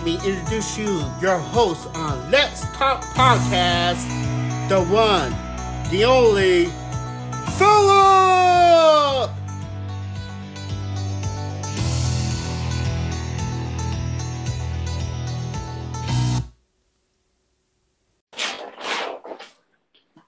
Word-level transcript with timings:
let 0.00 0.06
me 0.06 0.30
introduce 0.30 0.78
you, 0.78 1.04
your 1.20 1.36
host 1.36 1.86
on 1.94 2.30
Let's 2.30 2.62
Talk 2.74 3.02
Podcast, 3.12 4.00
the 4.70 4.82
one, 4.84 5.30
the 5.90 6.06
only, 6.06 6.70
Philip! 7.58 9.30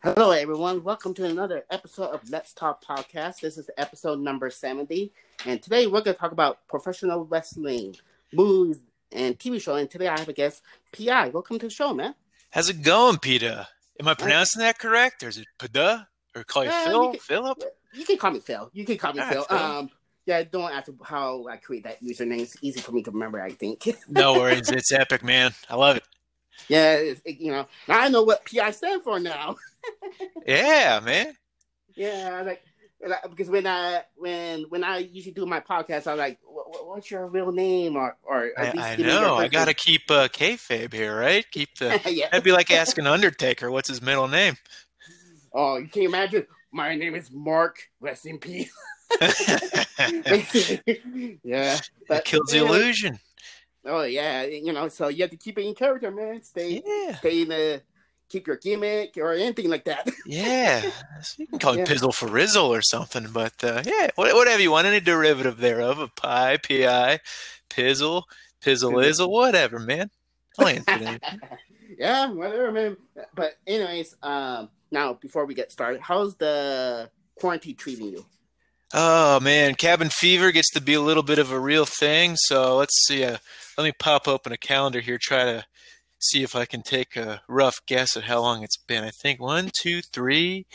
Hello, 0.03 0.33
everyone. 0.33 0.85
Welcome 0.85 1.15
to 1.15 1.25
another 1.25 1.65
episode 1.71 2.11
of 2.11 2.29
Let's 2.29 2.53
Talk 2.53 2.85
Podcast. 2.85 3.41
This 3.41 3.57
is 3.57 3.71
episode 3.79 4.21
number 4.21 4.51
70. 4.51 5.11
And 5.47 5.63
today 5.63 5.87
we're 5.87 6.03
going 6.03 6.15
to 6.15 6.21
talk 6.21 6.33
about 6.33 6.69
professional 6.69 7.25
wrestling, 7.25 7.97
movies, 8.35 8.81
and 9.15 9.39
TV 9.39 9.61
show. 9.61 9.75
And 9.75 9.91
today 9.91 10.09
I 10.09 10.19
have 10.19 10.29
a 10.29 10.33
guest, 10.33 10.63
Pi. 10.97 11.29
Welcome 11.29 11.59
to 11.61 11.67
the 11.67 11.71
show, 11.73 11.93
man. 11.95 12.15
How's 12.51 12.69
it 12.69 12.83
going, 12.83 13.19
Peter? 13.19 13.67
Am 14.01 14.09
I 14.09 14.15
pronouncing 14.15 14.61
that 14.61 14.79
correct? 14.79 15.23
Or 15.23 15.29
is 15.29 15.39
it 15.39 15.47
Pada? 15.59 16.07
Or 16.35 16.45
call 16.45 16.65
you 16.65 16.71
Yeah, 16.71 16.85
Phil? 16.85 17.05
you 17.05 17.11
can- 17.13 17.21
Philip? 17.21 17.63
You 17.95 18.05
can 18.07 18.17
call 18.17 18.31
me 18.31 18.41
Phil. 18.41 18.71
You 18.73 18.85
can 18.87 18.97
call 18.99 19.13
me 19.13 19.21
All 19.21 19.27
right, 19.27 19.47
Phil. 19.47 19.59
Um, 19.59 19.91
yeah, 20.25 20.43
don't 20.45 20.73
ask 20.73 20.89
how 21.05 21.47
I 21.47 21.57
create 21.59 21.85
that 21.85 22.03
username. 22.03 22.41
It's 22.41 22.57
easy 22.63 22.81
for 22.81 22.93
me 22.93 23.03
to 23.03 23.11
remember, 23.11 23.41
I 23.43 23.51
think. 23.51 23.87
No 24.09 24.35
worries. 24.35 24.71
It's 24.71 24.93
epic, 24.93 25.23
man. 25.23 25.53
I 25.69 25.77
love 25.77 25.97
it. 25.97 26.05
yeah, 26.69 26.95
it's, 26.95 27.21
it- 27.25 27.39
you 27.39 27.53
know, 27.53 27.67
now 27.89 28.01
I 28.01 28.09
know 28.09 28.23
what 28.23 28.45
PI 28.47 28.71
stand 28.71 29.03
for 29.03 29.19
now. 29.21 29.57
Yeah, 30.47 31.01
man. 31.05 31.35
Yeah, 31.95 32.43
like, 32.47 32.63
like 33.07 33.23
because 33.31 33.49
when 33.49 33.67
I 33.67 34.03
when 34.17 34.63
when 34.69 34.85
I 34.85 34.99
usually 34.99 35.33
do 35.35 35.47
my 35.47 35.61
podcast, 35.61 36.07
I'm 36.07 36.19
like, 36.19 36.39
"Wha- 36.45 36.65
wha- 36.67 36.95
"What's 36.95 37.11
your 37.11 37.27
real 37.27 37.53
name?" 37.53 37.97
Or 37.97 38.17
or 38.23 38.51
I, 38.57 38.67
at 38.67 38.75
least 38.75 38.87
I 38.87 38.97
give 38.97 39.07
know. 39.07 39.37
I 39.37 39.49
got 39.49 39.67
to 39.67 39.75
keep 39.75 40.03
uh, 40.11 40.29
kayfabe 40.29 40.93
here, 40.93 41.19
right? 41.19 41.45
Keep 41.51 41.79
the. 41.79 42.01
yeah. 42.11 42.29
That'd 42.31 42.45
be 42.45 42.53
like 42.53 42.71
asking 42.71 43.07
Undertaker, 43.07 43.71
what's 43.71 43.89
his 43.89 44.03
middle 44.03 44.29
name? 44.29 44.57
Oh, 45.55 45.77
you 45.77 45.87
can't 45.87 46.07
imagine. 46.07 46.47
My 46.73 46.95
name 46.95 47.15
is 47.15 47.31
Mark. 47.31 47.77
Rest 48.01 48.25
in 48.25 48.39
peace. 48.39 48.73
yeah, 49.21 49.27
That 52.09 52.23
kills 52.25 52.51
the 52.51 52.59
yeah. 52.59 52.63
illusion. 52.63 53.19
Oh 53.85 54.05
yeah, 54.05 54.45
you 54.45 54.73
know, 54.73 54.89
so 54.89 55.09
you 55.09 55.23
have 55.25 55.31
to 55.31 55.37
keep 55.37 55.59
it 55.59 55.67
in 55.67 55.75
character, 55.75 56.11
man. 56.11 56.43
Stay, 56.43 56.83
Yeah. 56.87 57.17
stay 57.17 57.43
in 57.43 57.49
the, 57.49 57.83
keep 58.33 58.47
your 58.47 58.57
gimmick 58.57 59.17
or 59.19 59.33
anything 59.35 59.69
like 59.71 59.85
that. 59.85 60.09
Yeah. 60.27 60.81
So 61.23 61.35
you 61.39 61.47
can 61.47 61.59
call 61.59 61.77
Yeah. 61.77 61.83
it 61.83 61.89
Pizzle 61.89 62.15
for 62.15 62.27
Rizzle 62.29 62.69
or 62.69 62.81
something, 62.83 63.29
but 63.33 63.53
uh, 63.63 63.83
yeah, 63.85 64.09
wha- 64.17 64.35
whatever 64.35 64.63
you 64.63 64.71
want, 64.71 64.87
any 64.87 65.01
derivative 65.01 65.59
thereof, 65.59 65.99
a 65.99 66.09
pie, 66.09 66.57
pi, 66.57 67.21
pizzle, 67.69 68.25
pizzle 68.65 68.93
izzle, 69.05 69.29
whatever, 69.31 69.79
man. 69.79 70.11
I'll 70.59 70.69
answer 70.69 70.99
that. 70.99 71.39
yeah, 71.99 72.31
whatever, 72.31 72.73
man. 72.73 72.97
But 73.35 73.53
anyways, 73.67 74.17
um, 74.23 74.71
now 74.91 75.15
before 75.15 75.45
we 75.47 75.55
get 75.55 75.71
started, 75.73 76.01
how's 76.01 76.35
the 76.37 77.11
quarantine 77.39 77.77
treating 77.77 78.07
you? 78.07 78.25
Oh 78.95 79.41
man, 79.41 79.75
cabin 79.75 80.11
fever 80.11 80.53
gets 80.53 80.71
to 80.73 80.81
be 80.81 80.93
a 80.95 81.01
little 81.01 81.23
bit 81.23 81.39
of 81.39 81.51
a 81.51 81.59
real 81.59 81.87
thing. 81.87 82.35
So 82.37 82.77
let's 82.77 83.07
see. 83.07 83.25
Uh, 83.25 83.39
let 83.79 83.85
me 83.85 83.93
pop 83.99 84.29
open 84.29 84.53
a 84.53 84.59
calendar 84.59 85.01
here. 85.01 85.19
Try 85.21 85.45
to 85.45 85.65
see 86.23 86.43
if 86.43 86.55
I 86.57 86.65
can 86.65 86.83
take 86.83 87.17
a 87.17 87.43
rough 87.49 87.77
guess 87.87 88.17
at 88.17 88.25
how 88.25 88.41
long 88.41 88.63
it's 88.63 88.77
been. 88.77 89.05
I 89.05 89.11
think 89.11 89.41
one, 89.41 89.71
two, 89.73 90.01
three, 90.03 90.67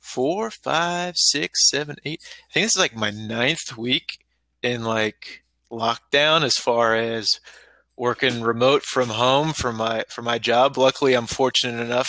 four, 0.00 0.50
five, 0.50 1.14
six, 1.16 1.68
seven, 1.70 1.96
eight. 2.04 2.20
I 2.50 2.52
think 2.52 2.64
this 2.64 2.74
is 2.76 2.80
like 2.80 2.96
my 2.96 3.10
ninth 3.10 3.76
week 3.76 4.18
in 4.62 4.84
like 4.84 5.44
lockdown 5.70 6.42
as 6.42 6.54
far 6.54 6.94
as 6.94 7.28
working 7.96 8.42
remote 8.42 8.82
from 8.84 9.08
home 9.08 9.52
for 9.52 9.72
my 9.72 10.04
for 10.08 10.22
my 10.22 10.38
job. 10.38 10.76
Luckily, 10.78 11.14
I'm 11.14 11.26
fortunate 11.26 11.80
enough 11.82 12.08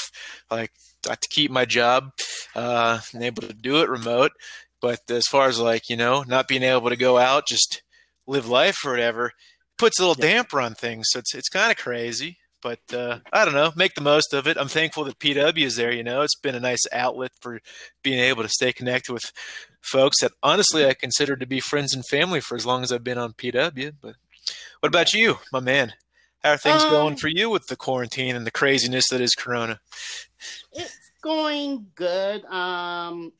like 0.49 0.71
to 1.03 1.17
keep 1.29 1.49
my 1.51 1.65
job 1.65 2.11
uh, 2.55 2.99
and 3.13 3.23
able 3.23 3.41
to 3.43 3.53
do 3.53 3.81
it 3.81 3.89
remote. 3.89 4.31
But 4.81 4.99
as 5.09 5.27
far 5.27 5.47
as 5.47 5.59
like, 5.59 5.89
you 5.89 5.97
know, 5.97 6.23
not 6.27 6.47
being 6.47 6.63
able 6.63 6.89
to 6.89 6.95
go 6.95 7.17
out, 7.17 7.47
just 7.47 7.81
live 8.27 8.47
life 8.47 8.77
or 8.85 8.91
whatever, 8.91 9.31
puts 9.77 9.99
a 9.99 10.05
little 10.05 10.15
Yeah. 10.23 10.33
damper 10.33 10.61
on 10.61 10.73
things. 10.75 11.07
So 11.09 11.19
it's 11.19 11.33
it's 11.35 11.49
kind 11.49 11.71
of 11.71 11.77
crazy. 11.77 12.37
But 12.61 12.79
uh, 12.93 13.19
I 13.31 13.45
don't 13.45 13.53
know, 13.53 13.71
make 13.75 13.95
the 13.95 14.01
most 14.01 14.33
of 14.33 14.47
it. 14.47 14.57
I'm 14.57 14.67
thankful 14.67 15.05
that 15.05 15.19
PW 15.19 15.63
is 15.65 15.75
there. 15.77 15.93
You 15.93 16.03
know, 16.03 16.21
it's 16.21 16.35
been 16.35 16.55
a 16.55 16.59
nice 16.59 16.85
outlet 16.91 17.31
for 17.39 17.61
being 18.03 18.19
able 18.19 18.43
to 18.43 18.49
stay 18.49 18.73
connected 18.73 19.13
with 19.13 19.31
folks 19.81 20.21
that 20.21 20.33
honestly 20.43 20.85
I 20.85 20.93
consider 20.93 21.35
to 21.37 21.45
be 21.45 21.59
friends 21.61 21.93
and 21.93 22.05
family 22.05 22.41
for 22.41 22.55
as 22.55 22.65
long 22.65 22.83
as 22.83 22.91
I've 22.91 23.03
been 23.03 23.17
on 23.17 23.33
PW. 23.33 23.93
But 24.01 24.15
what 24.81 24.89
about 24.89 25.13
you, 25.13 25.37
my 25.53 25.61
man? 25.61 25.93
How 26.43 26.51
are 26.51 26.57
things 26.57 26.83
going 26.85 27.13
Um, 27.13 27.17
for 27.17 27.27
you 27.27 27.49
with 27.49 27.67
the 27.67 27.75
quarantine 27.75 28.35
and 28.35 28.45
the 28.45 28.51
craziness 28.51 29.09
that 29.09 29.21
is 29.21 29.35
Corona? 29.35 29.79
It's 30.71 31.11
going 31.21 31.87
good. 31.95 32.45
Um, 32.45 33.33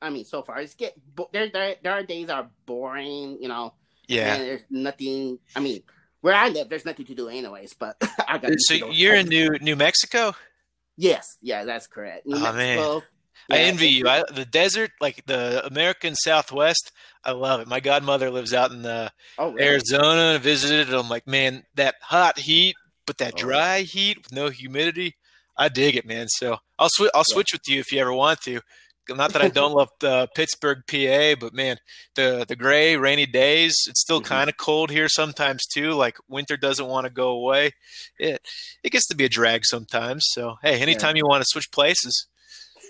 I 0.00 0.10
mean, 0.10 0.24
so 0.24 0.42
far 0.42 0.60
it's 0.60 0.74
get 0.74 0.94
there. 1.32 1.48
There, 1.48 1.76
there 1.82 1.92
are 1.92 2.02
days 2.02 2.28
that 2.28 2.36
are 2.36 2.50
boring, 2.66 3.38
you 3.40 3.48
know. 3.48 3.74
Yeah. 4.08 4.36
There's 4.38 4.62
nothing. 4.70 5.38
I 5.54 5.60
mean, 5.60 5.82
where 6.22 6.34
I 6.34 6.48
live, 6.48 6.70
there's 6.70 6.86
nothing 6.86 7.04
to 7.06 7.14
do 7.14 7.28
anyways. 7.28 7.74
But 7.74 7.96
I 8.28 8.38
got. 8.38 8.52
So 8.58 8.74
you're 8.74 9.14
in. 9.14 9.28
New 9.28 9.58
New 9.60 9.76
Mexico? 9.76 10.34
Yes, 10.96 11.36
yeah, 11.40 11.64
that's 11.64 11.86
correct. 11.86 12.26
New 12.26 12.36
Oh, 12.36 12.52
man. 12.52 12.76
Mexico, 12.76 13.02
I 13.50 13.58
envy 13.58 13.88
you. 13.88 14.08
I, 14.08 14.22
the 14.32 14.44
desert, 14.44 14.90
like 15.00 15.24
the 15.26 15.64
American 15.66 16.14
Southwest, 16.14 16.92
I 17.24 17.32
love 17.32 17.60
it. 17.60 17.68
My 17.68 17.80
godmother 17.80 18.30
lives 18.30 18.54
out 18.54 18.70
in 18.72 18.82
the 18.82 19.10
Oh, 19.38 19.52
really? 19.52 19.66
Arizona. 19.68 20.34
And 20.34 20.42
visited. 20.42 20.88
it. 20.88 20.94
I'm 20.94 21.08
like, 21.08 21.26
man, 21.26 21.64
that 21.74 21.96
hot 22.02 22.38
heat, 22.38 22.76
but 23.06 23.18
that 23.18 23.34
Oh. 23.34 23.38
dry 23.38 23.80
heat 23.80 24.18
with 24.18 24.32
no 24.32 24.48
humidity, 24.48 25.16
I 25.56 25.68
dig 25.68 25.96
it, 25.96 26.06
man. 26.06 26.28
So 26.28 26.58
I'll 26.78 26.90
switch. 26.90 27.10
I'll 27.14 27.24
Yeah. 27.28 27.34
switch 27.34 27.52
with 27.52 27.68
you 27.68 27.80
if 27.80 27.90
you 27.90 27.98
ever 28.00 28.12
want 28.12 28.40
to. 28.42 28.60
Not 29.08 29.32
that 29.32 29.42
I 29.42 29.48
don't 29.48 29.72
love 29.72 29.90
uh, 30.04 30.26
Pittsburgh, 30.34 30.82
PA, 30.86 31.34
but 31.40 31.52
man, 31.52 31.76
the 32.14 32.44
the 32.46 32.56
gray, 32.56 32.96
rainy 32.96 33.26
days. 33.26 33.86
It's 33.88 34.00
still 34.00 34.20
Mhm. 34.20 34.24
kind 34.26 34.48
of 34.50 34.56
cold 34.56 34.90
here 34.90 35.08
sometimes 35.08 35.66
too. 35.66 35.92
Like 35.92 36.16
winter 36.28 36.56
doesn't 36.56 36.86
want 36.86 37.04
to 37.06 37.10
go 37.10 37.30
away. 37.30 37.72
It 38.18 38.40
it 38.84 38.90
gets 38.90 39.08
to 39.08 39.16
be 39.16 39.24
a 39.24 39.28
drag 39.28 39.64
sometimes. 39.64 40.26
So 40.30 40.56
hey, 40.62 40.80
anytime 40.80 41.16
you 41.16 41.26
want 41.26 41.42
to 41.42 41.48
switch 41.48 41.70
places, 41.72 42.26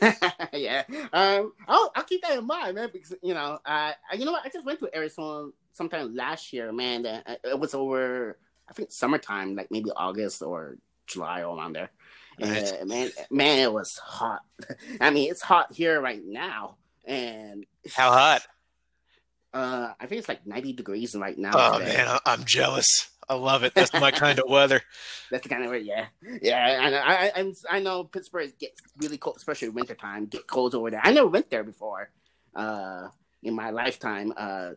yeah. 0.52 0.84
Um, 1.12 1.52
I'll, 1.68 1.92
I'll 1.94 2.02
keep 2.04 2.22
that 2.22 2.38
in 2.38 2.46
mind, 2.46 2.74
man, 2.74 2.90
because 2.92 3.14
you 3.22 3.34
know, 3.34 3.58
I, 3.64 3.94
I 4.10 4.16
you 4.16 4.24
know 4.24 4.32
what, 4.32 4.44
I 4.44 4.48
just 4.48 4.66
went 4.66 4.80
to 4.80 4.94
Arizona 4.96 5.50
sometime 5.72 6.14
last 6.14 6.52
year, 6.52 6.72
man. 6.72 7.02
That 7.02 7.22
uh, 7.26 7.36
it 7.44 7.58
was 7.58 7.74
over, 7.74 8.38
I 8.68 8.72
think 8.72 8.90
summertime, 8.92 9.54
like 9.54 9.70
maybe 9.70 9.90
August 9.96 10.42
or 10.42 10.76
July, 11.06 11.42
all 11.42 11.58
around 11.58 11.74
there. 11.74 11.90
And 12.38 12.88
man, 12.88 13.10
man, 13.30 13.58
it 13.58 13.72
was 13.72 13.96
hot. 13.98 14.40
I 15.00 15.10
mean, 15.10 15.30
it's 15.30 15.42
hot 15.42 15.72
here 15.72 16.00
right 16.00 16.22
now, 16.24 16.76
and 17.04 17.64
how 17.94 18.10
hot? 18.12 18.42
Uh, 19.52 19.92
I 20.00 20.06
think 20.06 20.18
it's 20.18 20.28
like 20.28 20.46
ninety 20.46 20.72
degrees 20.72 21.14
right 21.14 21.36
now. 21.36 21.50
Oh 21.54 21.78
today. 21.78 21.96
man, 21.96 22.08
I- 22.08 22.20
I'm 22.26 22.44
jealous. 22.44 23.08
I 23.28 23.34
love 23.34 23.62
it. 23.62 23.74
That's 23.74 23.92
my 23.92 24.10
kind 24.10 24.38
of 24.38 24.46
weather. 24.48 24.82
That's 25.30 25.42
the 25.44 25.48
kind 25.48 25.64
of 25.64 25.70
way, 25.70 25.80
yeah, 25.80 26.06
yeah. 26.42 27.02
I, 27.04 27.26
I, 27.26 27.32
I'm- 27.36 27.54
I 27.70 27.78
know 27.80 28.04
Pittsburgh 28.04 28.52
gets 28.58 28.80
really 28.98 29.16
cold, 29.18 29.36
especially 29.36 29.68
wintertime. 29.68 30.26
Get 30.26 30.46
cold 30.46 30.74
over 30.74 30.90
there. 30.90 31.00
I 31.02 31.12
never 31.12 31.28
went 31.28 31.48
there 31.50 31.64
before, 31.64 32.10
uh, 32.54 33.08
in 33.42 33.54
my 33.54 33.70
lifetime, 33.70 34.32
uh, 34.36 34.70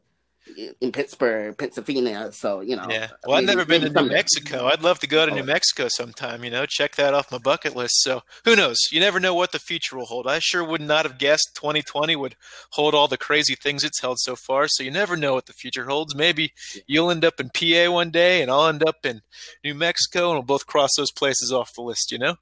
in- 0.80 0.92
Pittsburgh, 0.92 1.58
Pennsylvania. 1.58 2.32
So 2.32 2.62
you 2.62 2.76
know, 2.76 2.88
Yeah. 2.90 3.10
Well, 3.26 3.38
I've 3.38 3.46
never 3.46 3.66
been 3.66 3.82
to 3.82 3.90
New. 3.90 4.10
Mexico. 4.10 4.68
I'd 4.68 4.82
love 4.84 5.00
to 5.00 5.08
go 5.08 5.26
to 5.26 5.32
Oh. 5.32 5.36
New 5.36 5.44
Mexico 5.44 5.88
sometime. 5.90 6.44
You 6.44 6.50
know, 6.52 6.66
check 6.66 6.96
that 6.96 7.14
off 7.14 7.32
my 7.32 7.38
bucket 7.38 7.76
list. 7.76 8.02
So 8.02 8.22
who 8.46 8.56
knows? 8.56 8.78
You 8.92 9.00
never 9.00 9.20
know 9.20 9.34
what 9.34 9.52
the 9.52 9.60
future 9.60 9.98
will 9.98 10.06
hold. 10.06 10.28
I 10.28 10.40
sure 10.40 10.64
would 10.64 10.82
not 10.82 11.06
have 11.06 11.18
guessed 11.18 11.52
2020 11.56 12.16
would 12.16 12.36
hold 12.72 12.94
all 12.96 13.08
the 13.08 13.18
crazy 13.18 13.56
things 13.56 13.84
it's 13.84 14.02
held 14.02 14.20
so 14.20 14.36
far. 14.36 14.68
So 14.68 14.84
you 14.84 14.92
never 14.92 15.18
know 15.18 15.34
what 15.34 15.46
the 15.48 15.54
future 15.54 15.86
holds. 15.86 16.16
Maybe 16.16 16.54
you'll 16.88 17.12
end 17.12 17.26
up 17.26 17.40
in 17.40 17.50
PA 17.50 17.92
one 17.92 18.12
day, 18.12 18.42
and 18.42 18.50
I'll 18.52 18.68
end 18.68 18.84
up 18.88 19.06
in 19.06 19.22
New 19.64 19.74
Mexico, 19.76 20.30
and 20.30 20.36
we'll 20.36 20.44
both 20.44 20.66
cross 20.66 20.92
those 20.96 21.12
places 21.12 21.52
off 21.52 21.74
the 21.74 21.82
list. 21.82 22.12
You 22.12 22.20
know. 22.20 22.36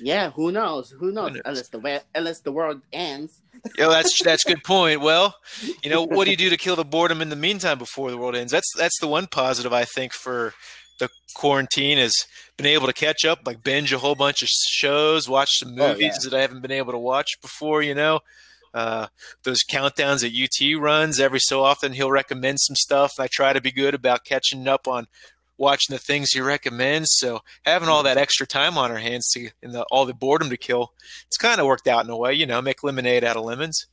Yeah, 0.00 0.30
who 0.30 0.52
knows? 0.52 0.90
Who 0.98 1.12
knows? 1.12 1.32
knows? 1.32 1.42
Unless 1.44 1.68
the 1.68 2.02
unless 2.14 2.40
the 2.40 2.52
world 2.52 2.80
ends. 2.92 3.40
Yeah, 3.76 3.88
that's 3.88 4.22
that's 4.22 4.44
good 4.44 4.62
point. 4.64 5.00
Well, 5.00 5.34
you 5.82 5.90
know, 5.90 6.02
what 6.04 6.24
do 6.26 6.30
you 6.30 6.36
do 6.36 6.50
to 6.50 6.56
kill 6.56 6.76
the 6.76 6.84
boredom 6.84 7.20
in 7.20 7.28
the 7.28 7.36
meantime 7.36 7.78
before 7.78 8.10
the 8.10 8.18
world 8.18 8.36
ends? 8.36 8.52
That's 8.52 8.70
that's 8.76 8.98
the 9.00 9.08
one 9.08 9.26
positive 9.26 9.72
I 9.72 9.84
think 9.84 10.12
for 10.12 10.54
the 11.00 11.08
quarantine 11.34 11.98
is 11.98 12.26
been 12.56 12.66
able 12.66 12.86
to 12.88 12.92
catch 12.92 13.24
up, 13.24 13.40
like 13.46 13.62
binge 13.62 13.92
a 13.92 13.98
whole 13.98 14.14
bunch 14.16 14.42
of 14.42 14.48
shows, 14.48 15.28
watch 15.28 15.50
some 15.58 15.72
Oh, 15.80 15.88
movies 15.88 16.18
yeah. 16.22 16.30
that 16.30 16.36
I 16.36 16.40
haven't 16.40 16.60
been 16.60 16.72
able 16.72 16.92
to 16.92 16.98
watch 16.98 17.40
before. 17.40 17.82
You 17.82 17.94
know, 17.94 18.20
uh, 18.74 19.06
those 19.44 19.60
countdowns 19.68 20.20
that 20.20 20.32
UT 20.34 20.80
runs 20.80 21.18
every 21.20 21.40
so 21.40 21.62
often. 21.62 21.92
He'll 21.92 22.10
recommend 22.10 22.60
some 22.60 22.76
stuff, 22.76 23.12
and 23.18 23.24
I 23.24 23.28
try 23.30 23.52
to 23.52 23.60
be 23.60 23.72
good 23.72 23.94
about 23.94 24.24
catching 24.24 24.66
up 24.68 24.86
on 24.88 25.06
watching 25.58 25.94
the 25.94 25.98
things 25.98 26.30
he 26.30 26.40
recommends. 26.40 27.10
So 27.12 27.40
having 27.64 27.88
all 27.88 28.02
that 28.04 28.16
extra 28.16 28.46
time 28.46 28.78
on 28.78 28.90
our 28.90 28.98
hands 28.98 29.28
to 29.32 29.50
and 29.62 29.74
the, 29.74 29.82
all 29.90 30.06
the 30.06 30.14
boredom 30.14 30.48
to 30.50 30.56
kill, 30.56 30.94
it's 31.26 31.36
kind 31.36 31.60
of 31.60 31.66
worked 31.66 31.86
out 31.86 32.04
in 32.04 32.10
a 32.10 32.16
way. 32.16 32.32
You 32.32 32.46
know, 32.46 32.62
make 32.62 32.82
lemonade 32.82 33.24
out 33.24 33.36
of 33.36 33.44
lemons. 33.44 33.86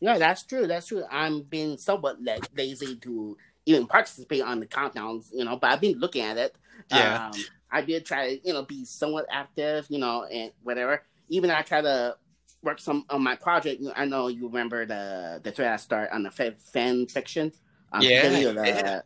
Yeah, 0.00 0.18
that's 0.18 0.44
true. 0.44 0.66
That's 0.66 0.86
true. 0.86 1.04
I'm 1.10 1.42
being 1.42 1.76
somewhat 1.76 2.22
la- 2.22 2.38
lazy 2.56 2.96
to 2.96 3.36
even 3.66 3.86
participate 3.86 4.42
on 4.42 4.58
the 4.58 4.66
countdowns, 4.66 5.26
you 5.32 5.44
know, 5.44 5.56
but 5.56 5.70
I've 5.70 5.80
been 5.80 5.98
looking 5.98 6.22
at 6.22 6.38
it. 6.38 6.56
Yeah. 6.90 7.26
Um, 7.26 7.32
I 7.70 7.82
did 7.82 8.06
try 8.06 8.36
to, 8.36 8.46
you 8.46 8.52
know, 8.54 8.62
be 8.64 8.84
somewhat 8.84 9.26
active, 9.30 9.86
you 9.90 9.98
know, 9.98 10.24
and 10.24 10.52
whatever. 10.62 11.02
Even 11.28 11.50
I 11.50 11.62
try 11.62 11.82
to 11.82 12.16
work 12.62 12.80
some 12.80 13.04
on 13.10 13.22
my 13.22 13.36
project. 13.36 13.82
I 13.94 14.06
know 14.06 14.28
you 14.28 14.46
remember 14.46 14.86
the 14.86 15.40
the 15.42 15.52
thread 15.52 15.72
I 15.72 15.76
start 15.76 16.10
on 16.12 16.22
the 16.22 16.30
fan 16.72 17.06
fiction. 17.06 17.52
Um, 17.92 18.02
Yeah, 18.02 18.28
the, 18.28 18.54
yeah. 18.66 19.00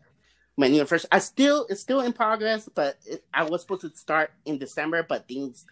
Know, 0.57 0.85
first, 0.85 1.07
I 1.11 1.19
still 1.19 1.67
it's 1.69 1.81
still 1.81 2.01
in 2.01 2.13
progress, 2.13 2.69
but 2.73 2.97
it, 3.07 3.25
I 3.33 3.45
was 3.45 3.63
supposed 3.63 3.81
to 3.83 3.91
start 3.91 4.31
in 4.45 4.59
December, 4.59 5.03
but 5.03 5.27
things 5.27 5.65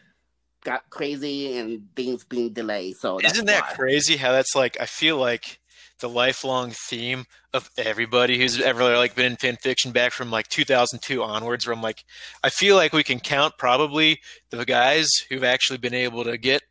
got 0.64 0.88
crazy 0.90 1.56
and 1.58 1.88
things 1.94 2.25
being 2.25 2.52
delayed. 2.52 2.96
So 2.96 3.19
that's 3.20 3.34
Isn't 3.34 3.46
that 3.46 3.62
why. 3.69 3.75
crazy 3.75 4.17
how 4.17 4.32
that's 4.32 4.55
like 4.55 4.81
I 4.81 4.87
feel 4.87 5.17
like 5.19 5.61
the 6.00 6.08
lifelong 6.08 6.73
theme 6.88 7.26
of 7.55 7.70
everybody 7.79 8.37
who's 8.37 8.61
ever 8.61 8.96
like 8.96 9.14
been 9.14 9.26
in 9.32 9.37
fan 9.37 9.56
fiction 9.56 9.93
back 9.93 10.12
from 10.12 10.32
like 10.32 10.49
2002 10.49 11.23
onwards 11.23 11.64
where 11.67 11.75
I'm 11.75 11.82
like 11.82 12.05
I 12.43 12.49
feel 12.50 12.75
like 12.75 12.93
we 12.93 13.05
can 13.05 13.20
count 13.20 13.55
probably 13.56 14.20
the 14.50 14.64
guys 14.64 15.08
who've 15.29 15.44
actually 15.44 15.79
been 15.79 15.94
able 15.94 16.25
to 16.25 16.37
get 16.38 16.62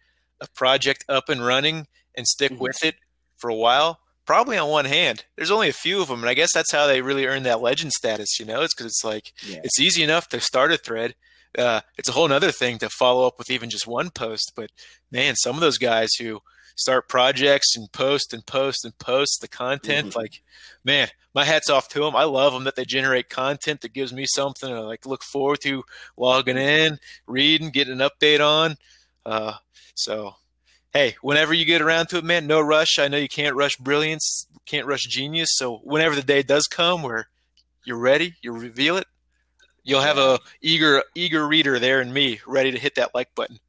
a 0.42 0.48
project 0.54 1.06
up 1.08 1.30
and 1.30 1.46
running 1.46 1.88
and 2.16 2.28
stick 2.28 2.52
Mhm. 2.52 2.60
with 2.60 2.84
it 2.84 2.96
for 3.38 3.50
a 3.50 3.56
while 3.56 4.00
probably 4.32 4.58
on 4.58 4.70
one 4.70 4.86
hand 4.86 5.26
there's 5.36 5.52
only 5.52 5.68
a 5.70 5.74
few 5.74 6.02
of 6.02 6.08
them 6.08 6.22
and 6.22 6.30
I 6.30 6.34
guess 6.34 6.54
that's 6.54 6.72
how 6.72 6.88
they 6.88 7.02
really 7.02 7.26
earn 7.26 7.44
that 7.44 7.62
legend 7.62 7.92
status 7.92 8.40
you 8.40 8.46
know 8.46 8.62
it's 8.62 8.74
because 8.74 8.86
it's 8.88 9.04
like 9.04 9.34
Yeah. 9.46 9.60
it's 9.64 9.80
easy 9.80 10.04
enough 10.04 10.30
to 10.30 10.40
start 10.40 10.72
a 10.72 10.78
thread. 10.78 11.16
Uh, 11.58 11.82
it's 11.98 12.08
a 12.08 12.14
whole 12.14 12.30
nother 12.30 12.50
thing 12.52 12.78
to 12.78 12.88
follow 12.90 13.28
up 13.28 13.38
with 13.38 13.50
even 13.52 13.70
just 13.70 13.86
one 13.86 14.10
post. 14.10 14.54
But 14.56 14.70
man, 15.12 15.36
some 15.36 15.56
of 15.56 15.62
those 15.62 15.78
guys 15.78 16.14
who 16.18 16.40
start 16.78 17.10
projects 17.10 17.76
and 17.76 17.92
post 17.92 18.32
and 18.34 18.46
post 18.46 18.86
and 18.86 18.98
post 19.00 19.40
the 19.42 19.50
content, 19.50 20.14
Mhm. 20.14 20.16
like, 20.16 20.42
man, 20.86 21.10
my 21.36 21.44
hat's 21.44 21.70
off 21.70 21.90
to 21.90 22.00
them. 22.06 22.16
I 22.16 22.24
love 22.24 22.54
them 22.54 22.64
that 22.64 22.78
they 22.78 22.86
generate 22.86 23.28
content 23.30 23.82
that 23.82 23.92
gives 23.94 24.14
me 24.14 24.26
something 24.26 24.70
to 24.70 24.82
like 24.82 25.06
look 25.06 25.24
forward 25.26 25.60
to 25.64 25.84
logging 26.16 26.58
in, 26.58 27.00
reading, 27.28 27.70
getting 27.70 28.00
an 28.00 28.10
update 28.10 28.40
on. 28.40 28.78
Uh, 29.26 29.56
so, 29.94 30.36
hey, 30.94 31.16
whenever 31.22 31.54
you 31.54 31.66
get 31.66 31.82
around 31.82 32.08
to 32.10 32.18
it, 32.18 32.24
man, 32.24 32.48
no 32.48 32.60
rush. 32.62 33.00
I 33.00 33.08
know 33.08 33.18
you 33.18 33.30
can't 33.30 33.56
rush 33.56 33.76
brilliance, 33.78 34.48
can't 34.66 34.86
rush 34.88 35.04
genius. 35.08 35.50
So 35.54 35.78
whenever 35.84 36.16
the 36.16 36.22
day 36.24 36.44
does 36.44 36.68
come 36.68 37.02
where 37.04 37.28
you're 37.86 37.98
ready, 37.98 38.36
you 38.42 38.52
reveal 38.52 38.98
it. 38.98 39.08
You'll 39.84 40.02
have 40.02 40.18
a 40.20 40.40
eager, 40.62 41.04
eager 41.16 41.48
reader 41.48 41.80
there 41.80 42.02
and 42.02 42.14
me, 42.14 42.40
ready 42.46 42.72
to 42.72 42.78
hit 42.78 42.96
that 42.96 43.16
like 43.16 43.34
button. 43.34 43.60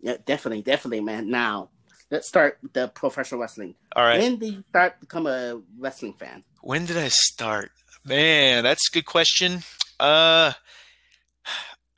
Yeah, 0.00 0.16
definitely, 0.24 0.62
definitely, 0.62 1.00
man. 1.00 1.30
Now, 1.30 1.68
let's 2.10 2.26
start 2.26 2.58
the 2.72 2.88
professional 2.88 3.40
wrestling. 3.40 3.74
All 3.94 4.04
right. 4.04 4.18
When 4.18 4.38
did 4.38 4.54
you 4.54 4.64
start 4.70 4.98
become 5.00 5.26
a 5.26 5.60
wrestling 5.78 6.14
fan? 6.14 6.42
When 6.62 6.86
did 6.86 6.96
I 6.96 7.08
start? 7.08 7.70
Man, 8.04 8.64
that's 8.64 8.88
a 8.88 8.92
good 8.94 9.04
question. 9.04 9.62
Uh, 10.00 10.52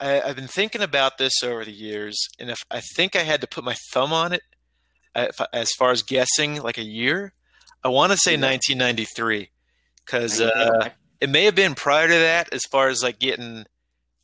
I, 0.01 0.21
I've 0.21 0.37
been 0.37 0.49
thinking 0.49 0.83
about 0.83 1.19
this 1.19 1.43
over 1.43 1.65
the 1.65 1.73
years, 1.73 2.19
and 2.39 2.51
if 2.51 2.63
I 2.71 2.81
think 2.97 3.15
I 3.17 3.21
had 3.21 3.41
to 3.43 3.47
put 3.47 3.65
my 3.65 3.75
thumb 3.93 4.13
on 4.13 4.33
it, 4.33 4.43
I- 4.43 4.45
if 4.45 4.45
I- 4.45 4.54
as 5.15 5.71
far 5.79 5.91
as 5.91 6.03
guessing, 6.03 6.61
like 6.63 6.79
a 6.79 6.85
year, 6.85 7.33
I 7.83 7.89
want 7.89 8.13
to 8.13 8.19
say 8.19 8.33
Yeah. 8.33 8.49
1993, 8.49 9.51
because 10.05 10.41
uh, 10.41 10.91
it 11.21 11.31
may 11.31 11.45
have 11.45 11.55
been 11.55 11.75
prior 11.75 12.09
to 12.09 12.15
that, 12.15 12.53
as 12.53 12.63
far 12.65 12.89
as 12.89 13.03
like 13.03 13.19
getting 13.19 13.67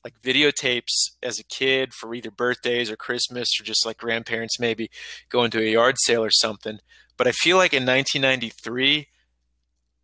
like 0.05 0.15
videotapes 0.23 1.11
as 1.23 1.39
a 1.39 1.45
kid 1.45 1.93
for 1.93 2.15
either 2.15 2.31
birthdays 2.31 2.91
or 2.91 2.97
Christmas 2.97 3.49
or 3.61 3.65
just 3.65 3.85
like 3.85 3.99
grandparents 3.99 4.59
maybe 4.59 4.91
going 5.29 5.51
to 5.51 5.61
a 5.61 5.71
yard 5.71 5.97
sale 5.99 6.25
or 6.25 6.31
something. 6.31 6.79
But 7.19 7.27
I 7.27 7.33
feel 7.33 7.59
like 7.59 7.75
in 7.75 7.85
1993, 7.85 9.09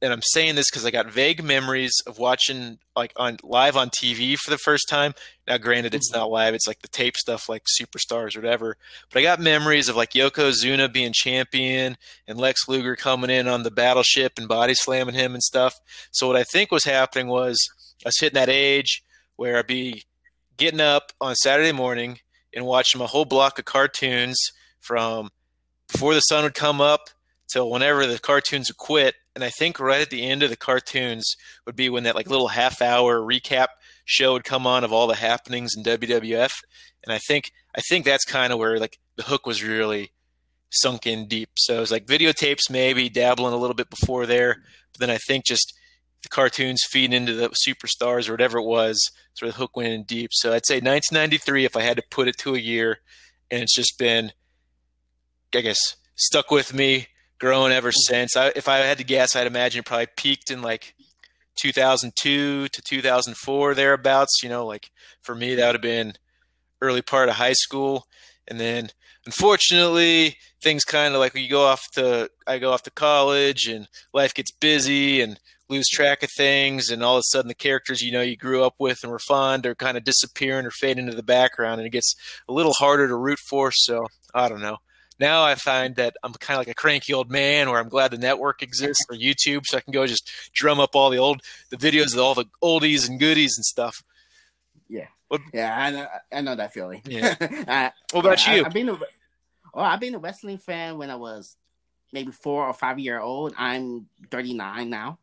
and 0.03 0.13
I'm 0.13 0.23
saying 0.23 0.57
this 0.57 0.71
because 0.71 0.85
I 0.85 0.91
got 0.91 1.11
vague 1.11 1.43
memories 1.43 1.93
of 2.07 2.19
watching 2.19 2.79
like 2.95 3.13
on 3.17 3.39
live 3.43 3.77
on 3.77 3.91
TV 3.91 4.37
for 4.37 4.51
the 4.51 4.59
first 4.59 4.89
time. 4.89 5.15
Now, 5.49 5.57
granted, 5.57 5.95
it's 5.95 6.11
mm-hmm. 6.11 6.21
not 6.21 6.31
live; 6.31 6.55
it's 6.55 6.67
like 6.67 6.83
the 6.83 6.89
tape 6.89 7.17
stuff, 7.17 7.49
like 7.49 7.65
Superstars 7.65 8.37
or 8.37 8.41
whatever. 8.41 8.77
But 9.11 9.21
I 9.21 9.23
got 9.23 9.41
memories 9.41 9.89
of 9.89 9.97
like 9.97 10.11
Yokozuna 10.11 10.93
being 10.93 11.13
champion 11.15 11.97
and 12.29 12.39
Lex 12.39 12.69
Luger 12.69 12.95
coming 12.95 13.31
in 13.31 13.49
on 13.49 13.63
the 13.63 13.71
battleship 13.71 14.35
and 14.37 14.49
body 14.49 14.75
slamming 14.75 15.15
him 15.15 15.35
and 15.35 15.43
stuff. 15.43 15.81
So 16.11 16.27
what 16.27 16.37
I 16.37 16.45
think 16.45 16.71
was 16.71 16.85
happening 16.85 17.29
was 17.29 17.59
I 18.05 18.09
was 18.09 18.19
hitting 18.21 18.35
that 18.35 18.51
age 18.51 19.03
where 19.37 19.59
I'd 19.59 19.67
be 19.67 20.05
getting 20.57 20.81
up 20.81 21.13
on 21.21 21.35
Saturday 21.37 21.73
morning 21.73 22.21
and 22.55 22.67
watching 22.67 23.01
a 23.01 23.07
whole 23.07 23.25
block 23.25 23.59
of 23.59 23.65
cartoons 23.65 24.39
from 24.81 25.31
before 25.91 26.15
the 26.15 26.21
sun 26.21 26.45
would 26.45 26.55
come 26.55 26.81
up 26.81 27.09
till 27.49 27.71
whenever 27.71 28.07
the 28.07 28.19
cartoons 28.19 28.69
would 28.69 28.77
quit. 28.77 29.15
And 29.37 29.45
I 29.45 29.51
think 29.51 29.79
right 29.79 30.01
at 30.01 30.09
the 30.09 30.25
end 30.25 30.43
of 30.43 30.49
the 30.49 30.57
cartoons 30.57 31.37
would 31.67 31.77
be 31.77 31.91
when 31.91 32.05
that 32.05 32.15
like 32.15 32.31
little 32.31 32.49
half 32.49 32.81
hour 32.81 33.21
recap 33.21 33.67
show 34.07 34.33
would 34.33 34.45
come 34.45 34.67
on 34.67 34.83
of 34.83 34.95
all 34.95 35.07
the 35.07 35.15
happenings 35.15 35.75
in 35.77 35.85
WWF. 35.85 36.53
And 37.05 37.13
I 37.13 37.19
think 37.19 37.53
I 37.77 37.83
think 37.83 38.07
that's 38.07 38.25
kind 38.25 38.51
of 38.51 38.59
where 38.59 38.79
like 38.79 38.99
the 39.17 39.25
hook 39.25 39.47
was 39.47 39.63
really 39.63 40.13
sunk 40.71 41.07
in 41.07 41.29
deep. 41.29 41.51
So 41.57 41.77
it 41.77 41.81
was 41.81 41.93
like 41.93 42.07
videotapes 42.07 42.71
maybe 42.71 43.11
dabbling 43.11 43.53
a 43.53 43.59
little 43.59 43.75
bit 43.75 43.91
before 43.91 44.25
there, 44.25 44.63
but 44.93 45.01
then 45.01 45.11
I 45.11 45.19
think 45.19 45.45
just 45.45 45.75
the 46.23 46.31
cartoons 46.31 46.83
feeding 46.89 47.13
into 47.13 47.35
the 47.35 47.51
superstars 47.51 48.31
or 48.31 48.33
whatever 48.33 48.57
it 48.57 48.65
was, 48.65 48.99
sort 49.35 49.51
of 49.51 49.55
the 49.55 49.61
hook 49.61 49.77
went 49.77 49.93
in 49.93 50.05
deep. 50.05 50.31
So 50.33 50.55
I'd 50.55 50.65
say 50.65 50.77
1993 50.77 51.67
if 51.67 51.77
I 51.77 51.83
had 51.83 51.99
to 51.99 52.03
put 52.11 52.27
it 52.27 52.39
to 52.39 52.55
a 52.55 52.59
year, 52.59 53.01
and 53.51 53.63
it's 53.63 53.77
just 53.77 53.99
been, 53.99 54.33
I 55.55 55.61
guess, 55.61 55.97
stuck 56.15 56.51
with 56.51 56.73
me, 56.73 57.09
growing 57.39 57.73
ever 57.73 57.93
since. 57.93 58.37
I, 58.37 58.53
if 58.57 58.69
I 58.69 58.79
had 58.79 58.99
to 58.99 59.05
guess, 59.05 59.37
I'd 59.37 59.47
imagine 59.47 59.81
it 59.81 59.87
probably 59.87 60.09
peaked 60.17 60.51
in 60.51 60.63
like 60.63 60.95
2002 61.57 62.69
to 62.69 62.83
2004 62.83 63.75
thereabouts. 63.75 64.41
You 64.43 64.49
know, 64.49 64.67
like 64.67 64.91
for 65.23 65.35
me 65.35 65.55
that 65.55 65.67
would 65.67 65.75
have 65.75 65.83
been 65.83 66.15
early 66.81 67.03
part 67.03 67.29
of 67.29 67.37
high 67.37 67.55
school, 67.55 68.07
and 68.49 68.61
then 68.61 68.91
unfortunately 69.27 70.37
things 70.63 70.85
kind 70.85 71.15
of 71.15 71.21
like 71.21 71.35
you 71.35 71.49
go 71.49 71.65
off 71.65 71.91
to 71.93 72.31
I 72.47 72.59
go 72.59 72.73
off 72.73 72.83
to 72.85 72.91
college 72.91 73.67
and 73.67 73.89
life 74.15 74.33
gets 74.33 74.53
busy 74.53 75.21
and 75.21 75.39
lose 75.69 75.89
track 75.89 76.23
of 76.23 76.31
things 76.37 76.91
and 76.91 77.03
all 77.03 77.17
of 77.17 77.21
a 77.21 77.31
sudden 77.31 77.49
the 77.49 77.55
characters 77.55 78.01
you 78.01 78.13
know 78.13 78.21
you 78.21 78.37
grew 78.37 78.63
up 78.63 78.75
with 78.79 79.01
and 79.03 79.11
were 79.11 79.19
fond 79.19 79.67
are 79.67 79.75
kind 79.75 79.97
of 79.97 80.05
disappearing 80.05 80.65
or 80.65 80.71
fade 80.71 80.99
into 80.99 81.15
the 81.15 81.25
background 81.25 81.81
and 81.81 81.87
it 81.87 81.93
gets 81.93 82.15
a 82.49 82.53
little 82.53 82.73
harder 82.75 83.09
to 83.09 83.17
root 83.17 83.39
for 83.39 83.73
so 83.73 84.07
i 84.33 84.49
don't 84.49 84.63
know 84.63 84.77
now 85.19 85.43
i 85.43 85.55
find 85.55 85.97
that 85.97 86.17
i'm 86.23 86.33
kind 86.35 86.57
of 86.57 86.61
like 86.61 86.73
a 86.73 86.75
cranky 86.75 87.13
old 87.13 87.31
man 87.31 87.69
where 87.71 87.81
i'm 87.81 87.89
glad 87.89 88.11
the 88.11 88.19
network 88.19 88.63
exists 88.63 89.05
or 89.11 89.17
youtube 89.17 89.63
so 89.65 89.77
i 89.77 89.81
can 89.81 89.93
go 89.93 90.07
just 90.07 90.31
drum 90.53 90.81
up 90.81 90.95
all 90.95 91.11
the 91.11 91.19
old 91.19 91.41
the 91.71 91.77
videos 91.77 92.15
of 92.15 92.21
all 92.21 92.35
the 92.35 92.47
oldies 92.63 93.09
and 93.09 93.21
goodies 93.21 93.57
and 93.57 93.65
stuff 93.65 94.03
Yeah, 95.53 95.77
I 95.77 95.91
know, 95.91 96.07
I 96.33 96.41
know 96.41 96.55
that 96.55 96.73
feeling. 96.73 97.03
Yeah. 97.05 97.35
I, 97.41 97.93
what 98.13 98.21
about 98.21 98.47
yeah, 98.47 98.55
you 98.55 98.61
I, 98.61 98.65
have 98.65 98.73
been 98.73 98.89
a, 98.89 98.99
well, 99.75 99.85
I've 99.85 100.01
been 100.01 100.15
a 100.15 100.19
wrestling 100.19 100.59
fan 100.59 100.99
when 100.99 101.11
I 101.11 101.17
was 101.17 101.57
maybe 102.13 102.33
four 102.33 102.67
or 102.67 102.73
five 102.73 102.99
year 102.99 103.21
old. 103.21 103.55
I'm 103.59 104.07
39 104.31 104.89
now, 104.89 105.19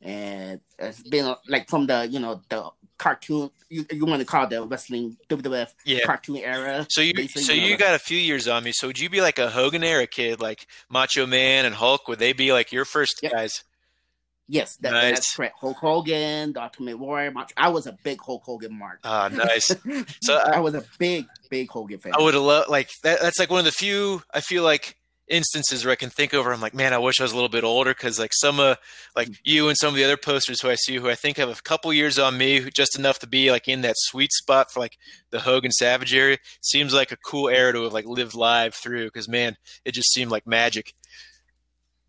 and 0.00 0.60
it's 0.78 1.02
been 1.02 1.34
like 1.46 1.68
from 1.68 1.86
the 1.86 2.08
you 2.08 2.20
know 2.20 2.40
the 2.48 2.70
cartoon. 3.02 3.50
You, 3.68 3.84
you 3.90 4.04
want 4.06 4.20
to 4.20 4.26
call 4.26 4.46
the 4.46 4.62
wrestling 4.64 5.16
WWF 5.28 5.68
yeah 5.84 6.04
cartoon 6.04 6.36
era? 6.36 6.86
So 6.90 7.00
you, 7.00 7.26
so 7.28 7.52
you 7.52 7.70
know, 7.72 7.76
got 7.76 7.94
a 7.94 7.98
few 7.98 8.18
years 8.18 8.46
on 8.46 8.62
me. 8.64 8.72
So 8.72 8.86
would 8.86 8.98
you 8.98 9.10
be 9.10 9.20
like 9.20 9.38
a 9.38 9.50
Hogan 9.50 9.82
era 9.82 10.06
kid, 10.06 10.40
like 10.40 10.66
Macho 10.90 11.26
Man 11.26 11.64
and 11.64 11.74
Hulk? 11.74 12.06
Would 12.08 12.18
they 12.18 12.32
be 12.32 12.52
like 12.52 12.70
your 12.72 12.84
first 12.84 13.20
Yep. 13.22 13.32
guys? 13.32 13.64
Yes, 14.48 14.76
that, 14.82 14.92
Nice. 14.92 15.14
that's 15.14 15.34
correct. 15.34 15.56
Hulk 15.60 15.76
Hogan, 15.78 16.52
Ultimate 16.56 16.98
Warrior. 16.98 17.30
March. 17.30 17.52
I 17.56 17.70
was 17.70 17.86
a 17.86 17.92
big 18.04 18.20
Hulk 18.20 18.42
Hogan 18.44 18.76
mark. 18.78 18.98
Ah, 19.04 19.28
nice. 19.32 19.74
So 20.22 20.36
I 20.36 20.56
I, 20.56 20.60
was 20.60 20.74
a 20.74 20.84
big, 20.98 21.26
big 21.48 21.70
Hogan 21.70 21.98
fan. 21.98 22.12
I 22.14 22.20
would 22.20 22.34
have 22.34 22.42
loved 22.42 22.68
like 22.68 22.90
that. 23.02 23.20
That's 23.22 23.38
like 23.38 23.50
one 23.50 23.60
of 23.60 23.64
the 23.64 23.72
few 23.72 24.22
I 24.32 24.40
feel 24.40 24.62
like 24.62 24.96
instances 25.32 25.84
where 25.84 25.92
I 25.92 25.96
can 25.96 26.10
think 26.10 26.34
over. 26.34 26.52
I'm 26.52 26.60
like, 26.60 26.74
man, 26.74 26.92
I 26.92 26.98
wish 26.98 27.18
I 27.18 27.24
was 27.24 27.32
a 27.32 27.34
little 27.34 27.48
bit 27.48 27.64
older 27.64 27.90
because 27.90 28.18
like 28.18 28.32
some 28.34 28.60
of 28.60 28.76
like 29.16 29.28
you 29.44 29.68
and 29.68 29.76
some 29.76 29.88
of 29.88 29.94
the 29.94 30.04
other 30.04 30.16
posters 30.16 30.60
who 30.60 30.68
I 30.70 30.74
see 30.76 30.96
who 30.96 31.08
I 31.08 31.14
think 31.14 31.38
have 31.38 31.48
a 31.48 31.62
couple 31.62 31.92
years 31.92 32.18
on 32.18 32.36
me, 32.36 32.60
who- 32.60 32.70
just 32.70 32.98
enough 32.98 33.18
to 33.20 33.26
be 33.26 33.50
like 33.50 33.66
in 33.66 33.80
that 33.80 33.96
sweet 33.96 34.32
spot 34.32 34.70
for 34.70 34.80
like 34.80 34.98
the 35.30 35.40
Hogan 35.40 35.72
Savage 35.72 36.14
area. 36.14 36.38
Seems 36.60 36.92
like 36.94 37.10
a 37.10 37.16
cool 37.16 37.48
era 37.48 37.72
to 37.72 37.84
have 37.84 37.92
like 37.92 38.06
lived 38.06 38.34
live 38.34 38.74
through 38.74 39.06
because 39.06 39.28
man, 39.28 39.56
it 39.84 39.92
just 39.92 40.12
seemed 40.12 40.30
like 40.30 40.46
magic. 40.46 40.94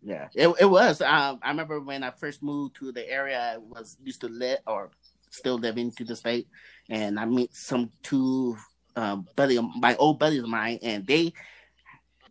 Yeah, 0.02 0.28
it, 0.34 0.48
it 0.60 0.66
was. 0.66 1.00
Um, 1.00 1.40
I 1.42 1.48
remember 1.48 1.80
when 1.80 2.02
I 2.04 2.10
first 2.10 2.42
moved 2.42 2.76
to 2.76 2.92
the 2.92 3.08
area, 3.10 3.54
I 3.54 3.56
was 3.56 3.96
used 4.04 4.20
to 4.20 4.28
live 4.28 4.58
or 4.66 4.90
still 5.30 5.56
living 5.56 5.90
to 5.92 6.04
the 6.04 6.14
state, 6.14 6.46
and 6.90 7.18
I 7.18 7.24
meet 7.24 7.54
some 7.54 7.90
two 8.02 8.56
um, 8.96 9.26
buddy, 9.34 9.58
my 9.78 9.96
old 9.96 10.18
buddies 10.18 10.42
of 10.42 10.48
mine, 10.48 10.78
and 10.82 11.06
they 11.06 11.32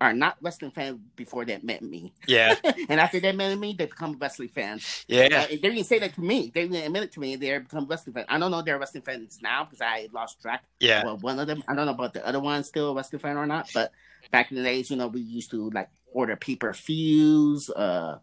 are 0.01 0.13
not 0.13 0.35
wrestling 0.41 0.71
fans 0.71 0.99
before 1.15 1.45
they 1.45 1.57
met 1.63 1.81
me, 1.81 2.13
Yeah, 2.27 2.55
and 2.89 2.99
after 2.99 3.19
they 3.19 3.31
met 3.31 3.57
me, 3.57 3.73
they 3.77 3.85
become 3.85 4.17
wrestling 4.19 4.49
fans. 4.49 5.05
yeah. 5.07 5.27
Uh, 5.43 5.47
they 5.47 5.57
didn't 5.57 5.83
say 5.85 5.99
that 5.99 6.13
to 6.15 6.21
me. 6.21 6.51
They 6.53 6.67
didn't 6.67 6.85
admit 6.85 7.03
it 7.03 7.11
to 7.13 7.19
me. 7.19 7.35
They 7.35 7.57
become 7.59 7.85
wrestling 7.87 8.13
fans. 8.13 8.25
I 8.29 8.37
don't 8.39 8.51
know 8.51 8.59
if 8.59 8.65
they're 8.65 8.77
wrestling 8.79 9.03
fans 9.03 9.39
now 9.41 9.63
because 9.65 9.81
I 9.81 10.09
lost 10.11 10.41
track. 10.41 10.63
Yeah. 10.79 11.05
Well, 11.05 11.17
one 11.17 11.39
of 11.39 11.47
them, 11.47 11.63
I 11.67 11.75
don't 11.75 11.85
know 11.85 11.93
about 11.93 12.13
the 12.13 12.25
other 12.27 12.39
one 12.39 12.63
still 12.63 12.91
a 12.91 12.95
wrestling 12.95 13.19
fan 13.19 13.37
or 13.37 13.45
not, 13.45 13.69
but 13.73 13.91
back 14.31 14.51
in 14.51 14.57
the 14.57 14.63
days, 14.63 14.89
you 14.89 14.97
know, 14.97 15.07
we 15.07 15.21
used 15.21 15.51
to 15.51 15.69
like 15.69 15.89
order 16.11 16.35
pay 16.35 16.55
per 16.55 16.73
views, 16.73 17.69
uh, 17.69 18.17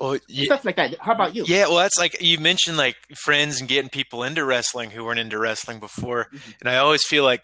Well, 0.00 0.18
yeah, 0.28 0.44
stuff 0.44 0.64
like 0.64 0.76
that. 0.76 0.96
How 1.00 1.12
about 1.12 1.34
you? 1.34 1.44
yeah. 1.46 1.66
Well, 1.66 1.76
that's 1.78 1.98
like 1.98 2.20
you 2.22 2.38
mentioned, 2.38 2.76
like 2.76 2.96
friends 3.16 3.60
and 3.60 3.68
getting 3.68 3.90
people 3.90 4.22
into 4.22 4.44
wrestling 4.44 4.90
who 4.90 5.04
weren't 5.04 5.18
into 5.18 5.38
wrestling 5.38 5.80
before. 5.80 6.28
Mhm. 6.32 6.54
And 6.60 6.68
I 6.68 6.76
always 6.76 7.02
feel 7.04 7.24
like, 7.24 7.42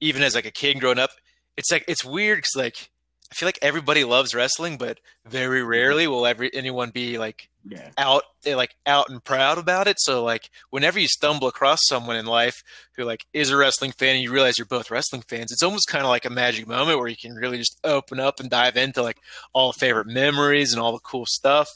even 0.00 0.22
as 0.22 0.34
like 0.34 0.46
a 0.46 0.50
kid 0.50 0.78
growing 0.80 0.98
up, 0.98 1.10
it's 1.56 1.70
like 1.70 1.84
it's 1.88 2.04
weird 2.04 2.38
because 2.38 2.56
like 2.56 2.90
I 3.34 3.36
feel 3.36 3.48
like 3.48 3.58
everybody 3.62 4.04
loves 4.04 4.32
wrestling, 4.32 4.76
but 4.76 5.00
very 5.26 5.60
rarely 5.64 6.06
will 6.06 6.24
every 6.24 6.54
anyone 6.54 6.90
be 6.90 7.18
like 7.18 7.48
Yeah. 7.68 7.90
out 7.98 8.22
eh, 8.46 8.54
like 8.54 8.76
out 8.86 9.10
and 9.10 9.24
proud 9.24 9.58
about 9.58 9.88
it. 9.88 9.96
So 9.98 10.22
like 10.22 10.50
whenever 10.70 11.00
you 11.00 11.08
stumble 11.08 11.48
across 11.48 11.80
someone 11.88 12.14
in 12.14 12.26
life 12.26 12.62
who 12.96 13.02
like 13.02 13.26
is 13.32 13.50
a 13.50 13.56
wrestling 13.56 13.90
fan 13.90 14.14
and 14.14 14.22
you 14.22 14.30
realize 14.30 14.56
you're 14.56 14.66
both 14.66 14.88
wrestling 14.88 15.22
fans, 15.22 15.50
it's 15.50 15.64
almost 15.64 15.88
kind 15.88 16.04
of 16.04 16.10
like 16.10 16.24
a 16.24 16.30
magic 16.30 16.68
moment 16.68 17.00
where 17.00 17.08
you 17.08 17.16
can 17.16 17.32
really 17.34 17.58
just 17.58 17.80
open 17.82 18.20
up 18.20 18.38
and 18.38 18.50
dive 18.50 18.76
into 18.76 19.02
like 19.02 19.18
all 19.52 19.72
the 19.72 19.78
favorite 19.80 20.06
memories 20.06 20.72
and 20.72 20.80
all 20.80 20.92
the 20.92 21.00
cool 21.00 21.26
stuff. 21.26 21.68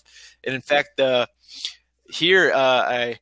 And 0.45 0.55
in 0.55 0.61
fact, 0.61 1.01
uh, 1.01 1.27
here 2.09 2.53
uh, 2.53 2.85
I 2.87 3.19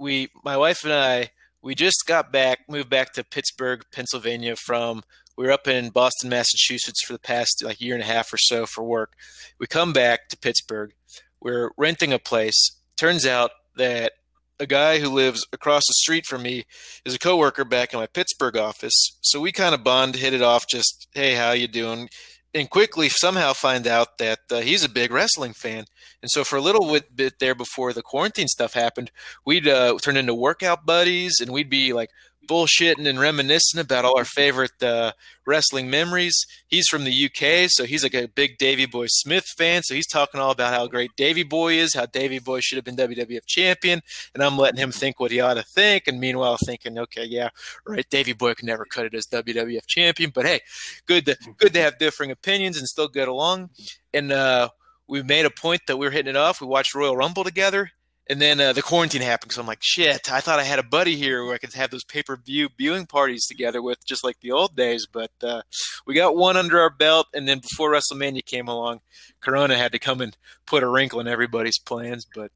we 0.00 0.30
my 0.44 0.56
wife 0.56 0.82
and 0.82 0.92
I 0.92 1.30
we 1.62 1.76
just 1.76 2.06
got 2.08 2.32
back 2.32 2.60
moved 2.68 2.90
back 2.90 3.12
to 3.12 3.22
Pittsburgh, 3.22 3.84
Pennsylvania 3.92 4.56
from 4.56 5.04
we 5.38 5.46
were 5.46 5.52
up 5.52 5.68
in 5.68 5.90
Boston, 5.90 6.28
Massachusetts 6.28 7.04
for 7.06 7.12
the 7.12 7.18
past 7.20 7.62
like 7.64 7.80
year 7.80 7.94
and 7.94 8.02
a 8.02 8.06
half 8.06 8.32
or 8.32 8.38
so 8.38 8.66
for 8.66 8.82
work. 8.82 9.12
We 9.60 9.68
come 9.68 9.92
back 9.92 10.28
to 10.28 10.36
Pittsburgh. 10.36 10.92
We're 11.40 11.70
renting 11.76 12.12
a 12.12 12.18
place. 12.18 12.72
Turns 12.96 13.24
out 13.24 13.52
that 13.76 14.14
a 14.58 14.66
guy 14.66 14.98
who 14.98 15.08
lives 15.08 15.46
across 15.52 15.86
the 15.86 15.94
street 15.94 16.26
from 16.26 16.42
me 16.42 16.64
is 17.04 17.14
a 17.14 17.20
coworker 17.20 17.64
back 17.64 17.92
in 17.92 18.00
my 18.00 18.08
Pittsburgh 18.08 18.56
office. 18.56 19.16
So 19.20 19.40
we 19.40 19.52
kind 19.52 19.76
of 19.76 19.84
bond, 19.84 20.16
hit 20.16 20.34
it 20.34 20.42
off. 20.42 20.66
Just 20.68 21.06
hey, 21.12 21.34
how 21.34 21.52
you 21.52 21.68
doing? 21.68 22.08
And 22.52 22.68
quickly 22.68 23.08
somehow 23.08 23.52
find 23.52 23.86
out 23.86 24.18
that 24.18 24.40
uh, 24.50 24.58
he's 24.58 24.82
a 24.82 24.88
big 24.88 25.12
wrestling 25.12 25.52
fan. 25.52 25.84
And 26.20 26.30
so 26.32 26.42
for 26.42 26.56
a 26.56 26.62
little 26.62 26.98
bit, 27.14 27.38
there 27.38 27.54
before 27.54 27.92
the 27.92 28.02
quarantine 28.02 28.48
stuff 28.48 28.72
happened, 28.72 29.12
we'd 29.46 29.68
uh, 29.68 29.98
turn 30.02 30.16
into 30.16 30.34
workout 30.34 30.84
buddies, 30.84 31.36
and 31.40 31.52
we'd 31.52 31.70
be 31.70 31.92
like 31.92 32.10
bullshitting 32.48 33.06
and 33.06 33.20
reminiscing 33.20 33.80
about 33.80 34.04
all 34.04 34.18
our 34.18 34.24
favorite 34.24 34.82
uh, 34.82 35.12
wrestling 35.46 35.88
memories. 35.90 36.36
He's 36.66 36.88
from 36.88 37.04
the 37.04 37.26
UK, 37.26 37.70
so 37.70 37.84
he's 37.84 38.02
like 38.02 38.14
a 38.14 38.26
big 38.26 38.58
Davy 38.58 38.86
Boy 38.86 39.06
Smith 39.08 39.44
fan. 39.56 39.82
So 39.84 39.94
he's 39.94 40.06
talking 40.06 40.40
all 40.40 40.50
about 40.50 40.72
how 40.72 40.86
great 40.86 41.10
Davy 41.16 41.42
Boy 41.42 41.74
is, 41.74 41.94
how 41.94 42.06
Davy 42.06 42.38
Boy 42.38 42.60
should 42.60 42.76
have 42.76 42.84
been 42.84 42.96
WWF 42.96 43.46
champion, 43.46 44.00
and 44.34 44.42
I'm 44.42 44.58
letting 44.58 44.80
him 44.80 44.90
think 44.90 45.20
what 45.20 45.30
he 45.30 45.40
ought 45.40 45.54
to 45.54 45.62
think, 45.62 46.08
and 46.08 46.18
meanwhile 46.18 46.56
thinking, 46.64 46.98
okay, 46.98 47.24
yeah, 47.24 47.50
right, 47.86 48.08
Davy 48.10 48.32
Boy 48.32 48.54
could 48.54 48.66
never 48.66 48.84
cut 48.84 49.06
it 49.06 49.14
as 49.14 49.26
WWF 49.26 49.86
champion, 49.86 50.30
but 50.34 50.46
hey, 50.46 50.60
good 51.06 51.26
to 51.26 51.36
good 51.58 51.74
to 51.74 51.80
have 51.82 51.98
differing 51.98 52.30
opinions 52.30 52.78
and 52.78 52.88
still 52.88 53.08
get 53.08 53.28
along. 53.28 53.70
And 54.12 54.32
uh, 54.32 54.70
we 55.06 55.22
made 55.22 55.46
a 55.46 55.50
point 55.50 55.82
that 55.86 55.96
we 55.96 56.06
were 56.06 56.10
hitting 56.10 56.30
it 56.30 56.36
off. 56.36 56.60
We 56.60 56.66
watched 56.66 56.94
Royal 56.94 57.16
Rumble 57.16 57.44
together. 57.44 57.90
And 58.30 58.42
then 58.42 58.60
uh, 58.60 58.74
the 58.74 58.82
quarantine 58.82 59.22
happened. 59.22 59.52
So 59.52 59.60
I'm 59.60 59.66
like, 59.66 59.78
shit, 59.80 60.30
I 60.30 60.40
thought 60.40 60.58
I 60.58 60.64
had 60.64 60.78
a 60.78 60.82
buddy 60.82 61.16
here 61.16 61.44
where 61.44 61.54
I 61.54 61.58
could 61.58 61.72
have 61.72 61.90
those 61.90 62.04
pay 62.04 62.22
per 62.22 62.36
view 62.36 62.68
viewing 62.76 63.06
parties 63.06 63.46
together 63.46 63.80
with, 63.80 64.04
just 64.06 64.22
like 64.22 64.40
the 64.40 64.52
old 64.52 64.76
days. 64.76 65.06
But 65.10 65.30
uh, 65.42 65.62
we 66.06 66.14
got 66.14 66.36
one 66.36 66.56
under 66.56 66.78
our 66.78 66.90
belt. 66.90 67.28
And 67.32 67.48
then 67.48 67.60
before 67.60 67.90
WrestleMania 67.90 68.44
came 68.44 68.68
along, 68.68 69.00
Corona 69.40 69.76
had 69.76 69.92
to 69.92 69.98
come 69.98 70.20
and 70.20 70.36
put 70.66 70.82
a 70.82 70.88
wrinkle 70.88 71.20
in 71.20 71.28
everybody's 71.28 71.78
plans. 71.78 72.26
But 72.34 72.52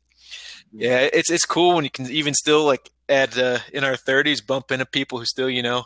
yeah, 0.72 1.08
it's 1.12 1.30
it's 1.30 1.46
cool 1.46 1.74
when 1.74 1.84
you 1.84 1.90
can 1.90 2.10
even 2.10 2.34
still 2.34 2.64
like 2.64 2.90
at 3.08 3.38
uh, 3.38 3.58
in 3.72 3.84
our 3.84 3.94
30s 3.94 4.46
bump 4.46 4.70
into 4.70 4.86
people 4.86 5.18
who 5.18 5.24
still 5.24 5.48
you 5.48 5.62
know 5.62 5.84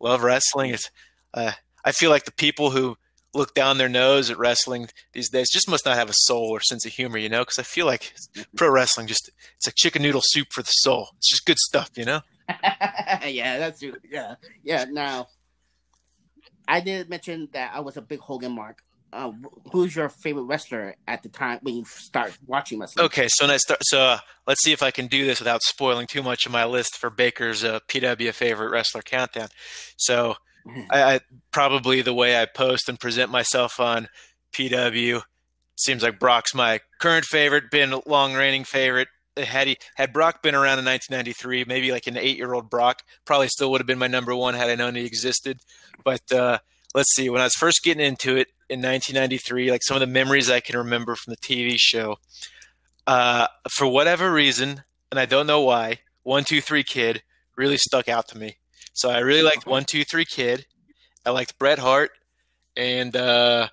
love 0.00 0.22
wrestling. 0.22 0.70
It's 0.70 0.90
uh, 1.34 1.52
I 1.84 1.92
feel 1.92 2.10
like 2.10 2.24
the 2.24 2.32
people 2.32 2.70
who 2.70 2.96
look 3.34 3.54
down 3.54 3.78
their 3.78 3.88
nose 3.88 4.30
at 4.30 4.38
wrestling 4.38 4.88
these 5.12 5.30
days 5.30 5.50
just 5.50 5.68
must 5.68 5.84
not 5.84 5.96
have 5.96 6.08
a 6.08 6.14
soul 6.14 6.48
or 6.48 6.60
sense 6.60 6.86
of 6.86 6.92
humor, 6.92 7.18
you 7.18 7.28
know? 7.28 7.40
Because 7.40 7.58
I 7.58 7.62
feel 7.62 7.86
like 7.86 8.14
pro 8.56 8.70
wrestling 8.70 9.06
just 9.06 9.30
it's 9.56 9.66
like 9.66 9.74
chicken 9.76 10.02
noodle 10.02 10.22
soup 10.24 10.48
for 10.52 10.62
the 10.62 10.68
soul. 10.68 11.08
It's 11.18 11.30
just 11.30 11.46
good 11.46 11.58
stuff, 11.58 11.90
you 11.96 12.04
know? 12.04 12.20
yeah, 13.26 13.58
that's 13.58 13.80
true. 13.80 13.96
Yeah, 14.10 14.36
yeah. 14.62 14.86
Now, 14.90 15.28
I 16.66 16.80
did 16.80 17.08
mention 17.08 17.48
that 17.52 17.72
I 17.74 17.80
was 17.80 17.96
a 17.96 18.02
big 18.02 18.20
Hogan 18.20 18.52
mark. 18.52 18.82
Uh, 19.10 19.32
who's 19.72 19.96
your 19.96 20.10
favorite 20.10 20.42
wrestler 20.42 20.94
at 21.06 21.22
the 21.22 21.30
time 21.30 21.58
when 21.62 21.74
you 21.74 21.84
start 21.86 22.36
watching 22.46 22.78
wrestling? 22.78 23.06
Okay, 23.06 23.26
so 23.30 23.46
let's 23.46 23.64
start. 23.64 23.80
So 23.82 24.00
uh, 24.00 24.18
let's 24.46 24.62
see 24.62 24.72
if 24.72 24.82
I 24.82 24.90
can 24.90 25.06
do 25.06 25.24
this 25.24 25.38
without 25.38 25.62
spoiling 25.62 26.06
too 26.06 26.22
much 26.22 26.44
of 26.44 26.52
my 26.52 26.66
list 26.66 26.96
for 26.96 27.08
Baker's 27.08 27.64
uh, 27.64 27.80
PW 27.88 28.32
favorite 28.34 28.70
wrestler 28.70 29.00
countdown. 29.00 29.48
So 29.96 30.36
I, 30.90 31.14
I 31.14 31.20
probably 31.52 32.02
the 32.02 32.14
way 32.14 32.40
I 32.40 32.46
post 32.46 32.88
and 32.88 32.98
present 32.98 33.30
myself 33.30 33.80
on 33.80 34.08
PW 34.52 35.22
seems 35.76 36.02
like 36.02 36.18
Brock's 36.18 36.54
my 36.54 36.80
current 37.00 37.24
favorite, 37.24 37.70
been 37.70 37.92
a 37.92 38.08
long 38.08 38.34
reigning 38.34 38.64
favorite. 38.64 39.08
Had 39.36 39.68
he 39.68 39.78
had 39.94 40.12
Brock 40.12 40.42
been 40.42 40.56
around 40.56 40.80
in 40.80 40.84
1993, 40.84 41.64
maybe 41.64 41.92
like 41.92 42.08
an 42.08 42.16
eight 42.16 42.36
year 42.36 42.54
old 42.54 42.68
Brock, 42.68 43.02
probably 43.24 43.46
still 43.48 43.70
would 43.70 43.80
have 43.80 43.86
been 43.86 43.98
my 43.98 44.08
number 44.08 44.34
one 44.34 44.54
had 44.54 44.68
I 44.68 44.74
known 44.74 44.96
he 44.96 45.04
existed. 45.04 45.60
But 46.04 46.32
uh, 46.32 46.58
let's 46.92 47.14
see, 47.14 47.30
when 47.30 47.40
I 47.40 47.44
was 47.44 47.54
first 47.54 47.84
getting 47.84 48.04
into 48.04 48.30
it 48.36 48.48
in 48.68 48.82
1993, 48.82 49.70
like 49.70 49.82
some 49.84 49.96
of 49.96 50.00
the 50.00 50.08
memories 50.08 50.50
I 50.50 50.58
can 50.58 50.76
remember 50.76 51.14
from 51.14 51.32
the 51.32 51.36
TV 51.36 51.76
show, 51.78 52.16
uh, 53.06 53.46
for 53.70 53.86
whatever 53.86 54.32
reason, 54.32 54.82
and 55.12 55.20
I 55.20 55.24
don't 55.24 55.46
know 55.46 55.60
why, 55.60 56.00
One 56.24 56.42
Two 56.42 56.60
Three 56.60 56.82
Kid 56.82 57.22
really 57.56 57.78
stuck 57.78 58.08
out 58.08 58.26
to 58.28 58.38
me. 58.38 58.56
So 58.92 59.10
I 59.10 59.18
really 59.18 59.42
liked 59.42 59.66
One 59.66 59.84
Two 59.84 60.04
Three 60.04 60.24
Kid. 60.24 60.66
I 61.24 61.30
liked 61.30 61.58
Bret 61.58 61.78
Hart 61.78 62.10
and 62.76 63.14
uh, 63.14 63.68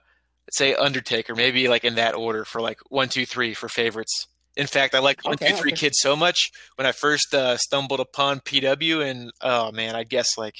let's 0.47 0.57
say 0.57 0.73
Undertaker, 0.73 1.35
maybe 1.35 1.67
like 1.67 1.85
in 1.85 1.95
that 1.95 2.15
order 2.15 2.43
for 2.43 2.59
like 2.59 2.79
one, 2.89 3.07
two, 3.07 3.25
three 3.25 3.53
for 3.53 3.69
favorites. 3.69 4.27
In 4.57 4.67
fact, 4.67 4.95
I 4.95 4.99
liked 4.99 5.25
one, 5.25 5.37
two, 5.37 5.45
okay. 5.45 5.71
Kid 5.71 5.93
so 5.95 6.15
much 6.15 6.49
when 6.75 6.85
I 6.85 6.91
first 6.91 7.33
uh, 7.33 7.57
stumbled 7.57 7.99
upon 7.99 8.39
PW, 8.39 9.05
and 9.05 9.31
oh 9.41 9.71
man, 9.71 9.95
I 9.95 10.03
guess 10.03 10.37
like 10.37 10.55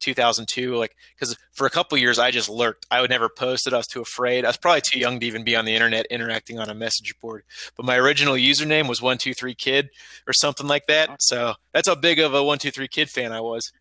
2002, 0.00 0.76
like 0.76 0.96
because 1.14 1.36
for 1.52 1.66
a 1.66 1.70
couple 1.70 1.96
years 1.98 2.18
I 2.18 2.30
just 2.30 2.48
lurked. 2.48 2.86
I 2.90 3.00
would 3.00 3.10
never 3.10 3.28
post 3.28 3.66
it. 3.66 3.72
I 3.72 3.78
was 3.78 3.86
too 3.86 4.02
afraid. 4.02 4.44
I 4.44 4.48
was 4.48 4.56
probably 4.56 4.80
too 4.80 4.98
young 4.98 5.20
to 5.20 5.26
even 5.26 5.44
be 5.44 5.56
on 5.56 5.64
the 5.64 5.74
internet 5.74 6.06
interacting 6.06 6.58
on 6.58 6.70
a 6.70 6.74
message 6.74 7.14
board. 7.20 7.44
But 7.76 7.86
my 7.86 7.96
original 7.96 8.34
username 8.34 8.88
was 8.88 9.02
one, 9.02 9.18
two, 9.18 9.34
three 9.34 9.54
Kid 9.54 9.90
or 10.26 10.32
something 10.32 10.66
like 10.66 10.86
that. 10.86 11.22
So 11.22 11.54
that's 11.72 11.88
how 11.88 11.94
big 11.94 12.18
of 12.18 12.34
a 12.34 12.42
one, 12.42 12.58
two, 12.58 12.70
three 12.70 12.88
Kid 12.88 13.10
fan 13.10 13.32
I 13.32 13.40
was. 13.40 13.72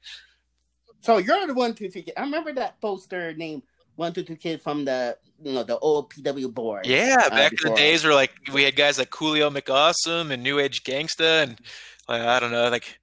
So 1.01 1.17
you're 1.17 1.47
the 1.47 1.53
one 1.53 1.73
two 1.73 1.89
three 1.89 2.03
kid. 2.03 2.13
I 2.17 2.21
remember 2.21 2.53
that 2.53 2.79
poster 2.81 3.33
named 3.33 3.63
one 3.95 4.13
two 4.13 4.23
three 4.23 4.35
kid 4.35 4.61
from 4.61 4.85
the 4.85 5.17
you 5.41 5.53
know 5.53 5.63
the 5.63 5.77
old 5.79 6.11
PW 6.11 6.53
board. 6.53 6.85
Yeah, 6.85 7.17
uh, 7.25 7.29
back 7.29 7.53
in 7.53 7.71
the 7.71 7.75
days 7.75 8.03
where 8.03 8.13
like 8.13 8.31
we 8.53 8.63
had 8.63 8.75
guys 8.75 8.99
like 8.99 9.09
Coolio 9.09 9.49
McAwesome 9.51 10.31
and 10.31 10.43
New 10.43 10.59
Age 10.59 10.83
Gangsta 10.83 11.43
and 11.43 11.59
like, 12.07 12.21
I 12.21 12.39
don't 12.39 12.51
know, 12.51 12.69
like 12.69 12.99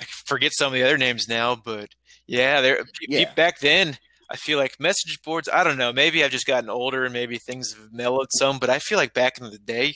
I 0.00 0.04
forget 0.26 0.52
some 0.54 0.68
of 0.68 0.72
the 0.72 0.82
other 0.82 0.98
names 0.98 1.28
now, 1.28 1.54
but 1.54 1.90
yeah, 2.28 2.60
there 2.60 2.84
Yeah. 3.00 3.32
back 3.34 3.58
then 3.58 3.98
I 4.30 4.36
feel 4.36 4.58
like 4.58 4.78
message 4.78 5.20
boards. 5.24 5.48
I 5.52 5.64
don't 5.64 5.78
know. 5.78 5.92
Maybe 5.92 6.22
I've 6.22 6.30
just 6.30 6.46
gotten 6.46 6.68
older 6.70 7.04
and 7.04 7.12
maybe 7.14 7.38
things 7.38 7.72
have 7.72 7.92
mellowed 7.92 8.28
some, 8.32 8.58
but 8.58 8.68
I 8.70 8.78
feel 8.78 8.98
like 8.98 9.14
back 9.14 9.38
in 9.38 9.50
the 9.50 9.58
day, 9.58 9.94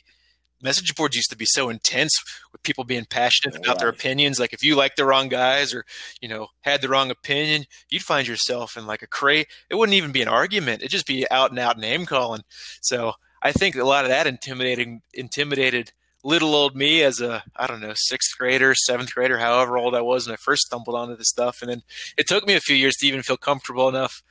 message 0.63 0.95
boards 0.95 1.17
used 1.17 1.29
to 1.31 1.37
be 1.37 1.45
so 1.45 1.69
intense 1.69 2.19
with 2.51 2.63
people 2.63 2.85
being 2.85 3.05
passionate 3.05 3.57
about 3.57 3.79
their 3.79 3.89
opinions. 3.91 4.41
Like 4.41 4.53
if 4.55 4.63
you 4.63 4.75
liked 4.75 4.97
the 4.97 5.05
wrong 5.05 5.29
guys 5.29 5.75
or 5.75 5.85
you 6.21 6.29
know 6.29 6.47
had 6.63 6.81
the 6.81 6.89
wrong 6.89 7.11
opinion, 7.11 7.67
you'd 7.91 8.03
find 8.03 8.27
yourself 8.27 8.77
in 8.77 8.87
like 8.87 9.03
a 9.03 9.07
crate. 9.07 9.49
It 9.69 9.75
wouldn't 9.75 9.97
even 9.97 10.13
be 10.13 10.23
an 10.23 10.29
argument; 10.29 10.81
it'd 10.81 10.91
just 10.91 11.07
be 11.07 11.31
out 11.31 11.51
and 11.51 11.59
out 11.59 11.79
name 11.79 12.07
calling. 12.07 12.43
So 12.81 13.13
I 13.43 13.53
think 13.53 13.77
a 13.77 13.85
lot 13.85 14.05
of 14.05 14.11
that 14.11 14.27
intimidating 14.27 15.03
intimidated 15.13 15.93
little 16.25 16.55
old 16.55 16.77
me 16.77 17.03
as 17.03 17.21
a 17.21 17.43
I 17.57 17.67
don't 17.67 17.81
know 17.81 17.95
sixth 17.95 18.37
grader, 18.39 18.75
seventh 18.75 19.15
grader, 19.15 19.39
however 19.39 19.77
old 19.77 19.95
I 19.95 20.01
was 20.01 20.27
when 20.27 20.35
I 20.35 20.37
first 20.37 20.63
stumbled 20.67 20.97
onto 20.97 21.17
this 21.17 21.29
stuff. 21.29 21.63
And 21.63 21.71
then 21.71 21.83
it 22.17 22.29
took 22.29 22.47
me 22.47 22.55
a 22.55 22.61
few 22.61 22.77
years 22.77 22.97
to 22.97 23.07
even 23.07 23.23
feel 23.23 23.37
comfortable 23.37 23.89
enough, 23.89 24.23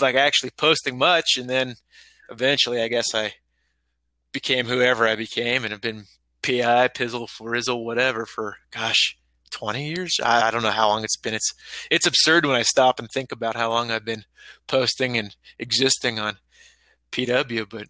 like 0.00 0.14
actually 0.14 0.50
posting 0.50 0.98
much. 0.98 1.36
And 1.36 1.48
then 1.50 1.76
eventually, 2.30 2.80
I 2.82 2.88
guess 2.88 3.14
I 3.14 3.34
became 4.32 4.66
whoever 4.66 5.06
I 5.06 5.16
became, 5.16 5.64
and 5.64 5.72
have 5.72 5.80
been 5.80 6.04
PI, 6.42 6.88
Pizzle, 6.88 7.28
Frizzle, 7.28 7.84
whatever 7.84 8.26
for 8.26 8.56
gosh. 8.70 9.18
20 9.50 9.86
years 9.86 10.18
I, 10.24 10.48
I 10.48 10.50
don't 10.50 10.62
know 10.62 10.70
how 10.70 10.88
long 10.88 11.04
it's 11.04 11.18
been 11.18 11.34
it's 11.34 11.52
it's 11.90 12.06
absurd 12.06 12.46
when 12.46 12.56
i 12.56 12.62
stop 12.62 12.98
and 12.98 13.06
think 13.10 13.30
about 13.30 13.54
how 13.54 13.68
long 13.68 13.90
i've 13.90 14.02
been 14.02 14.24
posting 14.66 15.18
and 15.18 15.36
existing 15.58 16.18
on 16.18 16.38
pw 17.10 17.68
but 17.68 17.88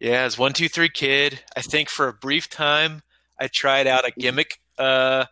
yeah, 0.00 0.22
as 0.22 0.38
one 0.38 0.52
two 0.52 0.68
three 0.68 0.88
kid. 0.88 1.40
I 1.56 1.62
think 1.62 1.88
for 1.88 2.08
a 2.08 2.12
brief 2.12 2.48
time 2.48 3.02
I 3.38 3.48
tried 3.52 3.86
out 3.86 4.06
a 4.06 4.12
gimmick 4.18 4.58
uh 4.78 5.24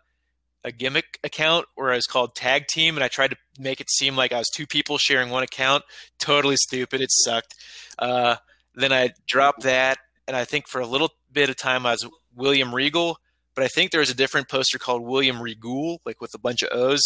a 0.64 0.72
gimmick 0.72 1.20
account 1.22 1.66
where 1.76 1.92
I 1.92 1.96
was 1.96 2.06
called 2.06 2.34
Tag 2.34 2.66
Team 2.66 2.96
and 2.96 3.04
I 3.04 3.08
tried 3.08 3.30
to 3.30 3.36
make 3.58 3.80
it 3.80 3.88
seem 3.90 4.16
like 4.16 4.32
I 4.32 4.38
was 4.38 4.50
two 4.54 4.66
people 4.66 4.98
sharing 4.98 5.30
one 5.30 5.44
account. 5.44 5.84
Totally 6.18 6.56
stupid. 6.56 7.00
It 7.00 7.10
sucked. 7.12 7.54
Uh 7.98 8.36
then 8.74 8.92
I 8.92 9.12
dropped 9.26 9.62
that 9.62 9.98
and 10.26 10.36
I 10.36 10.44
think 10.44 10.68
for 10.68 10.80
a 10.80 10.86
little 10.86 11.10
bit 11.32 11.48
of 11.50 11.56
time 11.56 11.86
I 11.86 11.92
was 11.92 12.06
William 12.34 12.74
Regal, 12.74 13.18
but 13.54 13.64
I 13.64 13.68
think 13.68 13.90
there 13.90 14.00
was 14.00 14.10
a 14.10 14.14
different 14.14 14.48
poster 14.48 14.78
called 14.78 15.02
William 15.02 15.40
Regal, 15.40 16.00
like 16.04 16.20
with 16.20 16.34
a 16.34 16.38
bunch 16.38 16.62
of 16.62 16.68
O's. 16.72 17.02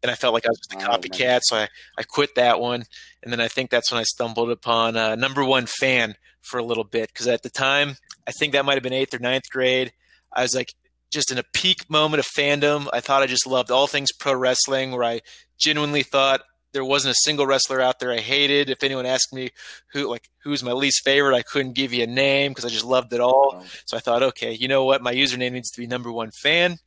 And 0.00 0.12
I 0.12 0.14
felt 0.14 0.32
like 0.32 0.46
I 0.46 0.50
was 0.50 0.60
just 0.60 0.80
a 0.80 0.86
Oh, 0.86 0.96
copycat, 0.96 1.40
so 1.42 1.56
I, 1.56 1.68
I 1.98 2.04
quit 2.04 2.36
that 2.36 2.60
one. 2.60 2.84
And 3.20 3.32
then 3.32 3.40
I 3.40 3.48
think 3.48 3.68
that's 3.70 3.90
when 3.90 4.00
I 4.00 4.04
stumbled 4.04 4.48
upon 4.48 4.96
uh, 4.96 5.16
number 5.16 5.44
one 5.44 5.66
fan 5.66 6.14
for 6.48 6.58
a 6.58 6.64
little 6.64 6.84
bit 6.84 7.08
because 7.08 7.28
at 7.28 7.42
the 7.42 7.50
time 7.50 7.96
I 8.26 8.32
think 8.32 8.52
that 8.52 8.64
might 8.64 8.74
have 8.74 8.82
been 8.82 8.92
eighth 8.92 9.14
or 9.14 9.18
ninth 9.18 9.50
grade. 9.50 9.92
I 10.32 10.42
was 10.42 10.54
like 10.54 10.74
just 11.10 11.32
in 11.32 11.38
a 11.38 11.44
peak 11.54 11.88
moment 11.88 12.20
of 12.20 12.26
fandom. 12.26 12.88
I 12.92 13.00
thought 13.00 13.22
I 13.22 13.26
just 13.26 13.46
loved 13.46 13.70
all 13.70 13.86
things 13.86 14.12
pro 14.12 14.34
wrestling, 14.34 14.92
where 14.92 15.04
I 15.04 15.20
genuinely 15.58 16.02
thought 16.02 16.42
there 16.72 16.84
wasn't 16.84 17.12
a 17.12 17.24
single 17.24 17.46
wrestler 17.46 17.80
out 17.80 17.98
there 17.98 18.12
I 18.12 18.18
hated. 18.18 18.68
If 18.68 18.82
anyone 18.82 19.06
asked 19.06 19.32
me 19.32 19.50
who 19.92 20.08
like 20.08 20.28
who's 20.44 20.62
my 20.62 20.72
least 20.72 21.02
favorite, 21.04 21.36
I 21.36 21.42
couldn't 21.42 21.72
give 21.72 21.92
you 21.92 22.04
a 22.04 22.06
name 22.06 22.52
because 22.52 22.64
I 22.64 22.68
just 22.68 22.84
loved 22.84 23.12
it 23.12 23.20
all. 23.20 23.64
So 23.86 23.96
I 23.96 24.00
thought, 24.00 24.22
okay, 24.22 24.52
you 24.52 24.68
know 24.68 24.84
what, 24.84 25.02
my 25.02 25.14
username 25.14 25.52
needs 25.52 25.70
to 25.70 25.80
be 25.80 25.86
number 25.86 26.12
one 26.12 26.30
fan. 26.42 26.78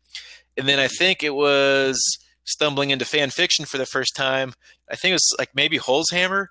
And 0.58 0.68
then 0.68 0.80
I 0.80 0.88
think 0.88 1.24
it 1.24 1.34
was 1.34 2.00
stumbling 2.44 2.89
into 2.89 3.06
fan 3.06 3.30
fiction 3.30 3.65
for 3.65 3.77
the 3.77 3.86
first 3.86 4.15
time. 4.15 4.53
I 4.89 4.96
think 4.96 5.12
it 5.12 5.15
was 5.15 5.36
like 5.39 5.56
maybe 5.56 5.80
Holzhammer. 5.80 6.48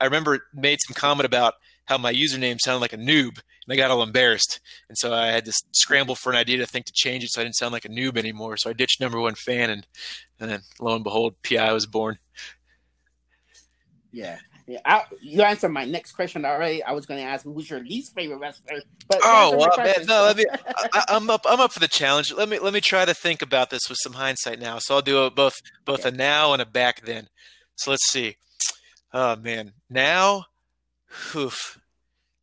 I 0.00 0.04
remember 0.04 0.44
made 0.52 0.80
some 0.86 0.94
comment 0.94 1.24
about 1.24 1.54
how 1.86 1.98
my 1.98 2.12
username 2.12 2.58
sounded 2.60 2.80
like 2.80 2.92
a 2.92 2.98
noob, 2.98 3.38
and 3.38 3.72
I 3.72 3.76
got 3.76 3.90
all 3.90 4.02
embarrassed. 4.02 4.60
And 4.88 4.96
so 4.96 5.12
I 5.12 5.26
had 5.26 5.44
to 5.44 5.52
scramble 5.72 6.14
for 6.14 6.30
an 6.30 6.38
idea 6.38 6.58
to 6.58 6.66
think 6.66 6.86
to 6.86 6.92
change 6.92 7.24
it 7.24 7.30
so 7.30 7.40
I 7.40 7.44
didn't 7.44 7.56
sound 7.56 7.72
like 7.72 7.84
a 7.84 7.90
noob 7.90 8.16
anymore. 8.16 8.56
So 8.56 8.70
I 8.70 8.72
ditched 8.72 9.00
number 9.00 9.20
one 9.20 9.34
fan, 9.34 9.70
and, 9.70 9.86
and 10.40 10.50
then 10.50 10.60
lo 10.80 10.94
and 10.94 11.04
behold, 11.04 11.36
PI 11.42 11.72
was 11.72 11.86
born. 11.86 12.18
Yeah. 14.12 14.38
Yeah, 14.66 14.78
I, 14.86 15.02
you 15.20 15.42
answered 15.42 15.68
my 15.68 15.84
next 15.84 16.12
question 16.12 16.46
already. 16.46 16.82
I 16.82 16.92
was 16.92 17.04
going 17.04 17.20
to 17.20 17.26
ask 17.26 17.44
who's 17.44 17.68
your 17.68 17.80
least 17.80 18.14
favorite 18.14 18.38
wrestler. 18.38 18.80
But 19.08 19.20
oh, 19.22 19.54
well, 19.58 19.70
man, 19.76 20.06
no, 20.06 20.22
let 20.22 20.38
me. 20.38 20.46
I, 20.94 21.04
am 21.10 21.28
up. 21.28 21.44
I'm 21.46 21.60
up 21.60 21.72
for 21.72 21.80
the 21.80 21.88
challenge. 21.88 22.32
Let 22.32 22.48
me 22.48 22.58
let 22.58 22.72
me 22.72 22.80
try 22.80 23.04
to 23.04 23.12
think 23.12 23.42
about 23.42 23.68
this 23.68 23.82
with 23.90 23.98
some 24.00 24.14
hindsight 24.14 24.58
now. 24.58 24.78
So 24.78 24.94
I'll 24.94 25.02
do 25.02 25.26
it 25.26 25.34
both 25.34 25.56
both 25.84 26.06
okay. 26.06 26.08
a 26.08 26.12
now 26.12 26.54
and 26.54 26.62
a 26.62 26.66
back 26.66 27.04
then. 27.04 27.28
So 27.76 27.90
let's 27.90 28.10
see. 28.10 28.36
Oh 29.12 29.36
man, 29.36 29.74
now, 29.90 30.46
oof, 31.34 31.78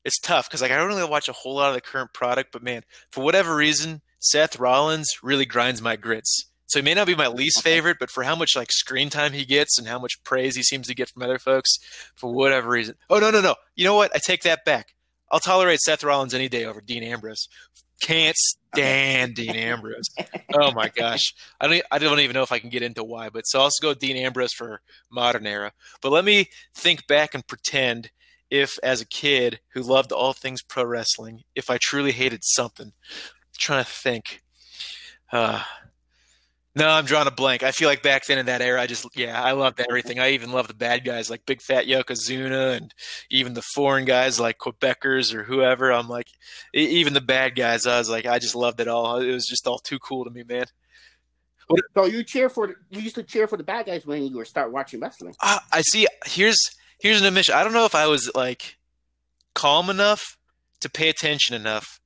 it's 0.03 0.19
tough 0.19 0.47
because 0.47 0.61
like 0.61 0.71
I 0.71 0.77
don't 0.77 0.87
really 0.87 1.07
watch 1.07 1.29
a 1.29 1.33
whole 1.33 1.55
lot 1.55 1.69
of 1.69 1.75
the 1.75 1.81
current 1.81 2.13
product, 2.13 2.51
but 2.51 2.63
man, 2.63 2.83
for 3.11 3.23
whatever 3.23 3.55
reason, 3.55 4.01
Seth 4.19 4.59
Rollins 4.59 5.09
really 5.21 5.45
grinds 5.45 5.81
my 5.81 5.95
grits. 5.95 6.45
So 6.67 6.79
he 6.79 6.85
may 6.85 6.93
not 6.93 7.07
be 7.07 7.15
my 7.15 7.27
least 7.27 7.61
favorite, 7.61 7.97
but 7.99 8.09
for 8.09 8.23
how 8.23 8.35
much 8.35 8.55
like 8.55 8.71
screen 8.71 9.09
time 9.09 9.33
he 9.33 9.43
gets 9.43 9.77
and 9.77 9.87
how 9.87 9.99
much 9.99 10.23
praise 10.23 10.55
he 10.55 10.63
seems 10.63 10.87
to 10.87 10.95
get 10.95 11.09
from 11.09 11.21
other 11.21 11.37
folks, 11.37 11.77
for 12.15 12.31
whatever 12.33 12.69
reason. 12.69 12.95
Oh 13.09 13.19
no, 13.19 13.29
no, 13.29 13.41
no. 13.41 13.55
You 13.75 13.83
know 13.83 13.95
what? 13.95 14.15
I 14.15 14.19
take 14.19 14.43
that 14.43 14.63
back. 14.63 14.95
I'll 15.29 15.39
tolerate 15.39 15.79
Seth 15.81 16.03
Rollins 16.03 16.33
any 16.33 16.49
day 16.49 16.65
over 16.65 16.81
Dean 16.81 17.03
Ambrose. 17.03 17.47
Can't 18.01 18.37
stand 18.37 19.35
Dean 19.35 19.55
Ambrose. 19.55 20.09
Oh 20.53 20.71
my 20.71 20.89
gosh, 20.89 21.33
I 21.59 21.67
don't. 21.67 21.83
I 21.91 21.99
don't 21.99 22.19
even 22.19 22.33
know 22.33 22.41
if 22.41 22.51
I 22.51 22.59
can 22.59 22.69
get 22.69 22.83
into 22.83 23.03
why. 23.03 23.29
But 23.29 23.43
so 23.47 23.59
I'll 23.59 23.65
also 23.65 23.81
go 23.81 23.93
Dean 23.93 24.17
Ambrose 24.17 24.53
for 24.53 24.81
modern 25.09 25.45
era. 25.45 25.73
But 26.01 26.11
let 26.11 26.25
me 26.25 26.47
think 26.73 27.05
back 27.05 27.35
and 27.35 27.45
pretend 27.45 28.11
if, 28.51 28.77
as 28.83 29.01
a 29.01 29.05
kid 29.05 29.61
who 29.73 29.81
loved 29.81 30.11
all 30.11 30.33
things 30.33 30.61
pro 30.61 30.83
wrestling, 30.83 31.43
if 31.55 31.69
I 31.69 31.77
truly 31.81 32.11
hated 32.11 32.43
something. 32.43 32.87
I'm 32.87 33.57
trying 33.57 33.83
to 33.83 33.89
think. 33.89 34.41
Uh, 35.31 35.63
no, 36.75 36.87
I'm 36.87 37.05
drawing 37.05 37.27
a 37.27 37.31
blank. 37.31 37.63
I 37.63 37.71
feel 37.71 37.89
like 37.89 38.03
back 38.03 38.25
then 38.25 38.37
in 38.37 38.45
that 38.45 38.61
era, 38.61 38.81
I 38.81 38.87
just 38.87 39.05
yeah, 39.15 39.41
I 39.41 39.51
loved 39.51 39.81
everything. 39.81 40.19
I 40.19 40.31
even 40.31 40.51
loved 40.51 40.69
the 40.69 40.73
bad 40.73 41.03
guys 41.03 41.29
like 41.29 41.45
Big 41.45 41.61
Fat 41.61 41.85
Yokozuna 41.85 42.77
and 42.77 42.93
even 43.29 43.53
the 43.53 43.61
foreign 43.61 44.05
guys 44.05 44.39
like 44.39 44.57
Quebecers 44.57 45.33
or 45.33 45.43
whoever. 45.43 45.91
I'm 45.91 46.07
like, 46.07 46.27
even 46.73 47.13
the 47.13 47.21
bad 47.21 47.55
guys. 47.55 47.85
I 47.85 47.97
was 47.97 48.09
like, 48.09 48.25
I 48.25 48.39
just 48.39 48.55
loved 48.55 48.79
it 48.79 48.87
all. 48.87 49.19
It 49.19 49.33
was 49.33 49.47
just 49.47 49.67
all 49.67 49.79
too 49.79 49.99
cool 49.99 50.23
to 50.23 50.31
me, 50.31 50.43
man. 50.43 50.65
So 51.93 52.05
you 52.05 52.23
cheer 52.23 52.49
for 52.49 52.69
you 52.89 53.01
used 53.01 53.15
to 53.15 53.23
cheer 53.23 53.47
for 53.47 53.57
the 53.57 53.63
bad 53.63 53.85
guys 53.85 54.05
when 54.05 54.23
you 54.23 54.37
were 54.37 54.45
start 54.45 54.71
watching 54.71 54.99
wrestling. 54.99 55.35
Uh, 55.41 55.59
I 55.71 55.81
see. 55.81 56.07
Here's 56.25 56.59
here's 57.01 57.19
an 57.19 57.27
admission. 57.27 57.55
I 57.55 57.63
don't 57.63 57.73
know 57.73 57.85
if 57.85 57.95
I 57.95 58.07
was 58.07 58.31
like 58.35 58.77
calm 59.53 59.89
enough 59.89 60.37
to 60.79 60.89
pay 60.89 61.09
attention 61.09 61.55
enough 61.55 61.99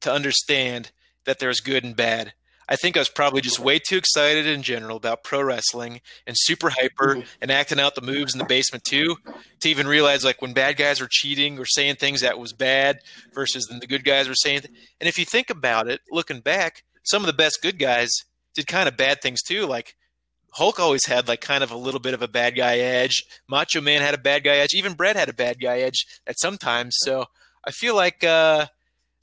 to 0.00 0.12
understand 0.12 0.90
that 1.24 1.38
there's 1.38 1.60
good 1.60 1.84
and 1.84 1.96
bad 1.96 2.34
I 2.68 2.76
think 2.76 2.96
I 2.96 3.00
was 3.00 3.08
probably 3.08 3.42
just 3.42 3.58
way 3.58 3.78
too 3.78 3.96
excited 3.96 4.46
in 4.46 4.62
general 4.62 4.96
about 4.96 5.22
pro 5.22 5.42
wrestling 5.42 6.00
and 6.26 6.36
super 6.38 6.70
hyper 6.70 7.16
mm-hmm. 7.16 7.28
and 7.42 7.50
acting 7.50 7.80
out 7.80 7.94
the 7.94 8.00
moves 8.00 8.34
in 8.34 8.38
the 8.38 8.44
basement 8.44 8.84
too, 8.84 9.16
to 9.60 9.68
even 9.68 9.86
realize 9.86 10.24
like 10.24 10.40
when 10.40 10.54
bad 10.54 10.76
guys 10.76 11.00
were 11.00 11.08
cheating 11.10 11.58
or 11.58 11.66
saying 11.66 11.96
things 11.96 12.22
that 12.22 12.38
was 12.38 12.52
bad 12.52 12.98
versus 13.34 13.66
then 13.68 13.80
the 13.80 13.86
good 13.86 14.04
guys 14.04 14.28
were 14.28 14.34
saying. 14.34 14.60
Th- 14.60 14.74
and 15.00 15.08
if 15.08 15.18
you 15.18 15.24
think 15.24 15.50
about 15.50 15.88
it, 15.88 16.00
looking 16.10 16.40
back, 16.40 16.84
some 17.02 17.22
of 17.22 17.26
the 17.26 17.32
best 17.32 17.60
good 17.62 17.78
guys 17.78 18.10
did 18.54 18.66
kind 18.66 18.88
of 18.88 18.96
bad 18.96 19.20
things 19.20 19.42
too. 19.42 19.66
Like 19.66 19.94
Hulk 20.54 20.78
always 20.80 21.06
had 21.06 21.28
like 21.28 21.40
kind 21.40 21.62
of 21.62 21.70
a 21.70 21.76
little 21.76 22.00
bit 22.00 22.14
of 22.14 22.22
a 22.22 22.28
bad 22.28 22.56
guy 22.56 22.78
edge. 22.78 23.24
Macho 23.48 23.80
Man 23.80 24.00
had 24.00 24.14
a 24.14 24.18
bad 24.18 24.44
guy 24.44 24.56
edge. 24.56 24.74
Even 24.74 24.94
Bret 24.94 25.16
had 25.16 25.28
a 25.28 25.34
bad 25.34 25.60
guy 25.60 25.80
edge 25.80 26.06
at 26.26 26.38
some 26.38 26.58
times. 26.58 26.96
So 27.00 27.26
I 27.64 27.70
feel 27.70 27.94
like 27.94 28.24
uh, 28.24 28.66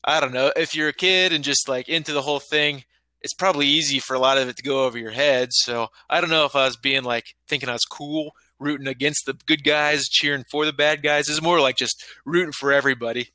I 0.04 0.20
don't 0.20 0.34
know 0.34 0.52
if 0.56 0.76
you're 0.76 0.90
a 0.90 0.94
kid 0.94 1.34
and 1.34 1.44
just 1.44 1.70
like 1.70 1.90
into 1.90 2.14
the 2.14 2.22
whole 2.22 2.40
thing 2.40 2.84
it's 3.22 3.34
probably 3.34 3.68
easy 3.68 4.00
for 4.00 4.16
a 4.16 4.20
lot 4.20 4.38
of 4.38 4.48
it 4.48 4.58
to 4.58 4.64
go 4.64 4.86
over 4.86 4.98
your 4.98 5.12
head. 5.12 5.50
So 5.52 5.90
I 6.10 6.22
don't 6.22 6.30
know 6.30 6.46
if 6.46 6.56
I 6.56 6.66
was 6.66 6.76
being 6.76 7.04
like 7.04 7.36
thinking 7.48 7.70
I 7.70 7.74
was 7.74 7.86
cool, 7.86 8.34
rooting 8.60 8.88
against 8.88 9.26
the 9.26 9.34
good 9.46 9.64
guys, 9.64 10.10
cheering 10.10 10.46
for 10.50 10.66
the 10.66 10.74
bad 10.74 11.04
guys. 11.04 11.30
It's 11.30 11.42
more 11.42 11.60
like 11.60 11.78
just 11.78 12.04
rooting 12.26 12.52
for 12.52 12.72
everybody. 12.72 13.30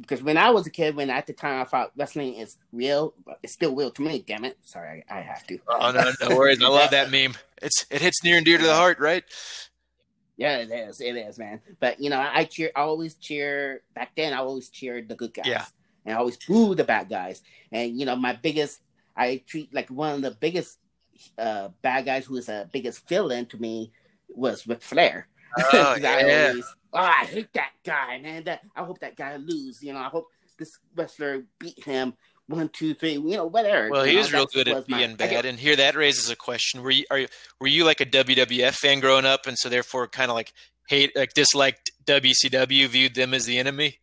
Because 0.00 0.22
when 0.22 0.38
I 0.38 0.50
was 0.50 0.66
a 0.66 0.70
kid, 0.70 0.96
when 0.96 1.10
at 1.10 1.26
the 1.26 1.32
time 1.32 1.60
I 1.60 1.64
thought 1.64 1.92
wrestling 1.96 2.34
is 2.34 2.56
real, 2.72 3.14
it's 3.42 3.52
still 3.52 3.74
real 3.74 3.90
to 3.90 4.02
me. 4.02 4.24
Damn 4.26 4.44
it! 4.44 4.56
Sorry, 4.62 5.04
I, 5.08 5.18
I 5.18 5.20
have 5.20 5.46
to. 5.48 5.58
Oh 5.68 5.92
no, 5.92 6.28
no 6.28 6.36
worries. 6.36 6.62
I 6.62 6.68
love 6.68 6.90
that 6.90 7.10
meme. 7.10 7.34
It's 7.60 7.84
it 7.90 8.00
hits 8.00 8.24
near 8.24 8.36
and 8.36 8.46
dear 8.46 8.58
to 8.58 8.64
the 8.64 8.74
heart, 8.74 8.98
right? 9.00 9.24
Yeah, 10.38 10.58
it 10.58 10.70
is. 10.70 11.00
It 11.00 11.16
is, 11.16 11.38
man. 11.38 11.60
But 11.78 12.00
you 12.00 12.08
know, 12.08 12.18
I 12.18 12.44
cheer. 12.44 12.70
I 12.74 12.80
always 12.80 13.14
cheer. 13.14 13.82
Back 13.94 14.12
then, 14.16 14.32
I 14.32 14.38
always 14.38 14.70
cheered 14.70 15.08
the 15.08 15.14
good 15.14 15.34
guys. 15.34 15.46
Yeah 15.46 15.64
and 16.04 16.14
I 16.14 16.18
always 16.18 16.36
boo 16.36 16.74
the 16.74 16.84
bad 16.84 17.08
guys. 17.08 17.42
And 17.70 17.98
you 17.98 18.06
know, 18.06 18.16
my 18.16 18.32
biggest, 18.32 18.80
I 19.16 19.42
treat 19.46 19.72
like 19.74 19.88
one 19.88 20.14
of 20.14 20.22
the 20.22 20.30
biggest 20.32 20.78
uh, 21.38 21.68
bad 21.80 22.04
guys 22.04 22.26
who 22.26 22.36
is 22.36 22.46
the 22.46 22.68
biggest 22.72 23.08
villain 23.08 23.46
to 23.46 23.60
me 23.60 23.92
was 24.28 24.66
Ric 24.66 24.82
Flair. 24.82 25.28
Oh, 25.58 25.96
yeah. 26.00 26.10
I 26.10 26.48
always, 26.48 26.74
oh, 26.92 26.98
I 26.98 27.24
hate 27.24 27.52
that 27.54 27.72
guy, 27.84 28.18
man. 28.18 28.44
That 28.44 28.60
I 28.76 28.84
hope 28.84 29.00
that 29.00 29.16
guy 29.16 29.36
lose. 29.36 29.82
You 29.82 29.92
know, 29.92 30.00
I 30.00 30.08
hope 30.08 30.26
this 30.58 30.78
wrestler 30.94 31.44
beat 31.58 31.82
him 31.84 32.14
one, 32.48 32.68
two, 32.68 32.94
three, 32.94 33.12
you 33.12 33.36
know, 33.36 33.46
whatever. 33.46 33.90
Well, 33.90 34.04
he 34.04 34.16
was 34.16 34.32
real 34.32 34.46
good 34.46 34.68
at 34.68 34.86
being 34.86 35.10
my, 35.10 35.16
bad, 35.16 35.44
and 35.44 35.58
here 35.58 35.76
that 35.76 35.96
raises 35.96 36.30
a 36.30 36.36
question: 36.36 36.82
Were 36.82 36.90
you 36.90 37.04
are 37.10 37.18
you, 37.20 37.28
were 37.60 37.66
you 37.66 37.84
like 37.84 38.00
a 38.00 38.06
WWF 38.06 38.74
fan 38.74 39.00
growing 39.00 39.24
up, 39.24 39.46
and 39.46 39.56
so 39.58 39.68
therefore 39.68 40.06
kind 40.08 40.30
of 40.30 40.36
like 40.36 40.52
hate 40.88 41.16
like 41.16 41.34
disliked 41.34 41.92
WCW, 42.04 42.88
viewed 42.88 43.14
them 43.14 43.34
as 43.34 43.46
the 43.46 43.58
enemy? 43.58 43.98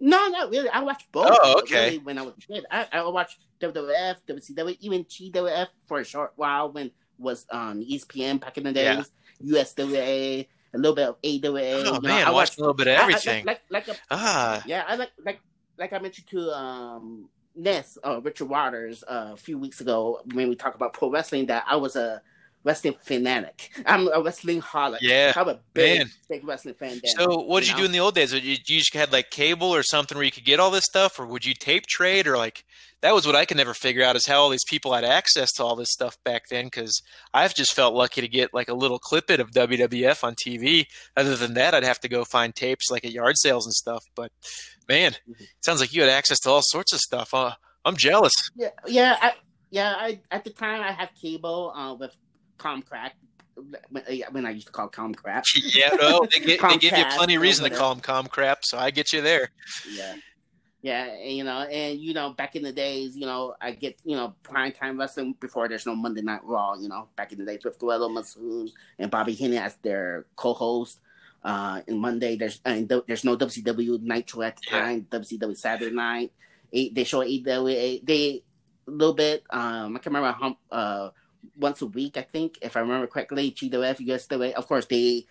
No, 0.00 0.26
not 0.28 0.50
really. 0.50 0.68
I 0.68 0.80
watched 0.80 1.12
both. 1.12 1.28
Oh, 1.30 1.60
okay. 1.60 1.84
Really, 1.84 1.98
when 1.98 2.18
I 2.18 2.22
was 2.22 2.34
a 2.36 2.52
kid, 2.52 2.64
I, 2.70 2.88
I 2.92 3.08
watched 3.08 3.38
WWF, 3.60 4.16
WCW, 4.28 4.76
even 4.80 5.04
GWF 5.04 5.68
for 5.86 6.00
a 6.00 6.04
short 6.04 6.32
while 6.34 6.72
when 6.72 6.90
was 7.18 7.46
on 7.52 7.84
ESPN 7.84 8.40
back 8.40 8.58
in 8.58 8.64
the 8.64 8.72
days. 8.72 9.08
Yeah. 9.40 9.62
USWA, 9.62 10.48
a 10.74 10.78
little 10.78 10.94
bit 10.94 11.08
of 11.08 11.16
AWA. 11.22 11.84
Oh 11.86 12.00
man, 12.00 12.20
know, 12.20 12.28
I 12.28 12.30
watched 12.30 12.58
a 12.58 12.60
little 12.60 12.74
bit 12.74 12.88
of 12.88 12.98
everything. 12.98 13.48
I, 13.48 13.50
I, 13.50 13.52
like, 13.52 13.62
like, 13.70 13.88
like 13.88 13.96
a, 13.96 14.00
ah, 14.10 14.62
yeah, 14.66 14.84
I 14.86 14.96
like 14.96 15.10
like 15.24 15.40
like 15.78 15.92
I 15.92 15.98
mentioned 15.98 16.28
to 16.28 16.50
um 16.52 17.28
Ness, 17.54 17.98
uh, 18.04 18.20
Richard 18.20 18.48
Waters, 18.48 19.04
uh, 19.06 19.30
a 19.32 19.36
few 19.36 19.58
weeks 19.58 19.80
ago 19.80 20.20
when 20.32 20.48
we 20.48 20.56
talked 20.56 20.76
about 20.76 20.94
pro 20.94 21.10
wrestling. 21.10 21.46
That 21.46 21.64
I 21.68 21.76
was 21.76 21.96
a 21.96 22.22
wrestling 22.64 22.94
fanatic. 23.02 23.70
I'm 23.86 24.08
a 24.12 24.22
wrestling 24.22 24.60
holic. 24.60 24.98
Yeah, 25.00 25.32
I'm 25.36 25.48
a 25.48 25.60
big, 25.74 25.98
man. 25.98 26.10
big 26.28 26.46
wrestling 26.46 26.74
fan. 26.74 27.00
so, 27.16 27.42
what 27.42 27.60
did 27.60 27.70
you, 27.70 27.74
know? 27.74 27.80
do 27.80 27.84
in 27.86 27.92
the 27.92 28.00
old 28.00 28.14
days? 28.14 28.30
Did 28.30 28.44
you, 28.44 28.52
you 28.52 28.78
just 28.78 28.94
had 28.94 29.12
like 29.12 29.30
cable 29.30 29.68
or 29.68 29.82
something 29.82 30.16
where 30.16 30.24
you 30.24 30.30
could 30.30 30.44
get 30.44 30.60
all 30.60 30.70
this 30.70 30.84
stuff, 30.84 31.18
or 31.18 31.26
would 31.26 31.44
you 31.44 31.54
tape 31.54 31.86
trade, 31.86 32.26
or 32.26 32.36
like 32.36 32.64
that 33.02 33.14
was 33.14 33.26
what 33.26 33.36
I 33.36 33.44
could 33.44 33.56
never 33.56 33.74
figure 33.74 34.04
out 34.04 34.16
is 34.16 34.26
how 34.26 34.40
all 34.40 34.48
these 34.48 34.64
people 34.64 34.94
had 34.94 35.04
access 35.04 35.50
to 35.52 35.64
all 35.64 35.76
this 35.76 35.90
stuff 35.90 36.16
back 36.24 36.44
then. 36.50 36.66
Because 36.66 37.02
I've 37.34 37.54
just 37.54 37.74
felt 37.74 37.94
lucky 37.94 38.20
to 38.20 38.28
get 38.28 38.54
like 38.54 38.68
a 38.68 38.74
little 38.74 38.98
clip 38.98 39.30
it 39.30 39.40
of 39.40 39.50
WWF 39.50 40.22
on 40.24 40.34
TV. 40.34 40.86
Other 41.16 41.36
than 41.36 41.54
that, 41.54 41.74
I'd 41.74 41.84
have 41.84 42.00
to 42.00 42.08
go 42.08 42.24
find 42.24 42.54
tapes 42.54 42.90
like 42.90 43.04
at 43.04 43.12
yard 43.12 43.36
sales 43.38 43.66
and 43.66 43.74
stuff. 43.74 44.04
But 44.14 44.30
man, 44.88 45.12
mm-hmm. 45.12 45.44
sounds 45.60 45.80
like 45.80 45.92
you 45.92 46.02
had 46.02 46.10
access 46.10 46.38
to 46.40 46.50
all 46.50 46.62
sorts 46.62 46.92
of 46.92 47.00
stuff. 47.00 47.34
Uh, 47.34 47.52
I'm 47.84 47.96
jealous. 47.96 48.34
Yeah, 48.54 48.70
yeah. 48.86 49.16
I, 49.20 49.32
yeah, 49.70 49.94
I 49.96 50.20
at 50.30 50.44
the 50.44 50.50
time 50.50 50.82
I 50.82 50.92
had 50.92 51.08
cable 51.20 51.72
uh, 51.74 51.94
with 51.94 52.16
Comcrack 52.62 53.12
when 54.30 54.46
I 54.46 54.50
used 54.50 54.66
to 54.66 54.72
call 54.72 54.88
Comcrap. 54.88 55.44
yeah, 55.74 55.90
no, 56.00 56.26
they, 56.30 56.40
get, 56.40 56.60
they 56.60 56.76
give 56.78 56.96
you 56.96 57.04
plenty 57.16 57.36
of 57.36 57.42
reason 57.42 57.68
to 57.68 57.76
call 57.76 57.94
them 57.94 58.02
Comcrap, 58.02 58.58
so 58.62 58.78
I 58.78 58.90
get 58.90 59.12
you 59.12 59.20
there. 59.20 59.50
Yeah. 59.90 60.14
Yeah, 60.84 61.04
and, 61.04 61.30
you 61.30 61.44
know, 61.44 61.60
and 61.60 62.00
you 62.00 62.12
know, 62.12 62.30
back 62.30 62.56
in 62.56 62.64
the 62.64 62.72
days, 62.72 63.16
you 63.16 63.24
know, 63.24 63.54
I 63.60 63.70
get 63.70 64.00
you 64.04 64.16
know 64.16 64.34
prime 64.42 64.72
time 64.72 64.98
wrestling 64.98 65.36
before 65.38 65.68
there's 65.68 65.86
no 65.86 65.94
Monday 65.94 66.22
Night 66.22 66.42
Raw. 66.42 66.74
You 66.74 66.88
know, 66.88 67.08
back 67.14 67.30
in 67.30 67.38
the 67.38 67.44
days 67.44 67.62
with 67.64 67.78
Gorilla 67.78 68.08
Monsoon 68.08 68.68
and 68.98 69.08
Bobby 69.08 69.32
Heenan 69.32 69.62
as 69.62 69.76
their 69.76 70.26
co-host. 70.34 70.98
Uh, 71.44 71.82
and 71.86 72.00
Monday 72.00 72.36
there's 72.36 72.60
and 72.64 72.88
there's 73.06 73.24
no 73.24 73.36
WCW 73.36 74.00
Nitro 74.02 74.42
at 74.42 74.56
the 74.56 74.70
time. 74.70 75.06
Yeah. 75.12 75.18
WCW 75.20 75.56
Saturday 75.56 75.94
Night. 75.94 76.32
Eight, 76.72 76.96
they 76.96 77.04
show 77.04 77.20
AEW. 77.20 78.04
They 78.04 78.42
a 78.88 78.90
little 78.90 79.14
bit. 79.14 79.44
Um, 79.50 79.94
I 79.94 80.00
can't 80.00 80.06
remember 80.06 80.32
how 80.32 80.56
uh 80.76 81.10
once 81.56 81.82
a 81.82 81.86
week, 81.86 82.16
I 82.16 82.22
think, 82.22 82.58
if 82.62 82.76
I 82.76 82.80
remember 82.80 83.06
correctly. 83.06 83.50
GWF, 83.50 83.98
USWA, 84.06 84.52
of 84.52 84.66
course, 84.68 84.86
they 84.86 85.26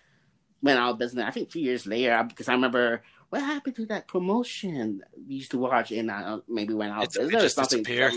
went 0.62 0.78
out 0.78 0.92
of 0.92 0.98
business. 0.98 1.24
I 1.26 1.30
think 1.30 1.48
a 1.48 1.52
few 1.52 1.62
years 1.62 1.86
later, 1.86 2.22
because 2.28 2.48
I 2.48 2.52
remember 2.52 3.02
what 3.30 3.40
happened 3.42 3.76
to 3.76 3.86
that 3.86 4.08
promotion 4.08 5.02
we 5.26 5.36
used 5.36 5.50
to 5.52 5.58
watch? 5.58 5.90
And 5.90 6.10
uh, 6.10 6.40
maybe 6.48 6.74
went 6.74 6.92
out 6.92 7.04
It's- 7.04 7.14
there 7.16 7.26
it 7.26 7.34
or 7.34 7.40
just 7.40 7.56
something. 7.56 7.82
disappeared. 7.82 8.12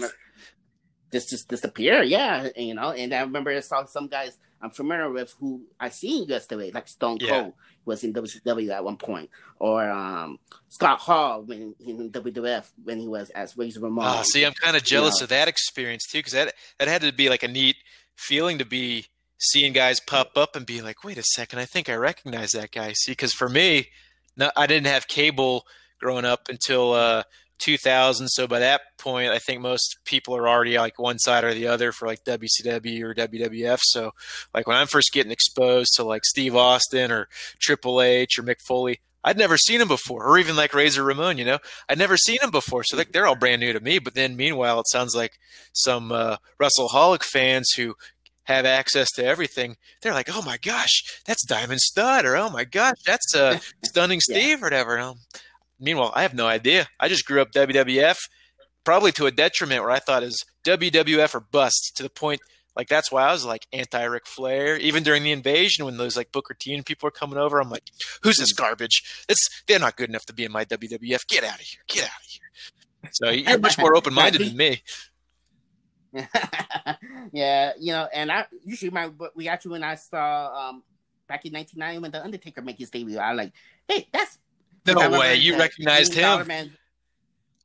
Just 1.11 1.29
just 1.29 1.47
disappear, 1.47 2.03
yeah. 2.03 2.49
And, 2.55 2.67
you 2.67 2.73
know, 2.73 2.91
and 2.91 3.13
I 3.13 3.21
remember 3.21 3.51
I 3.51 3.59
saw 3.61 3.85
some 3.85 4.07
guys 4.07 4.37
I'm 4.65 4.71
familiar 4.71 5.11
with 5.11 5.35
who 5.39 5.61
I 5.79 5.89
seen 5.89 6.27
yesterday, 6.27 6.71
like 6.73 6.87
Stone 6.87 7.19
Yeah. 7.21 7.29
Cold 7.29 7.53
was 7.85 8.03
in 8.03 8.13
WCW 8.13 8.71
at 8.71 8.83
one 8.83 8.97
point, 8.97 9.29
or 9.59 9.87
um, 9.87 10.39
Scott 10.69 10.99
Hall 10.99 11.43
when 11.43 11.75
in 11.79 12.09
WWF 12.09 12.71
when 12.83 12.97
he 12.97 13.07
was 13.07 13.29
as 13.29 13.55
Razor 13.55 13.79
Ramon. 13.79 14.05
Oh, 14.07 14.23
see, 14.23 14.43
I'm 14.43 14.53
kind 14.53 14.75
of 14.75 14.83
jealous 14.83 15.21
know. 15.21 15.25
of 15.25 15.29
that 15.29 15.47
experience 15.47 16.07
too, 16.09 16.17
because 16.17 16.33
that 16.33 16.55
that 16.79 16.87
had 16.87 17.03
to 17.03 17.13
be 17.13 17.29
like 17.29 17.43
a 17.43 17.47
neat 17.47 17.75
feeling 18.15 18.57
to 18.57 18.65
be 18.65 19.05
seeing 19.37 19.71
guys 19.71 19.99
pop 19.99 20.35
up 20.35 20.55
and 20.55 20.65
be 20.65 20.81
like, 20.81 21.03
wait 21.03 21.19
a 21.19 21.23
second, 21.23 21.59
I 21.59 21.65
think 21.65 21.87
I 21.87 21.95
recognize 21.95 22.51
that 22.51 22.71
guy. 22.71 22.93
See, 22.93 23.11
because 23.11 23.33
for 23.33 23.47
me, 23.47 23.89
no, 24.35 24.49
I 24.55 24.65
didn't 24.65 24.87
have 24.87 25.07
cable 25.07 25.67
growing 25.99 26.25
up 26.25 26.49
until 26.49 26.93
uh, 26.93 27.23
2000. 27.59 28.27
So 28.29 28.47
by 28.47 28.59
that 28.59 28.81
point, 28.97 29.31
I 29.31 29.39
think 29.39 29.61
most 29.61 29.97
people 30.05 30.35
are 30.35 30.47
already 30.47 30.77
like 30.77 30.99
one 30.99 31.19
side 31.19 31.43
or 31.43 31.53
the 31.53 31.67
other 31.67 31.91
for 31.91 32.07
like 32.07 32.23
WCW 32.23 33.01
or 33.03 33.13
WWF. 33.15 33.79
So 33.81 34.11
like 34.53 34.67
when 34.67 34.77
I'm 34.77 34.87
first 34.87 35.11
getting 35.13 35.31
exposed 35.31 35.93
to 35.95 36.03
like 36.03 36.25
Steve 36.25 36.55
Austin 36.55 37.11
or 37.11 37.27
Triple 37.59 38.01
H 38.01 38.37
or 38.39 38.43
Mick 38.43 38.61
Foley. 38.61 38.99
I'd 39.27 39.37
never 39.39 39.57
seen 39.57 39.81
him 39.81 39.87
before, 39.87 40.23
or 40.23 40.37
even 40.37 40.55
like 40.55 40.71
Razor 40.75 41.03
Ramon. 41.03 41.39
You 41.39 41.45
know, 41.45 41.57
I'd 41.89 41.97
never 41.97 42.15
seen 42.15 42.37
him 42.43 42.51
before, 42.51 42.83
so 42.83 42.95
like 42.95 43.11
they're 43.11 43.25
all 43.25 43.35
brand 43.35 43.59
new 43.59 43.73
to 43.73 43.79
me. 43.79 43.97
But 43.97 44.13
then, 44.13 44.35
meanwhile, 44.35 44.79
it 44.79 44.87
sounds 44.87 45.15
like 45.15 45.39
some 45.73 46.11
uh, 46.11 46.37
Russellholic 46.61 47.23
fans 47.23 47.71
who 47.75 47.95
have 48.43 48.65
access 48.65 49.11
to 49.13 49.25
everything. 49.25 49.77
They're 50.03 50.13
like, 50.13 50.29
"Oh 50.31 50.43
my 50.43 50.57
gosh, 50.57 51.01
that's 51.25 51.43
Diamond 51.43 51.81
Stud," 51.81 52.23
or 52.25 52.37
"Oh 52.37 52.51
my 52.51 52.65
gosh, 52.65 52.97
that's 53.03 53.33
uh, 53.33 53.57
Stunning 53.83 54.21
Yeah. 54.29 54.37
Steve," 54.37 54.61
or 54.61 54.67
whatever. 54.67 54.93
And 54.93 55.03
I'm- 55.03 55.19
meanwhile, 55.79 56.11
I 56.15 56.21
have 56.21 56.33
no 56.33 56.47
idea. 56.47 56.87
I 56.99 57.07
just 57.07 57.25
grew 57.25 57.41
up 57.41 57.51
WWF, 57.51 58.17
probably 58.83 59.11
to 59.13 59.25
a 59.25 59.31
detriment 59.31 59.81
where 59.81 59.91
I 59.91 59.99
thought 59.99 60.23
was 60.23 60.43
WWF 60.63 61.35
or 61.35 61.39
bust. 61.39 61.93
To 61.95 62.03
the 62.03 62.09
point, 62.09 62.41
like 62.75 62.87
that's 62.87 63.11
why 63.11 63.23
I 63.23 63.31
was 63.31 63.45
like 63.45 63.67
anti 63.71 64.03
Ric 64.03 64.25
Flair. 64.25 64.77
Even 64.77 65.03
during 65.03 65.23
the 65.23 65.31
invasion, 65.31 65.85
when 65.85 65.97
those 65.97 66.17
like 66.17 66.31
Booker 66.31 66.53
T 66.53 66.73
and 66.73 66.85
people 66.85 67.07
were 67.07 67.11
coming 67.11 67.37
over, 67.37 67.59
I'm 67.59 67.69
like, 67.69 67.89
"Who's 68.23 68.37
this 68.37 68.53
garbage? 68.53 69.25
It's 69.29 69.63
they're 69.67 69.79
not 69.79 69.97
good 69.97 70.09
enough 70.09 70.25
to 70.25 70.33
be 70.33 70.45
in 70.45 70.51
my 70.51 70.65
WWF. 70.65 71.27
Get 71.27 71.43
out 71.43 71.55
of 71.55 71.61
here! 71.61 71.81
Get 71.87 72.03
out 72.03 72.09
of 72.09 72.27
here!" 72.27 73.09
So 73.11 73.29
you're 73.29 73.59
much 73.59 73.77
more 73.77 73.95
open 73.97 74.13
minded 74.13 74.41
than 74.41 74.57
me. 74.57 74.81
yeah, 77.31 77.73
you 77.79 77.91
know, 77.91 78.07
and 78.13 78.31
I 78.31 78.45
usually 78.63 78.91
my 78.91 79.07
but 79.09 79.35
we 79.35 79.47
actually 79.47 79.71
when 79.71 79.83
I 79.83 79.95
saw 79.95 80.69
um 80.69 80.83
back 81.27 81.45
in 81.45 81.53
1990 81.53 82.01
when 82.01 82.11
the 82.11 82.23
Undertaker 82.23 82.61
make 82.61 82.77
his 82.77 82.89
debut, 82.89 83.17
I 83.17 83.33
like, 83.33 83.53
hey, 83.87 84.07
that's 84.13 84.37
No 84.85 85.09
way, 85.19 85.35
you 85.35 85.57
recognized 85.57 86.13
him. 86.13 86.47
Man- 86.47 86.71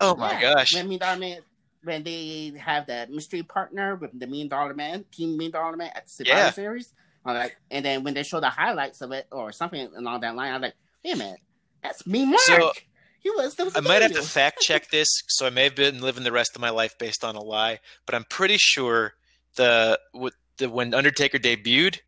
Oh 0.03 0.17
my 0.17 0.33
yeah, 0.33 0.55
gosh! 0.55 0.75
When 0.75 0.85
Million 0.87 1.01
Dollar 1.01 1.19
Man, 1.19 1.39
when 1.85 2.03
they 2.03 2.55
have 2.59 2.87
that 2.87 3.11
mystery 3.11 3.43
partner 3.43 3.97
with 3.97 4.19
the 4.19 4.27
Million 4.27 4.49
Dollar 4.49 4.73
Man, 4.73 5.05
Team 5.13 5.37
Million 5.37 5.53
Dollar 5.53 5.77
Man 5.77 5.91
at 5.95 6.07
the 6.07 6.11
Survivor 6.11 6.39
Yeah. 6.39 6.51
Series, 6.53 6.95
I'm 7.25 7.35
like, 7.35 7.59
and 7.71 7.85
then 7.85 8.03
when 8.03 8.15
they 8.15 8.23
show 8.23 8.41
the 8.41 8.49
highlights 8.49 9.03
of 9.03 9.13
it 9.13 9.27
or 9.31 9.53
something 9.53 9.91
along 9.95 10.21
that 10.21 10.35
line, 10.35 10.55
I'm 10.55 10.63
like, 10.63 10.75
hey 11.03 11.15
man, 11.15 11.37
that's 11.83 12.07
me, 12.07 12.25
Mark. 12.25 12.41
So, 12.41 12.73
he 13.23 13.29
was. 13.29 13.59
Was 13.59 13.77
I 13.77 13.81
might 13.81 14.01
have 14.01 14.13
to 14.15 14.23
fact 14.23 14.61
check 14.63 14.89
this, 14.89 15.09
so 15.29 15.47
I 15.47 15.51
may 15.51 15.65
have 15.65 15.75
been 15.75 16.01
living 16.01 16.25
the 16.25 16.33
rest 16.33 16.53
of 16.55 16.63
my 16.63 16.71
life 16.71 16.97
based 16.97 17.23
on 17.23 17.37
a 17.37 17.43
lie, 17.43 17.81
but 18.07 18.15
I'm 18.15 18.25
pretty 18.25 18.57
sure 18.57 19.13
the 19.57 20.01
the 20.57 20.71
when 20.71 20.95
Undertaker 20.95 21.39
debuted 21.39 21.99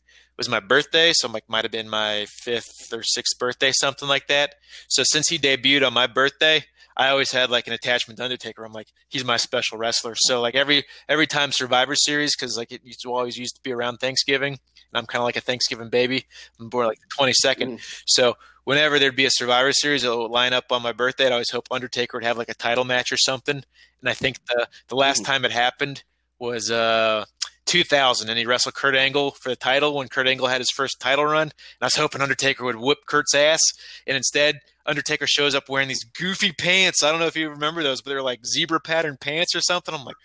was 0.42 0.48
my 0.48 0.60
birthday, 0.60 1.12
so 1.14 1.28
like 1.28 1.48
might 1.48 1.64
have 1.64 1.72
been 1.72 1.88
my 1.88 2.26
fifth 2.28 2.92
or 2.92 3.02
sixth 3.02 3.38
birthday, 3.38 3.70
something 3.72 4.08
like 4.08 4.26
that. 4.26 4.56
So 4.88 5.02
since 5.04 5.28
he 5.28 5.38
debuted 5.38 5.86
on 5.86 5.92
my 5.94 6.06
birthday, 6.08 6.64
I 6.96 7.08
always 7.08 7.30
had 7.30 7.48
like 7.48 7.66
an 7.68 7.72
attachment 7.72 8.18
to 8.18 8.24
Undertaker. 8.24 8.64
I'm 8.64 8.72
like, 8.72 8.88
he's 9.08 9.24
my 9.24 9.36
special 9.36 9.78
wrestler. 9.78 10.14
So 10.16 10.40
like 10.40 10.54
every 10.54 10.84
every 11.08 11.26
time 11.26 11.52
Survivor 11.52 11.94
Series, 11.94 12.34
because 12.36 12.56
like 12.56 12.72
it 12.72 12.82
used 12.84 13.02
to 13.02 13.12
always 13.12 13.36
used 13.36 13.54
to 13.56 13.62
be 13.62 13.72
around 13.72 13.98
Thanksgiving, 13.98 14.54
and 14.54 14.94
I'm 14.98 15.06
kind 15.06 15.20
of 15.22 15.26
like 15.26 15.36
a 15.36 15.40
Thanksgiving 15.40 15.88
baby. 15.90 16.26
I'm 16.58 16.68
born 16.68 16.86
like 16.88 16.98
the 16.98 17.24
22nd, 17.24 17.74
Mm. 17.78 17.80
so 18.06 18.36
whenever 18.64 18.98
there'd 18.98 19.16
be 19.16 19.24
a 19.24 19.30
Survivor 19.30 19.72
Series, 19.72 20.02
it 20.04 20.08
would 20.14 20.30
line 20.30 20.52
up 20.52 20.72
on 20.72 20.82
my 20.82 20.92
birthday. 20.92 21.26
I'd 21.26 21.32
always 21.32 21.50
hope 21.50 21.68
Undertaker 21.70 22.16
would 22.16 22.24
have 22.24 22.36
like 22.36 22.48
a 22.50 22.54
title 22.54 22.84
match 22.84 23.10
or 23.12 23.16
something. 23.16 23.62
And 24.00 24.08
I 24.08 24.14
think 24.14 24.44
the 24.46 24.68
the 24.88 24.96
last 24.96 25.22
Mhm. 25.22 25.26
time 25.26 25.44
it 25.44 25.52
happened 25.52 26.02
was 26.38 26.70
uh 26.70 27.24
2000, 27.66 28.28
and 28.28 28.38
he 28.38 28.46
wrestled 28.46 28.74
Kurt 28.74 28.94
Angle 28.94 29.32
for 29.32 29.48
the 29.48 29.56
title 29.56 29.94
when 29.94 30.08
Kurt 30.08 30.26
Angle 30.26 30.46
had 30.48 30.60
his 30.60 30.70
first 30.70 31.00
title 31.00 31.24
run. 31.24 31.42
And 31.42 31.52
I 31.80 31.86
was 31.86 31.94
hoping 31.96 32.20
Undertaker 32.20 32.64
would 32.64 32.76
whip 32.76 32.98
Kurt's 33.06 33.34
ass, 33.34 33.60
and 34.06 34.16
instead 34.16 34.60
Undertaker 34.86 35.26
shows 35.26 35.54
up 35.54 35.68
wearing 35.68 35.88
these 35.88 36.04
goofy 36.04 36.52
pants. 36.52 37.02
I 37.02 37.10
don't 37.10 37.20
know 37.20 37.26
if 37.26 37.36
you 37.36 37.48
remember 37.50 37.82
those, 37.82 38.02
but 38.02 38.10
they're 38.10 38.22
like 38.22 38.44
zebra 38.44 38.80
pattern 38.80 39.16
pants 39.20 39.54
or 39.54 39.60
something. 39.60 39.94
I'm 39.94 40.04
like, 40.04 40.16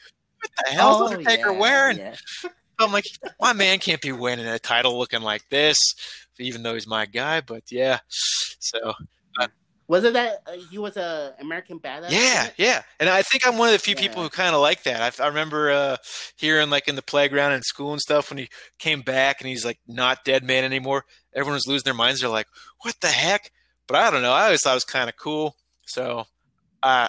what 0.42 0.52
the 0.66 0.72
hell 0.72 0.96
is 1.06 1.12
Oh, 1.12 1.14
Undertaker 1.16 1.52
yeah, 1.52 1.60
wearing? 1.60 1.98
yeah. 1.98 2.16
I'm 2.80 2.92
like, 2.92 3.06
my 3.42 3.54
man 3.54 3.80
can't 3.80 4.02
be 4.02 4.12
winning 4.12 4.46
a 4.46 4.60
title 4.60 4.98
looking 5.00 5.22
like 5.22 5.48
this, 5.50 5.78
even 6.40 6.62
though 6.64 6.76
he's 6.76 6.86
my 6.88 7.06
guy. 7.08 7.42
But 7.42 7.64
yeah, 7.72 8.00
so 8.08 8.94
Was 9.88 10.04
it 10.04 10.14
that 10.14 10.42
uh, 10.46 10.52
he 10.70 10.78
was 10.78 10.98
a 10.98 11.34
American 11.40 11.80
badass? 11.80 12.10
yeah, 12.10 12.50
yeah. 12.58 12.82
And 13.00 13.10
I 13.10 13.22
think 13.22 13.48
I'm 13.48 13.58
one 13.58 13.70
of 13.70 13.74
the 13.74 13.80
few 13.80 13.96
people 13.96 14.22
who 14.22 14.30
kind 14.30 14.54
of 14.54 14.62
like 14.62 14.84
that. 14.84 15.20
I, 15.20 15.24
I 15.24 15.28
remember 15.28 15.72
uh, 15.72 15.98
hearing 16.36 16.70
like 16.70 16.90
in 16.90 16.96
the 16.96 17.02
playground 17.02 17.54
and 17.54 17.64
school 17.64 17.94
and 17.94 18.02
stuff 18.02 18.30
when 18.30 18.38
he 18.38 18.50
came 18.80 19.02
back 19.02 19.40
and 19.40 19.48
he's 19.48 19.64
like 19.64 19.80
not 19.88 20.26
dead 20.26 20.44
man 20.44 20.66
anymore. 20.66 21.06
Everyone 21.34 21.54
was 21.56 21.68
losing 21.68 21.86
their 21.86 21.94
minds. 21.94 22.20
They're 22.20 22.30
like, 22.30 22.48
what 22.82 22.96
the 23.00 23.08
heck? 23.08 23.52
But 23.88 23.98
I 23.98 24.12
don't 24.12 24.22
know. 24.22 24.34
I 24.34 24.46
always 24.46 24.62
thought 24.62 24.72
it 24.72 24.76
was 24.76 24.84
kind 24.84 25.10
of 25.10 25.16
cool. 25.16 25.56
So, 25.86 26.26
uh, 26.84 27.08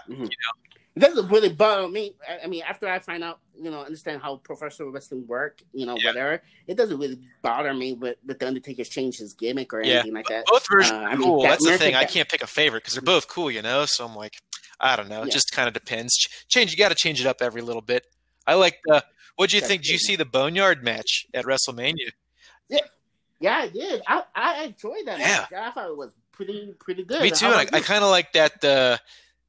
It 0.98 1.06
doesn't 1.14 1.28
really 1.28 1.50
bother 1.50 1.86
me. 1.88 2.14
I- 2.28 2.40
I 2.44 2.46
mean, 2.48 2.62
after 2.66 2.88
I 2.88 2.98
find 2.98 3.22
out, 3.22 3.38
you 3.56 3.70
know, 3.70 3.82
understand 3.84 4.20
how 4.20 4.36
professional 4.36 4.90
wrestling 4.90 5.26
work, 5.28 5.62
you 5.72 5.86
know, 5.86 5.96
Yeah. 5.96 6.08
whatever, 6.10 6.42
it 6.66 6.76
doesn't 6.76 6.98
really 6.98 7.20
bother 7.40 7.72
me 7.72 7.92
with, 7.92 8.16
with 8.26 8.38
the 8.40 8.46
Undertaker's 8.48 8.88
change 8.88 9.18
his 9.18 9.32
gimmick 9.34 9.72
or 9.72 9.80
Yeah. 9.80 9.94
anything 9.94 10.14
like 10.14 10.26
that. 10.26 10.46
both 10.46 10.66
versions 10.68 10.92
Uh, 10.92 10.96
are 10.96 11.08
I 11.08 11.14
mean, 11.14 11.22
cool. 11.28 11.42
that 11.42 11.50
That's 11.50 11.66
the 11.66 11.78
thing. 11.78 11.94
I 11.94 12.04
can't 12.04 12.28
pick 12.28 12.42
a 12.42 12.46
favorite 12.48 12.80
because 12.82 12.94
they're 12.94 13.02
both 13.02 13.28
cool, 13.28 13.50
you 13.50 13.62
know. 13.62 13.84
So 13.86 14.04
I'm 14.06 14.16
like, 14.16 14.34
I 14.80 14.96
don't 14.96 15.08
know. 15.08 15.22
It 15.22 15.26
Yeah. 15.28 15.32
just 15.34 15.52
kind 15.52 15.68
of 15.68 15.74
depends. 15.74 16.16
Change. 16.48 16.72
You 16.72 16.76
got 16.76 16.88
to 16.88 16.94
change 16.96 17.20
it 17.20 17.26
up 17.28 17.40
every 17.42 17.62
little 17.62 17.82
bit. 17.82 18.06
I 18.46 18.54
like 18.54 18.80
the. 18.86 19.04
What 19.36 19.50
do 19.50 19.56
you 19.56 19.60
That's 19.60 19.68
think? 19.70 19.82
Did 19.82 19.92
you 19.92 19.98
see 19.98 20.16
the 20.16 20.24
Boneyard 20.24 20.82
match 20.82 21.26
at 21.32 21.44
WrestleMania? 21.44 22.10
Yeah, 22.68 22.80
yeah, 23.40 23.56
I 23.58 23.68
did. 23.68 24.02
I, 24.06 24.24
I 24.34 24.64
enjoyed 24.64 25.06
that. 25.06 25.20
Yeah. 25.20 25.46
match. 25.50 25.52
I 25.52 25.70
thought 25.70 25.90
it 25.90 25.96
was 25.96 26.12
pretty 26.32 26.74
pretty 26.80 27.04
good. 27.04 27.22
Me 27.22 27.30
too. 27.30 27.46
I, 27.46 27.66
I 27.72 27.80
kind 27.80 28.02
of 28.02 28.10
like 28.10 28.32
that. 28.32 28.64
Uh, 28.64 28.98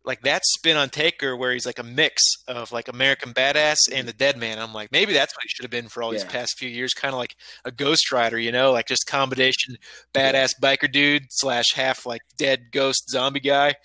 like 0.05 0.21
that 0.21 0.43
spin 0.45 0.77
on 0.77 0.89
Taker, 0.89 1.35
where 1.35 1.51
he's 1.51 1.65
like 1.65 1.77
a 1.79 1.83
mix 1.83 2.21
of 2.47 2.71
like 2.71 2.87
American 2.87 3.33
Badass 3.33 3.75
and 3.91 4.07
the 4.07 4.13
Dead 4.13 4.37
Man. 4.37 4.57
I'm 4.57 4.73
like, 4.73 4.91
maybe 4.91 5.13
that's 5.13 5.35
what 5.35 5.43
he 5.43 5.49
should 5.49 5.63
have 5.65 5.71
been 5.71 5.89
for 5.89 6.01
all 6.01 6.11
these 6.11 6.23
past 6.23 6.57
few 6.57 6.69
years, 6.69 6.93
kind 6.93 7.13
of 7.13 7.19
like 7.19 7.35
a 7.65 7.71
Ghost 7.71 8.11
Rider, 8.11 8.39
you 8.39 8.51
know, 8.51 8.71
like 8.71 8.87
just 8.87 9.05
combination 9.07 9.75
badass 10.13 10.51
biker 10.61 10.91
dude 10.91 11.23
slash 11.29 11.65
half 11.75 12.05
like 12.05 12.21
dead 12.37 12.71
ghost 12.71 13.09
zombie 13.09 13.39
guy. 13.41 13.75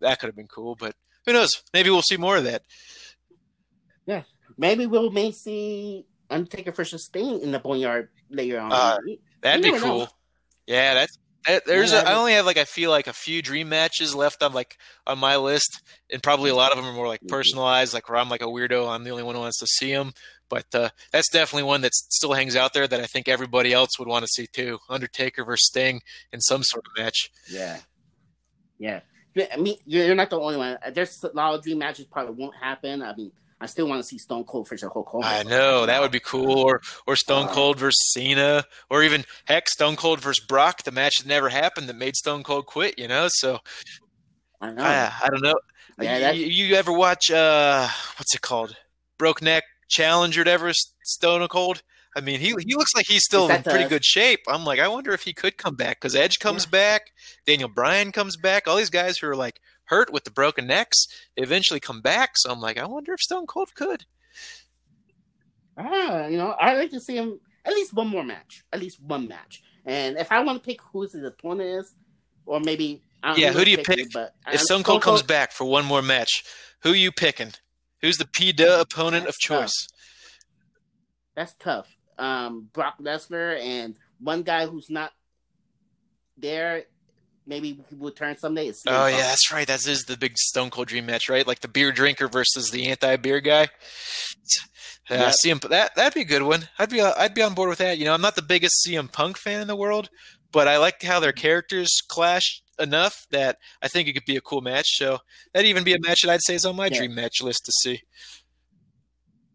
That 0.00 0.20
could 0.20 0.26
have 0.26 0.36
been 0.36 0.48
cool, 0.48 0.74
but 0.76 0.94
who 1.26 1.32
knows? 1.32 1.50
Maybe 1.72 1.90
we'll 1.90 2.02
see 2.02 2.16
more 2.16 2.36
of 2.36 2.44
that. 2.44 2.62
Yeah, 4.06 4.22
maybe 4.58 4.86
we'll 4.86 5.10
may 5.10 5.30
see 5.32 6.06
Undertaker 6.28 6.72
versus 6.72 7.06
Sting 7.06 7.40
in 7.40 7.52
the 7.52 7.58
Boneyard 7.58 8.08
later 8.30 8.60
on. 8.60 8.72
Uh, 8.72 8.98
That'd 9.40 9.64
You 9.64 9.72
be 9.72 9.78
never 9.78 9.86
know. 9.86 9.92
cool. 9.92 10.08
Yeah, 10.66 10.94
that's 10.94 11.16
that, 11.16 11.21
there's 11.66 11.92
Yeah, 11.92 12.00
a, 12.00 12.04
I 12.04 12.14
only 12.14 12.32
have 12.34 12.46
like 12.46 12.56
I 12.56 12.64
feel 12.64 12.90
like 12.90 13.06
a 13.06 13.12
few 13.12 13.42
dream 13.42 13.68
matches 13.68 14.14
left 14.14 14.42
on 14.42 14.52
like 14.52 14.76
on 15.06 15.18
my 15.18 15.36
list, 15.36 15.80
and 16.10 16.22
probably 16.22 16.50
a 16.50 16.54
lot 16.54 16.70
of 16.72 16.76
them 16.78 16.86
are 16.86 16.92
more 16.92 17.08
like 17.08 17.22
Mhm. 17.22 17.28
personalized, 17.28 17.94
like 17.94 18.08
where 18.08 18.18
I'm 18.18 18.28
like 18.28 18.42
a 18.42 18.46
weirdo, 18.46 18.88
I'm 18.88 19.04
the 19.04 19.10
only 19.10 19.22
one 19.24 19.34
who 19.34 19.40
wants 19.40 19.58
to 19.58 19.66
see 19.66 19.92
them. 19.92 20.12
But 20.48 20.66
uh, 20.74 20.90
that's 21.12 21.30
definitely 21.30 21.64
one 21.64 21.80
that 21.82 21.94
still 21.94 22.34
hangs 22.34 22.56
out 22.56 22.74
there 22.74 22.86
that 22.86 23.00
I 23.00 23.06
think 23.06 23.26
everybody 23.28 23.72
else 23.72 23.98
would 23.98 24.08
want 24.08 24.24
to 24.24 24.28
see 24.28 24.46
too. 24.46 24.78
Undertaker 24.88 25.44
versus 25.44 25.66
Sting 25.68 26.00
in 26.32 26.40
some 26.40 26.62
sort 26.62 26.84
of 26.86 27.02
match. 27.02 27.30
Yeah. 27.50 27.78
Yeah. 28.78 29.00
I 29.52 29.56
mean, 29.56 29.76
you're 29.86 30.04
you're 30.04 30.14
not 30.14 30.28
the 30.30 30.38
only 30.38 30.58
one. 30.58 30.76
There's 30.92 31.22
a 31.24 31.28
lot 31.34 31.54
of 31.54 31.62
dream 31.62 31.78
matches 31.78 32.06
probably 32.06 32.34
won't 32.34 32.54
happen. 32.56 33.02
I 33.02 33.14
mean, 33.16 33.32
I 33.62 33.66
still 33.66 33.86
want 33.86 34.00
to 34.00 34.04
see 34.06 34.18
Stone 34.18 34.42
Cold 34.44 34.68
versus 34.68 34.90
Hulk 34.92 35.06
Hogan. 35.06 35.28
I 35.28 35.44
know 35.44 35.86
that 35.86 36.00
would 36.00 36.10
be 36.10 36.18
cool, 36.18 36.58
or 36.58 36.80
or 37.06 37.14
Stone 37.14 37.46
Uh, 37.46 37.52
Cold 37.52 37.78
versus 37.78 38.12
Cena, 38.12 38.64
or 38.90 39.04
even 39.04 39.24
heck 39.44 39.68
Stone 39.68 39.94
Cold 39.94 40.20
versus 40.20 40.44
Brock, 40.44 40.82
the 40.82 40.90
match 40.90 41.14
that 41.18 41.28
never 41.28 41.48
happened 41.48 41.88
that 41.88 41.94
made 41.94 42.16
Stone 42.16 42.42
Cold 42.42 42.66
quit. 42.66 42.98
You 42.98 43.06
know, 43.06 43.28
so 43.30 43.60
I 44.60 44.66
don't 44.66 44.74
know. 44.74 44.82
I, 44.82 45.12
I 45.22 45.28
don't 45.28 45.42
know. 45.42 45.54
Yeah, 46.00 46.32
you, 46.32 46.46
you 46.46 46.74
ever 46.74 46.92
watch 46.92 47.30
uh 47.30 47.86
what's 48.16 48.34
it 48.34 48.40
called? 48.40 48.74
Broke 49.16 49.40
Neck 49.40 49.62
Challenge 49.88 50.36
or 50.36 50.40
whatever 50.40 50.72
Stone 51.04 51.46
Cold? 51.46 51.82
I 52.14 52.20
mean, 52.20 52.40
he 52.40 52.54
he 52.58 52.74
looks 52.74 52.94
like 52.94 53.06
he's 53.06 53.24
still 53.24 53.48
in 53.48 53.62
pretty 53.62 53.84
the- 53.84 53.88
good 53.90 54.04
shape. 54.04 54.40
I'm 54.48 54.64
like, 54.64 54.78
I 54.78 54.88
wonder 54.88 55.12
if 55.12 55.22
he 55.22 55.32
could 55.32 55.56
come 55.56 55.74
back 55.76 56.00
because 56.00 56.14
Edge 56.14 56.38
comes 56.38 56.66
back, 56.66 57.12
Daniel 57.46 57.68
Bryan 57.68 58.12
comes 58.12 58.36
back. 58.36 58.68
All 58.68 58.76
these 58.76 58.90
guys 58.90 59.18
who 59.18 59.28
are 59.28 59.36
like 59.36 59.60
hurt 59.84 60.12
with 60.12 60.24
the 60.24 60.30
broken 60.30 60.66
necks, 60.66 61.06
they 61.36 61.42
eventually 61.42 61.80
come 61.80 62.00
back. 62.00 62.32
So 62.36 62.50
I'm 62.50 62.60
like, 62.60 62.78
I 62.78 62.86
wonder 62.86 63.14
if 63.14 63.20
Stone 63.20 63.46
Cold 63.46 63.74
could. 63.74 64.04
Ah, 65.78 66.26
you 66.26 66.36
know, 66.36 66.54
I'd 66.60 66.76
like 66.76 66.90
to 66.90 67.00
see 67.00 67.16
him 67.16 67.40
at 67.64 67.72
least 67.72 67.94
one 67.94 68.08
more 68.08 68.24
match, 68.24 68.62
at 68.72 68.80
least 68.80 69.00
one 69.00 69.26
match. 69.26 69.62
And 69.86 70.18
if 70.18 70.30
I 70.30 70.40
want 70.40 70.62
to 70.62 70.66
pick 70.66 70.80
who 70.92 71.02
his 71.02 71.14
opponent 71.14 71.80
is, 71.80 71.94
or 72.44 72.60
maybe 72.60 73.02
yeah. 73.36 73.52
Who 73.52 73.64
do 73.64 73.70
you 73.70 73.78
pick? 73.78 74.12
but 74.12 74.34
if 74.52 74.60
Stone 74.60 74.82
Cold, 74.82 75.02
Cold 75.02 75.18
comes 75.18 75.22
back 75.22 75.52
for 75.52 75.64
one 75.64 75.84
more 75.84 76.02
match, 76.02 76.44
who 76.82 76.92
you 76.92 77.12
picking? 77.12 77.52
Who's 78.00 78.18
the 78.18 78.26
P 78.26 78.52
opponent 78.58 79.26
of 79.28 79.36
choice? 79.36 79.70
Tough. 79.70 79.98
That's 81.34 81.54
tough. 81.54 81.96
Um, 82.22 82.68
Brock 82.72 82.98
Lesnar 83.00 83.60
and 83.60 83.96
one 84.20 84.42
guy 84.42 84.66
who's 84.66 84.88
not 84.88 85.10
there. 86.36 86.84
Maybe 87.44 87.80
we 87.90 87.98
will 87.98 88.12
turn 88.12 88.36
someday. 88.38 88.68
Is 88.68 88.84
oh 88.86 89.08
yeah, 89.08 89.16
that's 89.16 89.52
right. 89.52 89.66
That 89.66 89.84
is 89.84 90.04
the 90.04 90.16
big 90.16 90.38
Stone 90.38 90.70
Cold 90.70 90.86
Dream 90.86 91.06
match, 91.06 91.28
right? 91.28 91.44
Like 91.44 91.60
the 91.60 91.68
beer 91.68 91.90
drinker 91.90 92.28
versus 92.28 92.70
the 92.70 92.86
anti-beer 92.86 93.40
guy. 93.40 93.68
Yeah, 95.10 95.16
yep. 95.18 95.34
CM 95.44 95.68
that 95.70 95.96
that'd 95.96 96.14
be 96.14 96.20
a 96.20 96.24
good 96.24 96.42
one. 96.42 96.68
I'd 96.78 96.90
be 96.90 97.00
I'd 97.00 97.34
be 97.34 97.42
on 97.42 97.54
board 97.54 97.68
with 97.68 97.78
that. 97.78 97.98
You 97.98 98.04
know, 98.04 98.14
I'm 98.14 98.22
not 98.22 98.36
the 98.36 98.42
biggest 98.42 98.86
CM 98.86 99.10
Punk 99.10 99.36
fan 99.36 99.60
in 99.60 99.66
the 99.66 99.74
world, 99.74 100.08
but 100.52 100.68
I 100.68 100.78
like 100.78 101.02
how 101.02 101.18
their 101.18 101.32
characters 101.32 102.00
clash 102.06 102.62
enough 102.78 103.26
that 103.32 103.58
I 103.82 103.88
think 103.88 104.06
it 104.06 104.12
could 104.12 104.24
be 104.24 104.36
a 104.36 104.40
cool 104.40 104.60
match. 104.60 104.86
So 104.90 105.18
that'd 105.52 105.68
even 105.68 105.82
be 105.82 105.94
a 105.94 106.00
match 106.00 106.22
that 106.22 106.30
I'd 106.30 106.42
say 106.44 106.54
is 106.54 106.64
on 106.64 106.76
my 106.76 106.86
yeah. 106.86 106.98
dream 106.98 107.16
match 107.16 107.42
list 107.42 107.64
to 107.64 107.72
see. 107.72 108.00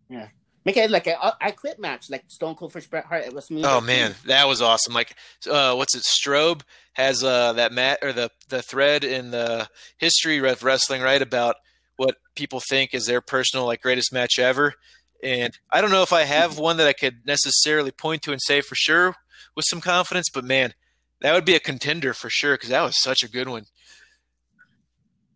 Yeah. 0.10 0.28
Make 0.68 0.76
it 0.76 0.92
like 0.92 1.08
a 1.08 1.34
I 1.42 1.52
quit 1.52 1.80
match, 1.80 2.10
like 2.10 2.26
Stone 2.28 2.56
Cold 2.56 2.74
versus 2.74 2.90
Bret 2.90 3.06
Hart 3.06 3.24
at 3.24 3.32
WrestleMania. 3.32 3.64
Oh 3.64 3.80
man, 3.80 4.16
that 4.26 4.50
was 4.50 4.62
awesome! 4.62 4.94
Like, 4.94 5.16
uh, 5.50 5.74
what's 5.76 5.96
it? 5.96 6.04
Strobe 6.04 6.62
has 6.92 7.24
uh, 7.24 7.54
that 7.54 7.72
mat 7.72 8.00
or 8.02 8.12
the 8.12 8.32
the 8.50 8.62
thread 8.62 9.06
in 9.06 9.32
the 9.32 9.70
history 9.98 10.46
of 10.46 10.64
wrestling, 10.64 11.02
right? 11.02 11.22
About 11.22 11.56
what 11.96 12.18
people 12.36 12.62
think 12.68 12.94
is 12.94 13.06
their 13.06 13.22
personal 13.22 13.66
like 13.66 13.82
greatest 13.82 14.12
match 14.12 14.40
ever. 14.40 14.74
And 15.24 15.58
I 15.72 15.80
don't 15.80 15.90
know 15.90 16.04
if 16.04 16.12
I 16.12 16.24
have 16.24 16.52
mm-hmm. 16.52 16.62
one 16.62 16.78
that 16.78 16.88
I 16.88 16.92
could 16.92 17.26
necessarily 17.26 17.92
point 17.92 18.24
to 18.24 18.34
and 18.34 18.42
say 18.42 18.60
for 18.60 18.76
sure 18.76 19.16
with 19.56 19.64
some 19.70 19.80
confidence, 19.80 20.30
but 20.30 20.44
man, 20.44 20.74
that 21.22 21.34
would 21.34 21.46
be 21.46 21.56
a 21.56 21.62
contender 21.62 22.14
for 22.14 22.30
sure 22.30 22.56
because 22.56 22.72
that 22.72 22.84
was 22.84 23.02
such 23.02 23.24
a 23.24 23.30
good 23.30 23.48
one. 23.48 23.68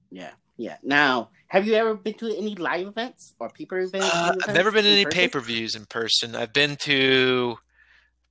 Yeah, 0.09 0.31
yeah. 0.57 0.75
Now, 0.83 1.29
have 1.51 1.67
you 1.67 1.73
ever 1.73 1.95
been 1.95 2.13
to 2.13 2.33
any 2.33 2.55
live 2.55 2.87
events 2.87 3.35
or 3.37 3.49
pay 3.49 3.65
per 3.65 3.79
events? 3.79 4.07
Uh, 4.09 4.33
I've 4.47 4.55
never 4.55 4.71
been 4.71 4.85
to 4.85 4.89
any 4.89 5.05
pay 5.05 5.27
per 5.27 5.41
views 5.41 5.75
in 5.75 5.85
person. 5.85 6.33
I've 6.33 6.53
been 6.53 6.77
to 6.83 7.57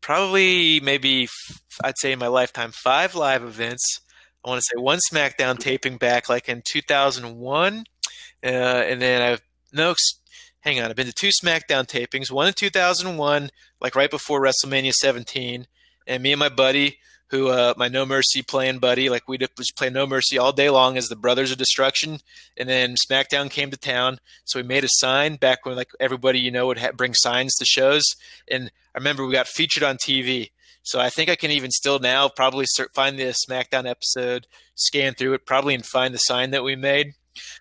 probably 0.01 0.81
maybe 0.81 1.29
I'd 1.85 1.99
say 1.99 2.13
in 2.13 2.19
my 2.19 2.29
lifetime 2.29 2.73
five 2.73 3.15
live 3.15 3.43
events. 3.43 4.01
I 4.43 4.49
want 4.49 4.63
to 4.63 4.67
say 4.67 4.81
one 4.81 5.01
SmackDown 5.13 5.59
taping 5.59 5.99
back 5.99 6.31
like 6.31 6.49
in 6.49 6.63
2001, 6.65 7.85
uh, 8.43 8.47
and 8.47 9.03
then 9.03 9.21
I've 9.21 9.43
no. 9.71 9.95
Hang 10.61 10.81
on, 10.81 10.89
I've 10.89 10.97
been 10.97 11.07
to 11.07 11.13
two 11.13 11.29
SmackDown 11.29 11.87
tapings. 11.87 12.31
One 12.31 12.47
in 12.47 12.55
2001, 12.55 13.51
like 13.83 13.95
right 13.95 14.11
before 14.11 14.41
WrestleMania 14.41 14.93
17, 14.93 15.67
and 16.07 16.23
me 16.23 16.33
and 16.33 16.41
my 16.41 16.49
buddy 16.49 16.99
who 17.31 17.49
uh, 17.49 17.75
my 17.77 17.89
No 17.89 18.05
Mercy 18.05 18.43
playing 18.43 18.79
buddy. 18.79 19.09
Like 19.09 19.29
we'd 19.29 19.49
just 19.57 19.77
play 19.77 19.91
No 19.91 20.07
Mercy 20.07 20.39
all 20.39 20.53
day 20.53 20.69
long 20.71 20.97
as 20.97 21.07
the 21.07 21.17
Brothers 21.17 21.53
of 21.53 21.59
Destruction. 21.59 22.19
And 22.57 22.69
then 22.69 22.97
SmackDown 23.09 23.51
came 23.51 23.71
to 23.71 23.77
town, 23.77 24.19
so 24.45 24.59
we 24.59 24.65
made 24.65 24.85
a 24.85 24.89
sign 24.91 25.37
back 25.37 25.65
when 25.65 25.77
like 25.77 25.91
everybody 25.99 26.41
you 26.41 26.51
know 26.51 26.67
would 26.67 26.79
ha- 26.79 26.93
bring 26.93 27.15
signs 27.15 27.55
to 27.57 27.65
shows. 27.65 28.05
And 28.51 28.71
I 28.95 28.99
remember 28.99 29.25
we 29.25 29.33
got 29.33 29.49
featured 29.49 29.83
on 29.83 29.97
TV. 29.97 30.51
So 30.83 30.99
I 30.99 31.11
think 31.11 31.29
I 31.29 31.37
can 31.37 31.51
even 31.51 31.71
still 31.71 31.99
now 31.99 32.29
probably 32.29 32.65
find 32.95 33.19
the 33.19 33.35
SmackDown 33.49 33.89
episode, 33.89 34.47
scan 34.75 35.15
through 35.15 35.35
it, 35.35 35.47
probably 35.47 35.75
and 35.75 35.85
find 35.85 36.15
the 36.15 36.19
sign 36.19 36.51
that 36.51 36.65
we 36.65 36.75
made. 36.75 37.13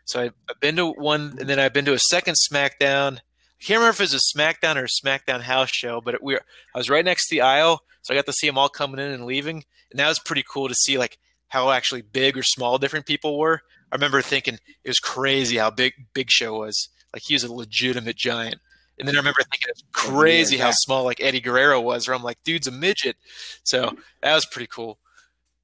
So 0.06 0.32
I've 0.50 0.60
been 0.60 0.78
to 0.78 0.88
one, 0.88 1.36
and 1.40 1.48
then 1.48 1.60
I've 1.60 1.74
been 1.74 1.86
to 1.86 1.94
a 1.94 2.00
second 2.00 2.36
SmackDown. 2.52 3.20
I 3.60 3.66
can't 3.66 3.80
remember 3.80 3.92
if 3.92 4.00
it 4.00 4.14
was 4.14 4.14
a 4.14 4.38
SmackDown 4.38 4.78
or 4.78 4.86
a 4.86 4.88
SmackDown 4.88 5.42
house 5.42 5.70
show, 5.70 6.00
but 6.02 6.16
it, 6.16 6.24
we 6.24 6.34
were, 6.34 6.42
I 6.74 6.78
was 6.78 6.90
right 6.90 7.04
next 7.04 7.28
to 7.28 7.36
the 7.36 7.42
aisle, 7.42 7.82
so 8.02 8.14
I 8.14 8.18
got 8.18 8.26
to 8.28 8.34
see 8.34 8.48
them 8.48 8.58
all 8.58 8.70
coming 8.70 9.00
in 9.00 9.12
and 9.12 9.26
leaving, 9.26 9.66
and 9.92 10.00
that 10.00 10.08
was 10.08 10.20
pretty 10.20 10.44
cool 10.50 10.68
to 10.70 10.76
see 10.76 10.98
like 10.98 11.18
how 11.50 11.72
actually 11.72 12.02
big 12.02 12.38
or 12.38 12.44
small 12.44 12.78
different 12.78 13.06
people 13.06 13.38
were. 13.38 13.62
I 13.92 13.96
remember 13.96 14.22
thinking 14.22 14.60
it 14.84 14.90
was 14.90 15.00
crazy 15.00 15.58
how 15.58 15.72
big 15.72 15.94
Big 16.14 16.30
Show 16.30 16.60
was. 16.60 16.90
Like 17.14 17.24
he 17.24 17.34
was 17.34 17.44
a 17.44 17.54
legitimate 17.54 18.16
giant. 18.16 18.58
And 18.98 19.08
then 19.08 19.16
I 19.16 19.20
remember 19.20 19.42
thinking 19.42 19.70
it's 19.70 19.84
crazy 19.94 20.58
how 20.58 20.72
small 20.72 21.06
like 21.06 21.22
Eddie 21.22 21.40
Guerrero 21.40 21.80
was, 21.80 22.08
where 22.08 22.16
I'm 22.16 22.24
like, 22.24 22.44
dude's 22.44 22.68
a 22.68 22.72
midget. 22.72 23.16
So 23.64 23.96
that 24.22 24.36
was 24.36 24.46
pretty 24.46 24.68
cool. 24.68 25.00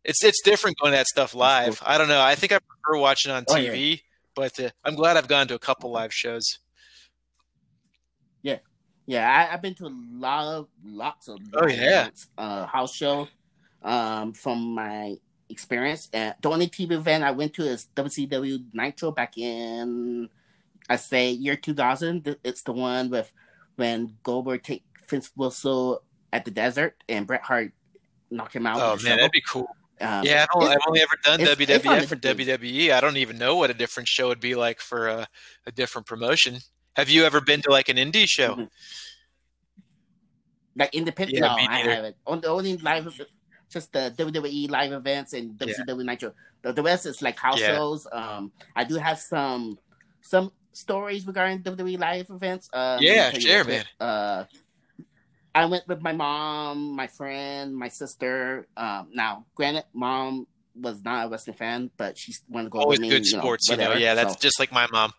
It's 0.04 0.24
it's 0.24 0.42
different 0.42 0.78
going 0.78 0.94
to 0.94 0.98
that 0.98 1.08
stuff 1.08 1.36
live. 1.36 1.82
I 1.86 1.98
don't 1.98 2.08
know. 2.08 2.22
I 2.22 2.36
think 2.36 2.52
I 2.52 2.60
prefer 2.60 3.00
watching 3.00 3.32
on 3.32 3.44
TV, 3.46 3.70
oh, 3.70 3.74
yeah. 3.74 3.96
but 4.36 4.60
uh, 4.60 4.70
I'm 4.86 4.96
glad 4.96 5.18
I've 5.18 5.28
gone 5.28 5.48
to 5.50 5.56
a 5.56 5.60
couple 5.60 5.92
live 5.92 6.14
shows. 6.14 6.60
Yeah, 8.46 8.60
yeah. 9.08 9.28
I, 9.28 9.52
have 9.52 9.62
been 9.64 9.74
to 9.76 9.88
a 9.88 9.96
lot 10.14 10.46
of 10.46 10.68
lots 10.86 11.28
of 11.28 11.40
oh 11.56 11.68
yeah 11.68 12.10
uh, 12.38 12.68
house 12.68 12.94
show 12.94 13.28
um, 13.82 14.34
from 14.34 14.76
my 14.76 15.16
experience. 15.50 16.10
And 16.14 16.36
the 16.42 16.50
only 16.50 16.68
TV 16.68 16.92
event 16.92 17.24
I 17.24 17.32
went 17.32 17.56
to 17.56 17.64
is 17.64 17.88
WCW 17.96 18.66
Nitro 18.72 19.12
back 19.12 19.38
in 19.38 20.30
I 20.88 20.98
say 20.98 21.32
year 21.32 21.56
two 21.56 21.74
thousand. 21.74 22.36
It's 22.44 22.62
the 22.62 22.74
one 22.74 23.10
with 23.10 23.34
when 23.78 24.16
Goldberg 24.22 24.62
take 24.62 24.84
Vince 25.10 25.32
Russo 25.36 26.04
at 26.32 26.46
the 26.46 26.52
desert 26.52 27.04
and 27.10 27.26
Bret 27.26 27.42
Hart 27.42 27.72
knock 28.30 28.56
him 28.56 28.68
out. 28.68 28.78
Oh 28.78 28.90
man, 28.90 28.98
shovel. 29.00 29.18
that'd 29.18 29.32
be 29.32 29.42
cool. 29.42 29.68
Um, 30.02 30.24
yeah, 30.24 30.46
I 30.54 30.70
have 30.70 30.82
only 30.88 31.02
ever 31.02 31.18
done 31.24 31.40
WWF 31.40 32.12
or 32.12 32.16
WWE. 32.16 32.92
I 32.92 33.02
don't 33.02 33.18
even 33.18 33.38
know 33.38 33.56
what 33.56 33.70
a 33.70 33.74
different 33.74 34.10
show 34.10 34.28
would 34.28 34.42
be 34.42 34.54
like 34.54 34.82
for 34.82 35.08
a, 35.08 35.28
a 35.66 35.72
different 35.72 36.06
promotion. 36.06 36.60
Have 36.96 37.10
you 37.10 37.26
ever 37.26 37.42
been 37.42 37.62
to 37.64 37.72
like 37.72 37.90
an 37.90 37.98
indie 37.98 38.28
show? 38.28 38.54
Mm-hmm. 38.54 38.64
Like 40.78 40.94
independent? 40.94 41.38
Yeah, 41.38 41.48
no, 41.48 41.56
I 41.56 41.78
haven't. 41.80 42.16
On 42.28 42.42
the 42.42 42.48
only 42.48 42.78
live, 42.78 43.20
just 43.70 43.94
the 43.94 44.14
WWE 44.18 44.70
live 44.70 44.92
events 44.92 45.34
and 45.34 45.58
WCW 45.58 45.98
yeah. 45.98 46.12
Nitro. 46.12 46.34
The, 46.62 46.74
the 46.74 46.84
rest 46.84 47.06
is 47.06 47.22
like 47.22 47.38
house 47.38 47.60
yeah. 47.60 47.76
shows. 47.76 48.08
Um, 48.12 48.52
I 48.76 48.84
do 48.84 48.96
have 48.96 49.20
some 49.20 49.78
some 50.22 50.52
stories 50.74 51.26
regarding 51.26 51.64
WWE 51.64 52.00
live 52.00 52.30
events. 52.30 52.70
Um, 52.74 53.00
yeah, 53.02 53.32
share, 53.32 53.64
man. 53.64 53.86
Uh, 54.00 54.46
I 55.54 55.66
went 55.66 55.88
with 55.88 56.02
my 56.02 56.12
mom, 56.12 56.96
my 56.96 57.08
friend, 57.08 57.76
my 57.76 57.88
sister. 57.88 58.68
Um, 58.76 59.10
now, 59.14 59.46
granted, 59.56 59.86
mom 59.94 60.48
was 60.76 61.02
not 61.04 61.28
a 61.28 61.30
wrestling 61.30 61.56
fan, 61.56 61.92
but 61.96 62.18
she 62.18 62.34
wanted 62.50 62.66
to 62.66 62.70
go. 62.72 62.80
Always 62.80 63.00
with 63.00 63.10
good 63.10 63.26
sports, 63.26 63.70
you 63.70 63.78
know. 63.78 63.84
You 63.84 63.90
know 63.90 63.96
yeah, 63.96 64.16
that's 64.16 64.34
so, 64.34 64.40
just 64.42 64.60
like 64.60 64.74
my 64.74 64.88
mom. 64.92 65.14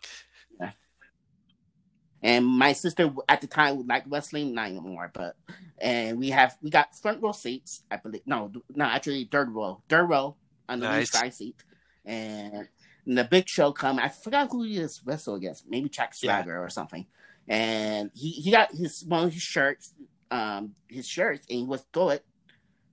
And 2.22 2.46
my 2.46 2.72
sister 2.72 3.12
at 3.28 3.40
the 3.40 3.46
time 3.46 3.76
would 3.76 3.88
like 3.88 4.04
wrestling, 4.08 4.54
not 4.54 4.68
anymore, 4.68 5.10
but 5.12 5.36
and 5.78 6.18
we 6.18 6.30
have 6.30 6.56
we 6.62 6.70
got 6.70 6.96
front 6.96 7.22
row 7.22 7.32
seats, 7.32 7.82
I 7.90 7.96
believe. 7.96 8.22
No, 8.26 8.50
no, 8.74 8.84
actually 8.86 9.28
third 9.30 9.50
row, 9.50 9.82
third 9.88 10.06
row 10.06 10.36
on 10.68 10.80
the 10.80 10.88
nice. 10.88 11.10
side 11.10 11.34
seat, 11.34 11.62
and, 12.04 12.68
the 13.08 13.22
big 13.22 13.48
show 13.48 13.70
come. 13.70 14.00
I 14.00 14.08
forgot 14.08 14.50
who 14.50 14.64
he 14.64 14.78
is 14.78 15.00
wrestle 15.04 15.36
against, 15.36 15.68
maybe 15.68 15.88
Chuck 15.88 16.12
Swagger 16.12 16.54
yeah. 16.54 16.58
or 16.58 16.68
something. 16.68 17.06
And 17.46 18.10
he, 18.12 18.30
he 18.30 18.50
got 18.50 18.72
his 18.72 19.04
one 19.04 19.26
of 19.26 19.32
his 19.32 19.42
shirts, 19.42 19.94
um, 20.32 20.74
his 20.88 21.06
shirts, 21.06 21.46
and 21.48 21.60
he 21.60 21.64
was 21.64 21.84
throw 21.92 22.08
it, 22.08 22.24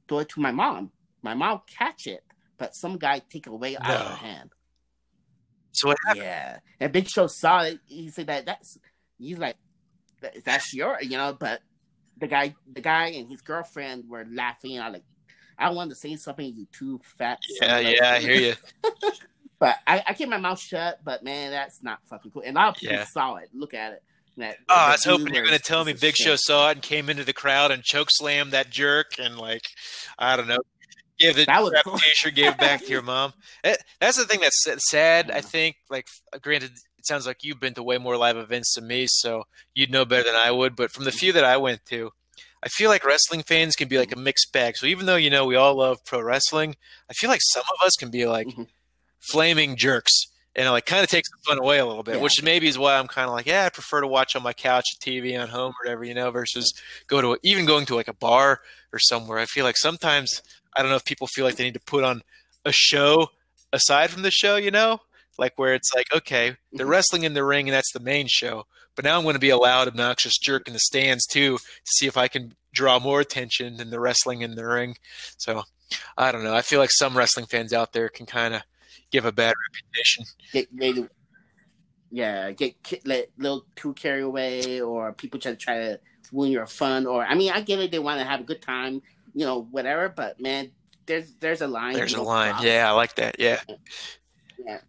throw 0.08 0.20
it 0.20 0.30
to 0.30 0.40
my 0.40 0.52
mom. 0.52 0.92
My 1.24 1.34
mom 1.34 1.62
catch 1.66 2.06
it, 2.06 2.24
but 2.60 2.76
some 2.76 2.98
guy 2.98 3.24
take 3.28 3.48
it 3.48 3.54
away 3.54 3.74
no. 3.74 3.80
out 3.90 4.02
of 4.02 4.08
her 4.08 4.16
hand. 4.16 4.50
So 5.72 5.88
what 5.88 5.98
happened? 6.06 6.26
Yeah, 6.26 6.60
and 6.80 6.92
Big 6.92 7.10
Show 7.10 7.26
saw 7.26 7.64
it. 7.64 7.80
He 7.88 8.10
said 8.10 8.28
that 8.28 8.46
that's 8.46 8.78
he's 9.24 9.38
like, 9.38 9.56
that's 10.46 10.74
your, 10.74 10.98
you 11.02 11.18
know, 11.18 11.36
but 11.38 11.62
the 12.18 12.28
guy, 12.28 12.56
the 12.72 12.82
guy 12.82 13.08
and 13.08 13.30
his 13.30 13.42
girlfriend 13.42 14.06
were 14.08 14.26
laughing. 14.30 14.80
I 14.80 14.90
like, 14.90 15.04
I 15.58 15.70
wanted 15.72 15.92
to 15.92 15.96
say 15.96 16.16
something. 16.16 16.46
You 16.46 16.68
too 16.72 17.00
fat. 17.18 17.40
Yeah, 17.62 17.80
yeah, 17.80 18.14
I 18.14 18.20
hear 18.20 18.36
you. 18.36 18.54
but 19.60 19.78
I, 19.86 20.04
I 20.08 20.14
keep 20.14 20.30
my 20.30 20.38
mouth 20.38 20.60
shut. 20.60 21.00
But 21.04 21.24
man, 21.24 21.52
that's 21.52 21.84
not 21.84 22.00
fucking 22.06 22.32
cool. 22.32 22.44
And 22.46 22.58
a 22.58 22.60
lot 22.60 22.70
of 22.70 22.76
people 22.76 22.96
yeah. 22.96 23.06
saw 23.06 23.36
it. 23.36 23.50
Look 23.54 23.74
at 23.74 23.94
it. 23.94 24.04
That, 24.36 24.58
oh, 24.68 24.76
I 24.76 24.92
was 24.94 25.04
hoping 25.04 25.34
you're 25.34 25.46
going 25.46 25.56
to 25.56 25.64
tell 25.64 25.86
me 25.86 25.94
Big 25.94 26.16
shit. 26.16 26.26
Show 26.26 26.36
saw 26.38 26.70
it 26.70 26.74
and 26.74 26.82
came 26.82 27.08
into 27.08 27.24
the 27.24 27.34
crowd 27.34 27.70
and 27.70 27.84
choke 27.84 28.08
slammed 28.10 28.52
that 28.54 28.72
jerk 28.72 29.14
and 29.20 29.38
like, 29.38 29.62
I 30.18 30.36
don't 30.36 30.48
know, 30.48 30.58
give 31.20 31.36
the 31.36 31.46
that 31.46 31.84
cool. 31.86 31.98
t-shirt, 31.98 32.34
gave 32.34 32.54
it 32.54 32.58
back 32.58 32.82
to 32.82 32.88
your 32.88 33.04
mom. 33.04 33.34
It, 33.64 33.68
eh, 33.80 33.84
that's 34.00 34.18
the 34.18 34.26
thing 34.26 34.40
that's 34.40 34.90
sad. 34.90 35.30
I 35.30 35.42
think, 35.42 35.76
like, 35.90 36.08
granted, 36.42 36.72
it 37.04 37.08
sounds 37.08 37.28
like 37.28 37.44
you've 37.44 37.60
been 37.60 37.74
to 37.74 37.84
way 37.84 37.98
more 37.98 38.16
live 38.16 38.38
events 38.38 38.76
than 38.76 38.88
me, 38.88 39.08
so 39.10 39.44
you'd 39.74 39.92
know 39.92 40.06
better 40.06 40.24
than 40.24 40.36
I 40.38 40.52
would. 40.52 40.74
But 40.74 40.90
from 40.92 41.04
the 41.04 41.12
few 41.12 41.34
that 41.34 41.44
I 41.44 41.58
went 41.58 41.84
to, 41.88 42.12
I 42.64 42.70
feel 42.70 42.90
like 42.90 43.04
wrestling 43.04 43.44
fans 43.44 43.76
can 43.76 43.90
be 43.90 43.98
like 43.98 44.16
a 44.16 44.20
mixed 44.20 44.54
bag. 44.54 44.78
So 44.78 44.86
even 44.86 45.06
though 45.06 45.18
you 45.18 45.30
know 45.30 45.46
we 45.46 45.58
all 45.58 45.76
love 45.76 46.06
pro 46.06 46.22
wrestling, 46.22 46.78
I 47.10 47.14
feel 47.14 47.30
like 47.30 47.42
some 47.44 47.64
of 47.64 47.86
us 47.86 47.98
can 48.00 48.10
be 48.10 48.26
like 48.26 48.48
mm-hmm. 48.48 48.64
flaming 49.20 49.76
jerks, 49.76 50.14
and 50.56 50.66
it 50.66 50.72
like 50.72 50.86
kind 50.86 51.04
of 51.04 51.10
takes 51.10 51.30
the 51.30 51.36
fun 51.46 51.60
away 51.60 51.80
a 51.80 51.86
little 51.86 52.04
bit. 52.04 52.16
Yeah. 52.16 52.22
Which 52.22 52.42
maybe 52.42 52.70
is 52.70 52.78
why 52.78 52.98
I'm 52.98 53.08
kind 53.08 53.28
of 53.28 53.34
like, 53.34 53.48
yeah, 53.48 53.66
I 53.66 53.70
prefer 53.70 54.00
to 54.00 54.08
watch 54.08 54.38
on 54.38 54.42
my 54.42 54.54
couch 54.54 54.86
at 54.96 55.06
TV 55.06 55.38
on 55.38 55.50
home 55.50 55.74
or 55.74 55.84
whatever, 55.84 56.06
you 56.06 56.14
know, 56.14 56.32
versus 56.32 56.74
go 57.08 57.20
to 57.20 57.34
a, 57.34 57.38
even 57.44 57.66
going 57.66 57.86
to 57.88 57.96
like 57.96 58.08
a 58.08 58.14
bar 58.14 58.62
or 58.94 59.00
somewhere. 59.00 59.40
I 59.40 59.46
feel 59.46 59.66
like 59.66 59.78
sometimes 59.78 60.42
I 60.74 60.82
don't 60.82 60.90
know 60.90 60.96
if 60.96 61.04
people 61.04 61.28
feel 61.28 61.44
like 61.44 61.58
they 61.58 61.66
need 61.66 61.74
to 61.74 61.82
put 61.82 62.06
on 62.06 62.22
a 62.64 62.72
show 62.72 63.28
aside 63.74 64.10
from 64.10 64.22
the 64.22 64.32
show, 64.32 64.56
you 64.56 64.72
know, 64.72 65.02
like 65.44 65.54
where 65.58 65.74
it's 65.74 65.94
like, 65.94 66.08
okay, 66.16 66.56
they're 66.72 66.86
mm-hmm. 66.86 66.92
wrestling 66.92 67.24
in 67.24 67.34
the 67.34 67.44
ring 67.44 67.68
and 67.68 67.76
that's 67.76 67.92
the 67.92 68.00
main 68.00 68.28
show, 68.30 68.66
but 68.96 69.04
now 69.04 69.18
I'm 69.18 69.24
going 69.24 69.34
to 69.34 69.40
be 69.40 69.50
a 69.50 69.58
loud, 69.58 69.90
obnoxious 69.90 70.38
jerk 70.38 70.68
in 70.68 70.74
the 70.74 70.80
stands 70.80 71.26
too 71.26 71.58
to 71.58 71.64
see 71.84 72.08
if 72.08 72.16
I 72.16 72.30
can 72.30 72.56
draw 72.72 72.98
more 72.98 73.20
attention 73.20 73.76
than 73.76 73.90
the 73.90 74.00
wrestling 74.00 74.42
in 74.42 74.56
the 74.56 74.66
ring. 74.66 74.96
So 75.38 75.64
I 76.18 76.32
don't 76.32 76.46
know. 76.46 76.56
I 76.56 76.62
feel 76.62 76.80
like 76.80 76.92
some 76.92 77.18
wrestling 77.18 77.46
fans 77.46 77.74
out 77.74 77.92
there 77.92 78.08
can 78.08 78.26
kind 78.26 78.54
of 78.54 78.62
give 79.12 79.26
a 79.26 79.34
bad 79.34 79.54
reputation. 79.70 80.24
Get 80.54 80.74
maybe, 80.74 81.08
yeah, 82.10 82.52
get 82.52 82.76
let 83.06 83.30
little 83.38 83.66
too 83.76 83.94
carried 83.94 84.24
away, 84.24 84.80
or 84.80 85.12
people 85.12 85.42
try 85.42 85.52
to 85.52 85.58
try 85.58 85.78
to 85.78 86.00
ruin 86.32 86.52
your 86.52 86.68
fun. 86.68 87.06
Or 87.06 87.26
I 87.26 87.36
mean, 87.36 87.52
I 87.52 87.62
get 87.62 87.80
it; 87.80 87.92
they 87.92 88.00
want 88.00 88.20
to 88.20 88.26
have 88.26 88.40
a 88.40 88.44
good 88.44 88.62
time, 88.62 89.02
you 89.34 89.46
know, 89.46 89.68
whatever. 89.70 90.08
But 90.10 90.40
man, 90.40 90.72
there's 91.06 91.34
there's 91.36 91.62
a 91.62 91.68
line. 91.68 91.94
There's 91.96 92.14
a 92.14 92.22
line. 92.22 92.56
Yeah, 92.62 92.90
I 92.90 92.94
like 92.94 93.16
that. 93.16 93.36
Yeah. 93.40 93.60
Yeah. 94.66 94.80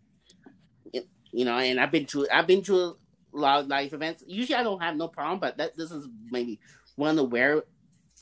You 1.34 1.44
know, 1.44 1.58
and 1.58 1.80
I've 1.80 1.90
been 1.90 2.06
to 2.06 2.26
I've 2.32 2.46
been 2.46 2.62
to 2.62 2.76
a 2.76 2.94
lot 3.32 3.60
of 3.60 3.66
life 3.66 3.92
events. 3.92 4.22
Usually, 4.26 4.56
I 4.56 4.62
don't 4.62 4.80
have 4.80 4.96
no 4.96 5.08
problem, 5.08 5.40
but 5.40 5.56
that 5.58 5.76
this 5.76 5.90
is 5.90 6.06
maybe 6.30 6.60
one 6.96 7.10
of 7.10 7.16
the 7.16 7.26
rare 7.26 7.64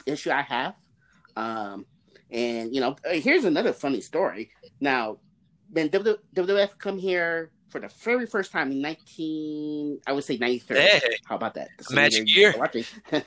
issue 0.07 0.31
I 0.31 0.42
have. 0.42 0.75
Um, 1.37 1.87
and 2.31 2.75
you 2.75 2.81
know, 2.81 2.96
uh, 3.07 3.12
here's 3.12 3.44
another 3.44 3.75
funny 3.75 4.01
story. 4.01 4.51
Now, 4.81 5.18
when 5.70 5.90
WWF 5.90 6.79
come 6.79 6.98
here 6.98 7.51
for 7.68 7.81
the 7.81 7.88
very 8.03 8.27
first 8.27 8.51
time 8.51 8.72
in 8.72 8.81
19, 8.81 10.01
I 10.07 10.12
would 10.12 10.25
say 10.25 10.37
93. 10.38 10.77
Hey, 10.77 11.01
How 11.25 11.37
about 11.37 11.55
that? 11.55 11.68
Magic 11.90 12.25
year. 12.35 12.55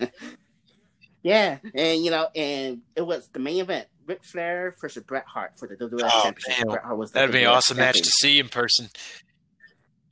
yeah, 1.24 1.60
and 1.76 2.04
you 2.04 2.10
know, 2.12 2.28
and 2.36 2.82
it 2.96 3.02
was 3.02 3.28
the 3.30 3.40
main 3.40 3.62
event: 3.62 3.88
Ric 4.08 4.24
Flair 4.24 4.76
versus 4.82 5.04
Bret 5.04 5.26
Hart 5.26 5.58
for 5.58 5.68
the 5.68 5.76
WWF 5.76 6.10
oh, 6.12 6.24
Championship. 6.24 6.68
Bret 6.68 6.84
Hart 6.84 6.98
was 6.98 7.12
that'd 7.12 7.32
be 7.32 7.44
an 7.44 7.48
awesome 7.48 7.78
champion. 7.78 7.88
match 7.88 8.02
to 8.02 8.10
see 8.10 8.40
in 8.40 8.50
person. 8.50 8.90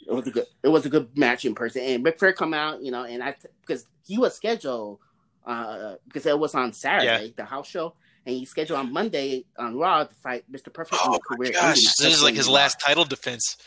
It 0.08 0.14
was 0.14 0.28
a 0.28 0.32
good. 0.32 0.46
It 0.64 0.68
was 0.68 0.86
a 0.86 0.90
good 0.90 1.18
match 1.18 1.46
in 1.46 1.56
person, 1.56 1.82
and 1.82 2.06
Ric 2.06 2.20
Flair 2.20 2.34
come 2.34 2.54
out, 2.54 2.84
you 2.84 2.92
know, 2.92 3.04
and 3.04 3.24
I 3.24 3.36
because 3.62 3.86
he 4.06 4.18
was 4.18 4.36
scheduled 4.36 5.00
uh 5.46 5.96
because 6.08 6.26
it 6.26 6.38
was 6.38 6.56
on 6.56 6.74
Saturday, 6.74 7.26
yeah. 7.26 7.32
the 7.36 7.46
house 7.46 7.68
show, 7.68 7.96
and 8.26 8.36
he 8.36 8.46
scheduled 8.46 8.80
on 8.80 8.92
Monday 8.92 9.46
on 9.58 9.78
Raw 9.78 10.04
to 10.04 10.16
fight 10.16 10.50
Mr. 10.52 10.74
Perfect. 10.74 11.02
Oh 11.04 11.20
my 11.32 11.50
gosh, 11.50 11.78
this 12.00 12.16
is 12.16 12.24
like 12.24 12.36
his 12.36 12.50
last 12.50 12.80
title 12.80 13.06
defense. 13.06 13.58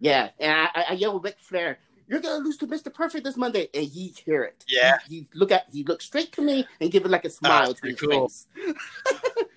Yeah, 0.00 0.30
and 0.38 0.52
I, 0.52 0.84
I 0.90 0.92
yelled 0.94 1.24
Ric 1.24 1.36
Flair, 1.38 1.78
"You're 2.06 2.20
gonna 2.20 2.44
lose 2.44 2.56
to 2.58 2.66
Mr. 2.66 2.92
Perfect 2.92 3.24
this 3.24 3.36
Monday," 3.36 3.68
and 3.72 3.84
he 3.84 4.14
hear 4.24 4.44
it. 4.44 4.64
Yeah, 4.68 4.98
he, 5.08 5.20
he 5.20 5.26
look 5.34 5.52
at 5.52 5.66
he 5.72 5.84
looked 5.84 6.02
straight 6.02 6.32
to 6.32 6.42
me 6.42 6.66
and 6.80 6.90
give 6.90 7.04
it 7.04 7.10
like 7.10 7.24
a 7.24 7.30
smile 7.30 7.70
oh, 7.70 7.72
to 7.72 7.86
his 7.86 8.00
cool. 8.00 8.28
face. 8.28 8.46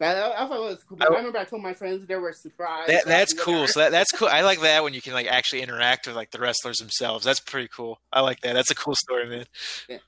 I, 0.00 0.44
I, 0.44 0.46
thought 0.46 0.56
it 0.58 0.60
was 0.60 0.84
cool. 0.84 0.98
I, 1.00 1.06
I, 1.06 1.16
remember 1.16 1.38
I 1.38 1.44
told 1.44 1.62
my 1.62 1.74
friends 1.74 2.06
they 2.06 2.14
were 2.16 2.32
surprised. 2.32 2.90
That, 2.90 3.04
that's 3.04 3.32
cool. 3.32 3.66
So 3.66 3.80
that, 3.80 3.90
that's 3.90 4.12
cool. 4.12 4.28
I 4.28 4.42
like 4.42 4.60
that 4.60 4.84
when 4.84 4.94
you 4.94 5.02
can 5.02 5.12
like 5.12 5.26
actually 5.26 5.62
interact 5.62 6.06
with 6.06 6.14
like 6.14 6.30
the 6.30 6.38
wrestlers 6.38 6.78
themselves. 6.78 7.24
That's 7.24 7.40
pretty 7.40 7.68
cool. 7.68 8.00
I 8.12 8.20
like 8.20 8.40
that. 8.40 8.52
That's 8.52 8.70
a 8.70 8.76
cool 8.76 8.94
story, 8.94 9.28
man. 9.28 9.44
Yeah. 9.88 9.98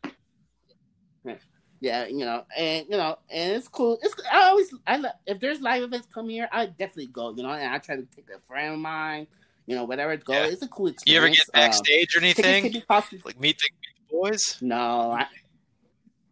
yeah. 1.24 1.34
Yeah, 1.82 2.06
you 2.08 2.26
know, 2.26 2.44
and 2.54 2.86
you 2.90 2.96
know, 2.98 3.18
and 3.30 3.52
it's 3.52 3.66
cool. 3.66 3.98
It's 4.02 4.14
I 4.30 4.48
always 4.48 4.68
I 4.86 5.02
if 5.26 5.40
there's 5.40 5.62
live 5.62 5.82
events 5.82 6.08
come 6.12 6.28
here, 6.28 6.46
I 6.52 6.66
definitely 6.66 7.06
go. 7.06 7.34
You 7.34 7.42
know, 7.42 7.50
and 7.50 7.72
I 7.72 7.78
try 7.78 7.96
to 7.96 8.06
take 8.14 8.26
a 8.28 8.38
friend 8.40 8.74
of 8.74 8.80
mine. 8.80 9.26
You 9.66 9.76
know, 9.76 9.84
whatever 9.84 10.12
it 10.12 10.24
goes, 10.24 10.34
yeah. 10.34 10.46
it's 10.46 10.62
a 10.62 10.68
cool 10.68 10.88
experience. 10.88 11.06
You 11.06 11.16
ever 11.16 11.28
get 11.28 11.52
backstage 11.54 12.14
um, 12.16 12.20
or 12.20 12.24
anything? 12.24 12.82
Like 13.24 13.40
meet 13.40 13.58
the, 13.58 13.68
meet 13.70 13.94
the 14.10 14.10
boys? 14.10 14.58
No, 14.60 15.12
I, 15.12 15.26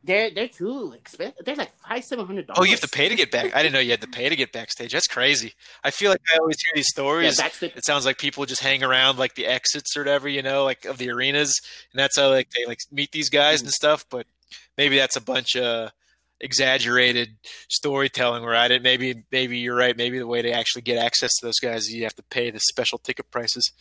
they're 0.05 0.31
they're 0.31 0.49
too 0.49 0.95
expensive. 0.97 1.45
They're 1.45 1.57
like 1.57 1.73
five 1.77 2.05
seven 2.05 2.27
hundred 2.27 2.47
dollars. 2.47 2.59
Oh, 2.61 2.65
you 2.65 2.71
have 2.71 2.81
to 2.81 2.89
pay 2.89 3.09
to 3.09 3.15
get 3.15 3.31
back. 3.31 3.55
I 3.55 3.63
didn't 3.63 3.75
know 3.75 3.81
you 3.81 3.91
had 3.91 4.01
to 4.01 4.09
pay 4.09 4.29
to 4.29 4.37
get 4.37 4.53
backstage. 4.53 4.93
That's 4.93 5.07
crazy. 5.07 5.55
I 5.83 5.91
feel 5.91 6.11
like 6.11 6.21
I 6.33 6.39
always 6.39 6.57
hear 6.65 6.73
these 6.75 6.89
stories. 6.89 7.39
Yeah, 7.39 7.69
it 7.77 7.85
sounds 7.85 8.07
like 8.07 8.19
people 8.19 8.47
just 8.47 8.63
hang 8.63 8.83
around 8.83 9.19
like 9.19 9.35
the 9.35 9.47
exits 9.47 9.97
or 9.97 10.01
whatever, 10.01 10.29
you 10.29 10.43
know, 10.43 10.65
like 10.65 10.85
of 10.85 10.99
the 10.99 11.11
arenas, 11.11 11.61
and 11.93 11.99
that's 11.99 12.17
how 12.17 12.31
like 12.31 12.51
they 12.51 12.65
like 12.65 12.79
meet 12.93 13.13
these 13.13 13.29
guys 13.29 13.59
mm-hmm. 13.59 13.67
and 13.67 13.73
stuff. 13.73 14.05
But 14.09 14.27
maybe 14.77 14.97
that's 14.97 15.17
a 15.17 15.21
bunch 15.21 15.57
of 15.57 15.91
exaggerated 16.41 17.37
storytelling 17.69 18.45
where 18.45 18.55
I 18.55 18.69
didn't. 18.69 18.85
Maybe 18.85 19.25
maybe 19.33 19.59
you're 19.59 19.77
right. 19.77 19.97
Maybe 19.97 20.19
the 20.19 20.27
way 20.27 20.43
to 20.43 20.53
actually 20.53 20.83
get 20.83 20.99
access 20.99 21.31
to 21.39 21.47
those 21.47 21.59
guys 21.59 21.83
is 21.83 21.95
you 21.95 22.05
have 22.05 22.15
to 22.15 22.23
pay 22.23 22.51
the 22.51 22.61
special 22.61 22.99
ticket 22.99 23.31
prices. 23.31 23.73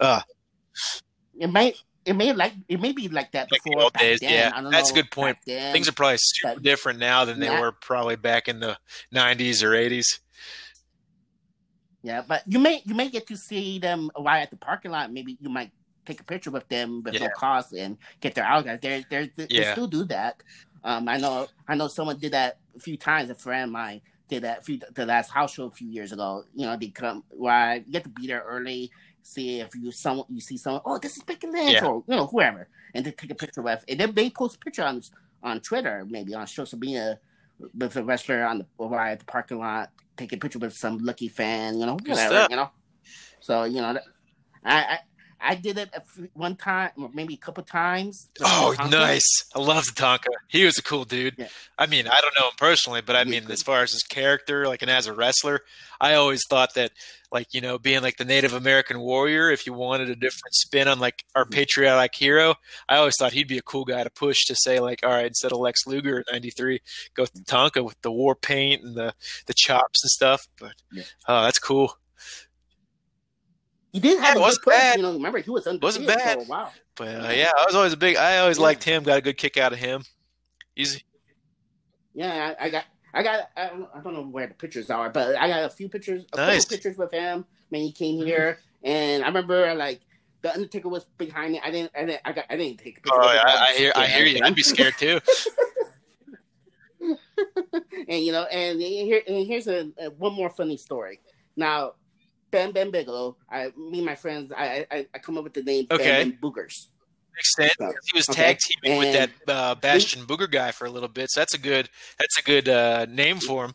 Uh, 0.00 0.22
it 1.38 1.48
might 1.48 1.82
it 2.08 2.16
may 2.16 2.32
like 2.32 2.54
it 2.68 2.80
may 2.80 2.92
be 2.92 3.08
like 3.08 3.32
that 3.32 3.50
like 3.52 3.62
before. 3.62 3.82
old 3.82 3.92
days, 3.92 4.20
then. 4.20 4.32
yeah. 4.32 4.70
That's 4.70 4.90
a 4.90 4.94
good 4.94 5.10
point. 5.10 5.36
Things 5.44 5.88
are 5.88 5.92
probably 5.92 6.16
super 6.18 6.60
different 6.60 6.98
now 6.98 7.24
than 7.24 7.38
they 7.38 7.50
were 7.50 7.72
probably 7.72 8.16
back 8.16 8.48
in 8.48 8.60
the 8.60 8.78
'90s 9.14 9.62
or 9.62 9.70
'80s. 9.70 10.20
Yeah, 12.02 12.22
but 12.26 12.42
you 12.46 12.58
may 12.58 12.80
you 12.86 12.94
may 12.94 13.08
get 13.10 13.26
to 13.26 13.36
see 13.36 13.78
them 13.78 14.10
while 14.16 14.40
at 14.40 14.50
the 14.50 14.56
parking 14.56 14.90
lot. 14.90 15.12
Maybe 15.12 15.36
you 15.40 15.50
might 15.50 15.72
take 16.06 16.20
a 16.20 16.24
picture 16.24 16.50
with 16.50 16.66
them 16.68 17.02
with 17.02 17.14
yeah. 17.14 17.24
no 17.24 17.28
cost 17.36 17.74
and 17.74 17.98
get 18.20 18.34
their 18.34 18.46
autograph. 18.46 18.80
They're, 18.80 19.04
they're 19.10 19.28
yeah. 19.50 19.72
still 19.72 19.86
do 19.86 20.04
that. 20.04 20.42
Um, 20.82 21.08
I 21.08 21.18
know 21.18 21.48
I 21.66 21.74
know 21.74 21.88
someone 21.88 22.18
did 22.18 22.32
that 22.32 22.58
a 22.76 22.80
few 22.80 22.96
times. 22.96 23.28
A 23.30 23.34
friend 23.34 23.64
of 23.64 23.70
mine 23.70 24.00
did 24.28 24.44
that 24.44 24.60
a 24.60 24.62
few 24.62 24.80
the 24.94 25.06
last 25.06 25.30
house 25.30 25.54
show 25.54 25.64
a 25.64 25.70
few 25.70 25.88
years 25.88 26.12
ago. 26.12 26.44
You 26.54 26.66
know, 26.66 26.76
they 26.76 26.88
come 26.88 27.24
why 27.30 27.82
you 27.86 27.92
get 27.92 28.04
to 28.04 28.08
be 28.08 28.26
there 28.26 28.44
early 28.46 28.90
see 29.22 29.60
if 29.60 29.74
you 29.74 29.92
someone 29.92 30.26
you 30.28 30.40
see 30.40 30.56
someone, 30.56 30.82
oh, 30.84 30.98
this 30.98 31.16
is 31.16 31.22
Lynch 31.28 31.72
yeah. 31.72 31.84
or 31.84 32.02
you 32.06 32.16
know 32.16 32.26
whoever, 32.26 32.68
and 32.94 33.04
then 33.04 33.14
take 33.16 33.30
a 33.30 33.34
picture 33.34 33.62
with, 33.62 33.84
and 33.88 34.00
then 34.00 34.12
they 34.12 34.30
post 34.30 34.56
a 34.56 34.58
picture 34.58 34.84
on 34.84 35.02
on 35.42 35.60
Twitter, 35.60 36.06
maybe 36.08 36.34
on 36.34 36.46
social 36.46 36.78
media 36.78 37.18
with 37.76 37.96
a 37.96 38.04
wrestler 38.04 38.44
on 38.44 38.58
the 38.58 38.66
over 38.78 38.98
at 38.98 39.18
the 39.20 39.24
parking 39.24 39.58
lot, 39.58 39.90
taking 40.16 40.38
a 40.38 40.40
picture 40.40 40.58
with 40.58 40.76
some 40.76 40.98
lucky 40.98 41.28
fan, 41.28 41.78
you 41.78 41.86
know, 41.86 41.98
whatever, 42.06 42.46
you 42.50 42.56
know. 42.56 42.70
So 43.40 43.64
you 43.64 43.80
know, 43.80 43.98
I, 44.64 44.74
I 44.74 44.98
I 45.40 45.54
did 45.54 45.78
it 45.78 45.94
one 46.34 46.56
time, 46.56 46.90
or 46.96 47.10
maybe 47.12 47.34
a 47.34 47.38
couple 47.38 47.62
times. 47.62 48.28
Oh, 48.42 48.74
nice! 48.90 49.44
I 49.54 49.60
love 49.60 49.84
Tatanka. 49.84 50.26
He 50.48 50.64
was 50.64 50.78
a 50.78 50.82
cool 50.82 51.04
dude. 51.04 51.34
Yeah. 51.38 51.48
I 51.78 51.86
mean, 51.86 52.06
I 52.08 52.20
don't 52.20 52.34
know 52.38 52.46
him 52.46 52.54
personally, 52.56 53.00
but 53.00 53.16
I 53.16 53.24
mean, 53.24 53.50
as 53.50 53.62
far 53.62 53.82
as 53.82 53.92
his 53.92 54.02
character, 54.02 54.66
like, 54.66 54.82
and 54.82 54.90
as 54.90 55.06
a 55.06 55.12
wrestler, 55.12 55.60
I 56.00 56.14
always 56.14 56.42
thought 56.48 56.74
that, 56.74 56.92
like, 57.30 57.54
you 57.54 57.60
know, 57.60 57.78
being 57.78 58.02
like 58.02 58.16
the 58.16 58.24
Native 58.24 58.52
American 58.52 59.00
warrior, 59.00 59.50
if 59.50 59.66
you 59.66 59.72
wanted 59.72 60.10
a 60.10 60.16
different 60.16 60.54
spin 60.54 60.88
on 60.88 60.98
like 60.98 61.24
our 61.34 61.44
patriotic 61.44 62.14
hero, 62.14 62.56
I 62.88 62.96
always 62.96 63.14
thought 63.16 63.32
he'd 63.32 63.48
be 63.48 63.58
a 63.58 63.62
cool 63.62 63.84
guy 63.84 64.02
to 64.02 64.10
push 64.10 64.44
to 64.46 64.56
say, 64.56 64.80
like, 64.80 65.00
all 65.04 65.10
right, 65.10 65.26
instead 65.26 65.52
of 65.52 65.58
Lex 65.58 65.86
Luger 65.86 66.20
at 66.20 66.32
'93, 66.32 66.80
go 67.14 67.22
with 67.22 67.44
Tatanka 67.44 67.84
with 67.84 68.00
the 68.02 68.12
war 68.12 68.34
paint 68.34 68.82
and 68.82 68.96
the 68.96 69.14
the 69.46 69.54
chops 69.54 70.02
and 70.02 70.10
stuff. 70.10 70.48
But 70.58 70.74
yeah. 70.92 71.04
oh, 71.28 71.42
that's 71.44 71.58
cool. 71.58 71.96
He 73.98 74.08
did 74.10 74.20
have 74.20 74.36
yeah, 74.36 74.42
a 74.42 74.50
good 74.50 74.62
push. 74.62 74.96
You 74.96 75.02
know, 75.02 75.12
remember 75.14 75.38
he 75.38 75.50
was 75.50 75.66
undefeated 75.66 75.82
wasn't 75.82 76.06
bad. 76.06 76.38
for 76.38 76.44
a 76.44 76.46
while. 76.46 76.72
But 76.94 77.08
uh, 77.08 77.32
yeah, 77.32 77.50
I 77.58 77.64
was 77.66 77.74
always 77.74 77.92
a 77.92 77.96
big. 77.96 78.14
I 78.14 78.38
always 78.38 78.58
yeah. 78.58 78.62
liked 78.62 78.84
him. 78.84 79.02
Got 79.02 79.18
a 79.18 79.20
good 79.20 79.36
kick 79.36 79.56
out 79.56 79.72
of 79.72 79.80
him. 79.80 80.04
He's. 80.76 81.02
Yeah, 82.14 82.54
I, 82.60 82.66
I 82.66 82.70
got. 82.70 82.84
I 83.12 83.22
got. 83.24 83.50
I 83.56 83.68
don't, 83.70 83.88
I 83.92 84.00
don't, 84.00 84.14
know 84.14 84.22
where 84.22 84.46
the 84.46 84.54
pictures 84.54 84.88
are, 84.88 85.10
but 85.10 85.34
I 85.34 85.48
got 85.48 85.64
a 85.64 85.68
few 85.68 85.88
pictures. 85.88 86.26
A 86.32 86.36
nice. 86.36 86.64
couple 86.64 86.76
pictures 86.76 86.96
with 86.96 87.10
him 87.10 87.44
when 87.70 87.82
he 87.82 87.90
came 87.90 88.24
here, 88.24 88.60
and 88.84 89.24
I 89.24 89.26
remember 89.26 89.74
like 89.74 90.00
the 90.42 90.54
Undertaker 90.54 90.88
was 90.88 91.06
behind 91.16 91.54
me. 91.54 91.60
I 91.64 91.72
didn't. 91.72 91.90
I 91.96 92.04
didn't. 92.04 92.20
I, 92.24 92.32
got, 92.32 92.44
I 92.50 92.56
didn't 92.56 92.78
take 92.78 92.98
a. 92.98 93.00
Oh, 93.12 93.32
yeah, 93.32 93.42
I, 93.44 93.66
I 93.70 93.72
hear. 93.76 93.92
I 93.96 94.06
hear 94.06 94.26
you. 94.26 94.40
I'd 94.44 94.54
be 94.54 94.62
scared 94.62 94.94
too. 94.96 95.18
and 98.08 98.24
you 98.24 98.30
know, 98.30 98.44
and 98.44 98.80
here, 98.80 99.22
and 99.26 99.44
here's 99.44 99.66
a, 99.66 99.90
a, 99.98 100.10
one 100.10 100.34
more 100.34 100.50
funny 100.50 100.76
story. 100.76 101.18
Now, 101.56 101.94
Bam 102.50 102.72
Bam 102.72 102.90
Bigelow. 102.90 103.36
I, 103.50 103.72
me 103.76 103.98
and 103.98 104.06
my 104.06 104.14
friends, 104.14 104.52
I, 104.56 104.86
I, 104.90 105.06
I 105.14 105.18
come 105.18 105.38
up 105.38 105.44
with 105.44 105.54
the 105.54 105.62
name 105.62 105.86
okay. 105.90 106.24
Bam 106.24 106.30
Bam 106.30 106.38
Boogers. 106.40 106.86
Makes 107.36 107.54
sense. 107.54 107.74
He 107.78 108.18
was 108.18 108.28
okay. 108.28 108.42
tag 108.42 108.58
teaming 108.58 108.98
and 108.98 108.98
with 108.98 109.12
that 109.46 109.54
uh, 109.54 109.74
Bastion 109.76 110.22
we, 110.22 110.26
Booger 110.26 110.50
guy 110.50 110.72
for 110.72 110.86
a 110.86 110.90
little 110.90 111.08
bit, 111.08 111.30
so 111.30 111.40
that's 111.40 111.54
a 111.54 111.58
good 111.58 111.88
that's 112.18 112.38
a 112.38 112.42
good 112.42 112.68
uh, 112.68 113.06
name 113.08 113.38
for 113.38 113.66
him. 113.66 113.74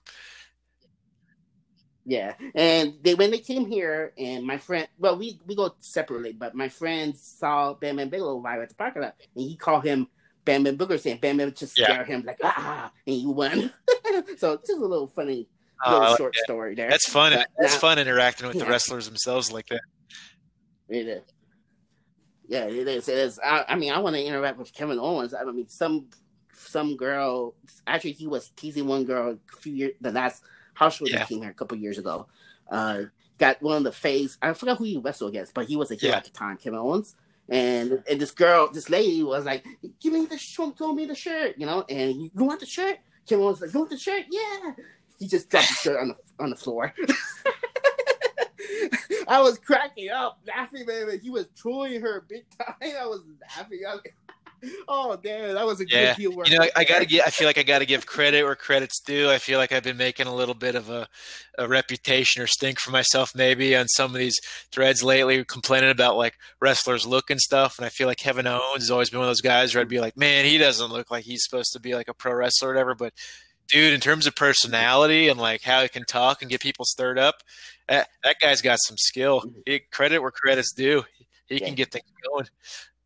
Yeah, 2.05 2.33
and 2.53 2.95
they 3.01 3.15
when 3.15 3.31
they 3.31 3.39
came 3.39 3.65
here, 3.65 4.11
and 4.17 4.45
my 4.45 4.57
friend, 4.57 4.89
well, 4.99 5.17
we 5.17 5.39
we 5.47 5.55
go 5.55 5.73
separately, 5.79 6.33
but 6.33 6.53
my 6.55 6.67
friend 6.67 7.15
saw 7.15 7.73
Bam 7.73 7.95
Bam 7.95 8.09
Bigelow 8.09 8.35
live 8.35 8.59
at 8.59 8.69
the 8.69 8.75
parking 8.75 9.03
lot, 9.03 9.15
and 9.33 9.45
he 9.45 9.55
called 9.55 9.85
him 9.85 10.07
Bam 10.43 10.63
Bam 10.63 10.77
Booger, 10.77 10.99
saying 10.99 11.19
Bam 11.21 11.37
Bam 11.37 11.53
just 11.53 11.77
scare 11.77 11.95
yeah. 12.01 12.03
him 12.03 12.23
like 12.25 12.39
ah, 12.43 12.91
and 13.07 13.15
he 13.15 13.25
won. 13.25 13.71
so 14.37 14.53
it's 14.53 14.67
just 14.67 14.81
a 14.81 14.85
little 14.85 15.07
funny 15.07 15.47
little 15.91 16.07
oh, 16.07 16.15
short 16.15 16.35
yeah. 16.35 16.43
story 16.43 16.75
there. 16.75 16.89
That's 16.89 17.09
fun. 17.09 17.33
But 17.33 17.47
that's 17.57 17.73
now, 17.73 17.79
fun 17.79 17.99
interacting 17.99 18.47
with 18.47 18.57
yeah. 18.57 18.63
the 18.63 18.69
wrestlers 18.69 19.05
themselves 19.05 19.51
like 19.51 19.67
that. 19.67 19.81
It 20.89 21.07
is. 21.07 21.23
Yeah, 22.47 22.65
it 22.65 22.87
is. 22.87 23.07
It 23.07 23.17
is. 23.17 23.39
I, 23.43 23.65
I 23.69 23.75
mean, 23.75 23.91
I 23.91 23.99
want 23.99 24.15
to 24.15 24.23
interact 24.23 24.57
with 24.57 24.73
Kevin 24.73 24.99
Owens. 24.99 25.33
I 25.33 25.43
mean, 25.45 25.67
some 25.69 26.07
some 26.53 26.95
girl. 26.97 27.55
Actually, 27.87 28.13
he 28.13 28.27
was 28.27 28.49
teasing 28.55 28.87
one 28.87 29.05
girl 29.05 29.31
a 29.31 29.57
few 29.57 29.73
years. 29.73 29.93
The 30.01 30.11
last 30.11 30.43
house 30.73 30.97
show 30.97 31.05
yeah. 31.07 31.25
came 31.25 31.41
here 31.41 31.51
a 31.51 31.53
couple 31.53 31.77
years 31.77 31.97
ago. 31.97 32.27
Uh, 32.69 33.03
got 33.37 33.61
one 33.61 33.77
of 33.77 33.83
the 33.83 33.91
face. 33.91 34.37
I 34.41 34.53
forgot 34.53 34.77
who 34.77 34.85
he 34.85 34.97
wrestled 34.97 35.31
against, 35.31 35.53
but 35.53 35.67
he 35.67 35.75
was 35.75 35.91
a 35.91 35.95
heel 35.95 36.11
yeah. 36.11 36.17
at 36.17 36.25
the 36.25 36.31
time, 36.31 36.57
Kevin 36.57 36.79
Owens. 36.79 37.15
And 37.49 38.03
and 38.09 38.21
this 38.21 38.31
girl, 38.31 38.71
this 38.71 38.89
lady 38.89 39.23
was 39.23 39.45
like, 39.45 39.65
"Give 39.99 40.13
me 40.13 40.25
the 40.25 40.37
shirt, 40.37 40.77
throw 40.77 40.93
me 40.93 41.05
the 41.05 41.15
shirt," 41.15 41.55
you 41.57 41.65
know. 41.65 41.83
And 41.89 42.21
you 42.21 42.31
want 42.35 42.59
the 42.59 42.65
shirt? 42.65 42.97
Kevin 43.27 43.45
Owens 43.45 43.61
like, 43.61 43.73
"You 43.73 43.79
want 43.79 43.91
the 43.91 43.97
shirt? 43.97 44.25
Yeah." 44.29 44.71
He 45.19 45.27
just 45.27 45.49
dropped 45.49 45.67
his 45.67 45.77
shirt 45.77 45.99
on 45.99 46.09
the 46.09 46.15
on 46.43 46.49
the 46.49 46.55
floor. 46.55 46.93
I 49.27 49.41
was 49.41 49.57
cracking 49.57 50.09
up, 50.09 50.39
laughing, 50.47 50.85
man. 50.85 51.19
He 51.21 51.29
was 51.29 51.47
trolling 51.55 52.01
her 52.01 52.21
big 52.27 52.45
time. 52.57 52.75
I 52.81 53.05
was 53.05 53.21
laughing. 53.41 53.81
I 53.87 53.95
was, 53.95 54.01
oh 54.87 55.17
damn, 55.21 55.53
that 55.55 55.65
was 55.65 55.79
a 55.79 55.85
Yeah, 55.89 56.01
good 56.01 56.11
heel 56.11 56.33
work. 56.33 56.47
you 56.51 56.57
know, 56.57 56.63
I, 56.63 56.71
I 56.77 56.83
gotta 56.85 57.05
get. 57.05 57.27
I 57.27 57.29
feel 57.29 57.47
like 57.47 57.57
I 57.57 57.63
gotta 57.63 57.85
give 57.85 58.05
credit 58.05 58.43
where 58.43 58.55
credit's 58.55 59.01
due. 59.01 59.29
I 59.29 59.37
feel 59.37 59.59
like 59.59 59.71
I've 59.71 59.83
been 59.83 59.97
making 59.97 60.27
a 60.27 60.33
little 60.35 60.55
bit 60.55 60.75
of 60.75 60.89
a, 60.89 61.07
a 61.57 61.67
reputation 61.67 62.41
or 62.41 62.47
stink 62.47 62.79
for 62.79 62.91
myself, 62.91 63.31
maybe 63.35 63.75
on 63.75 63.87
some 63.89 64.11
of 64.11 64.19
these 64.19 64.39
threads 64.71 65.03
lately, 65.03 65.43
complaining 65.45 65.89
about 65.91 66.15
like 66.17 66.37
wrestlers 66.61 67.05
look 67.05 67.29
and 67.29 67.39
stuff. 67.39 67.77
And 67.77 67.85
I 67.85 67.89
feel 67.89 68.07
like 68.07 68.17
Kevin 68.17 68.47
Owens 68.47 68.83
has 68.83 68.91
always 68.91 69.09
been 69.09 69.19
one 69.19 69.27
of 69.27 69.31
those 69.31 69.41
guys 69.41 69.73
where 69.75 69.81
I'd 69.81 69.89
be 69.89 69.99
like, 69.99 70.17
man, 70.17 70.45
he 70.45 70.57
doesn't 70.57 70.91
look 70.91 71.11
like 71.11 71.25
he's 71.25 71.43
supposed 71.43 71.73
to 71.73 71.79
be 71.79 71.95
like 71.95 72.07
a 72.07 72.13
pro 72.13 72.33
wrestler 72.33 72.69
or 72.69 72.71
whatever. 72.73 72.95
But 72.95 73.13
dude, 73.73 73.93
in 73.93 73.99
terms 73.99 74.27
of 74.27 74.35
personality 74.35 75.27
and 75.27 75.39
like 75.39 75.63
how 75.63 75.81
he 75.81 75.89
can 75.89 76.05
talk 76.05 76.41
and 76.41 76.51
get 76.51 76.61
people 76.61 76.85
stirred 76.85 77.17
up, 77.17 77.35
that, 77.87 78.07
that 78.23 78.35
guy's 78.39 78.61
got 78.61 78.77
some 78.85 78.97
skill. 78.97 79.43
He, 79.65 79.79
credit 79.91 80.19
where 80.19 80.31
credit's 80.31 80.73
due. 80.73 81.03
He 81.47 81.57
Yeah. 81.59 81.65
can 81.65 81.75
get 81.75 81.91
things 81.91 82.05
going. 82.29 82.47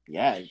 Yeah. 0.07 0.41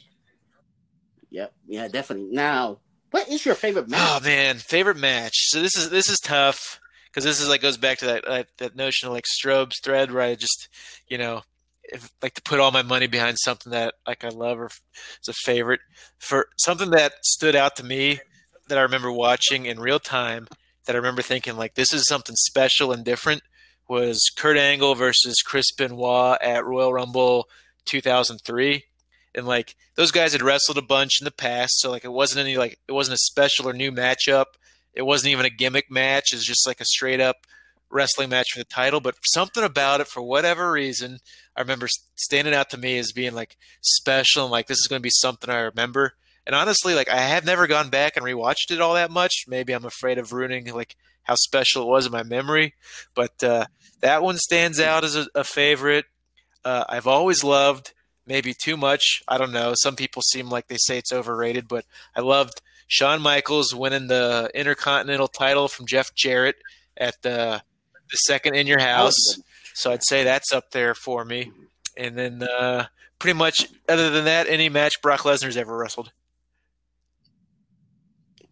Yep. 1.31 1.53
Yeah, 1.67 1.89
definitely. 1.89 2.31
Now, 2.33 2.81
what 3.11 3.29
is 3.29 3.45
your 3.45 3.55
favorite 3.55 3.87
oh, 3.89 3.91
match? 3.91 4.23
Oh 4.23 4.25
man, 4.25 4.57
favorite 4.57 4.97
match. 4.97 5.35
So 5.49 5.61
this 5.61 5.77
is 5.77 5.91
this 5.91 6.09
is 6.09 6.19
tough 6.21 6.81
because 7.07 7.25
this 7.25 7.41
is 7.41 7.49
like 7.49 7.63
goes 7.63 7.77
back 7.77 7.99
to 7.99 8.07
that 8.07 8.25
that, 8.27 8.47
that 8.59 8.77
notion 8.77 9.09
of 9.09 9.15
like 9.15 9.27
Strobe's 9.27 9.81
thread 9.83 10.13
where 10.13 10.23
I 10.23 10.35
just 10.35 10.69
you 11.09 11.19
know 11.19 11.43
if, 11.85 12.11
like 12.23 12.35
to 12.35 12.43
put 12.43 12.61
all 12.61 12.73
my 12.73 12.83
money 12.83 13.07
behind 13.07 13.39
something 13.39 13.71
that 13.73 13.95
like 14.07 14.25
I 14.25 14.29
love 14.29 14.59
or 14.59 14.67
is 14.67 15.29
a 15.29 15.33
favorite 15.33 15.81
for 16.19 16.49
something 16.59 16.91
that 16.91 17.13
stood 17.23 17.55
out 17.55 17.77
to 17.77 17.85
me 17.85 18.21
that 18.69 18.79
I 18.79 18.83
remember 18.83 19.11
watching 19.11 19.67
in 19.67 19.81
real 19.81 19.99
time 19.99 20.49
that 20.87 20.95
I 20.95 20.99
remember 20.99 21.23
thinking 21.23 21.57
like 21.57 21.75
this 21.75 21.93
is 21.93 22.07
something 22.07 22.37
special 22.37 22.93
and 22.93 23.05
different 23.05 23.43
was 23.89 24.31
Kurt 24.37 24.57
Angle 24.57 24.95
versus 24.95 25.43
Chris 25.45 25.73
Benoit 25.73 26.39
at 26.43 26.65
Royal 26.65 26.93
Rumble 26.93 27.49
2003 27.85 28.85
and 29.35 29.47
like 29.47 29.77
those 29.95 30.11
guys 30.11 30.33
had 30.33 30.43
wrestled 30.43 30.79
a 30.79 30.83
bunch 30.83 31.21
in 31.21 31.25
the 31.25 31.31
past 31.31 31.81
so 31.81 31.91
like 31.91 32.05
it 32.05 32.13
wasn't 32.13 32.41
any 32.41 32.57
like 32.57 32.79
it 32.89 32.93
wasn't 32.93 33.15
a 33.15 33.19
special 33.19 33.69
or 33.69 33.73
new 33.73 33.93
matchup. 33.93 34.47
It 34.93 35.03
wasn't 35.03 35.33
even 35.33 35.45
a 35.45 35.51
gimmick 35.51 35.91
match. 35.91 36.33
It's 36.33 36.47
just 36.47 36.67
like 36.67 36.81
a 36.81 36.87
straight 36.87 37.21
up 37.21 37.47
wrestling 37.91 38.31
match 38.31 38.53
for 38.53 38.59
the 38.59 38.65
title. 38.65 39.01
But 39.01 39.17
something 39.27 39.63
about 39.63 40.01
it 40.01 40.09
for 40.09 40.23
whatever 40.23 40.73
reason 40.73 41.19
i 41.57 41.61
remember 41.61 41.89
standing 42.15 42.55
out 42.55 42.71
to 42.71 42.79
me 42.79 42.99
as 42.99 43.13
being 43.13 43.35
like 43.35 43.57
special 43.81 44.45
and 44.45 44.53
like 44.53 44.67
this 44.67 44.79
is 44.79 44.87
going 44.87 45.01
to 45.01 45.03
be 45.03 45.11
something 45.11 45.51
i 45.51 45.61
remember 45.61 46.15
and 46.47 46.55
honestly 46.55 46.95
like 46.95 47.09
i 47.09 47.17
have 47.17 47.45
never 47.45 47.67
gone 47.67 47.91
back 47.91 48.17
and 48.17 48.25
rewatched 48.25 48.71
it 48.71 48.81
all 48.81 48.95
that 48.95 49.11
much 49.11 49.45
maybe 49.49 49.73
i'm 49.73 49.85
afraid 49.85 50.19
of 50.19 50.33
ruining 50.33 50.73
like 50.73 50.97
how 51.25 51.35
special 51.35 51.83
it 51.83 51.89
was 51.89 52.07
in 52.07 52.13
my 52.13 52.23
memory 52.23 52.75
but 53.15 53.43
uh, 53.43 53.67
that 54.01 54.23
one 54.23 54.37
stands 54.39 54.79
out 54.81 55.05
as 55.05 55.17
a, 55.17 55.27
a 55.35 55.45
favorite 55.45 56.07
uh, 56.65 56.85
i've 56.89 57.07
always 57.07 57.43
loved 57.43 57.93
maybe 58.27 58.53
too 58.53 58.77
much. 58.77 59.23
I 59.29 59.39
don't 59.39 59.53
know. 59.53 59.75
Some 59.77 59.97
people 59.97 60.23
seem 60.23 60.49
like 60.49 60.67
they 60.67 60.79
say 60.79 60.99
it's 60.99 61.13
overrated, 61.13 61.69
but 61.69 61.85
I 62.15 62.21
loved 62.21 62.61
Shawn 62.89 63.23
Michaels 63.23 63.75
winning 63.75 64.09
the 64.09 64.51
Intercontinental 64.55 65.29
title 65.29 65.69
from 65.69 65.87
Jeff 65.87 66.15
Jarrett 66.15 66.57
at 66.97 67.23
the 67.23 67.63
the 68.11 68.17
second 68.19 68.55
in 68.55 68.67
your 68.67 68.79
house. 68.79 69.17
So 69.75 69.91
I'd 69.91 70.05
say 70.05 70.25
that's 70.25 70.53
up 70.53 70.71
there 70.71 70.95
for 70.95 71.25
me. 71.25 71.51
And 71.97 72.17
then 72.17 72.43
uh, 72.43 72.87
pretty 73.19 73.37
much 73.37 73.67
other 73.89 74.11
than 74.11 74.27
that, 74.27 74.47
any 74.47 74.69
match 74.69 75.03
Brock 75.03 75.21
Lesnar's 75.21 75.57
ever 75.57 75.77
wrestled. 75.77 76.13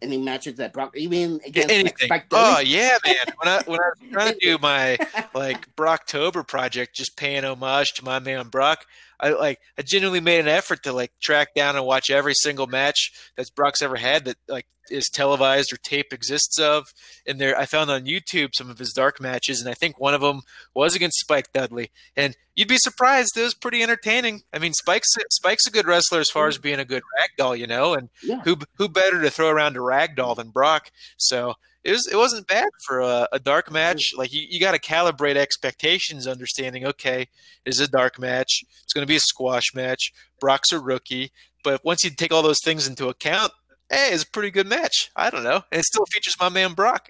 Any 0.01 0.17
matches 0.17 0.55
that 0.55 0.73
Brock, 0.73 0.95
even 0.95 1.39
against 1.45 1.71
Anything. 1.71 2.21
Oh 2.31 2.59
yeah, 2.59 2.97
man. 3.05 3.15
When 3.37 3.47
I 3.47 3.61
when 3.65 3.79
I 3.79 3.89
was 3.99 4.09
trying 4.11 4.33
to 4.33 4.39
do 4.39 4.57
my 4.61 4.97
like 5.33 5.73
Brocktober 5.75 6.47
project, 6.47 6.95
just 6.95 7.17
paying 7.17 7.43
homage 7.43 7.93
to 7.93 8.03
my 8.03 8.19
man 8.19 8.49
Brock. 8.49 8.85
I 9.19 9.29
like 9.29 9.59
I 9.77 9.81
genuinely 9.81 10.19
made 10.19 10.39
an 10.41 10.47
effort 10.47 10.83
to 10.83 10.93
like 10.93 11.11
track 11.21 11.53
down 11.55 11.75
and 11.75 11.85
watch 11.85 12.09
every 12.09 12.33
single 12.35 12.67
match 12.67 13.11
that 13.37 13.47
Brock's 13.55 13.81
ever 13.81 13.95
had 13.95 14.25
that 14.25 14.37
like 14.47 14.65
is 14.89 15.09
televised 15.09 15.71
or 15.73 15.77
tape 15.77 16.11
exists 16.11 16.59
of. 16.59 16.93
And 17.27 17.39
there, 17.39 17.57
I 17.57 17.65
found 17.65 17.89
on 17.91 18.05
YouTube 18.05 18.49
some 18.55 18.69
of 18.69 18.79
his 18.79 18.93
dark 18.93 19.19
matches, 19.19 19.59
and 19.61 19.69
I 19.69 19.73
think 19.73 19.99
one 19.99 20.13
of 20.13 20.21
them 20.21 20.41
was 20.73 20.95
against 20.95 21.19
Spike 21.19 21.51
Dudley. 21.53 21.91
And 22.15 22.35
you'd 22.55 22.67
be 22.67 22.77
surprised; 22.77 23.37
it 23.37 23.41
was 23.41 23.53
pretty 23.53 23.81
entertaining. 23.83 24.41
I 24.53 24.59
mean, 24.59 24.73
Spike's 24.73 25.13
Spike's 25.31 25.67
a 25.67 25.71
good 25.71 25.87
wrestler 25.87 26.19
as 26.19 26.29
far 26.29 26.47
as 26.47 26.57
being 26.57 26.79
a 26.79 26.85
good 26.85 27.03
ragdoll, 27.19 27.57
you 27.57 27.67
know. 27.67 27.93
And 27.93 28.09
Yeah. 28.23 28.41
who 28.43 28.57
who 28.77 28.87
better 28.89 29.21
to 29.21 29.29
throw 29.29 29.49
around 29.49 29.75
a 29.75 29.79
ragdoll 29.79 30.35
than 30.35 30.49
Brock? 30.49 30.91
So 31.17 31.55
it 31.83 31.91
was 31.91 32.07
it 32.11 32.15
wasn't 32.15 32.47
bad 32.47 32.69
for 32.85 32.99
a, 32.99 33.27
a 33.31 33.39
dark 33.39 33.71
match. 33.71 34.11
Like 34.17 34.33
you, 34.33 34.41
you 34.49 34.59
got 34.59 34.71
to 34.73 34.79
calibrate 34.79 35.35
expectations, 35.35 36.27
understanding 36.27 36.85
okay, 36.85 37.27
this 37.65 37.75
is 37.79 37.87
a 37.87 37.91
dark 37.91 38.19
match. 38.19 38.63
It's 38.83 38.93
going 38.93 39.03
to 39.05 39.11
be 39.11 39.17
a 39.17 39.19
squash 39.21 39.73
match. 39.75 40.11
Brock's 40.39 40.71
a 40.71 40.79
rookie, 40.79 41.31
but 41.63 41.83
once 41.85 42.03
you 42.03 42.09
take 42.09 42.31
all 42.33 42.41
those 42.41 42.61
things 42.63 42.87
into 42.87 43.07
account, 43.07 43.51
hey, 43.89 44.09
it's 44.11 44.23
a 44.23 44.29
pretty 44.29 44.51
good 44.51 44.67
match. 44.67 45.11
I 45.15 45.29
don't 45.29 45.43
know, 45.43 45.63
and 45.71 45.79
it 45.79 45.85
still 45.85 46.05
features 46.11 46.35
my 46.39 46.49
man 46.49 46.73
Brock. 46.73 47.09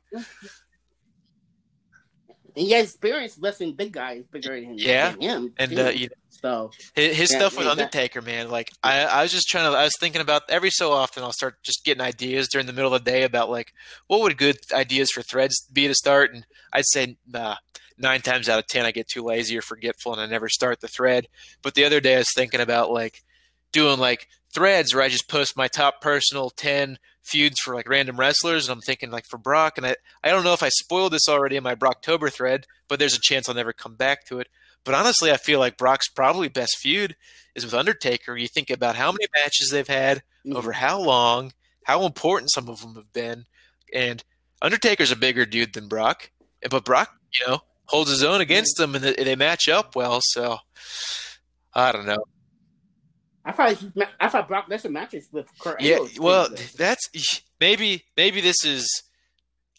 And 2.55 2.65
he 2.65 2.71
has 2.71 2.85
experience 2.85 3.37
wrestling 3.37 3.73
big 3.75 3.91
guys 3.91 4.23
bigger 4.31 4.59
than, 4.59 4.77
Yeah. 4.77 5.11
than 5.11 5.21
him. 5.21 5.53
And 5.57 5.71
too. 5.71 5.81
uh, 5.81 5.89
you 5.89 6.09
so 6.29 6.71
His, 6.93 7.17
his 7.17 7.31
Yeah, 7.31 7.37
stuff 7.39 7.57
with 7.57 7.65
yeah, 7.65 7.71
Undertaker, 7.71 8.21
man. 8.21 8.49
Like 8.49 8.71
I, 8.83 9.03
I 9.03 9.23
was 9.23 9.31
just 9.31 9.47
trying 9.47 9.69
to. 9.71 9.77
I 9.77 9.83
was 9.83 9.97
thinking 9.99 10.21
about 10.21 10.43
every 10.49 10.69
so 10.69 10.91
often. 10.91 11.23
I'll 11.23 11.33
start 11.33 11.55
just 11.63 11.83
getting 11.83 12.01
ideas 12.01 12.47
during 12.47 12.67
the 12.67 12.73
middle 12.73 12.93
of 12.93 13.03
the 13.03 13.11
day 13.11 13.23
about 13.23 13.49
like 13.49 13.73
what 14.07 14.21
would 14.21 14.37
good 14.37 14.57
ideas 14.73 15.11
for 15.11 15.21
threads 15.21 15.67
be 15.71 15.87
to 15.87 15.93
start. 15.93 16.33
And 16.33 16.45
I'd 16.71 16.85
say 16.85 17.17
nah, 17.27 17.55
nine 17.97 18.21
times 18.21 18.47
out 18.47 18.59
of 18.59 18.67
ten, 18.67 18.85
I 18.85 18.91
get 18.91 19.07
too 19.07 19.23
lazy 19.23 19.57
or 19.57 19.61
forgetful, 19.61 20.13
and 20.13 20.21
I 20.21 20.25
never 20.25 20.47
start 20.49 20.79
the 20.79 20.87
thread. 20.87 21.27
But 21.61 21.73
the 21.73 21.83
other 21.85 21.99
day, 21.99 22.15
I 22.15 22.19
was 22.19 22.33
thinking 22.33 22.61
about 22.61 22.91
like 22.91 23.23
doing 23.75 23.99
like 23.99 24.27
threads 24.53 24.95
where 24.95 25.03
I 25.03 25.09
just 25.09 25.29
post 25.29 25.57
my 25.57 25.67
top 25.67 26.01
personal 26.01 26.49
ten 26.49 26.97
feuds 27.21 27.59
for 27.59 27.75
like 27.75 27.89
random 27.89 28.17
wrestlers, 28.17 28.67
and 28.67 28.73
I'm 28.73 28.81
thinking 28.81 29.11
like 29.11 29.25
for 29.25 29.37
Brock, 29.37 29.77
and 29.77 29.85
I 29.85 29.95
I 30.23 30.29
don't 30.29 30.45
know 30.45 30.53
if 30.53 30.63
I 30.63 30.69
spoiled 30.69 31.11
this 31.13 31.27
already 31.29 31.57
in 31.57 31.63
my 31.63 31.75
Brocktober 31.75 32.31
thread, 32.31 32.65
but 32.87 32.97
there's 32.97 33.15
a 33.15 33.21
chance 33.21 33.47
I'll 33.47 33.55
never 33.55 33.73
come 33.73 33.95
back 33.95 34.25
to 34.27 34.39
it. 34.39 34.47
But 34.85 34.95
honestly, 34.95 35.31
I 35.31 35.37
feel 35.37 35.59
like 35.59 35.77
Brock's 35.77 36.07
probably 36.07 36.47
best 36.47 36.77
feud 36.77 37.15
is 37.53 37.65
with 37.65 37.73
Undertaker. 37.73 38.37
You 38.37 38.47
think 38.47 38.69
about 38.69 38.95
how 38.95 39.11
many 39.11 39.25
matches 39.35 39.69
they've 39.71 39.87
had 39.87 40.23
mhm. 40.47 40.55
over 40.55 40.71
how 40.71 40.99
long, 40.99 41.51
how 41.83 42.05
important 42.05 42.51
some 42.51 42.69
of 42.69 42.81
them 42.81 42.95
have 42.95 43.11
been, 43.11 43.45
and 43.93 44.23
Undertaker's 44.61 45.11
a 45.11 45.17
bigger 45.17 45.45
dude 45.45 45.73
than 45.73 45.89
Brock, 45.89 46.31
but 46.69 46.85
Brock, 46.85 47.11
you 47.37 47.45
know, 47.45 47.59
holds 47.87 48.09
his 48.09 48.23
own 48.23 48.39
against 48.39 48.77
them, 48.77 48.95
and 48.95 49.03
they 49.03 49.35
match 49.35 49.67
up 49.67 49.97
well. 49.97 50.21
So 50.23 50.59
I 51.73 51.91
don't 51.91 52.05
know. 52.05 52.23
I 53.45 53.51
thought 53.51 53.73
he, 53.73 53.91
I 54.19 54.27
thought 54.27 54.47
Brock 54.47 54.67
Lesnar 54.69 54.91
matches 54.91 55.29
with 55.31 55.47
Kurt 55.59 55.79
Yeah, 55.81 55.99
well, 56.19 56.49
that's 56.77 57.09
maybe 57.59 58.03
maybe 58.17 58.41
this 58.41 58.65
is 58.65 59.03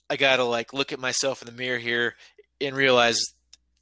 I 0.08 0.16
gotta 0.16 0.44
like 0.44 0.72
look 0.72 0.92
at 0.92 1.00
myself 1.00 1.42
in 1.42 1.46
the 1.46 1.52
mirror 1.52 1.78
here 1.78 2.14
and 2.60 2.76
realize 2.76 3.20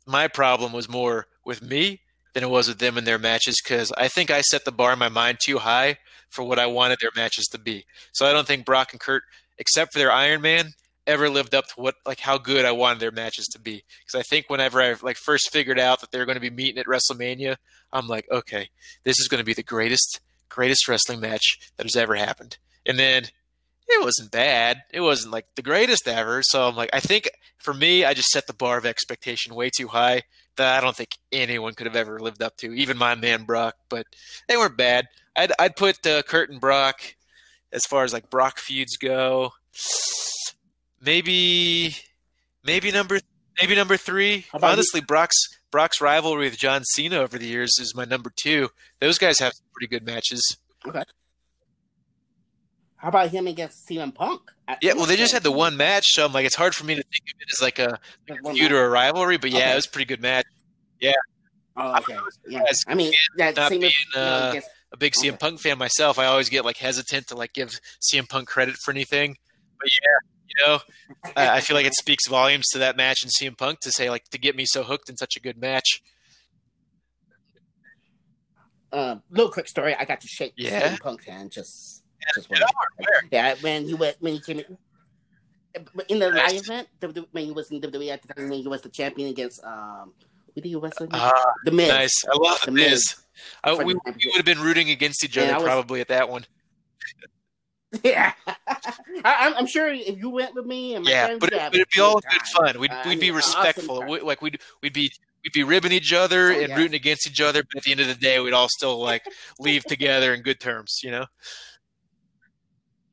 my 0.07 0.27
problem 0.29 0.73
was 0.73 0.89
more 0.89 1.27
with 1.45 1.63
me 1.63 2.01
than 2.33 2.43
it 2.43 2.51
was 2.51 2.69
with 2.69 2.79
them 2.79 2.99
in 2.99 3.05
their 3.05 3.19
matches 3.19 3.61
because 3.63 3.93
I 3.97 4.09
think 4.09 4.31
I 4.31 4.41
set 4.41 4.65
the 4.65 4.73
bar 4.73 4.93
in 4.95 4.99
my 4.99 5.09
mind 5.09 5.39
too 5.45 5.59
high 5.59 5.99
for 6.31 6.43
what 6.43 6.59
I 6.59 6.67
wanted 6.67 6.99
their 7.01 7.13
matches 7.15 7.47
to 7.53 7.59
be. 7.59 7.85
So 8.13 8.27
I 8.27 8.33
don't 8.33 8.47
think 8.47 8.65
Brock 8.65 8.93
and 8.93 9.01
Kurt, 9.01 9.23
except 9.59 9.93
for 9.93 9.99
their 9.99 10.11
Iron 10.11 10.41
Man, 10.41 10.73
ever 11.07 11.29
lived 11.29 11.55
up 11.55 11.67
to 11.69 11.75
what 11.77 11.97
like 12.07 12.21
how 12.21 12.39
good 12.39 12.65
I 12.65 12.73
wanted 12.73 13.01
their 13.01 13.11
matches 13.11 13.47
to 13.53 13.59
be. 13.59 13.85
Because 14.01 14.19
I 14.19 14.23
think 14.23 14.49
whenever 14.49 14.81
I 14.81 14.95
like 15.03 15.17
first 15.17 15.53
figured 15.53 15.79
out 15.79 16.01
that 16.01 16.11
they 16.11 16.19
were 16.19 16.27
going 16.27 16.37
to 16.37 16.41
be 16.41 16.51
meeting 16.51 16.79
at 16.79 16.87
WrestleMania, 16.87 17.57
I'm 17.93 18.07
like, 18.07 18.27
okay, 18.31 18.69
this 19.05 19.19
is 19.19 19.29
going 19.29 19.41
to 19.41 19.45
be 19.45 19.55
the 19.55 19.63
greatest 19.63 20.21
greatest 20.49 20.89
wrestling 20.89 21.21
match 21.21 21.59
that 21.77 21.85
has 21.85 21.97
ever 21.97 22.15
happened. 22.15 22.59
And 22.87 22.99
then 22.99 23.25
it 23.89 24.03
wasn't 24.03 24.31
bad. 24.31 24.83
It 24.93 25.01
wasn't 25.01 25.33
like 25.33 25.47
the 25.57 25.63
greatest 25.63 26.09
ever. 26.09 26.43
So 26.43 26.69
I'm 26.69 26.77
like, 26.77 26.91
I 26.93 27.01
think 27.01 27.29
for 27.59 27.75
me, 27.75 28.05
I 28.05 28.15
just 28.15 28.31
set 28.31 28.47
the 28.47 28.55
bar 28.55 28.79
of 28.79 28.87
expectation 28.87 29.55
way 29.55 29.71
too 29.71 29.89
high 29.89 30.23
that 30.57 30.79
I 30.79 30.81
don't 30.81 30.97
think 30.97 31.19
anyone 31.33 31.75
could 31.75 31.87
have 31.87 31.97
ever 31.97 32.21
lived 32.21 32.43
up 32.43 32.57
to, 32.59 32.73
even 32.73 32.97
my 32.97 33.15
man 33.15 33.45
Brock. 33.45 33.75
But 33.89 34.07
they 34.49 34.57
weren't 34.57 34.77
bad. 34.77 35.09
I'd 35.37 35.53
I'd 35.59 35.77
put 35.77 36.07
uh, 36.07 36.23
Kurt 36.23 36.51
and 36.51 36.61
Brock 36.61 37.01
as 37.73 37.83
far 37.85 38.05
as 38.05 38.13
like 38.13 38.31
Brock 38.31 38.59
feuds 38.59 38.97
go. 38.97 39.53
Maybe 41.05 41.97
maybe 42.65 42.91
number 42.91 43.21
maybe 43.61 43.75
number 43.75 43.97
three. 43.97 44.47
About 44.53 44.67
you? 44.69 44.73
Honestly, 44.73 45.01
Brock's 45.01 45.37
Brock's 45.71 46.01
rivalry 46.01 46.49
with 46.49 46.59
John 46.59 46.85
Cena 46.85 47.17
over 47.19 47.39
the 47.39 47.47
years 47.47 47.79
is 47.81 47.95
my 47.95 48.05
number 48.05 48.33
two. 48.35 48.71
Those 49.01 49.19
guys 49.19 49.39
have 49.41 49.53
some 49.55 49.67
pretty 49.73 49.89
good 49.89 50.07
matches. 50.07 50.57
Okay. 50.87 51.03
How 52.97 53.09
about 53.09 53.29
him 53.31 53.47
against 53.47 53.87
CM 53.87 54.15
Punk? 54.15 54.41
Yeah, 54.81 54.95
well, 54.95 55.05
they 55.05 55.17
just 55.17 55.35
had 55.35 55.43
the 55.43 55.51
one 55.53 55.77
match, 55.77 56.05
so 56.07 56.25
I'm 56.25 56.33
like, 56.33 56.47
it's 56.47 56.55
hard 56.55 56.75
for 56.75 56.87
me 56.87 56.95
to 56.95 57.03
think 57.03 57.25
of 57.35 57.41
it 57.43 57.49
as 57.53 57.61
like 57.61 57.79
a 57.79 57.99
feud 58.27 58.43
match. 58.43 58.71
or 58.73 58.85
a 58.87 58.89
rivalry. 58.89 59.37
But 59.37 59.51
yeah, 59.51 59.59
Okay. 59.59 59.73
it 59.73 59.75
was 59.75 59.87
a 59.87 59.91
pretty 59.91 60.07
good 60.07 60.23
match. 60.23 60.47
Oh, 61.77 61.97
okay. 61.99 62.17
Yeah. 62.49 62.63
I 62.87 62.95
mean, 62.95 63.13
that 63.37 63.57
not 63.57 63.69
same 63.71 63.81
being, 63.81 63.93
uh, 64.17 64.55
A 64.93 64.97
big 64.97 65.13
CM 65.13 65.31
Okay. 65.31 65.37
Punk 65.39 65.61
fan 65.61 65.77
myself, 65.77 66.19
I 66.21 66.27
always 66.27 66.49
get 66.49 66.65
like 66.65 66.77
hesitant 66.79 67.27
to 67.27 67.35
like 67.35 67.53
give 67.53 67.79
CM 68.01 68.27
Punk 68.29 68.49
credit 68.49 68.77
for 68.77 68.93
anything. 68.93 69.37
But 69.85 69.91
yeah, 70.03 70.19
you 70.49 70.67
know, 70.67 70.79
I 71.37 71.57
I 71.57 71.61
feel 71.61 71.77
like 71.77 71.87
it 71.87 71.95
speaks 71.95 72.27
volumes 72.29 72.67
to 72.73 72.79
that 72.79 72.97
match 72.97 73.23
and 73.23 73.31
CM 73.31 73.57
Punk 73.59 73.81
to 73.81 73.93
say 73.93 74.09
like 74.11 74.25
to 74.31 74.39
get 74.39 74.57
me 74.57 74.65
so 74.67 74.83
hooked 74.83 75.09
in 75.11 75.17
such 75.17 75.37
a 75.37 75.41
good 75.41 75.59
match. 75.59 76.01
uh, 78.93 79.17
little 79.31 79.51
quick 79.53 79.69
story. 79.69 79.95
I 79.95 80.05
got 80.05 80.21
to 80.21 80.29
shake 80.29 80.55
Yeah. 80.57 80.95
CM 80.95 81.01
Punk's 81.01 81.25
hand 81.27 81.51
just 81.53 82.03
just 82.35 82.49
Yeah, 82.51 82.61
one. 82.99 83.07
Yeah, 83.31 83.55
when 83.61 83.85
he 83.87 83.95
went 83.95 84.17
when 84.21 84.35
he 84.35 84.41
came 84.41 84.61
in, 84.61 84.79
in 86.09 86.19
the 86.21 86.31
Nice. 86.31 86.53
live 86.69 86.87
event, 87.01 87.29
when 87.33 87.45
he 87.45 87.51
was 87.53 87.71
in 87.71 87.81
WWE 87.81 88.11
at 88.13 88.23
the 88.23 88.33
time 88.35 88.49
when 88.49 88.61
he 88.63 88.69
was 88.69 88.83
the 88.83 88.89
champion 88.89 89.29
against 89.31 89.63
um 89.65 90.15
who 90.55 90.61
did 90.61 90.69
he 90.69 90.77
wrestle? 90.77 91.09
Ah, 91.11 91.33
the 91.65 91.73
Miz. 91.73 91.89
nice. 91.89 92.25
I 92.33 92.37
love 92.39 92.61
The 92.65 92.71
Miz. 92.71 92.91
Miz. 92.91 93.15
I, 93.65 93.75
we, 93.75 93.85
we 93.87 93.95
would 93.95 94.37
have 94.37 94.45
been 94.45 94.61
rooting 94.61 94.89
against 94.91 95.25
each 95.25 95.37
other 95.37 95.53
was- 95.55 95.65
probably 95.65 96.01
at 96.01 96.07
that 96.09 96.29
one. 96.29 96.47
Yeah, 98.03 98.33
I, 98.47 98.57
I'm- 99.25 99.55
I'm 99.59 99.67
sure 99.67 99.89
if 99.93 100.19
you 100.19 100.31
went 100.31 100.55
with 100.55 100.67
me 100.67 100.95
and 100.95 101.05
my 101.05 101.11
Yeah, 101.11 101.27
friends, 101.27 101.41
but 101.41 101.51
we'd 101.51 101.57
it, 101.57 101.61
have 101.63 101.73
but 101.73 101.81
it'd 101.81 101.91
be 101.95 102.01
all 102.01 102.15
good 102.15 102.31
good 102.31 102.39
time. 102.41 102.67
fun. 102.75 102.81
We'd 102.81 102.91
Uh, 102.91 103.03
we'd 103.07 103.21
be 103.21 103.31
mean, 103.31 103.39
awesome 103.39 103.61
respectful. 103.63 104.01
time. 104.01 104.09
We, 104.09 104.21
like 104.21 104.43
we'd 104.43 104.59
we'd 104.83 104.93
be 104.93 105.13
we'd 105.45 105.53
be 105.53 105.63
ribbing 105.63 105.93
each 105.93 106.13
other 106.13 106.51
Oh, 106.53 106.59
and 106.59 106.69
yeah. 106.71 106.77
rooting 106.77 106.95
against 106.95 107.27
each 107.27 107.41
other, 107.41 107.63
but 107.63 107.77
at 107.79 107.83
the 107.85 107.91
end 107.93 108.01
of 108.01 108.07
the 108.09 108.15
day, 108.15 108.41
we'd 108.41 108.53
all 108.55 108.69
still 108.69 108.99
like 109.11 109.23
leave 109.61 109.85
together 109.85 110.33
in 110.35 110.43
good 110.43 110.61
terms. 110.61 111.01
You 111.05 111.11
know? 111.13 111.27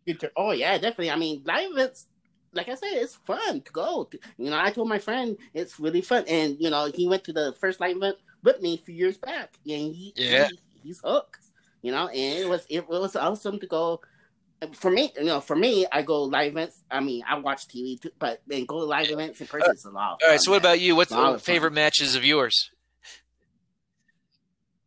Good 0.06 0.20
to- 0.22 0.32
Oh 0.36 0.52
yeah, 0.52 0.74
definitely. 0.78 1.12
I 1.12 1.16
mean, 1.16 1.44
live 1.46 1.72
events, 1.72 2.08
like 2.54 2.70
I 2.70 2.76
said, 2.76 2.90
it's 2.94 3.16
fun 3.16 3.62
to 3.62 3.72
go. 3.72 4.06
to. 4.06 4.20
You 4.38 4.50
know, 4.50 4.58
I 4.60 4.72
told 4.72 4.90
my 4.90 5.00
friend 5.00 5.38
it's 5.54 5.80
really 5.80 6.02
fun, 6.02 6.26
and 6.28 6.58
you 6.60 6.70
know, 6.70 6.92
he 6.94 7.08
went 7.08 7.24
to 7.26 7.34
the 7.34 7.54
first 7.60 7.80
live 7.80 7.98
event 7.98 8.18
with 8.44 8.62
me 8.62 8.76
a 8.76 8.78
few 8.78 8.96
years 8.96 9.18
back, 9.18 9.54
and 9.66 9.94
he, 9.94 10.14
Yeah. 10.16 10.48
he- 10.48 10.60
he's 10.84 11.02
hooked. 11.04 11.38
You 11.84 11.92
know, 11.92 12.08
and 12.10 12.40
it 12.40 12.48
was 12.50 12.66
it 12.70 12.88
was 12.88 13.16
awesome 13.16 13.60
to 13.60 13.68
go. 13.68 14.02
For 14.74 14.92
me, 14.92 15.12
you 15.18 15.24
know, 15.24 15.42
for 15.42 15.56
me, 15.56 15.88
I 15.92 16.04
go 16.04 16.24
live 16.24 16.52
events. 16.52 16.84
I 16.92 17.00
mean, 17.00 17.24
I 17.28 17.40
watch 17.40 17.68
TV, 17.68 18.00
too, 18.00 18.12
but 18.20 18.42
then 18.46 18.66
go 18.66 18.80
to 18.80 18.86
live 18.86 19.10
events 19.10 19.42
in 19.42 19.48
person 19.48 19.74
is 19.74 19.86
a 19.86 19.90
lot. 19.90 20.22
All 20.24 20.30
right. 20.30 20.40
So 20.40 20.52
what 20.52 20.58
about 20.60 20.80
you? 20.80 20.96
What's 20.96 21.10
the 21.10 21.16
fun. 21.16 21.40
favorite 21.40 21.74
matches 21.74 22.16
of 22.16 22.24
yours? 22.24 22.70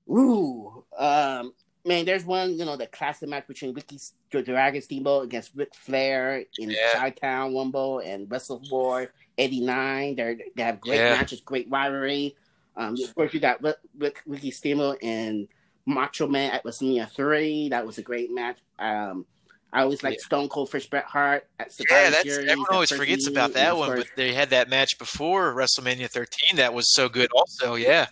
Ooh, 0.09 0.85
um, 0.97 1.55
man, 1.85 2.05
there's 2.05 2.25
one, 2.25 2.59
you 2.59 2.65
know, 2.65 2.77
the 2.77 2.87
classic 2.87 3.29
match 3.29 3.47
between 3.47 3.75
Ricky 3.75 3.99
the 4.31 4.43
Dragon 4.43 4.83
Steamboat 4.83 5.25
against 5.25 5.53
Ric 5.55 5.75
Flair 5.75 6.45
in 6.59 6.71
Yeah. 6.71 6.77
Chi-Town 6.93 7.55
Rumble 7.55 8.01
and 8.01 8.31
Wrestle 8.31 8.63
War 8.71 9.13
'89. 9.39 10.17
They're, 10.17 10.37
they 10.55 10.63
have 10.63 10.81
great 10.81 10.99
Yeah. 11.01 11.15
matches, 11.15 11.41
great 11.41 11.69
rivalry. 11.71 12.37
Um, 12.77 12.97
of 13.03 13.15
course, 13.15 13.33
you 13.33 13.41
got 13.41 13.63
Rick, 13.63 13.77
Rick, 13.97 14.21
Ricky 14.27 14.51
Steamboat 14.51 14.99
and 15.03 15.49
Macho 15.87 16.27
Man 16.27 16.51
at 16.53 16.65
WrestleMania 16.65 17.11
three. 17.11 17.69
That 17.71 17.87
was 17.87 17.99
a 17.99 18.03
great 18.03 18.31
match. 18.33 18.59
Um, 18.79 19.27
I 19.75 19.83
always 19.83 20.03
like 20.05 20.15
Yeah. 20.15 20.25
Stone 20.25 20.49
Cold 20.51 20.71
Fish 20.71 20.89
Bret 20.89 21.05
Hart 21.05 21.49
at 21.59 21.73
Survivor 21.73 22.01
Yeah, 22.01 22.11
that's 22.11 22.23
Series. 22.23 22.49
everyone 22.49 22.67
always 22.71 22.93
forgets 22.93 23.27
about 23.27 23.53
that 23.55 23.77
one, 23.77 23.97
but 23.97 24.07
they 24.17 24.33
had 24.33 24.51
that 24.51 24.69
match 24.69 24.97
before 24.99 25.53
WrestleMania 25.55 26.09
13 26.09 26.57
that 26.57 26.73
was 26.73 26.93
so 26.95 27.09
good. 27.09 27.31
Also, 27.35 27.75
yeah, 27.75 28.07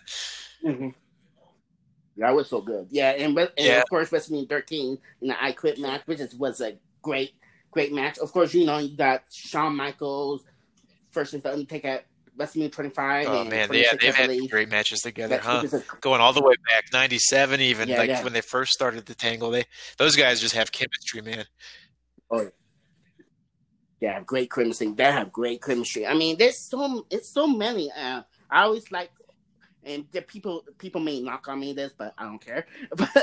Mhm. 0.63 0.93
That 2.17 2.35
was 2.35 2.47
so 2.49 2.61
good. 2.61 2.87
Yeah, 2.91 3.11
and, 3.11 3.35
and 3.37 3.49
Yeah. 3.57 3.81
of 3.81 3.89
course 3.89 4.09
WrestleMania 4.11 4.47
13 4.49 4.99
in 5.21 5.27
the 5.29 5.43
I 5.43 5.51
Quit 5.53 5.79
match, 5.79 6.01
which 6.05 6.19
is, 6.19 6.35
was 6.35 6.61
a 6.61 6.77
great, 7.01 7.31
great 7.71 7.91
match. 7.91 8.17
Of 8.19 8.31
course, 8.31 8.53
you 8.53 8.65
know 8.65 8.77
you 8.77 8.95
got 8.95 9.23
Shawn 9.31 9.75
Michaels 9.75 10.43
versus 11.11 11.41
the 11.41 11.51
Undertaker 11.53 12.01
WrestleMania 12.37 12.71
25. 12.71 13.27
oh 13.27 13.41
and 13.41 13.49
man, 13.49 13.69
yeah, 13.73 13.93
they've 13.99 14.15
had 14.15 14.27
believe. 14.29 14.49
great 14.49 14.69
matches 14.69 14.99
together, 15.01 15.37
huh? 15.37 15.63
Going 16.01 16.19
all 16.21 16.33
the 16.33 16.41
way 16.41 16.55
back, 16.69 16.85
97 16.91 17.61
even, 17.61 17.89
Yeah, 17.89 17.97
like 17.97 18.09
yeah. 18.09 18.23
when 18.23 18.33
they 18.33 18.41
first 18.41 18.71
started 18.73 19.05
the 19.05 19.15
Tangle. 19.15 19.51
They 19.51 19.65
those 19.97 20.15
guys 20.15 20.39
just 20.41 20.55
have 20.55 20.71
chemistry, 20.71 21.21
man. 21.21 21.45
They 24.01 24.07
have 24.07 24.25
great 24.25 24.51
chemistry. 24.51 24.91
They 24.91 25.03
have 25.03 25.31
great 25.31 25.61
chemistry. 25.61 26.05
I 26.05 26.13
mean, 26.13 26.37
there's 26.37 26.57
so 26.59 27.05
it's 27.09 27.29
so 27.29 27.47
many. 27.47 27.89
Uh, 27.91 28.23
I 28.49 28.63
always 28.63 28.91
like, 28.91 29.11
and 29.83 30.05
the 30.11 30.21
people 30.21 30.65
people 30.77 30.99
may 30.99 31.21
knock 31.21 31.47
on 31.47 31.59
me 31.59 31.73
this, 31.73 31.93
but 31.97 32.13
I 32.17 32.23
don't 32.23 32.43
care. 32.43 32.65
But 32.95 33.15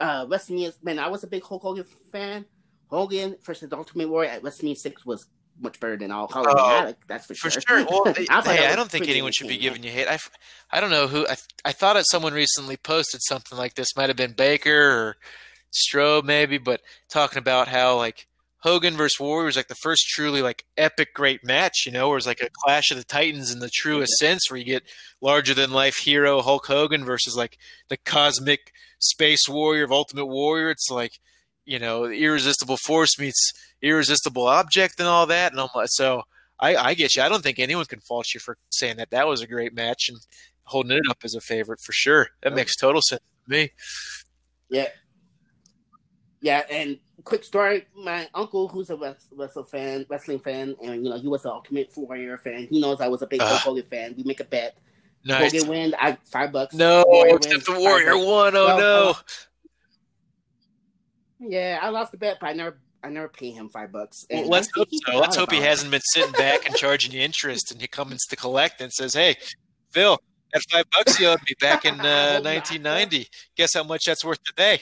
uh, 0.00 0.26
WrestleMania, 0.26 0.74
man, 0.82 0.98
I 0.98 1.08
was 1.08 1.24
a 1.24 1.26
big 1.26 1.42
Hulk 1.42 1.62
Hogan 1.62 1.84
fan. 2.12 2.44
Hogan 2.88 3.36
versus 3.42 3.72
Ultimate 3.72 4.08
Warrior 4.08 4.30
at 4.30 4.42
WrestleMania 4.42 4.76
six 4.76 5.06
was 5.06 5.26
much 5.60 5.80
better 5.80 5.96
than 5.96 6.10
all 6.10 6.28
Hollywood. 6.28 6.56
Oh, 6.58 6.94
that's 7.06 7.26
for 7.26 7.34
For 7.34 7.50
sure. 7.50 7.62
sure. 7.66 7.86
Well, 7.88 8.04
they- 8.12 8.26
I 8.28 8.42
hey, 8.42 8.66
I 8.66 8.76
don't 8.76 8.90
think 8.90 9.08
anyone 9.08 9.32
should 9.32 9.48
be 9.48 9.58
giving 9.58 9.82
you 9.82 9.90
hate. 9.90 10.08
I, 10.08 10.18
I 10.70 10.80
don't 10.80 10.90
know 10.90 11.06
who. 11.06 11.26
I, 11.26 11.36
I 11.64 11.72
thought 11.72 12.00
someone 12.06 12.32
recently 12.34 12.76
posted 12.76 13.20
something 13.22 13.56
like 13.56 13.74
this. 13.74 13.96
Might 13.96 14.08
have 14.10 14.16
been 14.16 14.32
Baker 14.32 14.90
or 14.90 15.16
Strobe, 15.72 16.24
maybe, 16.24 16.58
but 16.58 16.80
talking 17.08 17.38
about 17.38 17.68
how 17.68 17.96
like 17.96 18.26
Hogan 18.58 18.96
versus 18.96 19.20
Warrior 19.20 19.46
was 19.46 19.56
like 19.56 19.68
the 19.68 19.74
first 19.76 20.06
truly 20.08 20.42
like 20.42 20.64
epic 20.76 21.14
great 21.14 21.44
match. 21.44 21.84
You 21.86 21.92
know, 21.92 22.08
where 22.08 22.18
it's 22.18 22.26
like 22.26 22.40
a 22.40 22.50
clash 22.64 22.90
of 22.90 22.96
the 22.96 23.04
titans 23.04 23.50
in 23.52 23.58
the 23.60 23.70
truest 23.72 24.12
sense, 24.18 24.50
where 24.50 24.58
you 24.58 24.64
get 24.64 24.82
larger 25.20 25.54
than 25.54 25.70
life 25.72 25.96
hero 25.96 26.40
Hulk 26.42 26.66
Hogan 26.66 27.04
versus 27.04 27.36
like 27.36 27.58
the 27.88 27.96
cosmic 27.96 28.72
space 28.98 29.48
warrior 29.48 29.84
of 29.84 29.92
Ultimate 29.92 30.26
Warrior. 30.26 30.70
It's 30.70 30.90
like 30.90 31.12
you 31.68 31.80
know, 31.80 32.04
irresistible 32.04 32.76
force 32.76 33.18
meets 33.18 33.52
irresistible 33.86 34.46
object 34.46 34.98
and 35.00 35.08
all 35.08 35.26
that. 35.26 35.52
And 35.52 35.60
I'm 35.60 35.68
like, 35.74 35.88
so 35.90 36.22
I, 36.60 36.76
I 36.76 36.94
get 36.94 37.16
you. 37.16 37.22
I 37.22 37.28
don't 37.28 37.42
think 37.42 37.58
anyone 37.58 37.84
can 37.86 38.00
fault 38.00 38.34
you 38.34 38.40
for 38.40 38.56
saying 38.70 38.96
that 38.96 39.10
that 39.10 39.26
was 39.26 39.40
a 39.42 39.46
great 39.46 39.74
match 39.74 40.08
and 40.08 40.18
holding 40.64 40.96
it 40.96 41.04
up 41.08 41.18
as 41.24 41.34
a 41.34 41.40
favorite 41.40 41.80
for 41.80 41.92
sure. 41.92 42.28
That 42.42 42.54
makes 42.54 42.76
total 42.76 43.00
sense 43.02 43.20
to 43.44 43.50
me. 43.50 43.70
Yeah. 44.70 44.88
Yeah, 46.40 46.62
and 46.70 46.98
quick 47.24 47.42
story: 47.44 47.86
my 47.96 48.28
uncle, 48.34 48.68
who's 48.68 48.90
a 48.90 48.96
wres- 48.96 49.26
wrestle 49.32 49.64
fan, 49.64 50.04
wrestling 50.08 50.38
fan, 50.38 50.76
and 50.84 51.02
you 51.02 51.10
know 51.10 51.18
he 51.18 51.26
was 51.28 51.44
an 51.44 51.50
Ultimate 51.52 51.90
Warrior 51.96 52.38
fan. 52.38 52.68
He 52.70 52.78
knows 52.78 53.00
I 53.00 53.08
was 53.08 53.22
a 53.22 53.26
big 53.26 53.40
Hulk 53.40 53.60
Hogan 53.62 53.84
fan. 53.90 54.14
We 54.16 54.22
make 54.22 54.40
a 54.40 54.44
bet. 54.44 54.76
Nice. 55.24 55.52
Hogan 55.52 55.68
win, 55.68 55.94
I 55.98 56.18
five 56.30 56.52
bucks. 56.52 56.74
No, 56.74 57.04
Warrior 57.08 57.36
except 57.36 57.54
wins, 57.54 57.64
the 57.64 57.80
Warrior 57.80 58.16
won. 58.18 58.54
Oh 58.54 58.66
Well, 58.66 58.78
no. 58.78 59.10
uh, 59.10 59.14
Yeah, 61.40 61.78
I 61.82 61.88
lost 61.88 62.12
the 62.12 62.18
bet, 62.18 62.36
but 62.40 62.48
I 62.48 62.52
never, 62.52 62.78
I 63.02 63.08
never 63.10 63.28
pay 63.28 63.50
him 63.50 63.68
five 63.68 63.92
bucks. 63.92 64.26
Well, 64.30 64.48
let's 64.48 64.68
hope 64.74 64.88
so. 64.90 65.18
Let's 65.18 65.36
hope 65.36 65.52
he 65.52 65.60
hasn't 65.60 65.90
been 65.90 66.00
sitting 66.02 66.32
back 66.32 66.66
and 66.66 66.74
charging 66.74 67.12
you 67.12 67.20
interest, 67.20 67.70
and 67.70 67.80
he 67.80 67.86
comes 67.86 68.24
to 68.26 68.36
collect 68.36 68.80
and 68.80 68.92
says, 68.92 69.14
"Hey, 69.14 69.36
Phil, 69.92 70.18
that 70.52 70.62
five 70.72 70.84
bucks 70.90 71.20
you 71.20 71.28
owed 71.28 71.38
me 71.48 71.54
back 71.60 71.84
in 71.84 71.94
uh, 72.00 72.40
1990. 72.42 73.28
Guess 73.56 73.74
how 73.74 73.84
much 73.84 74.04
that's 74.06 74.24
worth 74.24 74.42
today?" 74.42 74.80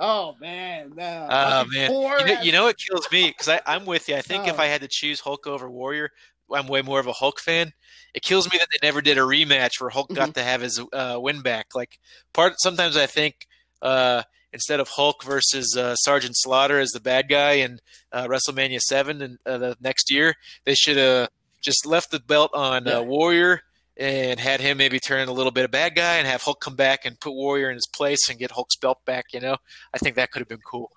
Oh 0.00 0.36
man, 0.40 0.92
no. 0.96 1.26
Oh 1.30 1.64
man, 1.72 1.90
you 1.90 2.24
know, 2.34 2.42
you 2.42 2.52
know 2.52 2.64
what 2.64 2.76
kills 2.78 3.06
me 3.10 3.28
because 3.36 3.60
I'm 3.66 3.84
with 3.84 4.08
you. 4.08 4.14
I 4.16 4.22
think 4.22 4.46
if 4.46 4.58
Oh. 4.58 4.62
I 4.62 4.66
had 4.66 4.80
to 4.82 4.88
choose 4.88 5.20
Hulk 5.20 5.46
over 5.46 5.68
Warrior, 5.68 6.10
I'm 6.52 6.68
way 6.68 6.82
more 6.82 7.00
of 7.00 7.08
a 7.08 7.12
Hulk 7.12 7.40
fan. 7.40 7.72
It 8.14 8.22
kills 8.22 8.50
me 8.50 8.58
that 8.58 8.68
they 8.70 8.86
never 8.86 9.00
did 9.02 9.18
a 9.18 9.22
rematch 9.22 9.80
where 9.80 9.90
Hulk 9.90 10.08
Mm-hmm. 10.08 10.14
got 10.16 10.34
to 10.34 10.42
have 10.44 10.60
his 10.60 10.80
uh, 10.92 11.18
win 11.20 11.42
back. 11.42 11.74
Like 11.74 11.98
part, 12.32 12.54
sometimes 12.60 12.96
I 12.96 13.06
think 13.06 13.46
uh, 13.82 14.22
instead 14.52 14.80
of 14.80 14.88
Hulk 14.88 15.22
versus 15.24 15.76
uh, 15.76 15.94
Sergeant 15.96 16.34
Slaughter 16.36 16.78
as 16.78 16.90
the 16.90 17.00
bad 17.00 17.28
guy 17.28 17.52
in 17.52 17.80
uh, 18.12 18.26
WrestleMania 18.26 18.80
Seven 18.80 19.20
and 19.22 19.38
uh, 19.46 19.58
the 19.58 19.76
next 19.80 20.10
year, 20.10 20.34
they 20.64 20.74
should 20.74 20.96
have 20.96 21.28
just 21.60 21.84
left 21.86 22.10
the 22.10 22.20
belt 22.20 22.50
on 22.54 22.86
Yeah. 22.86 22.98
uh, 22.98 23.02
Warrior. 23.02 23.62
And 24.00 24.38
had 24.38 24.60
him 24.60 24.76
maybe 24.78 25.00
turn 25.00 25.26
a 25.26 25.32
little 25.32 25.50
bit 25.50 25.64
of 25.64 25.72
bad 25.72 25.96
guy, 25.96 26.18
and 26.18 26.26
have 26.28 26.40
Hulk 26.40 26.60
come 26.60 26.76
back 26.76 27.04
and 27.04 27.18
put 27.18 27.32
Warrior 27.32 27.68
in 27.68 27.74
his 27.74 27.88
place 27.88 28.28
and 28.30 28.38
get 28.38 28.52
Hulk's 28.52 28.76
belt 28.76 29.04
back. 29.04 29.24
You 29.32 29.40
know, 29.40 29.56
I 29.92 29.98
think 29.98 30.14
that 30.14 30.30
could 30.30 30.38
have 30.38 30.46
been 30.48 30.60
cool. 30.64 30.92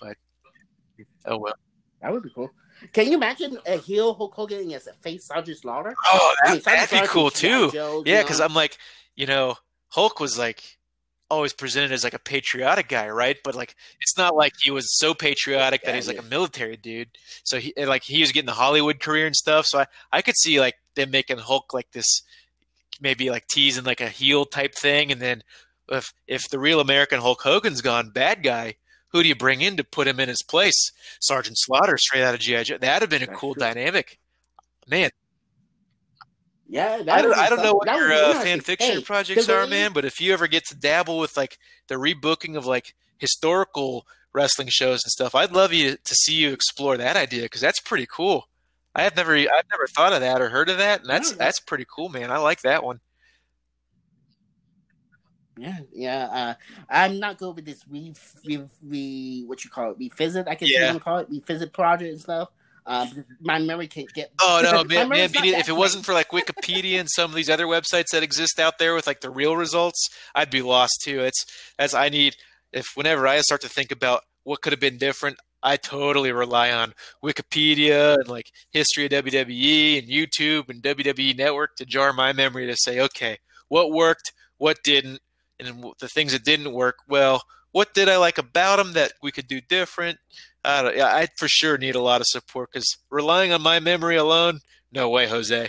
But 0.00 0.16
oh 1.26 1.36
well. 1.36 1.52
that 2.00 2.10
would 2.12 2.22
be 2.22 2.30
cool. 2.34 2.50
Can 2.94 3.08
you 3.08 3.14
imagine 3.18 3.58
a 3.66 3.76
heel 3.76 4.14
Hulk 4.14 4.32
Hogan 4.34 4.60
against 4.60 4.86
a 4.86 4.94
face 4.94 5.26
Sergeant 5.26 5.58
Slaughter? 5.58 5.94
Oh, 6.06 6.34
I 6.44 6.52
mean, 6.52 6.62
that, 6.64 6.88
that'd 6.88 7.02
be 7.02 7.06
cool 7.08 7.28
too. 7.30 7.70
Joe, 7.72 8.02
Yeah, 8.06 8.18
you 8.20 8.24
because 8.24 8.38
know? 8.38 8.46
I'm 8.46 8.54
like, 8.54 8.78
you 9.14 9.26
know, 9.26 9.56
Hulk 9.88 10.18
was 10.18 10.38
like 10.38 10.75
always 11.30 11.52
presented 11.52 11.92
as 11.92 12.04
like 12.04 12.14
a 12.14 12.18
patriotic 12.18 12.88
guy, 12.88 13.08
right? 13.08 13.36
But 13.42 13.54
like, 13.54 13.74
it's 14.00 14.16
not 14.16 14.36
like 14.36 14.52
he 14.62 14.70
was 14.70 14.96
so 14.98 15.14
patriotic 15.14 15.82
that 15.82 15.90
Yeah, 15.90 15.94
he's 15.96 16.06
like 16.08 16.16
yeah. 16.16 16.22
a 16.22 16.26
military 16.26 16.76
dude. 16.76 17.08
So 17.44 17.58
he 17.58 17.72
like 17.76 18.04
he 18.04 18.20
was 18.20 18.32
getting 18.32 18.46
the 18.46 18.52
Hollywood 18.52 19.00
career 19.00 19.26
and 19.26 19.36
stuff. 19.36 19.66
So 19.66 19.80
I 19.80 19.86
I 20.12 20.22
could 20.22 20.36
see 20.36 20.60
like 20.60 20.76
them 20.94 21.10
making 21.10 21.38
Hulk 21.38 21.72
like 21.74 21.90
this, 21.92 22.22
maybe 23.00 23.30
like 23.30 23.46
teasing 23.48 23.84
like 23.84 24.00
a 24.00 24.08
heel 24.08 24.44
type 24.44 24.74
thing, 24.74 25.10
and 25.12 25.20
then 25.20 25.42
if 25.88 26.12
if 26.26 26.48
the 26.50 26.58
real 26.58 26.80
American 26.80 27.20
Hulk 27.20 27.42
Hogan's 27.42 27.80
gone 27.82 28.10
bad 28.10 28.42
guy. 28.42 28.74
Who 29.10 29.22
do 29.22 29.28
you 29.28 29.36
bring 29.36 29.62
in 29.62 29.78
to 29.78 29.84
put 29.84 30.08
him 30.08 30.20
in 30.20 30.28
his 30.28 30.42
place? 30.42 30.90
Sergeant 31.20 31.56
Slaughter, 31.58 31.96
straight 31.96 32.22
out 32.22 32.34
of 32.34 32.40
GI 32.40 32.64
Joe. 32.64 32.76
That'd 32.76 33.02
have 33.02 33.08
been 33.08 33.26
a 33.26 33.34
cool 33.34 33.54
dynamic, 33.54 34.18
man. 34.86 35.10
Yeah, 36.68 36.98
that 37.02 37.08
I 37.08 37.22
don't, 37.22 37.38
I 37.38 37.48
don't 37.48 37.62
know 37.62 37.74
what 37.74 37.88
your 37.88 38.12
uh, 38.12 38.34
fan 38.34 38.60
fiction 38.60 38.96
Hey, 38.96 39.02
projects 39.02 39.48
are, 39.48 39.66
man, 39.66 39.92
but 39.92 40.04
if 40.04 40.20
you 40.20 40.32
ever 40.32 40.46
get 40.46 40.64
to 40.66 40.74
dabble 40.76 41.18
with 41.18 41.36
like 41.36 41.58
the 41.88 41.94
rebooking 41.96 42.56
of 42.56 42.66
like 42.66 42.94
historical 43.18 44.06
wrestling 44.32 44.68
shows 44.68 45.02
and 45.04 45.10
stuff, 45.10 45.34
I'd 45.34 45.52
love 45.52 45.72
you 45.72 45.96
to 45.96 46.14
see 46.14 46.34
you 46.34 46.52
explore 46.52 46.96
that 46.96 47.16
idea 47.16 47.42
because 47.42 47.60
that's 47.60 47.80
pretty 47.80 48.06
cool. 48.06 48.48
I 48.94 49.02
have 49.02 49.14
never, 49.16 49.34
I've 49.34 49.48
never 49.70 49.86
thought 49.94 50.12
of 50.12 50.20
that 50.20 50.40
or 50.40 50.48
heard 50.48 50.68
of 50.68 50.78
that, 50.78 51.00
and 51.00 51.10
that's 51.10 51.30
Yeah. 51.30 51.36
that's 51.36 51.60
pretty 51.60 51.86
cool, 51.94 52.08
man. 52.08 52.30
I 52.30 52.38
like 52.38 52.62
that 52.62 52.82
one. 52.82 53.00
Yeah, 55.58 55.80
yeah. 55.92 56.26
Uh, 56.26 56.54
I'm 56.90 57.18
not 57.18 57.38
good 57.38 57.56
with 57.56 57.64
this 57.64 57.82
re, 57.88 58.12
re, 58.44 58.64
re 58.82 59.44
what 59.46 59.64
you 59.64 59.70
call 59.70 59.92
it 59.92 59.96
revisit. 59.98 60.48
I 60.48 60.54
can 60.54 60.68
Yeah. 60.68 60.98
call 60.98 61.18
it 61.18 61.28
revisit 61.30 61.72
project 61.72 62.10
and 62.10 62.20
stuff. 62.20 62.50
Uh, 62.86 63.06
my 63.40 63.58
memory 63.58 63.88
can't 63.88 64.12
get. 64.12 64.30
Oh 64.40 64.60
no, 64.62 64.84
man, 64.84 65.08
man 65.08 65.30
if 65.34 65.68
it 65.68 65.76
wasn't 65.76 66.04
for 66.04 66.12
like 66.12 66.30
Wikipedia 66.30 67.00
and 67.00 67.10
some 67.10 67.30
of 67.30 67.34
these 67.34 67.50
other 67.50 67.66
websites 67.66 68.10
that 68.12 68.22
exist 68.22 68.60
out 68.60 68.78
there 68.78 68.94
with 68.94 69.06
like 69.06 69.20
the 69.20 69.30
real 69.30 69.56
results, 69.56 70.08
I'd 70.34 70.50
be 70.50 70.62
lost 70.62 71.00
too. 71.02 71.20
It's 71.20 71.44
as 71.78 71.94
I 71.94 72.08
need 72.08 72.36
if 72.72 72.86
whenever 72.94 73.26
I 73.26 73.40
start 73.40 73.62
to 73.62 73.68
think 73.68 73.90
about 73.90 74.22
what 74.44 74.62
could 74.62 74.72
have 74.72 74.80
been 74.80 74.98
different, 74.98 75.38
I 75.62 75.76
totally 75.76 76.30
rely 76.30 76.70
on 76.70 76.94
Wikipedia 77.24 78.14
and 78.14 78.28
like 78.28 78.52
history 78.70 79.06
of 79.06 79.10
WWE 79.10 79.98
and 79.98 80.08
YouTube 80.08 80.68
and 80.68 80.82
WWE 80.82 81.36
Network 81.36 81.74
to 81.76 81.84
jar 81.84 82.12
my 82.12 82.32
memory 82.32 82.66
to 82.66 82.76
say, 82.76 83.00
okay, 83.00 83.38
what 83.68 83.90
worked, 83.90 84.32
what 84.58 84.78
didn't, 84.84 85.20
and 85.58 85.84
the 85.98 86.08
things 86.08 86.32
that 86.32 86.44
didn't 86.44 86.72
work. 86.72 86.98
Well, 87.08 87.42
what 87.72 87.94
did 87.94 88.08
I 88.08 88.16
like 88.16 88.38
about 88.38 88.76
them 88.76 88.92
that 88.92 89.14
we 89.22 89.32
could 89.32 89.48
do 89.48 89.60
different? 89.60 90.18
I 90.66 90.82
don't, 90.82 90.96
yeah, 90.96 91.06
I 91.06 91.28
for 91.36 91.48
sure 91.48 91.78
need 91.78 91.94
a 91.94 92.00
lot 92.00 92.20
of 92.20 92.26
support 92.26 92.70
because 92.72 92.98
relying 93.10 93.52
on 93.52 93.62
my 93.62 93.78
memory 93.80 94.16
alone, 94.16 94.60
no 94.92 95.08
way, 95.08 95.28
Jose. 95.28 95.68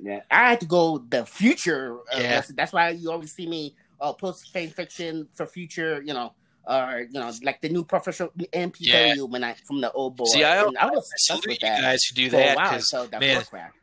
Yeah, 0.00 0.20
I 0.30 0.50
had 0.50 0.60
to 0.60 0.66
go 0.66 0.98
the 0.98 1.24
future. 1.24 1.98
Uh, 2.12 2.18
yeah. 2.18 2.34
That's, 2.34 2.48
that's, 2.54 2.72
why 2.72 2.90
you 2.90 3.10
always 3.10 3.32
see 3.32 3.46
me 3.46 3.76
uh, 4.00 4.12
post 4.12 4.50
fan 4.52 4.68
fiction 4.68 5.28
for 5.32 5.46
future. 5.46 6.02
You 6.04 6.12
know, 6.12 6.34
or 6.64 7.06
you 7.10 7.20
know, 7.20 7.32
like 7.42 7.60
the 7.60 7.68
new 7.68 7.84
professional 7.84 8.30
MPW 8.36 8.76
yeah. 8.80 9.22
when 9.22 9.44
I 9.44 9.54
from 9.66 9.80
the 9.80 9.90
old 9.92 10.16
boy. 10.16 10.24
See, 10.26 10.44
I, 10.44 10.60
I 10.60 10.64
was 10.64 11.10
I 11.30 11.34
with 11.46 11.60
that 11.60 11.80
guys 11.80 12.00
who 12.04 12.14
do 12.14 12.30
that 12.30 12.56
because 12.56 12.88
so 12.88 13.08
man, 13.18 13.42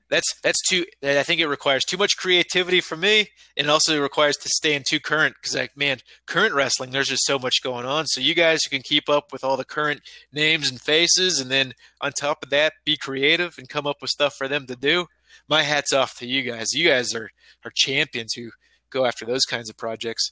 that's 0.09 0.39
that's 0.41 0.61
too. 0.67 0.86
I 1.03 1.23
think 1.23 1.39
it 1.39 1.47
requires 1.47 1.86
too 1.86 1.97
much 1.97 2.17
creativity 2.17 2.82
for 2.82 2.97
me, 2.97 3.30
and 3.55 3.69
also 3.69 4.01
requires 4.01 4.38
to 4.38 4.49
stay 4.49 4.73
in 4.73 4.84
too 4.88 4.99
current. 4.99 5.36
Because 5.39 5.55
like, 5.55 5.77
man, 5.77 5.99
current 6.25 6.55
wrestling, 6.55 6.91
there's 6.91 7.09
just 7.09 7.25
so 7.25 7.38
much 7.38 7.61
going 7.61 7.86
on. 7.86 8.07
So 8.07 8.19
you 8.19 8.34
guys 8.34 8.63
who 8.63 8.69
can 8.69 8.82
keep 8.82 9.07
up 9.07 9.32
with 9.32 9.43
all 9.43 9.55
the 9.55 9.65
current 9.65 10.01
names 10.34 10.69
and 10.69 10.82
faces, 10.82 11.39
and 11.39 11.51
then 11.51 11.73
on 12.01 12.11
top 12.11 12.43
of 12.43 12.49
that, 12.49 12.73
be 12.86 12.97
creative 12.97 13.55
and 13.57 13.69
come 13.69 13.86
up 13.86 13.97
with 14.01 14.09
stuff 14.09 14.36
for 14.36 14.47
them 14.47 14.65
to 14.67 14.75
do. 14.75 15.07
My 15.47 15.63
hats 15.63 15.93
off 15.93 16.17
to 16.17 16.25
you 16.25 16.41
guys. 16.41 16.73
You 16.73 16.89
guys 16.89 17.13
are 17.13 17.30
are 17.63 17.71
champions 17.75 18.34
who 18.34 18.49
go 18.89 19.05
after 19.05 19.25
those 19.25 19.45
kinds 19.45 19.69
of 19.69 19.77
projects. 19.77 20.32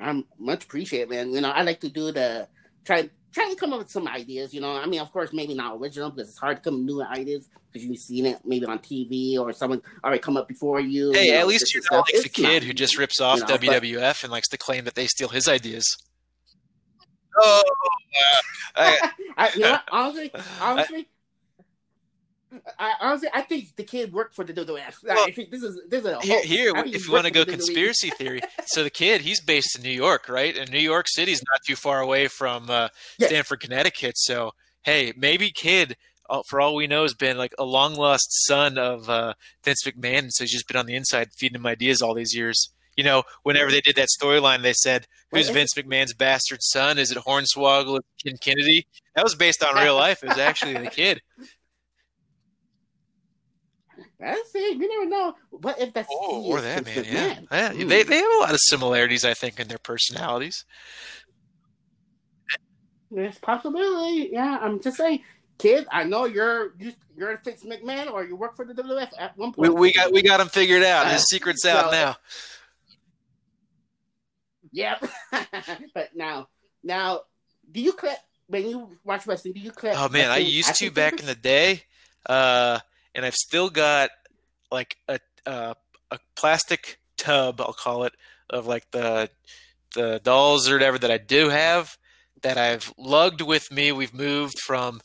I'm 0.00 0.24
much 0.38 0.64
appreciated, 0.64 1.10
man. 1.10 1.30
You 1.32 1.40
know, 1.40 1.50
I 1.50 1.62
like 1.62 1.80
to 1.80 1.88
do 1.88 2.12
the 2.12 2.48
try 2.84 3.10
try 3.32 3.48
to 3.48 3.56
come 3.56 3.72
up 3.72 3.78
with 3.80 3.90
some 3.90 4.08
ideas. 4.08 4.52
You 4.52 4.60
know, 4.60 4.72
I 4.72 4.86
mean, 4.86 5.00
of 5.00 5.12
course, 5.12 5.32
maybe 5.32 5.54
not 5.54 5.76
original 5.76 6.10
because 6.10 6.30
it's 6.30 6.38
hard 6.38 6.58
to 6.58 6.62
come 6.62 6.74
up 6.74 6.80
with 6.80 6.86
new 6.86 7.02
ideas 7.02 7.48
because 7.72 7.86
you've 7.86 7.98
seen 7.98 8.26
it 8.26 8.40
maybe 8.44 8.66
on 8.66 8.78
TV 8.78 9.38
or 9.38 9.52
someone 9.52 9.82
already 10.02 10.20
come 10.20 10.36
up 10.36 10.48
before 10.48 10.80
you. 10.80 11.12
Hey, 11.12 11.26
you 11.26 11.32
know, 11.32 11.38
at 11.38 11.46
least 11.46 11.74
you're 11.74 11.82
not 11.90 12.06
like 12.12 12.22
the 12.22 12.28
kid 12.28 12.62
not, 12.62 12.62
who 12.64 12.72
just 12.72 12.98
rips 12.98 13.20
off 13.20 13.38
you 13.38 13.46
know, 13.46 13.56
WWF 13.56 14.00
but, 14.00 14.24
and 14.24 14.32
likes 14.32 14.48
to 14.48 14.58
claim 14.58 14.84
that 14.84 14.94
they 14.94 15.06
steal 15.06 15.28
his 15.28 15.48
ideas. 15.48 15.96
Oh, 17.38 17.62
uh, 18.76 18.82
I, 18.82 19.10
I, 19.36 19.50
you 19.54 19.60
know 19.60 19.78
honestly, 19.92 20.32
honestly, 20.60 21.08
I, 22.78 22.94
honestly, 23.00 23.28
I 23.32 23.42
think 23.42 23.76
the 23.76 23.84
kid 23.84 24.12
worked 24.12 24.34
for 24.34 24.44
the 24.44 24.52
WWF. 24.52 24.96
Well, 25.04 25.24
I 25.26 25.30
think 25.30 25.50
this 25.50 25.62
is 25.62 25.80
this 25.88 26.04
is 26.04 26.10
a 26.10 26.20
here. 26.20 26.42
here 26.42 26.72
if 26.76 27.06
you 27.06 27.12
want 27.12 27.26
to 27.26 27.30
go 27.30 27.44
conspiracy 27.44 28.10
theory, 28.10 28.40
so 28.66 28.82
the 28.82 28.90
kid 28.90 29.20
he's 29.20 29.40
based 29.40 29.76
in 29.76 29.82
New 29.82 29.90
York, 29.90 30.28
right? 30.28 30.56
And 30.56 30.70
New 30.70 30.80
York 30.80 31.06
City's 31.08 31.42
not 31.50 31.60
too 31.66 31.76
far 31.76 32.00
away 32.00 32.28
from 32.28 32.68
uh, 32.68 32.88
yeah. 33.18 33.28
Stamford, 33.28 33.60
Connecticut. 33.60 34.18
So 34.18 34.52
hey, 34.82 35.12
maybe 35.16 35.50
kid, 35.50 35.96
uh, 36.28 36.42
for 36.48 36.60
all 36.60 36.74
we 36.74 36.86
know, 36.86 37.02
has 37.02 37.14
been 37.14 37.38
like 37.38 37.54
a 37.58 37.64
long 37.64 37.94
lost 37.94 38.28
son 38.46 38.78
of 38.78 39.08
uh, 39.08 39.34
Vince 39.64 39.84
McMahon. 39.84 40.30
So 40.30 40.44
he's 40.44 40.52
just 40.52 40.68
been 40.68 40.76
on 40.76 40.86
the 40.86 40.96
inside 40.96 41.28
feeding 41.36 41.56
him 41.56 41.66
ideas 41.66 42.02
all 42.02 42.14
these 42.14 42.34
years. 42.34 42.70
You 42.96 43.04
know, 43.04 43.22
whenever 43.44 43.70
they 43.70 43.80
did 43.80 43.96
that 43.96 44.08
storyline, 44.20 44.62
they 44.62 44.72
said, 44.72 45.06
"Who's 45.30 45.48
Vince 45.48 45.74
McMahon's 45.74 46.12
bastard 46.12 46.58
son? 46.62 46.98
Is 46.98 47.10
it 47.10 47.18
Hornswoggle, 47.18 48.00
Ken 48.22 48.36
Kennedy?" 48.40 48.86
That 49.14 49.24
was 49.24 49.34
based 49.34 49.62
on 49.62 49.74
real 49.82 49.94
life. 49.94 50.22
It 50.22 50.28
was 50.28 50.38
actually 50.38 50.74
the 50.74 50.90
kid. 50.90 51.22
That's 54.20 54.54
it. 54.54 54.76
You 54.76 54.88
never 54.88 55.08
know. 55.08 55.34
What 55.48 55.80
if 55.80 55.94
that's 55.94 56.08
oh, 56.12 56.44
or 56.44 56.60
that 56.60 56.84
man? 56.84 57.04
Yeah, 57.08 57.38
man. 57.50 57.78
yeah. 57.78 57.86
They 57.86 58.02
they 58.02 58.18
have 58.18 58.32
a 58.36 58.40
lot 58.40 58.52
of 58.52 58.60
similarities, 58.60 59.24
I 59.24 59.32
think, 59.32 59.58
in 59.58 59.68
their 59.68 59.78
personalities. 59.78 60.66
There's 63.10 63.38
possibility. 63.38 64.28
Yeah, 64.30 64.58
I'm 64.60 64.78
just 64.80 64.98
saying, 64.98 65.22
kid. 65.58 65.86
I 65.90 66.04
know 66.04 66.26
you're 66.26 66.74
you, 66.78 66.92
you're 67.16 67.40
Vince 67.42 67.64
McMahon, 67.64 68.12
or 68.12 68.24
you 68.24 68.36
work 68.36 68.56
for 68.56 68.66
the 68.66 68.74
WWF 68.74 69.10
at 69.18 69.38
one 69.38 69.52
point. 69.52 69.72
We, 69.72 69.80
we 69.80 69.92
got 69.92 70.12
we 70.12 70.22
got 70.22 70.38
him 70.38 70.48
figured 70.48 70.82
out. 70.82 71.06
His 71.06 71.22
uh, 71.22 71.24
secret's 71.24 71.62
so, 71.62 71.70
out 71.70 71.90
now. 71.90 72.16
Yep. 74.72 75.04
but 75.94 76.10
now, 76.14 76.48
now, 76.84 77.22
do 77.72 77.80
you 77.80 77.92
clip 77.92 78.18
when 78.48 78.68
you 78.68 78.90
watch 79.02 79.26
wrestling? 79.26 79.54
Do 79.54 79.60
you 79.60 79.72
clip? 79.72 79.94
Oh 79.96 80.10
man, 80.10 80.30
I 80.30 80.38
used 80.38 80.74
to 80.76 80.90
back 80.90 81.20
in 81.20 81.26
the 81.26 81.34
day. 81.34 81.84
Uh, 82.26 82.80
and 83.14 83.24
I've 83.24 83.34
still 83.34 83.70
got 83.70 84.10
like 84.70 84.96
a 85.08 85.18
a, 85.46 85.74
a 86.10 86.18
plastic 86.36 86.98
tub, 87.16 87.60
I'll 87.60 87.72
call 87.72 88.04
it, 88.04 88.12
of 88.48 88.66
like 88.66 88.90
the 88.90 89.30
the 89.94 90.20
dolls 90.22 90.68
or 90.68 90.74
whatever 90.74 90.98
that 90.98 91.10
I 91.10 91.18
do 91.18 91.48
have 91.48 91.96
that 92.42 92.56
I've 92.56 92.92
lugged 92.96 93.40
with 93.40 93.70
me. 93.70 93.92
We've 93.92 94.14
moved 94.14 94.58
from 94.64 95.00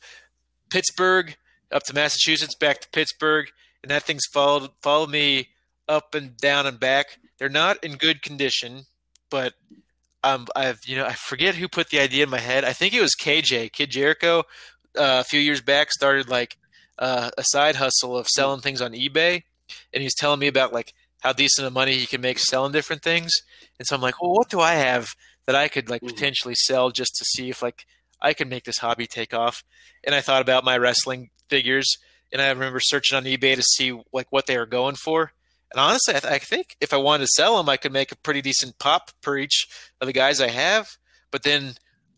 Pittsburgh 0.70 1.36
up 1.72 1.84
to 1.84 1.94
Massachusetts, 1.94 2.56
back 2.56 2.82
to 2.82 2.90
Pittsburgh, 2.90 3.50
and 3.82 3.92
that 3.92 4.04
thing's 4.04 4.26
followed 4.32 4.70
followed 4.82 5.10
me 5.10 5.50
up 5.88 6.16
and 6.16 6.38
down 6.38 6.66
and 6.66 6.80
back. 6.80 7.20
They're 7.38 7.50
not 7.50 7.84
in 7.84 7.98
good 7.98 8.22
condition, 8.22 8.86
but 9.30 9.54
um, 10.24 10.48
I've 10.56 10.80
you 10.86 10.98
know 10.98 11.06
I 11.06 11.14
forget 11.14 11.56
who 11.56 11.68
put 11.68 11.90
the 11.90 12.00
idea 12.00 12.24
in 12.24 12.30
my 12.30 12.40
head. 12.40 12.64
I 12.64 12.74
think 12.74 12.94
it 12.94 13.02
was 13.02 13.16
KJ 13.20 13.72
Kid 13.72 13.92
Jericho 13.92 14.40
uh, 14.98 15.22
a 15.22 15.24
few 15.24 15.40
years 15.40 15.62
back 15.62 15.92
started 15.92 16.30
like 16.30 16.58
uh, 17.00 17.32
a 17.38 17.44
side 17.44 17.76
hustle 17.76 18.18
of 18.18 18.28
selling 18.28 18.62
things 18.62 18.82
on 18.82 18.94
eBay, 18.94 19.44
and 19.94 20.04
he's 20.04 20.16
telling 20.16 20.40
me 20.40 20.48
about 20.48 20.74
like 20.74 20.94
how 21.20 21.34
decent 21.34 21.68
of 21.68 21.74
money 21.74 21.94
he 21.94 22.06
can 22.06 22.22
make 22.22 22.40
selling 22.40 22.72
different 22.72 23.02
things. 23.02 23.32
And 23.80 23.88
so 23.88 23.96
I'm 23.96 24.02
like, 24.02 24.22
well, 24.22 24.34
what 24.34 24.50
do 24.50 24.60
I 24.60 24.74
have 24.76 25.10
that 25.48 25.56
I 25.56 25.68
could 25.68 25.90
like 25.90 26.02
mm-hmm. 26.02 26.14
potentially 26.14 26.56
sell 26.56 26.92
just 26.92 27.16
to 27.16 27.26
see 27.26 27.50
if 27.50 27.62
like 27.62 27.86
I 28.22 28.34
can 28.34 28.50
make 28.50 28.64
this 28.64 28.78
hobby 28.78 29.08
take 29.08 29.34
off? 29.34 29.64
And 30.04 30.14
I 30.14 30.22
thought 30.22 30.42
about 30.42 30.64
my 30.64 30.78
wrestling 30.78 31.30
figures, 31.50 31.98
and 32.32 32.42
I 32.42 32.50
remember 32.50 32.80
searching 32.80 33.18
on 33.18 33.24
eBay 33.24 33.56
to 33.56 33.64
see 33.64 34.00
like 34.14 34.28
what 34.32 34.46
they 34.46 34.58
were 34.58 34.66
going 34.66 34.96
for. 34.96 35.32
And 35.72 35.80
honestly, 35.80 36.16
I, 36.16 36.20
th- 36.20 36.34
I 36.34 36.38
think 36.38 36.78
if 36.80 36.94
I 36.94 36.98
wanted 36.98 37.26
to 37.26 37.32
sell 37.36 37.58
them, 37.58 37.70
I 37.70 37.78
could 37.78 37.92
make 37.92 38.12
a 38.12 38.18
pretty 38.18 38.42
decent 38.42 38.78
pop 38.80 39.12
per 39.22 39.38
each 39.38 39.68
of 40.00 40.08
the 40.08 40.14
guys 40.14 40.40
I 40.40 40.50
have. 40.50 40.98
But 41.32 41.44
then 41.44 41.74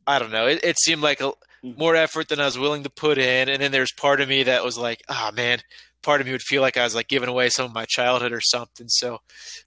I 0.06 0.20
don't 0.20 0.32
know. 0.32 0.48
It, 0.48 0.64
it 0.64 0.80
seemed 0.80 1.02
like 1.02 1.22
a. 1.22 1.32
more 1.76 1.96
effort 1.96 2.30
than 2.30 2.40
I 2.40 2.46
was 2.46 2.58
willing 2.58 2.84
to 2.84 2.90
put 2.90 3.18
in. 3.18 3.50
And 3.50 3.62
then 3.62 3.72
there's 3.72 3.92
part 3.92 4.22
of 4.22 4.30
me 4.30 4.44
that 4.44 4.64
was 4.64 4.78
like, 4.78 5.02
oh 5.10 5.32
man, 5.34 5.60
part 6.04 6.22
of 6.22 6.28
me 6.28 6.32
would 6.34 6.42
feel 6.42 6.62
like 6.62 6.78
I 6.78 6.84
was 6.84 6.96
like 6.96 7.08
giving 7.08 7.30
away 7.30 7.50
some 7.50 7.66
of 7.66 7.74
my 7.74 7.86
childhood 7.86 8.32
or 8.32 8.42
something. 8.42 8.88
So 8.90 9.20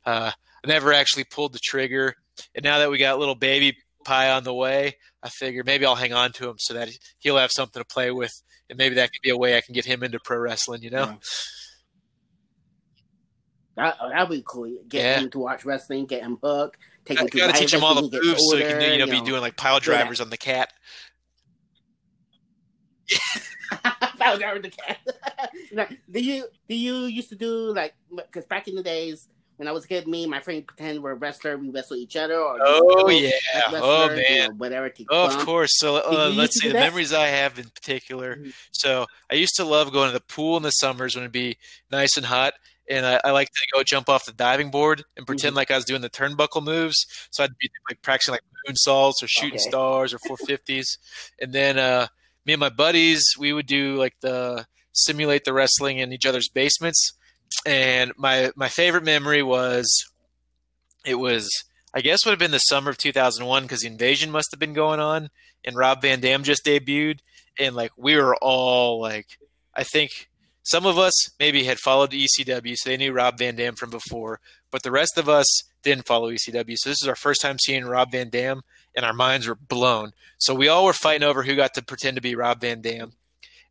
uh, 0.07 0.31
I 0.65 0.69
never 0.69 0.93
actually 0.93 1.25
pulled 1.25 1.53
the 1.53 1.59
trigger. 1.63 2.15
And 2.55 2.65
now 2.65 2.79
that 2.79 2.91
we 2.91 2.99
got 2.99 3.19
little 3.19 3.35
baby 3.35 3.77
pie 4.05 4.31
on 4.31 4.45
the 4.45 4.55
way, 4.55 4.97
I 5.23 5.29
figure 5.29 5.63
maybe 5.65 5.85
I'll 5.85 5.95
hang 5.95 6.13
on 6.13 6.33
to 6.33 6.49
him 6.49 6.57
so 6.59 6.75
that 6.75 6.89
he'll 7.19 7.37
have 7.37 7.51
something 7.53 7.81
to 7.81 7.87
play 7.87 8.11
with. 8.11 8.33
And 8.69 8.79
maybe 8.79 8.95
that 8.97 9.13
could 9.13 9.23
be 9.23 9.31
a 9.31 9.37
way 9.37 9.57
I 9.57 9.61
can 9.61 9.75
get 9.75 9.85
him 9.85 10.03
into 10.03 10.19
pro 10.21 10.39
wrestling, 10.39 10.83
you 10.83 10.91
know? 10.91 11.05
Yeah. 11.05 11.15
That 13.77 13.97
that'd 14.13 14.29
be 14.29 14.43
cool. 14.47 14.71
Get 14.89 15.03
yeah. 15.03 15.21
him 15.21 15.31
to 15.31 15.39
watch 15.39 15.65
wrestling, 15.65 16.05
get 16.07 16.23
him 16.23 16.39
hooked, 16.43 16.77
take 17.05 17.19
him 17.19 17.29
to 17.29 17.39
gotta 17.39 17.59
teach 17.59 17.73
him 17.73 17.83
all 17.83 17.95
the 17.95 18.03
moves 18.03 18.43
so 18.51 18.57
he 18.57 18.63
can 18.63 18.81
you 18.81 18.87
know, 18.89 18.93
you 18.93 18.99
know, 18.99 19.07
be 19.07 19.21
doing 19.23 19.41
like 19.41 19.57
pile 19.57 19.81
drivers 19.81 20.19
yeah. 20.19 20.25
on 20.25 20.31
the 20.31 20.37
cat. 20.37 20.73
Power 24.19 24.39
driver 24.39 24.59
the 24.59 24.71
cat. 24.71 24.99
do 26.11 26.21
you 26.21 26.47
do 26.69 26.75
you 26.75 27.05
used 27.05 27.31
to 27.31 27.37
do 27.37 27.73
like 27.73 27.95
because 28.11 28.45
back 28.47 28.69
in 28.69 28.75
the 28.75 28.83
days 28.83 29.29
when 29.61 29.69
I 29.69 29.73
was 29.73 29.85
a 29.85 29.89
kid, 29.89 30.09
me 30.09 30.23
and 30.23 30.31
my 30.31 30.41
friend 30.41 30.67
pretend 30.67 31.03
we're 31.03 31.11
a 31.11 31.17
wrestler, 31.17 31.59
we 31.59 31.69
wrestle 31.69 31.99
each 31.99 32.17
other. 32.17 32.41
Or 32.41 32.57
oh 32.63 33.11
yeah, 33.11 33.33
oh 33.75 34.09
man, 34.09 34.57
whatever. 34.57 34.91
Oh, 35.11 35.27
of 35.27 35.45
course. 35.45 35.69
So 35.75 35.97
uh, 35.97 36.33
let's 36.35 36.59
see 36.59 36.69
the 36.69 36.73
that? 36.73 36.81
memories 36.81 37.13
I 37.13 37.27
have 37.27 37.59
in 37.59 37.69
particular. 37.69 38.37
Mm-hmm. 38.37 38.51
So 38.73 39.05
I 39.31 39.35
used 39.35 39.57
to 39.57 39.65
love 39.65 39.93
going 39.93 40.09
to 40.09 40.15
the 40.15 40.25
pool 40.25 40.57
in 40.57 40.63
the 40.63 40.71
summers 40.71 41.15
when 41.15 41.25
it'd 41.25 41.33
be 41.33 41.59
nice 41.91 42.17
and 42.17 42.25
hot. 42.25 42.55
And 42.89 43.05
I, 43.05 43.21
I 43.23 43.33
like 43.33 43.49
to 43.49 43.67
go 43.75 43.83
jump 43.83 44.09
off 44.09 44.25
the 44.25 44.33
diving 44.33 44.71
board 44.71 45.05
and 45.15 45.27
pretend 45.27 45.51
mm-hmm. 45.51 45.59
like 45.59 45.71
I 45.71 45.77
was 45.77 45.85
doing 45.85 46.01
the 46.01 46.09
turnbuckle 46.09 46.65
moves. 46.65 46.97
So 47.31 47.45
I'd 47.45 47.59
be 47.59 47.71
like 47.91 48.01
practicing 48.01 48.33
like 48.33 48.41
moonsaults 48.67 49.23
or 49.23 49.29
shooting 49.29 49.59
okay. 49.61 49.69
stars 49.69 50.15
or 50.15 50.19
450s. 50.21 50.97
and 51.39 51.53
then 51.53 51.79
uh, 51.79 52.07
me 52.45 52.55
and 52.55 52.61
my 52.61 52.69
buddies, 52.69 53.23
we 53.39 53.53
would 53.53 53.67
do 53.67 53.97
like 53.97 54.15
the 54.21 54.67
simulate 54.93 55.45
the 55.45 55.53
wrestling 55.53 55.99
in 55.99 56.13
each 56.13 56.27
other's 56.27 56.49
basements. 56.49 57.13
And 57.67 58.13
my 58.17 58.51
my 58.57 58.69
favorite 58.69 59.05
memory 59.05 59.43
was 59.43 59.89
it 61.05 61.17
was 61.17 61.49
I 61.93 62.01
guess 62.01 62.25
would 62.25 62.33
have 62.33 62.39
been 62.39 62.51
the 62.51 62.59
summer 62.59 62.91
of 62.91 62.99
2001 62.99 63.63
because 63.63 63.81
the 63.81 63.89
invasion 63.89 64.31
must 64.31 64.49
have 64.53 64.61
been 64.61 64.73
going 64.73 65.01
on 65.01 65.31
and 65.65 65.77
Rob 65.77 66.03
Van 66.03 66.21
Dam 66.21 66.43
just 66.45 66.65
debuted. 66.65 67.19
And 67.59 67.75
like 67.75 67.93
we 67.97 68.17
were 68.17 68.37
all 68.37 69.01
like 69.01 69.39
I 69.75 69.85
think 69.85 70.29
some 70.63 70.87
of 70.87 70.99
us 70.99 71.31
maybe 71.39 71.65
had 71.65 71.79
followed 71.79 72.13
ECW 72.13 72.77
so 72.77 72.91
they 72.91 72.97
knew 72.97 73.13
Rob 73.13 73.39
Van 73.39 73.57
Dam 73.57 73.75
from 73.75 73.91
before 73.91 74.41
but 74.71 74.83
the 74.83 74.91
rest 74.91 75.19
of 75.19 75.29
us 75.29 75.47
didn't 75.83 76.07
follow 76.07 76.31
ECW 76.31 76.77
so 76.77 76.91
this 76.91 77.03
is 77.03 77.09
our 77.09 77.17
first 77.17 77.41
time 77.41 77.59
seeing 77.59 77.85
Rob 77.85 78.13
Van 78.13 78.29
Dam 78.29 78.63
and 78.95 79.05
our 79.05 79.13
minds 79.13 79.47
were 79.47 79.55
blown. 79.55 80.13
So 80.39 80.55
we 80.55 80.69
all 80.69 80.85
were 80.85 80.93
fighting 80.93 81.27
over 81.27 81.43
who 81.43 81.57
got 81.57 81.75
to 81.75 81.83
pretend 81.83 82.17
to 82.17 82.23
be 82.23 82.35
Rob 82.35 82.61
Van 82.61 82.81
Dam, 82.81 83.13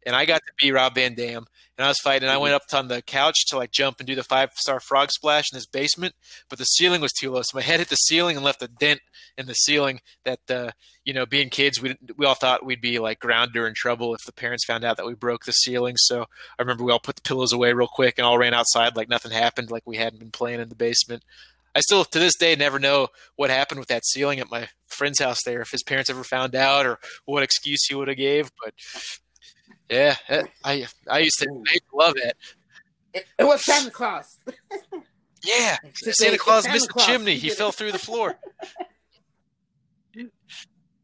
and 0.05 0.15
I 0.15 0.25
got 0.25 0.41
to 0.45 0.53
be 0.65 0.71
Rob 0.71 0.95
Van 0.95 1.15
Dam. 1.15 1.45
And 1.77 1.85
I 1.85 1.87
was 1.87 1.99
fighting. 1.99 2.27
I 2.27 2.35
went 2.35 2.53
up 2.53 2.63
on 2.73 2.89
the 2.89 3.01
couch 3.01 3.45
to 3.47 3.57
like 3.57 3.71
jump 3.71 3.99
and 3.99 4.07
do 4.07 4.13
the 4.13 4.23
five 4.23 4.51
star 4.55 4.81
frog 4.81 5.11
splash 5.11 5.45
in 5.49 5.55
this 5.55 5.65
basement, 5.65 6.13
but 6.49 6.59
the 6.59 6.65
ceiling 6.65 6.99
was 6.99 7.13
too 7.13 7.31
low, 7.31 7.41
so 7.41 7.55
my 7.57 7.61
head 7.61 7.79
hit 7.79 7.87
the 7.87 7.95
ceiling 7.95 8.35
and 8.35 8.43
left 8.43 8.61
a 8.61 8.67
dent 8.67 8.99
in 9.37 9.45
the 9.45 9.53
ceiling. 9.53 10.01
That 10.25 10.39
uh, 10.49 10.71
you 11.05 11.13
know, 11.13 11.25
being 11.25 11.49
kids, 11.49 11.81
we 11.81 11.95
we 12.17 12.25
all 12.25 12.35
thought 12.35 12.65
we'd 12.65 12.81
be 12.81 12.99
like 12.99 13.19
grounded 13.19 13.55
or 13.55 13.65
in 13.65 13.73
trouble 13.73 14.13
if 14.13 14.25
the 14.25 14.33
parents 14.33 14.65
found 14.65 14.83
out 14.83 14.97
that 14.97 15.05
we 15.05 15.15
broke 15.15 15.45
the 15.45 15.53
ceiling. 15.53 15.95
So 15.97 16.23
I 16.23 16.61
remember 16.61 16.83
we 16.83 16.91
all 16.91 16.99
put 16.99 17.15
the 17.15 17.21
pillows 17.21 17.53
away 17.53 17.71
real 17.71 17.87
quick 17.87 18.15
and 18.17 18.25
all 18.25 18.37
ran 18.37 18.53
outside 18.53 18.97
like 18.97 19.07
nothing 19.07 19.31
happened, 19.31 19.71
like 19.71 19.87
we 19.87 19.95
hadn't 19.95 20.19
been 20.19 20.31
playing 20.31 20.59
in 20.59 20.67
the 20.67 20.75
basement. 20.75 21.23
I 21.75 21.81
still 21.81 22.03
to 22.03 22.19
this 22.19 22.37
day 22.37 22.55
never 22.55 22.79
know 22.79 23.09
what 23.35 23.49
happened 23.49 23.79
with 23.79 23.89
that 23.89 24.05
ceiling 24.05 24.39
at 24.39 24.49
my 24.49 24.69
friend's 24.87 25.19
house 25.19 25.43
there. 25.43 25.61
If 25.61 25.71
his 25.71 25.83
parents 25.83 26.09
ever 26.09 26.23
found 26.23 26.55
out 26.55 26.85
or 26.85 26.99
what 27.25 27.43
excuse 27.43 27.85
he 27.87 27.95
would 27.95 28.07
have 28.07 28.17
gave, 28.17 28.51
but 28.63 28.73
yeah, 29.89 30.15
I 30.63 30.87
I 31.07 31.19
used 31.19 31.39
to, 31.39 31.47
I 31.67 31.71
used 31.71 31.89
to 31.89 31.95
love 31.95 32.13
it. 32.17 32.35
It, 33.13 33.25
it 33.37 33.43
was 33.43 33.63
Santa 33.65 33.91
Claus. 33.91 34.37
yeah, 35.43 35.77
Santa 35.93 36.37
Claus 36.37 36.63
Santa 36.63 36.73
missed 36.73 36.89
Claus. 36.89 37.05
the 37.05 37.11
chimney. 37.11 37.35
He 37.39 37.49
fell 37.49 37.71
through 37.71 37.91
the 37.91 37.99
floor. 37.99 38.39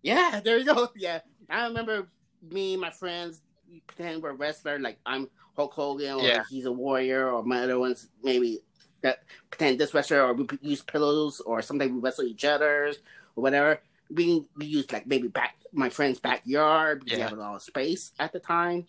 yeah, 0.01 0.41
there 0.43 0.57
you 0.57 0.66
go. 0.66 0.89
Yeah, 0.95 1.20
I 1.49 1.66
remember 1.66 2.07
me 2.41 2.74
and 2.74 2.82
my 2.82 2.91
friends 2.91 3.41
pretend 3.88 4.22
we're 4.22 4.34
wrestler, 4.34 4.80
like 4.80 4.99
I'm 5.05 5.30
Hulk 5.55 5.74
Hogan, 5.74 6.16
or 6.16 6.24
yeah. 6.24 6.43
he's 6.49 6.66
a 6.66 6.72
warrior, 6.72 7.32
or 7.32 7.43
my 7.43 7.63
other 7.63 7.80
ones 7.80 8.09
maybe 8.24 8.61
that 9.02 9.24
pretend 9.50 9.80
this 9.80 9.93
wrestler, 9.93 10.22
or 10.22 10.34
we 10.34 10.48
use 10.62 10.82
pillows, 10.82 11.41
or 11.41 11.62
sometimes 11.62 11.91
we 11.91 12.00
wrestle 12.00 12.26
each 12.26 12.46
other's, 12.46 12.98
or 13.36 13.43
whatever. 13.43 13.82
We 14.10 14.46
we 14.56 14.66
use 14.66 14.91
like 14.91 15.08
maybe 15.08 15.28
back 15.28 15.56
my 15.74 15.89
friend's 15.89 16.20
backyard 16.20 17.02
because 17.02 17.20
yeah. 17.20 17.26
we 17.26 17.30
have 17.30 17.38
a 17.38 17.41
lot 17.41 17.56
of 17.56 17.62
space 17.62 18.12
at 18.20 18.34
the 18.34 18.39
time. 18.39 18.86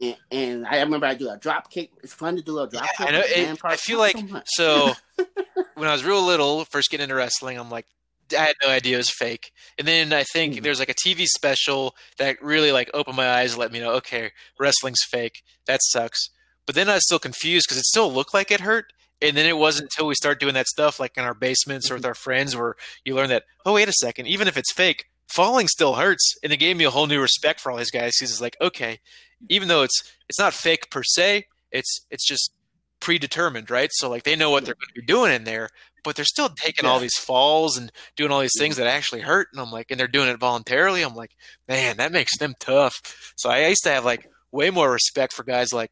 And, 0.00 0.16
and, 0.30 0.66
I 0.66 0.80
remember 0.80 1.06
I 1.06 1.14
do 1.14 1.28
a 1.28 1.36
drop 1.36 1.70
kick. 1.70 1.90
It's 2.04 2.12
fun 2.12 2.36
to 2.36 2.42
do 2.42 2.60
a 2.60 2.68
drop 2.68 2.84
yeah, 2.84 2.88
kick. 2.96 3.08
I 3.08 3.10
know. 3.10 3.22
It, 3.24 3.58
I 3.64 3.76
feel 3.76 3.98
like 3.98 4.16
so. 4.46 4.94
so 5.16 5.24
when 5.74 5.88
I 5.88 5.92
was 5.92 6.04
real 6.04 6.22
little, 6.24 6.64
first 6.66 6.88
getting 6.90 7.04
into 7.04 7.16
wrestling, 7.16 7.58
I'm 7.58 7.68
like, 7.68 7.86
I 8.32 8.42
had 8.42 8.56
no 8.62 8.68
idea 8.68 8.94
it 8.94 8.98
was 8.98 9.10
fake. 9.10 9.52
And 9.78 9.88
then 9.88 10.12
I 10.12 10.24
think 10.24 10.54
mm 10.54 10.62
there's 10.62 10.78
like 10.78 10.90
a 10.90 10.94
TV 10.94 11.24
special 11.24 11.94
that 12.18 12.42
really 12.42 12.72
like 12.72 12.90
opened 12.94 13.16
my 13.16 13.28
eyes, 13.28 13.52
and 13.52 13.60
let 13.60 13.72
me 13.72 13.80
know, 13.80 13.92
okay, 13.92 14.32
wrestling's 14.58 15.02
fake. 15.10 15.42
That 15.66 15.80
sucks. 15.82 16.30
But 16.66 16.74
then 16.74 16.88
I 16.88 16.94
was 16.94 17.04
still 17.04 17.18
confused 17.18 17.66
because 17.66 17.78
it 17.78 17.86
still 17.86 18.12
looked 18.12 18.34
like 18.34 18.50
it 18.50 18.60
hurt. 18.60 18.92
And 19.20 19.36
then 19.36 19.46
it 19.46 19.56
wasn't 19.56 19.86
until 19.86 20.06
we 20.06 20.14
start 20.14 20.38
doing 20.38 20.54
that 20.54 20.68
stuff 20.68 21.00
like 21.00 21.16
in 21.16 21.24
our 21.24 21.34
basements 21.34 21.90
or 21.90 21.94
with 21.94 22.02
mm-hmm. 22.02 22.08
our 22.08 22.14
friends 22.14 22.56
where 22.56 22.76
you 23.04 23.14
learn 23.14 23.30
that, 23.30 23.44
oh, 23.66 23.74
wait 23.74 23.88
a 23.88 23.92
second, 23.92 24.26
even 24.26 24.46
if 24.46 24.56
it's 24.56 24.72
fake, 24.72 25.06
falling 25.26 25.68
still 25.68 25.94
hurts. 25.94 26.36
And 26.42 26.52
it 26.52 26.58
gave 26.58 26.76
me 26.76 26.84
a 26.84 26.90
whole 26.90 27.06
new 27.06 27.20
respect 27.20 27.60
for 27.60 27.72
all 27.72 27.78
these 27.78 27.90
guys. 27.90 28.12
Because 28.18 28.30
it's 28.30 28.40
like, 28.40 28.56
okay, 28.60 29.00
even 29.48 29.68
though 29.68 29.82
it's 29.82 30.02
it's 30.28 30.38
not 30.38 30.54
fake 30.54 30.90
per 30.90 31.02
se, 31.02 31.46
it's 31.72 32.06
it's 32.10 32.26
just 32.26 32.52
predetermined, 33.00 33.70
right? 33.70 33.90
So 33.92 34.08
like 34.08 34.24
they 34.24 34.36
know 34.36 34.50
what 34.50 34.64
they're 34.64 34.74
going 34.74 34.94
to 34.94 35.00
be 35.00 35.06
doing 35.06 35.32
in 35.32 35.44
there, 35.44 35.68
but 36.04 36.16
they're 36.16 36.24
still 36.24 36.48
taking 36.48 36.84
yeah. 36.84 36.90
all 36.90 37.00
these 37.00 37.16
falls 37.16 37.76
and 37.76 37.92
doing 38.16 38.30
all 38.32 38.40
these 38.40 38.58
things 38.58 38.76
that 38.76 38.86
actually 38.86 39.20
hurt. 39.20 39.48
And 39.52 39.60
I'm 39.60 39.70
like, 39.70 39.90
and 39.90 39.98
they're 39.98 40.08
doing 40.08 40.28
it 40.28 40.38
voluntarily. 40.38 41.02
I'm 41.02 41.14
like, 41.14 41.32
man, 41.68 41.96
that 41.98 42.12
makes 42.12 42.36
them 42.38 42.54
tough. 42.58 43.32
So 43.36 43.50
I 43.50 43.66
used 43.66 43.84
to 43.84 43.90
have 43.90 44.04
like 44.04 44.28
way 44.50 44.70
more 44.70 44.90
respect 44.90 45.32
for 45.32 45.44
guys 45.44 45.72
like 45.72 45.90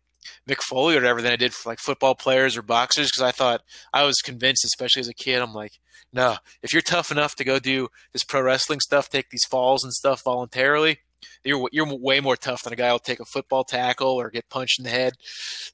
Mick 0.49 0.61
Foley 0.63 0.95
or 0.95 0.99
whatever 0.99 1.23
than 1.23 1.33
I 1.33 1.37
did 1.37 1.55
for 1.55 1.69
like 1.69 1.79
football 1.79 2.15
players 2.15 2.57
or 2.57 2.63
boxers 2.63 3.09
because 3.09 3.23
I 3.23 3.33
thought 3.33 3.63
I 3.93 4.05
was 4.05 4.17
convinced, 4.17 4.65
especially 4.65 5.01
as 5.01 5.09
a 5.09 5.15
kid, 5.15 5.43
I'm 5.43 5.55
like, 5.55 5.79
no, 6.13 6.37
if 6.63 6.73
you're 6.73 6.83
tough 6.83 7.11
enough 7.11 7.35
to 7.37 7.45
go 7.45 7.59
do 7.59 7.89
this 8.13 8.25
pro 8.25 8.41
wrestling 8.41 8.81
stuff, 8.81 9.09
take 9.09 9.31
these 9.31 9.45
falls 9.45 9.85
and 9.85 9.93
stuff 9.93 10.23
voluntarily, 10.25 11.01
you're 11.45 11.69
you're 11.73 11.87
way 11.97 12.21
more 12.21 12.37
tough 12.37 12.63
than 12.63 12.73
a 12.73 12.77
guy 12.77 12.89
who'll 12.89 12.99
take 12.99 13.21
a 13.21 13.25
football 13.25 13.65
tackle 13.65 14.09
or 14.09 14.31
get 14.31 14.49
punched 14.49 14.79
in 14.79 14.85
the 14.85 14.91
head. 14.91 15.15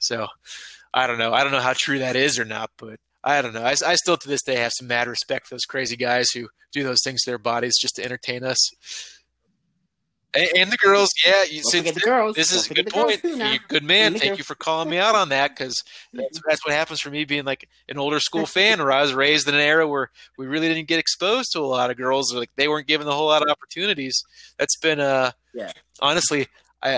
So 0.00 0.28
I 0.94 1.06
don't 1.06 1.18
know. 1.18 1.32
I 1.32 1.42
don't 1.42 1.52
know 1.52 1.60
how 1.60 1.74
true 1.76 1.98
that 2.00 2.16
is 2.16 2.38
or 2.38 2.44
not, 2.44 2.70
but 2.76 3.00
I 3.24 3.40
don't 3.40 3.54
know. 3.54 3.62
I, 3.62 3.74
I 3.86 3.94
still 3.94 4.16
to 4.16 4.28
this 4.28 4.42
day 4.42 4.56
have 4.56 4.72
some 4.74 4.88
mad 4.88 5.08
respect 5.08 5.46
for 5.46 5.54
those 5.54 5.64
crazy 5.64 5.96
guys 5.96 6.30
who 6.30 6.48
do 6.72 6.82
those 6.82 7.02
things 7.04 7.22
to 7.22 7.30
their 7.30 7.38
bodies 7.38 7.78
just 7.80 7.96
to 7.96 8.04
entertain 8.04 8.42
us. 8.42 8.58
And, 10.34 10.72
the 10.72 10.78
girls, 10.78 11.10
yeah. 11.26 11.44
You 11.44 11.62
the 11.62 12.00
girls. 12.02 12.36
This 12.36 12.52
is 12.52 12.70
a 12.70 12.74
good 12.74 12.88
point. 12.88 13.20
good 13.68 13.84
man. 13.84 14.14
Thank 14.14 14.38
you 14.38 14.44
for 14.44 14.54
calling 14.54 14.88
me 14.88 14.96
out 14.96 15.14
on 15.14 15.28
that 15.28 15.50
because 15.50 15.82
that's, 16.12 16.40
that's, 16.48 16.64
what 16.64 16.74
happens 16.74 17.00
for 17.00 17.10
me 17.10 17.24
being 17.24 17.44
like 17.44 17.68
an 17.88 17.98
older 17.98 18.18
school 18.18 18.46
fan 18.46 18.78
where 18.78 18.90
I 18.90 19.02
was 19.02 19.12
raised 19.12 19.46
in 19.46 19.54
an 19.54 19.60
era 19.60 19.86
where 19.86 20.10
we 20.38 20.46
really 20.46 20.68
didn't 20.68 20.88
get 20.88 20.98
exposed 20.98 21.52
to 21.52 21.60
a 21.60 21.66
lot 21.66 21.90
of 21.90 21.98
girls. 21.98 22.34
Like 22.34 22.50
they 22.56 22.66
weren't 22.66 22.86
given 22.86 23.06
a 23.06 23.12
whole 23.12 23.26
lot 23.26 23.42
of 23.42 23.48
opportunities. 23.48 24.24
That's 24.58 24.76
been 24.78 25.00
uh 25.00 25.32
yeah. 25.52 25.72
Honestly, 26.00 26.46
I 26.82 26.96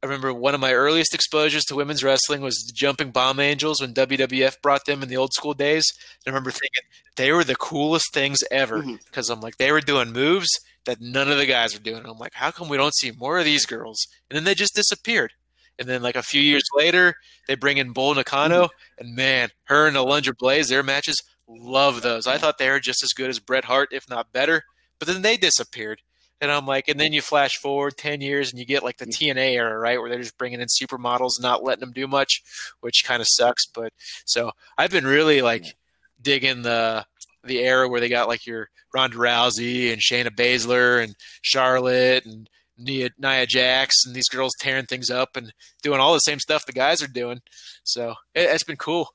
I 0.00 0.06
remember 0.06 0.32
one 0.32 0.54
of 0.54 0.60
my 0.60 0.72
earliest 0.72 1.14
exposures 1.14 1.64
to 1.64 1.74
women's 1.74 2.04
wrestling 2.04 2.42
was 2.42 2.64
the 2.64 2.72
Jumping 2.72 3.10
Bomb 3.10 3.40
Angels 3.40 3.80
when 3.80 3.94
WWF 3.94 4.62
brought 4.62 4.84
them 4.86 5.02
in 5.02 5.08
the 5.08 5.16
old 5.16 5.32
school 5.32 5.54
days. 5.54 5.84
I 6.24 6.30
remember 6.30 6.52
thinking 6.52 6.84
they 7.16 7.32
were 7.32 7.42
the 7.42 7.56
coolest 7.56 8.14
things 8.14 8.44
ever 8.52 8.82
because 8.82 9.26
mm-hmm. 9.26 9.32
I'm 9.32 9.40
like 9.40 9.56
they 9.56 9.72
were 9.72 9.80
doing 9.80 10.12
moves 10.12 10.48
that 10.88 11.02
none 11.02 11.30
of 11.30 11.36
the 11.36 11.44
guys 11.44 11.74
are 11.74 11.80
doing. 11.80 12.02
I'm 12.06 12.16
like, 12.16 12.32
how 12.32 12.50
come 12.50 12.70
we 12.70 12.78
don't 12.78 12.94
see 12.94 13.10
more 13.10 13.38
of 13.38 13.44
these 13.44 13.66
girls? 13.66 14.06
And 14.30 14.36
then 14.38 14.44
they 14.44 14.54
just 14.54 14.74
disappeared. 14.74 15.34
And 15.78 15.86
then 15.86 16.02
like 16.02 16.16
a 16.16 16.22
few 16.22 16.40
years 16.40 16.64
later, 16.74 17.14
they 17.46 17.56
bring 17.56 17.76
in 17.76 17.92
Bull 17.92 18.14
Nakano, 18.14 18.64
mm-hmm. 18.64 19.04
and 19.04 19.14
man, 19.14 19.50
her 19.64 19.86
and 19.86 19.96
Alundra 19.96 20.34
Blaze, 20.34 20.70
their 20.70 20.82
matches, 20.82 21.22
love 21.46 22.00
those. 22.00 22.26
I 22.26 22.38
thought 22.38 22.56
they 22.56 22.70
were 22.70 22.80
just 22.80 23.02
as 23.02 23.12
good 23.12 23.28
as 23.28 23.38
Bret 23.38 23.66
Hart, 23.66 23.90
if 23.92 24.08
not 24.08 24.32
better. 24.32 24.62
But 24.98 25.08
then 25.08 25.20
they 25.20 25.36
disappeared. 25.36 26.00
And 26.40 26.50
I'm 26.50 26.64
like, 26.64 26.88
and 26.88 26.98
then 26.98 27.12
you 27.12 27.20
flash 27.20 27.58
forward 27.58 27.98
10 27.98 28.22
years 28.22 28.50
and 28.50 28.58
you 28.58 28.64
get 28.64 28.82
like 28.82 28.96
the. 28.96 29.04
TNA 29.06 29.56
era, 29.56 29.78
right? 29.78 30.00
Where 30.00 30.08
they're 30.08 30.20
just 30.20 30.38
bringing 30.38 30.60
in 30.60 30.68
supermodels 30.68 31.32
not 31.38 31.64
letting 31.64 31.80
them 31.80 31.92
do 31.92 32.06
much, 32.06 32.42
which 32.80 33.04
kind 33.04 33.20
of 33.20 33.26
sucks. 33.28 33.66
But 33.66 33.92
so 34.24 34.52
I've 34.78 34.90
been 34.90 35.06
really 35.06 35.42
like 35.42 35.76
digging 36.22 36.62
the 36.62 37.04
the 37.48 37.60
era 37.60 37.88
where 37.88 38.00
they 38.00 38.08
got 38.08 38.28
like 38.28 38.46
your 38.46 38.68
Ronda 38.94 39.16
Rousey 39.16 39.92
and 39.92 40.00
Shayna 40.00 40.30
Baszler 40.34 41.02
and 41.02 41.14
Charlotte 41.42 42.24
and 42.24 42.48
Nia, 42.78 43.10
Nia 43.18 43.46
Jax 43.46 44.06
and 44.06 44.14
these 44.14 44.28
girls 44.28 44.52
tearing 44.58 44.86
things 44.86 45.10
up 45.10 45.36
and 45.36 45.52
doing 45.82 46.00
all 46.00 46.14
the 46.14 46.20
same 46.20 46.38
stuff 46.38 46.66
the 46.66 46.72
guys 46.72 47.02
are 47.02 47.08
doing. 47.08 47.40
So 47.82 48.14
it, 48.34 48.48
has 48.48 48.62
been 48.62 48.76
cool. 48.76 49.08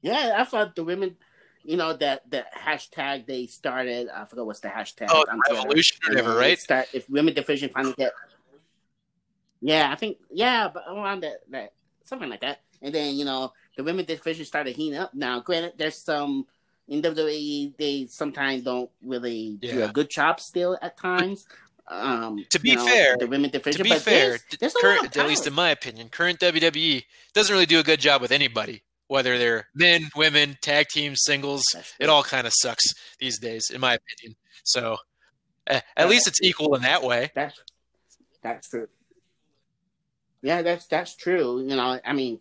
Yeah, 0.00 0.36
I 0.38 0.44
thought 0.44 0.76
the 0.76 0.84
women, 0.84 1.16
you 1.62 1.76
know, 1.76 1.92
that 1.94 2.30
that 2.30 2.54
hashtag 2.54 3.26
they 3.26 3.46
started. 3.46 4.08
I 4.08 4.24
forgot 4.24 4.46
what's 4.46 4.60
the 4.60 4.68
hashtag. 4.68 5.08
Oh, 5.10 5.24
revolution 5.50 5.98
or 6.06 6.10
whatever, 6.10 6.36
right? 6.36 6.58
Start 6.58 6.88
if 6.94 7.08
women 7.10 7.34
division 7.34 7.70
finally 7.70 7.94
get. 7.98 8.12
Yeah, 9.60 9.90
I 9.92 9.96
think 9.96 10.18
yeah, 10.30 10.68
but 10.72 10.84
around 10.88 11.20
that, 11.20 11.40
that 11.50 11.74
something 12.04 12.30
like 12.30 12.40
that. 12.40 12.60
And 12.80 12.94
then 12.94 13.14
you 13.14 13.26
know 13.26 13.52
the 13.76 13.84
women 13.84 14.04
division 14.04 14.44
started 14.44 14.76
heating 14.76 14.98
up. 14.98 15.14
Now, 15.14 15.40
granted, 15.40 15.74
there's 15.76 15.96
some 15.96 16.46
in 16.88 17.00
WWE 17.02 17.76
they 17.78 18.06
sometimes 18.06 18.64
don't 18.64 18.90
really 19.02 19.58
yeah. 19.62 19.72
do 19.72 19.84
a 19.84 19.88
good 19.88 20.10
job 20.10 20.40
still 20.40 20.76
at 20.82 20.98
times. 20.98 21.46
Um, 21.88 22.44
to 22.50 22.60
be 22.60 22.76
know, 22.76 22.84
fair, 22.84 23.16
the 23.16 23.26
women 23.26 23.50
division. 23.50 23.78
To 23.78 23.84
be 23.84 23.98
fair, 23.98 24.30
there's, 24.30 24.42
there's 24.60 24.74
current, 24.74 25.16
at 25.16 25.26
least 25.26 25.46
in 25.46 25.52
my 25.52 25.70
opinion, 25.70 26.08
current 26.08 26.38
WWE 26.38 27.04
doesn't 27.32 27.52
really 27.52 27.66
do 27.66 27.80
a 27.80 27.82
good 27.82 28.00
job 28.00 28.20
with 28.20 28.30
anybody, 28.30 28.82
whether 29.08 29.38
they're 29.38 29.68
men, 29.74 30.08
women, 30.14 30.56
tag 30.62 30.86
teams, 30.88 31.20
singles. 31.24 31.64
It 31.98 32.08
all 32.08 32.22
kind 32.22 32.46
of 32.46 32.52
sucks 32.54 32.84
these 33.18 33.38
days, 33.38 33.70
in 33.72 33.80
my 33.80 33.94
opinion. 33.94 34.36
So, 34.62 34.98
uh, 35.68 35.80
at 35.96 36.08
least 36.08 36.28
it's 36.28 36.42
equal 36.42 36.76
in 36.76 36.82
that 36.82 37.02
way. 37.02 37.32
That's 37.34 37.58
that's 38.42 38.68
true. 38.68 38.88
Yeah, 40.42 40.62
that's 40.62 40.86
that's 40.86 41.16
true. 41.16 41.60
You 41.60 41.76
know, 41.76 41.98
I 42.04 42.12
mean, 42.12 42.40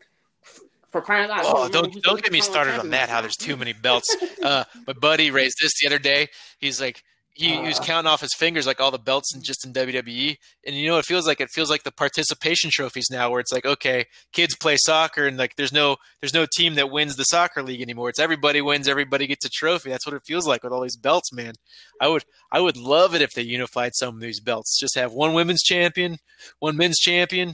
for 0.92 1.02
crying 1.02 1.30
out 1.30 1.44
loud. 1.44 1.56
Oh, 1.56 1.70
don't 1.70 2.02
don't 2.04 2.22
get 2.22 2.32
me 2.32 2.42
started 2.42 2.80
on 2.80 2.90
that. 2.92 3.10
How 3.10 3.22
there's 3.22 3.36
too 3.36 3.58
many 3.58 3.74
belts. 3.74 4.16
Uh, 4.44 4.64
my 4.88 4.94
buddy 4.94 5.32
raised 5.32 5.58
this 5.62 5.74
the 5.82 5.88
other 5.88 6.00
day. 6.00 6.28
He's 6.60 6.80
like, 6.80 7.04
he, 7.40 7.56
he, 7.56 7.60
was 7.62 7.80
uh. 7.80 7.84
counting 7.84 8.10
off 8.10 8.22
his 8.22 8.34
fingers 8.34 8.68
like 8.68 8.82
all 8.82 8.92
the 8.92 9.00
belts 9.00 9.34
and 9.34 9.44
just 9.44 9.66
in 9.66 9.72
WWE. 9.72 10.38
And 10.66 10.76
you 10.76 10.88
know 10.88 10.96
what 10.96 11.06
it 11.06 11.06
feels 11.06 11.26
like? 11.26 11.40
It 11.40 11.50
feels 11.50 11.70
like 11.70 11.84
the 11.84 11.92
participation 11.92 12.70
trophies 12.70 13.08
now, 13.10 13.32
where 13.32 13.40
it's 13.40 13.52
like, 13.52 13.66
okay, 13.66 14.06
kids 14.34 14.56
play 14.56 14.76
soccer, 14.78 15.26
and 15.26 15.38
like 15.38 15.56
there's 15.56 15.72
no 15.72 15.98
there's 16.22 16.34
no 16.34 16.46
team 16.46 16.76
that 16.76 16.92
wins 16.92 17.16
the 17.16 17.24
soccer 17.24 17.64
league 17.64 17.82
anymore. 17.82 18.10
It's 18.10 18.20
everybody 18.20 18.62
wins, 18.62 18.88
everybody 18.88 19.26
gets 19.26 19.46
a 19.46 19.50
trophy. 19.50 19.90
That's 19.90 20.06
what 20.06 20.16
it 20.16 20.24
feels 20.26 20.48
like 20.48 20.64
with 20.64 20.74
all 20.74 20.82
these 20.82 20.98
belts, 20.98 21.32
man. 21.32 21.54
I 22.02 22.10
would 22.10 22.26
I 22.52 22.60
would 22.60 22.78
love 22.78 23.16
it 23.16 23.22
if 23.22 23.32
they 23.32 23.42
unified 23.42 23.92
some 23.96 24.16
of 24.16 24.22
these 24.22 24.42
belts. 24.42 24.78
Just 24.80 24.96
have 24.96 25.14
one 25.14 25.34
women's 25.34 25.64
champion, 25.64 26.18
one 26.60 26.76
men's 26.76 27.00
champion, 27.00 27.54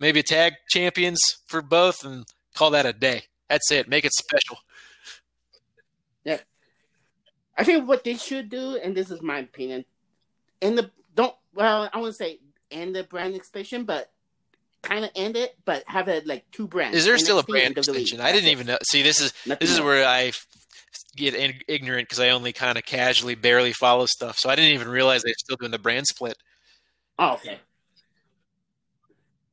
maybe 0.00 0.20
a 0.20 0.24
tag 0.24 0.54
champions 0.70 1.20
for 1.46 1.62
both, 1.62 2.04
and 2.04 2.24
Call 2.54 2.70
that 2.70 2.86
a 2.86 2.92
day. 2.92 3.24
That's 3.48 3.70
it. 3.72 3.88
Make 3.88 4.04
it 4.04 4.12
special. 4.12 4.58
Yeah. 6.24 6.38
I 7.56 7.64
think 7.64 7.88
what 7.88 8.04
they 8.04 8.14
should 8.14 8.48
do, 8.48 8.76
and 8.76 8.96
this 8.96 9.10
is 9.10 9.22
my 9.22 9.38
opinion, 9.38 9.84
and 10.62 10.78
the 10.78 10.90
don't 11.14 11.34
well, 11.54 11.88
I 11.92 11.98
wouldn't 11.98 12.16
say 12.16 12.40
end 12.70 12.94
the 12.94 13.02
brand 13.04 13.34
extension, 13.34 13.84
but 13.84 14.10
kind 14.82 15.04
of 15.04 15.10
end 15.14 15.36
it, 15.36 15.56
but 15.64 15.82
have 15.86 16.08
it 16.08 16.26
like 16.26 16.50
two 16.52 16.66
brands. 16.66 16.96
Is 16.96 17.04
there 17.04 17.18
still 17.18 17.38
a 17.38 17.42
brand 17.42 17.76
extension? 17.76 18.20
I 18.20 18.32
didn't 18.32 18.50
even 18.50 18.66
know. 18.66 18.78
See, 18.84 19.02
this 19.02 19.20
is 19.20 19.32
Nothing 19.46 19.66
this 19.66 19.74
is 19.74 19.80
where 19.80 20.06
I 20.06 20.32
get 21.16 21.34
in- 21.34 21.60
ignorant 21.68 22.08
because 22.08 22.20
I 22.20 22.30
only 22.30 22.52
kind 22.52 22.78
of 22.78 22.84
casually, 22.84 23.34
barely 23.34 23.72
follow 23.72 24.06
stuff. 24.06 24.38
So 24.38 24.48
I 24.48 24.56
didn't 24.56 24.72
even 24.72 24.88
realize 24.88 25.22
they're 25.22 25.34
still 25.36 25.56
doing 25.56 25.70
the 25.72 25.78
brand 25.78 26.06
split. 26.06 26.36
Oh, 27.18 27.34
okay. 27.34 27.58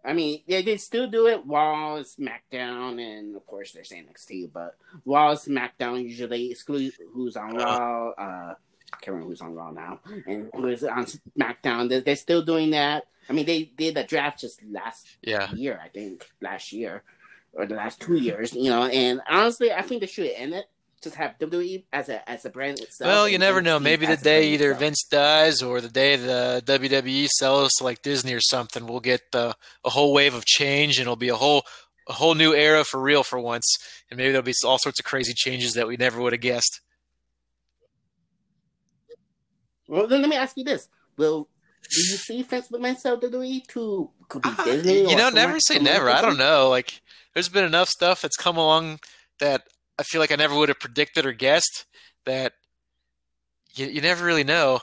I 0.06 0.14
mean, 0.14 0.42
they 0.48 0.78
still 0.78 1.08
do 1.08 1.28
it 1.28 1.46
while 1.46 2.00
SmackDown, 2.04 3.02
and 3.02 3.36
of 3.36 3.46
course 3.46 3.72
they're 3.74 3.84
saying 3.84 4.06
NXT, 4.14 4.52
but 4.54 4.76
while 5.04 5.36
SmackDown 5.36 6.04
usually 6.04 6.52
exclude 6.52 6.94
who's 7.14 7.36
on 7.36 7.60
Uh. 7.60 7.64
Raw. 7.64 8.10
Uh, 8.12 8.54
I 8.94 8.96
can't 9.02 9.16
remember 9.16 9.30
who's 9.32 9.42
on 9.42 9.54
Raw 9.54 9.72
now, 9.72 10.00
and 10.28 10.50
who's 10.56 10.82
on 10.84 11.06
SmackDown. 11.38 11.90
They're, 11.90 12.00
they're 12.00 12.16
still 12.16 12.42
doing 12.42 12.70
that. 12.72 13.04
I 13.30 13.34
mean, 13.34 13.46
they 13.46 13.64
did 13.64 13.96
the 13.96 14.04
draft 14.06 14.40
just 14.40 14.64
last 14.64 15.06
Yeah. 15.22 15.52
year, 15.54 15.78
I 15.84 15.90
think, 15.90 16.26
last 16.42 16.72
year 16.72 17.04
or 17.52 17.66
the 17.66 17.76
last 17.76 18.00
two 18.00 18.16
years, 18.16 18.54
you 18.54 18.70
know. 18.70 18.86
And 18.86 19.20
honestly, 19.30 19.74
I 19.74 19.82
think 19.82 20.00
they 20.00 20.08
should 20.08 20.32
end 20.32 20.54
it. 20.54 20.66
Just 21.04 21.16
have 21.18 21.38
WWE 21.40 21.84
as 21.94 22.10
a 22.10 22.28
as 22.28 22.44
a 22.46 22.50
brand 22.50 22.80
itself. 22.80 23.08
Well, 23.08 23.30
you 23.30 23.38
never 23.38 23.62
know. 23.62 23.80
Maybe 23.80 24.08
the 24.08 24.18
day 24.18 24.50
either 24.54 24.72
itself. 24.72 24.80
Vince 24.80 25.04
dies 25.04 25.62
or 25.62 25.80
the 25.80 25.90
day 25.90 26.16
the 26.16 26.64
WWE 26.66 27.28
sells 27.28 27.74
to 27.74 27.84
like 27.84 28.02
Disney 28.02 28.34
or 28.34 28.42
something, 28.42 28.88
we'll 28.88 29.00
get 29.00 29.22
uh, 29.34 29.54
a 29.86 29.90
whole 29.92 30.12
wave 30.12 30.34
of 30.34 30.46
change, 30.46 30.98
and 30.98 31.04
it'll 31.04 31.16
be 31.16 31.30
a 31.30 31.36
whole 31.36 31.64
a 32.08 32.14
whole 32.14 32.34
new 32.34 32.54
era 32.54 32.84
for 32.84 33.00
real 33.00 33.22
for 33.22 33.40
once. 33.40 33.78
And 34.10 34.18
maybe 34.18 34.32
there'll 34.32 34.44
be 34.44 34.54
all 34.66 34.80
sorts 34.80 35.00
of 35.00 35.06
crazy 35.06 35.34
changes 35.36 35.74
that 35.74 35.88
we 35.88 35.98
never 35.98 36.20
would 36.20 36.34
have 36.34 36.42
guessed. 36.42 36.82
Well, 39.88 40.08
then 40.08 40.22
let 40.22 40.30
me 40.30 40.36
ask 40.36 40.58
you 40.58 40.64
this: 40.64 40.90
Will 41.16 41.48
do 41.90 42.00
you 42.02 42.18
see 42.18 42.42
Vince 42.42 42.70
McMahon 42.70 42.98
sell 42.98 43.20
WWE 43.20 43.68
to 43.68 44.10
could 44.28 44.42
be 44.42 44.50
Ah, 44.58 44.64
Disney? 44.66 45.10
you 45.10 45.16
know, 45.16 45.30
never 45.30 45.60
say 45.60 45.80
never. 45.80 46.10
I 46.10 46.22
don't 46.22 46.38
know. 46.38 46.70
Like, 46.70 47.02
there's 47.34 47.50
been 47.50 47.64
enough 47.66 47.90
stuff 47.90 48.22
that's 48.22 48.36
come 48.36 48.58
along 48.58 49.00
that 49.40 49.64
I 50.00 50.04
feel 50.04 50.22
like 50.22 50.32
I 50.32 50.36
never 50.36 50.56
would 50.56 50.70
have 50.70 50.80
predicted 50.80 51.26
or 51.26 51.34
guessed. 51.34 51.86
That 52.26 52.54
you, 53.76 53.88
you 53.88 54.02
never 54.02 54.26
really 54.26 54.44
know. 54.44 54.82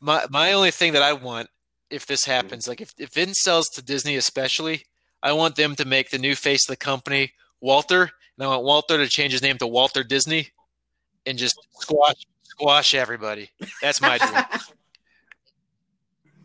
My 0.00 0.26
my 0.30 0.52
only 0.52 0.70
thing 0.70 0.92
that 0.92 1.02
I 1.02 1.12
want 1.12 1.48
if 1.90 2.06
this 2.06 2.24
happens, 2.24 2.68
like 2.68 2.80
if 2.80 2.92
if 2.98 3.14
Vince 3.14 3.40
sells 3.40 3.68
to 3.70 3.82
Disney, 3.82 4.16
especially, 4.16 4.84
I 5.22 5.32
want 5.32 5.56
them 5.56 5.74
to 5.76 5.84
make 5.84 6.10
the 6.10 6.18
new 6.18 6.34
face 6.34 6.68
of 6.68 6.72
the 6.72 6.76
company 6.76 7.32
Walter, 7.60 8.02
and 8.02 8.46
I 8.46 8.48
want 8.48 8.64
Walter 8.64 8.98
to 8.98 9.08
change 9.08 9.32
his 9.32 9.42
name 9.42 9.58
to 9.58 9.66
Walter 9.66 10.02
Disney, 10.02 10.48
and 11.24 11.38
just 11.38 11.56
squash 11.78 12.26
squash 12.42 12.94
everybody. 12.94 13.50
That's 13.82 14.00
my 14.00 14.18
dream. 14.18 14.44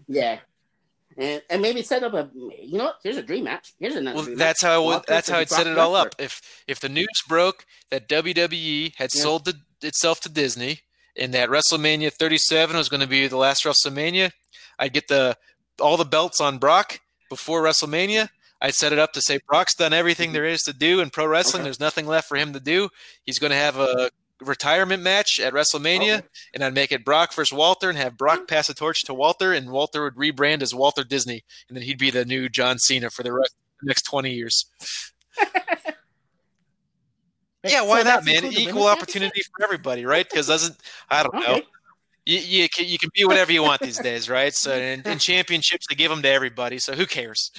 Yeah, 0.07 0.39
and 1.17 1.41
and 1.49 1.61
maybe 1.61 1.81
set 1.81 2.03
up 2.03 2.13
a 2.13 2.29
you 2.33 2.77
know 2.77 2.85
what? 2.85 2.97
Here's 3.03 3.17
a 3.17 3.23
dream 3.23 3.45
match. 3.45 3.73
Here's 3.79 3.95
another. 3.95 4.17
Well, 4.17 4.35
that's 4.35 4.63
match. 4.63 4.69
how 4.69 4.83
I 4.83 4.85
would, 4.85 5.03
that's 5.07 5.29
how 5.29 5.39
I'd 5.39 5.49
set 5.49 5.67
it 5.67 5.77
all 5.77 5.95
up. 5.95 6.15
If 6.19 6.63
if 6.67 6.79
the 6.79 6.89
news 6.89 7.07
broke 7.27 7.65
that 7.89 8.07
WWE 8.07 8.95
had 8.95 9.13
Yeah. 9.13 9.21
sold 9.21 9.45
the, 9.45 9.55
itself 9.81 10.21
to 10.21 10.29
Disney 10.29 10.81
and 11.17 11.33
that 11.33 11.49
WrestleMania 11.49 12.13
37 12.13 12.75
was 12.75 12.89
going 12.89 13.01
to 13.01 13.07
be 13.07 13.27
the 13.27 13.37
last 13.37 13.63
WrestleMania, 13.63 14.31
I'd 14.79 14.93
get 14.93 15.07
the 15.07 15.37
all 15.79 15.97
the 15.97 16.05
belts 16.05 16.39
on 16.39 16.57
Brock 16.57 17.01
before 17.29 17.63
WrestleMania. 17.63 18.29
I'd 18.61 18.75
set 18.75 18.93
it 18.93 18.99
up 18.99 19.13
to 19.13 19.21
say 19.21 19.39
Brock's 19.47 19.75
done 19.75 19.91
everything 19.91 20.27
mm-hmm. 20.27 20.33
there 20.35 20.45
is 20.45 20.61
to 20.63 20.73
do 20.73 20.99
in 20.99 21.09
pro 21.09 21.25
wrestling. 21.25 21.61
Okay. 21.61 21.65
There's 21.65 21.79
nothing 21.79 22.05
left 22.05 22.27
for 22.27 22.37
him 22.37 22.53
to 22.53 22.59
do. 22.59 22.89
He's 23.23 23.39
going 23.39 23.51
to 23.51 23.57
have 23.57 23.77
a 23.77 24.11
retirement 24.41 25.01
match 25.03 25.39
at 25.39 25.53
WrestleMania, 25.53 26.17
Okay. 26.19 26.27
and 26.53 26.63
I'd 26.63 26.73
make 26.73 26.91
it 26.91 27.05
Brock 27.05 27.33
versus 27.33 27.53
Walter 27.55 27.89
and 27.89 27.97
have 27.97 28.17
Brock 28.17 28.47
pass 28.47 28.67
the 28.67 28.73
torch 28.73 29.03
to 29.05 29.13
Walter, 29.13 29.53
and 29.53 29.69
Walter 29.71 30.03
would 30.03 30.15
rebrand 30.15 30.61
as 30.61 30.73
Walter 30.75 31.03
Disney, 31.03 31.43
and 31.69 31.75
then 31.77 31.83
he'd 31.83 31.97
be 31.99 32.09
the 32.11 32.25
new 32.25 32.49
John 32.49 32.79
Cena 32.79 33.09
for 33.09 33.23
the 33.23 33.31
rest 33.33 33.55
the 33.81 33.87
next 33.87 34.03
20 34.03 34.31
years. 34.31 34.65
Yeah, 37.63 37.79
So 37.81 37.85
why 37.85 38.01
not, 38.01 38.25
man? 38.25 38.45
Equal 38.45 38.87
opportunity 38.87 39.41
for 39.43 39.63
everybody, 39.63 40.03
right? 40.03 40.27
Because 40.27 40.47
doesn't 40.47 40.77
I 41.11 41.21
don't 41.21 41.33
matches? 41.35 41.57
know. 41.57 41.61
You, 42.25 42.37
you 42.39 42.69
can 42.69 42.87
you 42.87 42.97
can 42.97 43.11
be 43.13 43.23
whatever 43.23 43.51
you 43.51 43.61
want 43.61 43.81
these 43.81 43.99
days, 43.99 44.29
right? 44.29 44.53
So 44.53 44.75
in, 44.75 45.01
in 45.05 45.19
championships 45.19 45.85
they 45.87 45.95
give 45.95 46.09
them 46.09 46.23
to 46.23 46.27
everybody, 46.29 46.79
so 46.79 46.93
who 46.93 47.05
cares? 47.05 47.51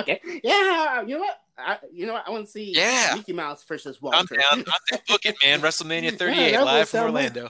Okay. 0.00 0.20
Yeah. 0.44 1.02
You 1.02 1.14
know 1.14 1.18
what? 1.20 1.40
I, 1.56 1.78
you 1.92 2.06
know 2.06 2.12
what? 2.12 2.24
I 2.26 2.30
want 2.30 2.46
to 2.46 2.50
see 2.50 2.72
Yeah. 2.76 3.14
Mickey 3.16 3.32
Mouse 3.32 3.64
versus 3.64 3.96
I'm 4.02 4.10
Walter. 4.12 4.36
down. 4.36 4.44
I'm 4.52 4.64
down. 4.90 5.00
Book 5.08 5.24
it, 5.24 5.36
man. 5.44 5.60
WrestleMania 5.60 6.16
38 6.16 6.52
that 6.52 6.58
will 6.60 6.66
live 6.66 6.88
from. 6.88 7.04
Orlando. 7.04 7.48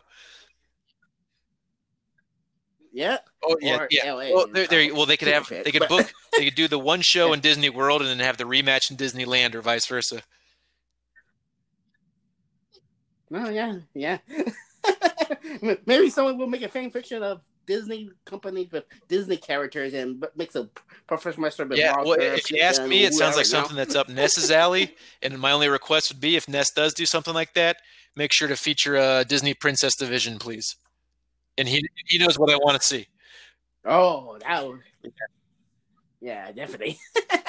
yeah. 2.92 3.18
Oh 3.44 3.56
yeah, 3.61 3.86
yeah. 3.90 4.12
LA, 4.12 4.30
Well, 4.34 4.48
know, 4.48 4.66
there, 4.66 4.94
well, 4.94 5.06
they 5.06 5.16
could 5.16 5.28
have 5.28 5.48
they 5.48 5.70
could 5.70 5.86
book 5.88 6.12
they 6.36 6.44
could 6.46 6.54
do 6.54 6.68
the 6.68 6.78
one 6.78 7.00
show 7.00 7.32
in 7.32 7.40
Disney 7.40 7.70
World 7.70 8.00
and 8.02 8.11
then 8.11 8.18
have 8.20 8.36
the 8.38 8.44
rematch 8.44 8.90
in 8.90 8.96
Disneyland 8.96 9.54
or 9.54 9.61
vice 9.62 9.86
versa. 9.86 10.22
No, 13.30 13.48
yeah, 13.50 13.76
yeah. 13.94 14.18
Maybe 15.86 16.09
someone 16.09 16.38
will 16.38 16.46
make 16.46 16.62
a 16.62 16.68
fan 16.68 16.90
fiction 16.90 17.22
of 17.22 17.42
Disney 17.68 18.10
companies 18.24 18.72
with 18.72 18.84
Disney 19.08 19.36
characters 19.36 19.92
and 19.92 20.24
mix 20.34 20.56
a 20.56 20.68
professional 21.06 21.44
with 21.44 21.78
Yeah, 21.78 22.02
well, 22.02 22.16
if 22.18 22.50
you 22.50 22.60
ask 22.62 22.82
me, 22.84 23.04
it 23.04 23.12
sounds 23.12 23.36
like 23.36 23.46
whoever, 23.46 23.48
you 23.48 23.52
know? 23.52 23.68
something 23.68 23.76
that's 23.76 23.94
up 23.94 24.08
Ness's 24.08 24.50
alley. 24.50 24.96
And 25.22 25.38
my 25.38 25.52
only 25.52 25.68
request 25.68 26.10
would 26.10 26.20
be 26.20 26.34
if 26.34 26.48
Ness 26.48 26.72
does 26.72 26.94
do 26.94 27.04
something 27.06 27.34
like 27.34 27.52
that, 27.54 27.76
make 28.16 28.32
sure 28.32 28.48
to 28.48 28.56
feature 28.56 28.96
a 28.96 29.24
Disney 29.24 29.52
Princess 29.52 29.94
Division, 29.94 30.38
please. 30.38 30.76
And 31.58 31.68
he 31.68 31.86
he 32.06 32.18
knows 32.18 32.38
what 32.38 32.50
I 32.50 32.56
want 32.56 32.80
to 32.80 32.86
see. 32.86 33.06
Oh, 33.84 34.38
that 34.40 34.66
would. 34.66 34.80
Yeah, 36.20 36.50
definitely. 36.52 36.98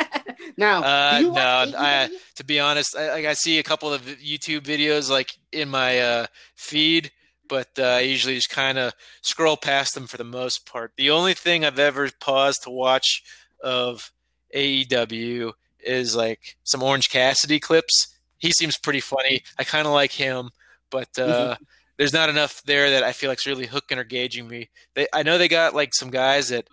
now, 0.57 0.84
Uh, 0.84 1.22
no, 1.22 1.78
I- 1.78 2.09
To 2.36 2.43
be 2.43 2.59
honest, 2.59 2.95
I, 2.95 3.13
like 3.13 3.26
I 3.26 3.34
see 3.34 3.57
a 3.59 3.63
couple 3.63 3.91
of 3.93 4.01
YouTube 4.03 4.61
videos 4.61 5.09
like 5.09 5.32
in 5.51 5.70
my 5.70 5.99
uh, 5.99 6.28
feed, 6.55 7.11
but 7.50 7.68
uh, 7.78 7.84
I 7.84 8.00
usually 8.02 8.36
just 8.36 8.50
kind 8.50 8.78
of 8.78 8.93
scroll 9.22 9.58
past 9.58 9.95
them 9.95 10.08
for 10.08 10.18
the 10.18 10.24
most 10.24 10.66
part. 10.66 10.93
The 10.95 11.10
only 11.10 11.34
thing 11.34 11.66
I've 11.66 11.80
ever 11.80 12.10
paused 12.20 12.64
to 12.64 12.70
watch 12.70 13.24
of 13.62 14.12
AEW 14.56 15.52
is 15.82 16.16
like 16.16 16.58
some 16.64 16.84
Orange 16.84 17.10
Cassidy 17.10 17.60
clips. 17.60 18.16
He 18.38 18.52
seems 18.52 18.78
pretty 18.78 19.02
funny. 19.02 19.41
I 19.58 19.64
kind 19.64 19.88
of 19.88 19.93
like 19.93 20.12
him, 20.12 20.52
but 20.89 21.18
uh, 21.20 21.56
there's 21.97 22.14
not 22.14 22.30
enough 22.30 22.62
there 22.64 22.91
that 22.91 23.04
I 23.04 23.12
feel 23.12 23.30
like's 23.30 23.47
really 23.47 23.66
hooking 23.66 23.97
or 23.97 24.04
gauging 24.04 24.47
me. 24.47 24.70
They, 24.93 25.08
I 25.12 25.24
know 25.24 25.38
they 25.38 25.50
got 25.50 25.76
like 25.76 25.93
some 25.93 26.10
guys 26.10 26.50
that 26.50 26.70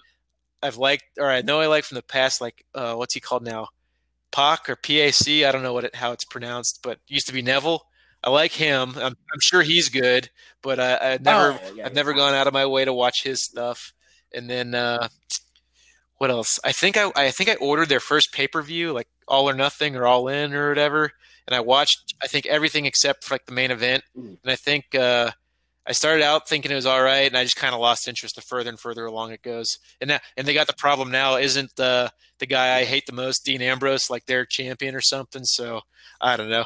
I've 0.62 0.76
liked, 0.76 1.04
or 1.18 1.28
I 1.28 1.42
know 1.42 1.60
I 1.60 1.66
like 1.66 1.84
from 1.84 1.96
the 1.96 2.02
past, 2.02 2.40
like 2.40 2.64
uh, 2.74 2.94
what's 2.94 3.14
he 3.14 3.20
called 3.20 3.44
now? 3.44 3.68
Pac 4.30 4.68
or 4.68 4.76
PAC. 4.76 5.28
I 5.28 5.50
don't 5.50 5.62
know 5.62 5.72
what 5.72 5.84
it, 5.84 5.94
how 5.94 6.12
it's 6.12 6.24
pronounced, 6.24 6.80
but 6.82 6.98
used 7.08 7.26
to 7.28 7.32
be 7.32 7.42
Neville. 7.42 7.85
I 8.26 8.30
like 8.30 8.52
him. 8.52 8.94
I'm, 8.96 9.16
I'm 9.32 9.40
sure 9.40 9.62
he's 9.62 9.88
good, 9.88 10.28
but 10.60 10.80
I, 10.80 10.96
I 11.14 11.18
never, 11.18 11.52
Oh, 11.62 11.72
yeah, 11.74 11.86
I've 11.86 11.94
never 11.94 12.12
gone 12.12 12.34
out 12.34 12.48
of 12.48 12.52
my 12.52 12.66
way 12.66 12.84
to 12.84 12.92
watch 12.92 13.22
his 13.22 13.42
stuff. 13.44 13.94
And 14.34 14.50
then 14.50 14.74
uh, 14.74 15.08
what 16.18 16.30
else? 16.30 16.58
I 16.64 16.72
think 16.72 16.96
I, 16.96 17.10
I 17.14 17.30
think 17.30 17.48
I 17.50 17.54
ordered 17.54 17.88
their 17.88 18.00
first 18.00 18.32
pay 18.32 18.48
per 18.48 18.62
view, 18.62 18.92
like 18.92 19.08
All 19.28 19.48
or 19.48 19.54
Nothing 19.54 19.96
or 19.96 20.06
All 20.06 20.28
In 20.28 20.54
or 20.54 20.68
whatever, 20.68 21.12
and 21.46 21.54
I 21.54 21.60
watched 21.60 22.14
I 22.22 22.26
think 22.26 22.46
everything 22.46 22.86
except 22.86 23.24
for 23.24 23.34
like 23.34 23.46
the 23.46 23.52
main 23.52 23.70
event. 23.70 24.02
And 24.42 24.52
I 24.52 24.56
think 24.56 24.94
uh, 24.94 25.30
I 25.86 25.92
started 25.92 26.24
out 26.24 26.48
thinking 26.48 26.72
it 26.72 26.74
was 26.74 26.86
all 26.86 27.02
right, 27.02 27.26
and 27.28 27.36
I 27.36 27.44
just 27.44 27.56
kind 27.56 27.74
of 27.74 27.80
lost 27.80 28.08
interest 28.08 28.34
the 28.34 28.40
further 28.42 28.70
and 28.70 28.80
further 28.80 29.06
along 29.06 29.32
it 29.32 29.42
goes. 29.42 29.78
And 30.00 30.08
now, 30.08 30.18
and 30.36 30.46
they 30.46 30.54
got 30.54 30.66
the 30.66 30.74
problem 30.74 31.10
now 31.12 31.36
isn't 31.36 31.76
the 31.76 32.10
the 32.40 32.46
guy 32.46 32.76
I 32.76 32.84
hate 32.84 33.06
the 33.06 33.12
most, 33.12 33.44
Dean 33.44 33.62
Ambrose, 33.62 34.10
like 34.10 34.26
their 34.26 34.44
champion 34.44 34.94
or 34.94 35.00
something. 35.00 35.44
So 35.44 35.82
I 36.20 36.36
don't 36.36 36.50
know. 36.50 36.64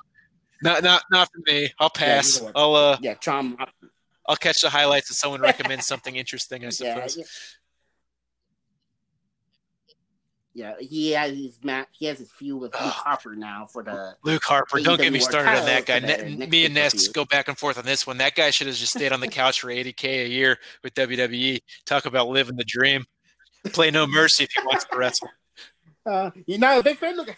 Not 0.62 0.82
not 0.82 1.02
not 1.10 1.28
for 1.32 1.40
me. 1.52 1.70
I'll 1.78 1.90
pass. 1.90 2.40
way. 2.40 2.52
I'll 2.54 2.74
uh 2.74 2.98
Yeah, 3.00 3.14
Tom. 3.14 3.56
I'll 4.28 4.36
catch 4.36 4.60
the 4.60 4.70
highlights 4.70 5.10
if 5.10 5.16
someone 5.16 5.40
recommends 5.40 5.86
something 5.88 6.16
interesting. 6.16 6.64
I 6.64 6.70
suppose. 6.70 7.16
yeah. 7.16 7.24
Yeah, 10.52 10.74
he 10.80 11.12
has 11.12 11.30
his 11.30 11.58
match. 11.62 11.86
He 11.92 12.06
has 12.06 12.18
his 12.18 12.30
feud 12.32 12.60
with 12.60 12.72
Luke 12.74 12.82
Harper 12.92 13.36
now 13.36 13.66
for 13.72 13.84
the. 13.84 14.16
Luke 14.24 14.42
Harper, 14.44 14.80
don't 14.80 15.00
get 15.00 15.12
me 15.12 15.20
started 15.20 15.50
on 15.56 15.64
that 15.64 15.86
guy. 15.86 16.00
Ne- 16.00 16.46
me 16.48 16.64
and 16.64 16.74
Ness 16.74 17.06
go 17.06 17.24
back 17.24 17.46
and 17.46 17.56
forth 17.56 17.78
on 17.78 17.84
this 17.84 18.04
one. 18.04 18.18
That 18.18 18.34
guy 18.34 18.50
should 18.50 18.66
have 18.66 18.74
just 18.74 18.92
stayed 18.92 19.12
on 19.12 19.20
the 19.20 19.28
couch 19.28 19.60
for 19.60 19.68
80k 19.68 20.24
a 20.24 20.28
year 20.28 20.58
with 20.82 20.92
WWE. 20.94 21.60
Talk 21.86 22.04
about 22.04 22.28
living 22.28 22.56
the 22.56 22.64
dream. 22.64 23.04
Play 23.72 23.92
no 23.92 24.08
mercy 24.08 24.44
if 24.44 24.50
he 24.50 24.60
wants 24.66 24.84
to 24.86 24.96
wrestle. 24.98 25.28
Uh, 26.04 26.30
you're 26.46 26.58
not 26.58 26.78
a 26.78 26.82
big 26.82 26.98
fan. 26.98 27.16
Look. 27.16 27.34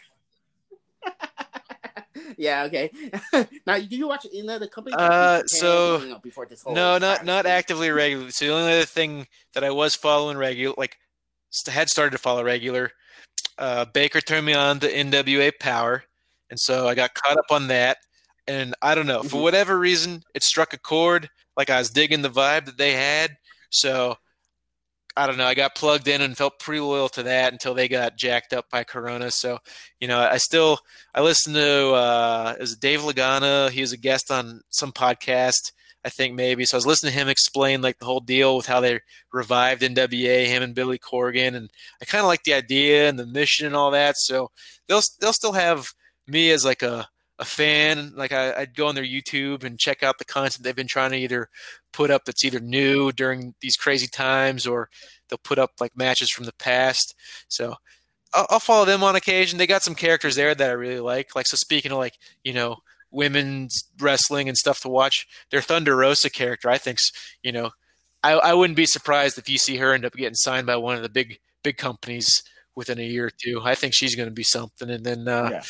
yeah. 2.36 2.64
Okay. 2.64 2.90
now, 3.66 3.78
do 3.78 3.96
you 3.96 4.08
watch 4.08 4.26
any 4.32 4.48
other 4.48 4.66
company? 4.66 4.94
Uh, 4.98 5.42
so- 5.46 6.00
you 6.00 6.10
know, 6.10 6.18
before 6.18 6.46
this 6.46 6.62
whole 6.62 6.74
No, 6.74 6.98
not 6.98 7.24
not 7.24 7.46
actively 7.46 7.90
regularly. 7.90 8.30
So 8.30 8.46
the 8.46 8.52
only 8.54 8.72
other 8.72 8.84
thing 8.84 9.26
that 9.54 9.64
I 9.64 9.70
was 9.70 9.94
following 9.94 10.36
regular, 10.36 10.74
like 10.78 10.96
had 11.68 11.88
started 11.90 12.12
to 12.12 12.18
follow 12.18 12.42
regular, 12.44 12.90
uh, 13.58 13.84
Baker 13.86 14.20
turned 14.20 14.46
me 14.46 14.54
on 14.54 14.80
to 14.80 14.88
NWA 14.92 15.52
Power, 15.58 16.04
and 16.50 16.58
so 16.58 16.88
I 16.88 16.94
got 16.94 17.14
caught 17.14 17.38
up 17.38 17.50
on 17.50 17.68
that. 17.68 17.98
And 18.48 18.74
I 18.82 18.94
don't 18.96 19.06
know 19.06 19.22
for 19.22 19.36
Mhm. 19.36 19.42
whatever 19.42 19.78
reason, 19.78 20.24
it 20.34 20.42
struck 20.42 20.72
a 20.72 20.78
chord. 20.78 21.28
Like 21.56 21.70
I 21.70 21.78
was 21.78 21.90
digging 21.90 22.22
the 22.22 22.30
vibe 22.30 22.64
that 22.66 22.76
they 22.78 22.92
had, 22.92 23.36
so 23.70 24.16
I 25.16 25.26
don't 25.26 25.36
know. 25.36 25.46
I 25.46 25.54
got 25.54 25.74
plugged 25.74 26.08
in 26.08 26.22
and 26.22 26.36
felt 26.36 26.58
pretty 26.58 26.80
loyal 26.80 27.08
to 27.10 27.22
that 27.24 27.52
until 27.52 27.74
they 27.74 27.88
got 27.88 28.16
jacked 28.16 28.52
up 28.52 28.70
by 28.70 28.84
Corona. 28.84 29.30
So, 29.30 29.58
you 30.00 30.08
know, 30.08 30.18
I 30.18 30.38
still 30.38 30.78
I 31.14 31.20
listen 31.20 31.52
to 31.54 31.92
uh, 31.92 32.54
is 32.58 32.76
Dave 32.76 33.00
Lagana. 33.00 33.70
He 33.70 33.82
was 33.82 33.92
a 33.92 33.98
guest 33.98 34.30
on 34.30 34.62
some 34.70 34.90
podcast, 34.92 35.72
I 36.04 36.08
think 36.08 36.34
maybe. 36.34 36.64
So 36.64 36.76
I 36.76 36.78
was 36.78 36.86
listening 36.86 37.12
to 37.12 37.18
him 37.18 37.28
explain 37.28 37.82
like 37.82 37.98
the 37.98 38.06
whole 38.06 38.20
deal 38.20 38.56
with 38.56 38.66
how 38.66 38.80
they 38.80 39.00
revived 39.32 39.82
NWA, 39.82 40.46
him 40.46 40.62
and 40.62 40.74
Billy 40.74 40.98
Corgan, 40.98 41.54
and 41.54 41.70
I 42.00 42.06
kind 42.06 42.22
of 42.22 42.28
like 42.28 42.44
the 42.44 42.54
idea 42.54 43.08
and 43.08 43.18
the 43.18 43.26
mission 43.26 43.66
and 43.66 43.76
all 43.76 43.90
that. 43.90 44.16
So 44.16 44.50
they'll 44.88 45.02
they'll 45.20 45.34
still 45.34 45.52
have 45.52 45.88
me 46.26 46.50
as 46.50 46.64
like 46.64 46.82
a 46.82 47.08
a 47.42 47.44
fan. 47.44 48.12
Like 48.16 48.32
I, 48.32 48.60
would 48.60 48.74
go 48.74 48.86
on 48.86 48.94
their 48.94 49.04
YouTube 49.04 49.64
and 49.64 49.78
check 49.78 50.02
out 50.02 50.18
the 50.18 50.24
content 50.24 50.64
they've 50.64 50.74
been 50.74 50.86
trying 50.86 51.10
to 51.10 51.18
either 51.18 51.48
put 51.92 52.10
up 52.10 52.24
that's 52.24 52.44
either 52.44 52.60
new 52.60 53.12
during 53.12 53.54
these 53.60 53.76
crazy 53.76 54.06
times 54.06 54.66
or 54.66 54.88
they'll 55.28 55.38
put 55.38 55.58
up 55.58 55.72
like 55.80 55.96
matches 55.96 56.30
from 56.30 56.46
the 56.46 56.54
past. 56.54 57.14
So 57.48 57.74
I'll, 58.32 58.46
I'll 58.48 58.60
follow 58.60 58.86
them 58.86 59.02
on 59.02 59.16
occasion. 59.16 59.58
They 59.58 59.66
got 59.66 59.82
some 59.82 59.94
characters 59.94 60.36
there 60.36 60.54
that 60.54 60.70
I 60.70 60.72
really 60.72 61.00
like. 61.00 61.36
Like 61.36 61.46
so, 61.46 61.56
speaking 61.56 61.92
of 61.92 61.98
like 61.98 62.14
you 62.44 62.52
know 62.52 62.76
women's 63.10 63.84
wrestling 64.00 64.48
and 64.48 64.56
stuff 64.56 64.80
to 64.80 64.88
watch, 64.88 65.26
their 65.50 65.60
Thunder 65.60 65.96
Rosa 65.96 66.30
character 66.30 66.70
I 66.70 66.78
think's 66.78 67.10
you 67.42 67.52
know 67.52 67.72
I, 68.22 68.32
I 68.32 68.54
wouldn't 68.54 68.76
be 68.76 68.86
surprised 68.86 69.36
if 69.36 69.48
you 69.48 69.58
see 69.58 69.76
her 69.76 69.92
end 69.92 70.04
up 70.04 70.14
getting 70.14 70.36
signed 70.36 70.66
by 70.66 70.76
one 70.76 70.96
of 70.96 71.02
the 71.02 71.08
big 71.08 71.40
big 71.62 71.76
companies 71.76 72.42
within 72.74 72.98
a 72.98 73.02
year 73.02 73.26
or 73.26 73.30
two. 73.30 73.60
I 73.62 73.74
think 73.74 73.94
she's 73.94 74.14
going 74.14 74.28
to 74.28 74.34
be 74.34 74.42
something. 74.42 74.88
And 74.88 75.04
then 75.04 75.28
uh, 75.28 75.48
yeah. 75.50 75.62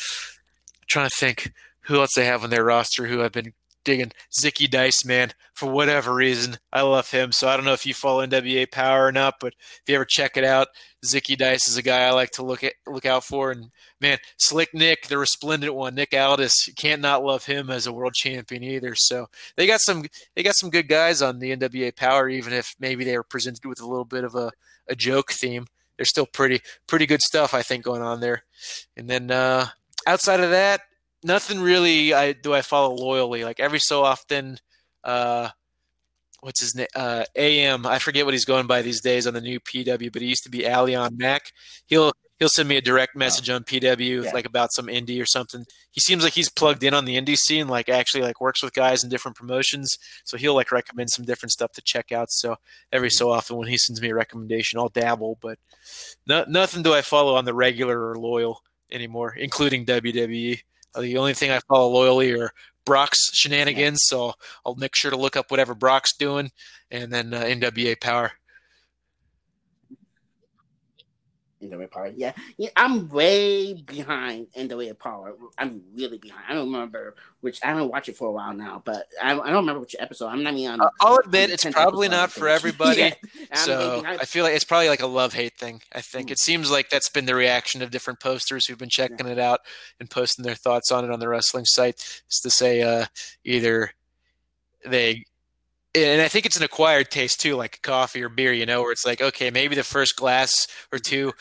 Trying 0.93 1.09
to 1.09 1.15
think 1.15 1.51
who 1.81 1.99
else 1.99 2.11
they 2.15 2.25
have 2.25 2.43
on 2.43 2.51
their 2.51 2.63
roster 2.63 3.07
who 3.07 3.23
I've 3.23 3.31
been 3.31 3.53
digging 3.83 4.11
Zicky 4.31 4.69
Dice, 4.69 5.03
man, 5.03 5.31
for 5.53 5.69
whatever 5.69 6.13
reason. 6.13 6.57
I 6.71 6.83
love 6.83 7.09
him. 7.09 7.31
So 7.31 7.49
I 7.49 7.57
don't 7.57 7.65
know 7.65 7.73
if 7.73 7.85
you 7.85 7.93
follow 7.93 8.25
NWA 8.25 8.71
Power 8.71 9.07
or 9.07 9.11
not, 9.11 9.35
but 9.41 9.53
if 9.57 9.81
you 9.87 9.95
ever 9.95 10.05
check 10.05 10.37
it 10.37 10.43
out, 10.43 10.67
Zicky 11.03 11.35
Dice 11.35 11.67
is 11.67 11.75
a 11.75 11.81
guy 11.81 12.03
I 12.03 12.11
like 12.11 12.29
to 12.31 12.43
look 12.43 12.63
at 12.63 12.73
look 12.87 13.05
out 13.05 13.23
for. 13.23 13.51
And 13.51 13.71
man, 13.99 14.19
Slick 14.37 14.73
Nick, 14.73 15.07
the 15.07 15.17
resplendent 15.17 15.73
one, 15.73 15.95
Nick 15.95 16.13
Aldis, 16.13 16.67
you 16.67 16.73
can't 16.73 17.01
not 17.01 17.25
love 17.25 17.45
him 17.45 17.69
as 17.69 17.87
a 17.87 17.93
world 17.93 18.13
champion 18.13 18.63
either. 18.63 18.93
So 18.95 19.27
they 19.57 19.67
got 19.67 19.81
some 19.81 20.05
they 20.35 20.43
got 20.43 20.55
some 20.55 20.69
good 20.69 20.87
guys 20.87 21.21
on 21.21 21.39
the 21.39 21.55
NWA 21.55 21.95
Power, 21.95 22.29
even 22.29 22.53
if 22.53 22.75
maybe 22.79 23.03
they 23.03 23.17
were 23.17 23.23
presented 23.23 23.65
with 23.65 23.81
a 23.81 23.87
little 23.87 24.05
bit 24.05 24.23
of 24.23 24.35
a, 24.35 24.51
a 24.87 24.95
joke 24.95 25.31
theme. 25.31 25.65
There's 25.97 26.09
still 26.09 26.25
pretty 26.25 26.61
pretty 26.87 27.05
good 27.07 27.21
stuff 27.21 27.53
I 27.53 27.63
think 27.63 27.83
going 27.83 28.01
on 28.01 28.19
there. 28.19 28.43
And 28.95 29.09
then 29.09 29.29
uh, 29.29 29.67
outside 30.07 30.39
of 30.39 30.51
that, 30.51 30.81
nothing 31.23 31.61
really 31.61 32.13
I 32.13 32.33
do 32.33 32.53
I 32.53 32.61
follow 32.61 32.95
loyally. 32.95 33.43
Like 33.43 33.59
every 33.59 33.79
so 33.79 34.03
often, 34.03 34.57
uh, 35.03 35.49
what's 36.41 36.61
his 36.61 36.75
name? 36.75 36.87
Uh, 36.95 37.23
AM. 37.35 37.85
I 37.85 37.99
forget 37.99 38.25
what 38.25 38.33
he's 38.33 38.45
going 38.45 38.67
by 38.67 38.81
these 38.81 39.01
days 39.01 39.25
on 39.27 39.33
the 39.33 39.41
new 39.41 39.59
PW, 39.59 40.11
but 40.11 40.21
he 40.21 40.27
used 40.27 40.43
to 40.43 40.49
be 40.49 40.59
Alion 40.59 41.17
Mac. 41.17 41.51
He'll 41.85 42.13
he'll 42.39 42.49
send 42.49 42.67
me 42.67 42.75
a 42.75 42.81
direct 42.81 43.15
message 43.15 43.49
on 43.49 43.63
PW, 43.63 44.25
yeah. 44.25 44.31
like 44.31 44.45
about 44.45 44.73
some 44.73 44.87
indie 44.87 45.21
or 45.21 45.25
something. 45.25 45.65
He 45.91 46.01
seems 46.01 46.23
like 46.23 46.33
he's 46.33 46.49
plugged 46.49 46.83
in 46.83 46.93
on 46.93 47.05
the 47.05 47.15
indie 47.15 47.37
scene, 47.37 47.67
like 47.67 47.89
actually 47.89 48.23
like 48.23 48.41
works 48.41 48.61
with 48.61 48.73
guys 48.73 49.03
in 49.03 49.09
different 49.09 49.37
promotions. 49.37 49.97
So 50.25 50.35
he'll 50.35 50.55
like 50.55 50.71
recommend 50.71 51.09
some 51.09 51.25
different 51.25 51.51
stuff 51.51 51.71
to 51.73 51.81
check 51.81 52.11
out. 52.11 52.31
So 52.31 52.57
every 52.91 53.09
so 53.09 53.31
often 53.31 53.57
when 53.57 53.67
he 53.69 53.77
sends 53.77 54.01
me 54.01 54.09
a 54.09 54.15
recommendation, 54.15 54.79
I'll 54.79 54.89
dabble, 54.89 55.37
but 55.41 55.57
no, 56.27 56.43
nothing 56.47 56.83
do 56.83 56.93
I 56.93 57.01
follow 57.01 57.35
on 57.35 57.45
the 57.45 57.53
regular 57.53 58.09
or 58.09 58.17
loyal 58.17 58.61
anymore, 58.93 59.35
including 59.37 59.85
WWE. 59.85 60.61
Uh, 60.95 61.01
the 61.01 61.17
only 61.17 61.33
thing 61.33 61.51
I 61.51 61.59
follow 61.67 61.89
loyally 61.89 62.31
are 62.33 62.51
Brock's 62.85 63.33
shenanigans, 63.33 63.99
so 64.03 64.33
I'll 64.65 64.75
make 64.75 64.95
sure 64.95 65.11
to 65.11 65.17
look 65.17 65.35
up 65.35 65.51
whatever 65.51 65.73
Brock's 65.73 66.15
doing, 66.15 66.51
and 66.91 67.11
then 67.11 67.33
uh, 67.33 67.41
NWA 67.41 67.99
Power. 67.99 68.31
NWA 71.63 71.89
Power, 71.89 72.11
yeah. 72.15 72.33
yeah, 72.57 72.69
I'm 72.75 73.09
way 73.09 73.73
behind 73.73 74.47
in 74.53 74.67
the 74.67 74.77
way 74.77 74.89
of 74.89 74.99
Power. 74.99 75.35
I'm 75.57 75.83
really 75.95 76.17
behind. 76.17 76.43
I 76.47 76.53
don't 76.53 76.71
remember 76.71 77.15
which. 77.41 77.59
I 77.63 77.67
haven't 77.67 77.89
watched 77.89 78.09
it 78.09 78.17
for 78.17 78.27
a 78.27 78.31
while 78.31 78.53
now, 78.53 78.81
but 78.83 79.07
I, 79.21 79.31
I 79.31 79.35
don't 79.35 79.61
remember 79.61 79.79
which 79.79 79.95
episode. 79.99 80.27
I'm 80.27 80.43
not 80.43 80.53
even 80.53 80.81
on. 80.81 80.89
I'll 80.99 81.17
admit 81.17 81.49
it's 81.49 81.65
probably 81.65 82.09
not 82.09 82.31
for 82.31 82.47
everybody. 82.59 82.99
yeah, 83.01 83.13
so 83.55 84.03
I 84.05 84.25
feel 84.25 84.43
like 84.43 84.55
it's 84.55 84.65
probably 84.65 84.89
like 84.89 85.01
a 85.01 85.07
love 85.07 85.33
hate 85.33 85.57
thing. 85.57 85.81
I 85.93 86.01
think 86.01 86.29
mm. 86.29 86.31
it 86.31 86.39
seems 86.39 86.71
like 86.71 86.89
that's 86.89 87.09
been 87.09 87.25
the 87.25 87.35
reaction 87.35 87.81
of 87.81 87.91
different 87.91 88.19
posters 88.19 88.67
who've 88.67 88.77
been 88.77 88.89
checking 88.89 89.25
yeah. 89.25 89.33
it 89.33 89.39
out 89.39 89.61
and 89.99 90.09
posting 90.09 90.43
their 90.43 90.55
thoughts 90.55 90.91
on 90.91 91.03
it 91.05 91.11
on 91.11 91.19
the 91.19 91.27
wrestling 91.27 91.65
site. 91.65 91.95
Is 92.29 92.39
to 92.43 92.49
say 92.49 92.81
uh, 92.81 93.05
either 93.43 93.91
they 94.85 95.25
and 95.95 96.21
I 96.21 96.27
think 96.27 96.45
it's 96.45 96.57
an 96.57 96.63
acquired 96.63 97.11
taste 97.11 97.39
too, 97.39 97.55
like 97.55 97.81
coffee 97.81 98.23
or 98.23 98.29
beer, 98.29 98.51
you 98.51 98.65
know, 98.65 98.81
where 98.81 98.91
it's 98.91 99.05
like, 99.05 99.21
okay, 99.21 99.51
maybe 99.51 99.75
the 99.75 99.83
first 99.83 100.15
glass 100.15 100.67
or 100.91 100.97
two 100.97 101.33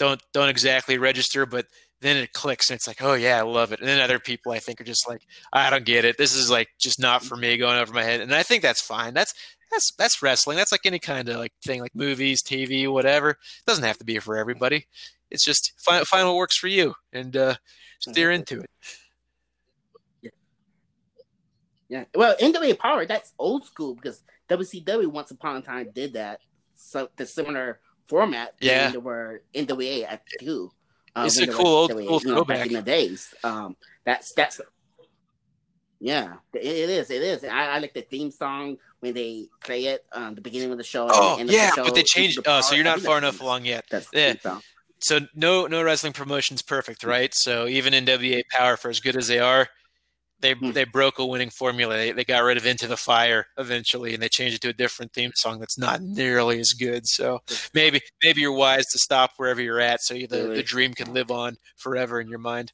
don't 0.00 0.22
don't 0.32 0.48
exactly 0.48 0.96
register, 0.98 1.44
but 1.46 1.66
then 2.00 2.16
it 2.16 2.32
clicks 2.32 2.70
and 2.70 2.76
it's 2.76 2.88
like, 2.88 3.02
oh 3.02 3.12
yeah, 3.12 3.38
I 3.38 3.42
love 3.42 3.72
it. 3.72 3.80
And 3.80 3.88
then 3.88 4.00
other 4.00 4.18
people 4.18 4.50
I 4.50 4.58
think 4.58 4.80
are 4.80 4.84
just 4.84 5.06
like, 5.06 5.20
I 5.52 5.68
don't 5.68 5.84
get 5.84 6.06
it. 6.06 6.16
This 6.16 6.34
is 6.34 6.50
like 6.50 6.68
just 6.78 6.98
not 6.98 7.22
for 7.22 7.36
me, 7.36 7.58
going 7.58 7.78
over 7.78 7.92
my 7.92 8.02
head. 8.02 8.22
And 8.22 8.34
I 8.34 8.42
think 8.42 8.62
that's 8.62 8.80
fine. 8.80 9.12
That's 9.12 9.34
that's 9.70 9.92
that's 9.92 10.22
wrestling. 10.22 10.56
That's 10.56 10.72
like 10.72 10.86
any 10.86 10.98
kind 10.98 11.28
of 11.28 11.36
like 11.36 11.52
thing, 11.62 11.82
like 11.82 11.94
movies, 11.94 12.42
TV, 12.42 12.90
whatever. 12.90 13.30
It 13.30 13.66
doesn't 13.66 13.84
have 13.84 13.98
to 13.98 14.04
be 14.04 14.18
for 14.18 14.38
everybody. 14.38 14.86
It's 15.30 15.44
just 15.44 15.74
find 15.76 16.06
find 16.06 16.26
what 16.26 16.36
works 16.36 16.56
for 16.56 16.68
you 16.68 16.94
and 17.12 17.36
uh, 17.36 17.56
steer 18.00 18.30
into 18.30 18.60
it. 18.60 18.70
Yeah. 20.22 20.30
yeah. 21.90 22.04
Well, 22.14 22.34
NWA 22.40 22.78
Power, 22.78 23.04
that's 23.04 23.34
old 23.38 23.66
school 23.66 23.94
because 23.94 24.22
WCW 24.48 25.08
once 25.08 25.30
upon 25.30 25.58
a 25.58 25.60
time 25.60 25.90
did 25.94 26.14
that. 26.14 26.40
So 26.74 27.10
the 27.16 27.26
similar 27.26 27.80
format. 28.10 28.54
Yeah, 28.60 28.90
they 28.90 28.98
were 28.98 29.42
NWA 29.54 30.04
at 30.10 30.22
two. 30.40 30.70
Um, 31.14 31.26
it's 31.26 31.38
a 31.38 31.46
cool 31.46 31.66
old 31.66 31.90
NWA, 31.92 32.08
cool 32.08 32.20
you 32.22 32.34
know, 32.34 32.44
back 32.44 32.66
in 32.66 32.74
the 32.74 32.82
days. 32.82 33.32
Um, 33.42 33.76
that's 34.04 34.34
that's 34.34 34.60
yeah, 36.00 36.34
it, 36.52 36.64
it 36.64 36.90
is. 36.90 37.10
It 37.10 37.22
is. 37.22 37.44
I, 37.44 37.76
I, 37.76 37.78
like 37.78 37.94
the 37.94 38.02
theme 38.02 38.30
song 38.30 38.78
when 39.00 39.14
they 39.14 39.46
play 39.62 39.84
it 39.86 40.04
um, 40.12 40.34
the 40.34 40.40
beginning 40.40 40.72
of 40.72 40.78
the 40.78 40.84
show. 40.84 41.06
Oh 41.08 41.38
yeah, 41.38 41.70
the 41.70 41.76
show, 41.76 41.84
but 41.84 41.94
they 41.94 42.02
changed. 42.02 42.40
Oh, 42.46 42.60
so 42.60 42.74
you're 42.74 42.84
not 42.84 43.00
far 43.00 43.18
enough 43.18 43.40
along 43.40 43.64
yet. 43.64 43.84
That's 43.90 44.08
yeah. 44.12 44.34
So 44.98 45.20
no 45.34 45.66
no 45.66 45.82
wrestling 45.82 46.12
promotion's 46.12 46.62
perfect, 46.62 47.04
right? 47.04 47.32
So 47.34 47.66
even 47.66 47.92
NWA 47.94 48.42
Power, 48.50 48.76
for 48.76 48.90
as 48.90 49.00
good 49.00 49.16
as 49.16 49.28
they 49.28 49.38
are, 49.38 49.68
they 50.40 50.54
hmm. 50.54 50.72
they 50.72 50.84
broke 50.84 51.18
a 51.18 51.26
winning 51.26 51.50
formula. 51.50 51.96
They, 51.96 52.12
they 52.12 52.24
got 52.24 52.42
rid 52.42 52.56
of 52.56 52.66
Into 52.66 52.86
the 52.86 52.96
Fire 52.96 53.46
eventually, 53.58 54.14
and 54.14 54.22
they 54.22 54.28
changed 54.28 54.56
it 54.56 54.60
to 54.62 54.68
a 54.68 54.72
different 54.72 55.12
theme 55.12 55.32
song 55.34 55.58
that's 55.60 55.78
not 55.78 56.00
nearly 56.00 56.58
as 56.60 56.72
good. 56.72 57.06
So 57.06 57.40
maybe 57.74 58.00
maybe 58.22 58.40
you're 58.40 58.52
wise 58.52 58.86
to 58.86 58.98
stop 58.98 59.32
wherever 59.36 59.60
you're 59.60 59.80
at, 59.80 60.00
so 60.02 60.14
the 60.14 60.26
really? 60.30 60.56
the 60.56 60.62
dream 60.62 60.94
can 60.94 61.12
live 61.12 61.30
on 61.30 61.56
forever 61.76 62.20
in 62.20 62.28
your 62.28 62.38
mind. 62.38 62.72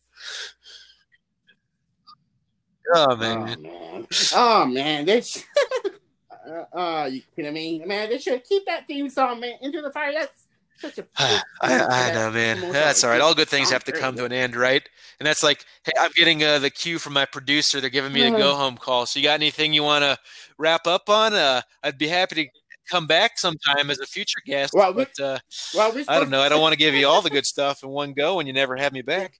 Oh 2.94 3.16
man! 3.16 3.38
Oh 3.38 3.62
man! 3.62 4.06
Oh, 4.34 4.66
man. 4.66 5.06
This. 5.06 5.44
uh, 6.48 6.76
uh, 6.76 7.08
you 7.10 7.22
kidding 7.34 7.54
me, 7.54 7.82
man? 7.84 8.10
They 8.10 8.18
should 8.18 8.44
keep 8.44 8.64
that 8.66 8.86
theme 8.86 9.08
song, 9.08 9.40
man. 9.40 9.54
Into 9.60 9.82
the 9.82 9.90
Fire. 9.90 10.12
That's 10.12 10.45
such 10.78 10.98
a 10.98 11.06
I, 11.16 11.42
I 11.62 12.12
know, 12.12 12.30
man. 12.30 12.72
That's 12.72 13.02
all 13.04 13.10
right. 13.10 13.20
All 13.20 13.34
good 13.34 13.48
things 13.48 13.70
have 13.70 13.84
to 13.84 13.92
come 13.92 14.16
to 14.16 14.24
an 14.24 14.32
end, 14.32 14.56
right? 14.56 14.86
And 15.18 15.26
that's 15.26 15.42
like, 15.42 15.64
hey, 15.84 15.92
I'm 15.98 16.10
getting 16.14 16.42
uh, 16.44 16.58
the 16.58 16.70
cue 16.70 16.98
from 16.98 17.14
my 17.14 17.24
producer. 17.24 17.80
They're 17.80 17.90
giving 17.90 18.12
me 18.12 18.22
a 18.22 18.30
go 18.30 18.54
home 18.54 18.76
call. 18.76 19.06
So 19.06 19.18
you 19.18 19.24
got 19.24 19.34
anything 19.34 19.72
you 19.72 19.82
want 19.82 20.04
to 20.04 20.18
wrap 20.58 20.86
up 20.86 21.08
on? 21.08 21.34
Uh, 21.34 21.62
I'd 21.82 21.98
be 21.98 22.08
happy 22.08 22.44
to 22.44 22.50
come 22.90 23.06
back 23.06 23.38
sometime 23.38 23.90
as 23.90 23.98
a 23.98 24.06
future 24.06 24.40
guest. 24.46 24.72
Well, 24.74 24.92
but 24.92 25.18
uh, 25.18 25.38
well, 25.74 25.96
I 26.08 26.18
don't 26.18 26.30
know. 26.30 26.40
I 26.40 26.48
don't 26.48 26.60
want 26.60 26.72
to 26.72 26.78
give 26.78 26.94
you 26.94 27.06
all 27.06 27.22
the 27.22 27.30
good 27.30 27.46
stuff 27.46 27.82
in 27.82 27.88
one 27.88 28.12
go 28.12 28.36
when 28.36 28.46
you 28.46 28.52
never 28.52 28.76
have 28.76 28.92
me 28.92 29.02
back. 29.02 29.38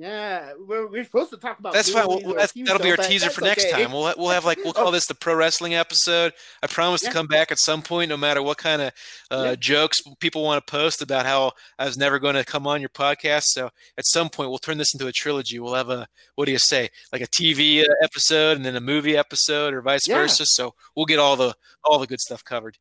Yeah, 0.00 0.52
we're, 0.64 0.86
we're 0.86 1.02
supposed 1.02 1.30
to 1.30 1.38
talk 1.38 1.58
about. 1.58 1.72
That's 1.72 1.90
fine. 1.90 2.06
We'll, 2.06 2.34
that's, 2.34 2.52
that'll 2.52 2.78
be 2.78 2.92
our 2.92 2.96
teaser 2.96 3.30
for 3.30 3.40
next 3.40 3.64
okay. 3.64 3.82
time. 3.82 3.90
We'll 3.90 4.14
we'll 4.16 4.28
have 4.28 4.44
like 4.44 4.58
we'll 4.58 4.72
call 4.72 4.92
this 4.92 5.06
the 5.06 5.14
pro 5.16 5.34
wrestling 5.34 5.74
episode. 5.74 6.34
I 6.62 6.68
promise 6.68 7.02
yeah. 7.02 7.08
to 7.08 7.14
come 7.14 7.26
back 7.26 7.50
at 7.50 7.58
some 7.58 7.82
point, 7.82 8.08
no 8.08 8.16
matter 8.16 8.40
what 8.40 8.58
kind 8.58 8.80
of 8.80 8.92
uh, 9.32 9.44
yeah. 9.44 9.54
jokes 9.56 10.00
people 10.20 10.44
want 10.44 10.64
to 10.64 10.70
post 10.70 11.02
about 11.02 11.26
how 11.26 11.50
I 11.80 11.84
was 11.84 11.98
never 11.98 12.20
going 12.20 12.36
to 12.36 12.44
come 12.44 12.64
on 12.64 12.80
your 12.80 12.90
podcast. 12.90 13.46
So 13.46 13.70
at 13.98 14.06
some 14.06 14.28
point, 14.28 14.50
we'll 14.50 14.58
turn 14.58 14.78
this 14.78 14.94
into 14.94 15.08
a 15.08 15.12
trilogy. 15.12 15.58
We'll 15.58 15.74
have 15.74 15.90
a 15.90 16.06
what 16.36 16.44
do 16.44 16.52
you 16.52 16.60
say, 16.60 16.90
like 17.12 17.20
a 17.20 17.26
TV 17.26 17.82
uh, 17.82 17.92
episode 18.00 18.56
and 18.56 18.64
then 18.64 18.76
a 18.76 18.80
movie 18.80 19.16
episode, 19.16 19.74
or 19.74 19.82
vice 19.82 20.06
yeah. 20.06 20.14
versa. 20.14 20.46
So 20.46 20.74
we'll 20.94 21.06
get 21.06 21.18
all 21.18 21.34
the 21.34 21.56
all 21.82 21.98
the 21.98 22.06
good 22.06 22.20
stuff 22.20 22.44
covered. 22.44 22.78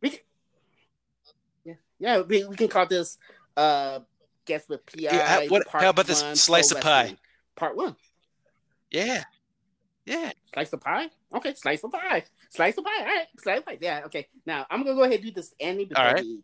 We 0.00 0.18
yeah, 1.62 1.74
yeah, 1.98 2.20
we, 2.22 2.42
we 2.46 2.56
can 2.56 2.68
call 2.68 2.86
this. 2.86 3.18
Uh, 3.54 3.98
guess 4.50 4.68
with 4.68 4.84
PI. 4.86 4.98
Yeah, 4.98 5.46
what, 5.46 5.66
how 5.68 5.90
about 5.90 6.06
this 6.06 6.24
slice 6.34 6.72
of 6.72 6.80
pie? 6.80 7.16
Part 7.54 7.76
one. 7.76 7.94
Yeah. 8.90 9.22
Yeah. 10.04 10.32
Slice 10.52 10.72
of 10.72 10.80
pie? 10.80 11.08
Okay, 11.32 11.54
slice 11.54 11.84
of 11.84 11.92
pie. 11.92 12.24
Slice 12.50 12.76
of 12.76 12.84
pie. 12.84 13.00
All 13.00 13.04
right. 13.04 13.26
Slice 13.38 13.58
of 13.58 13.66
pie. 13.66 13.78
Yeah, 13.80 14.02
okay. 14.06 14.26
Now 14.44 14.66
I'm 14.68 14.82
gonna 14.82 14.96
go 14.96 15.04
ahead 15.04 15.20
and 15.20 15.24
do 15.24 15.30
this 15.30 15.54
ending 15.60 15.88
before 15.88 16.04
right. 16.04 16.24
we 16.24 16.40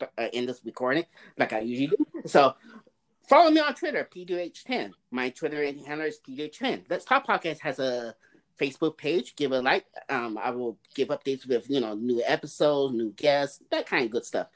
uh, 0.00 0.28
end 0.32 0.48
this 0.48 0.60
recording, 0.64 1.04
like 1.36 1.52
I 1.52 1.60
usually 1.60 1.88
do. 1.88 1.96
So 2.26 2.54
follow 3.28 3.50
me 3.50 3.60
on 3.60 3.74
Twitter, 3.74 4.08
P2H10. 4.12 4.92
My 5.12 5.30
Twitter 5.30 5.64
handle 5.64 6.06
is 6.06 6.18
P2H10. 6.26 6.84
Let's 6.90 7.04
Talk 7.04 7.26
Podcast 7.26 7.60
has 7.60 7.78
a 7.78 8.14
Facebook 8.58 8.96
page. 8.96 9.36
Give 9.36 9.52
a 9.52 9.60
like. 9.60 9.84
Um, 10.08 10.38
I 10.42 10.50
will 10.50 10.76
give 10.94 11.08
updates 11.08 11.46
with 11.46 11.70
you 11.70 11.80
know 11.80 11.94
new 11.94 12.20
episodes, 12.26 12.94
new 12.94 13.12
guests, 13.12 13.62
that 13.70 13.86
kind 13.86 14.04
of 14.06 14.10
good 14.10 14.24
stuff. 14.24 14.48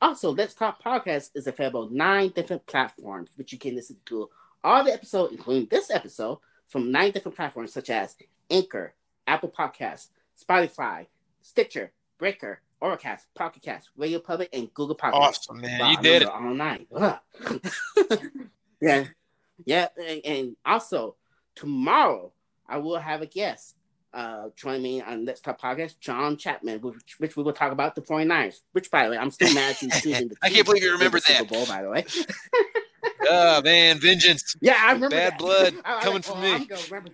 Also, 0.00 0.34
Let's 0.34 0.54
Talk 0.54 0.82
Podcast 0.82 1.30
is 1.34 1.46
available 1.46 1.84
on 1.84 1.96
nine 1.96 2.28
different 2.30 2.66
platforms, 2.66 3.30
which 3.36 3.52
you 3.52 3.58
can 3.58 3.74
listen 3.74 3.96
to 4.06 4.28
all 4.62 4.84
the 4.84 4.92
episodes, 4.92 5.32
including 5.32 5.68
this 5.70 5.90
episode, 5.90 6.38
from 6.68 6.92
nine 6.92 7.12
different 7.12 7.36
platforms 7.36 7.72
such 7.72 7.88
as 7.88 8.14
Anchor, 8.50 8.94
Apple 9.26 9.48
Podcasts, 9.48 10.08
Spotify, 10.38 11.06
Stitcher, 11.40 11.92
Breaker, 12.18 12.60
Overcast, 12.82 13.26
Pocket 13.34 13.62
Cast, 13.62 13.88
Radio 13.96 14.18
Public, 14.18 14.50
and 14.52 14.72
Google 14.74 14.96
Podcasts. 14.96 15.12
Awesome, 15.14 15.60
man. 15.60 15.80
Wow, 15.80 15.90
you 15.90 15.96
did 15.98 16.22
it. 16.22 16.28
All 16.28 16.42
nine. 16.42 16.86
yeah. 18.80 19.04
Yeah. 19.64 19.88
And, 19.96 20.20
and 20.24 20.56
also, 20.64 21.16
tomorrow, 21.54 22.32
I 22.68 22.78
will 22.78 22.98
have 22.98 23.22
a 23.22 23.26
guest 23.26 23.75
uh, 24.16 24.48
join 24.56 24.82
me 24.82 25.02
on 25.02 25.26
Let's 25.26 25.42
Talk 25.42 25.60
Podcast, 25.60 26.00
John 26.00 26.38
Chapman, 26.38 26.80
which, 26.80 27.16
which 27.18 27.36
we 27.36 27.42
will 27.42 27.52
talk 27.52 27.70
about 27.70 27.94
the 27.94 28.00
49ers. 28.00 28.60
Which, 28.72 28.90
by 28.90 29.04
the 29.04 29.10
way, 29.10 29.18
I'm 29.18 29.30
still 29.30 29.52
mad 29.54 29.76
he's 29.80 30.00
choosing 30.00 30.28
the 30.28 30.36
I 30.42 30.48
can't 30.48 30.64
believe 30.64 30.82
you 30.82 30.92
remember 30.92 31.20
that. 31.20 31.38
Super 31.38 31.54
Bowl, 31.54 31.66
by 31.66 31.82
the 31.82 31.90
way. 31.90 32.04
oh, 33.28 33.60
man, 33.62 33.98
vengeance. 34.00 34.56
Yeah, 34.62 34.78
I 34.80 34.92
remember 34.92 35.16
Bad 35.16 35.32
that. 35.34 35.38
blood 35.38 35.74
I, 35.84 36.00
coming 36.00 36.14
like, 36.14 36.24
from 36.24 36.38
oh, 36.38 36.40
me. 36.40 37.12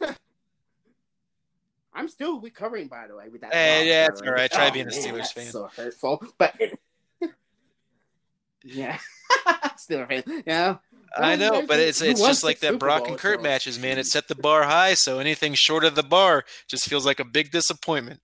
I'm, 0.00 0.16
I'm, 1.92 2.08
still 2.08 2.40
recovering, 2.40 2.88
by 2.88 3.06
the 3.06 3.16
way, 3.16 3.28
with 3.28 3.42
that. 3.42 3.52
Hey, 3.52 3.86
yeah, 3.86 4.08
the 4.08 4.26
all 4.26 4.32
right. 4.32 4.50
Try 4.50 4.68
Oh, 4.68 4.72
being 4.72 4.86
a 4.86 4.90
Steelers 4.90 5.16
that's 5.16 5.32
fan. 5.32 5.46
So 5.46 5.68
hurtful, 5.76 6.24
but 6.38 6.58
yeah, 8.64 8.98
still 9.76 10.02
a 10.02 10.06
fan. 10.06 10.22
Yeah. 10.46 10.76
I 11.16 11.36
know, 11.36 11.64
but 11.66 11.80
it's 11.80 12.00
it's 12.00 12.20
just 12.20 12.44
like 12.44 12.60
that 12.60 12.72
Super 12.72 12.78
Brock 12.78 13.08
and 13.08 13.18
Kurt 13.18 13.42
matches, 13.42 13.78
man. 13.78 13.98
It 13.98 14.06
set 14.06 14.28
the 14.28 14.34
bar 14.34 14.62
high, 14.64 14.94
so 14.94 15.18
anything 15.18 15.54
short 15.54 15.84
of 15.84 15.94
the 15.94 16.02
bar 16.02 16.44
just 16.68 16.88
feels 16.88 17.04
like 17.04 17.20
a 17.20 17.24
big 17.24 17.50
disappointment. 17.50 18.20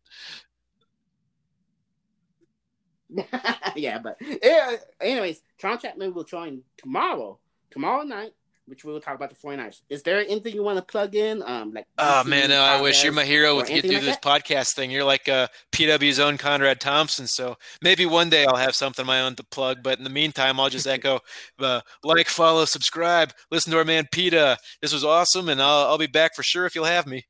yeah, 3.76 3.98
but 3.98 4.16
yeah, 4.42 4.76
anyways, 5.00 5.40
John 5.58 5.78
Chapman 5.78 6.14
will 6.14 6.24
join 6.24 6.62
tomorrow, 6.76 7.38
tomorrow 7.70 8.02
night, 8.02 8.32
which 8.66 8.84
we 8.84 8.92
will 8.92 9.00
talk 9.00 9.14
about 9.14 9.30
the 9.30 9.36
49ers. 9.36 9.80
Is 9.88 10.02
there 10.02 10.20
anything 10.20 10.54
you 10.54 10.62
want 10.62 10.78
to 10.78 10.82
plug 10.82 11.14
in? 11.14 11.42
Um, 11.44 11.72
like 11.72 11.86
Oh 11.98 12.24
man, 12.24 12.50
no, 12.50 12.60
I 12.60 12.80
wish 12.80 13.02
you're 13.02 13.12
my 13.12 13.24
hero 13.24 13.56
with 13.56 13.70
you 13.70 13.80
through 13.80 13.92
like 13.92 14.02
this 14.02 14.16
that? 14.16 14.42
podcast 14.42 14.74
thing. 14.74 14.90
You're 14.90 15.04
like 15.04 15.28
uh, 15.28 15.48
PW's 15.72 16.18
own 16.18 16.36
Conrad 16.36 16.80
Thompson. 16.80 17.26
So 17.26 17.56
maybe 17.80 18.06
one 18.06 18.28
day 18.28 18.44
I'll 18.44 18.56
have 18.56 18.74
something 18.74 19.02
of 19.02 19.06
my 19.06 19.22
own 19.22 19.36
to 19.36 19.44
plug. 19.44 19.82
But 19.82 19.98
in 19.98 20.04
the 20.04 20.10
meantime, 20.10 20.58
I'll 20.58 20.68
just 20.68 20.86
echo 20.86 21.20
uh, 21.58 21.80
like, 22.02 22.28
follow, 22.28 22.64
subscribe, 22.64 23.32
listen 23.50 23.70
to 23.72 23.78
our 23.78 23.84
man 23.84 24.08
Peta. 24.10 24.58
This 24.82 24.92
was 24.92 25.04
awesome, 25.04 25.48
and 25.48 25.62
I'll 25.62 25.86
I'll 25.86 25.98
be 25.98 26.06
back 26.06 26.34
for 26.34 26.42
sure 26.42 26.66
if 26.66 26.74
you'll 26.74 26.84
have 26.84 27.06
me. 27.06 27.24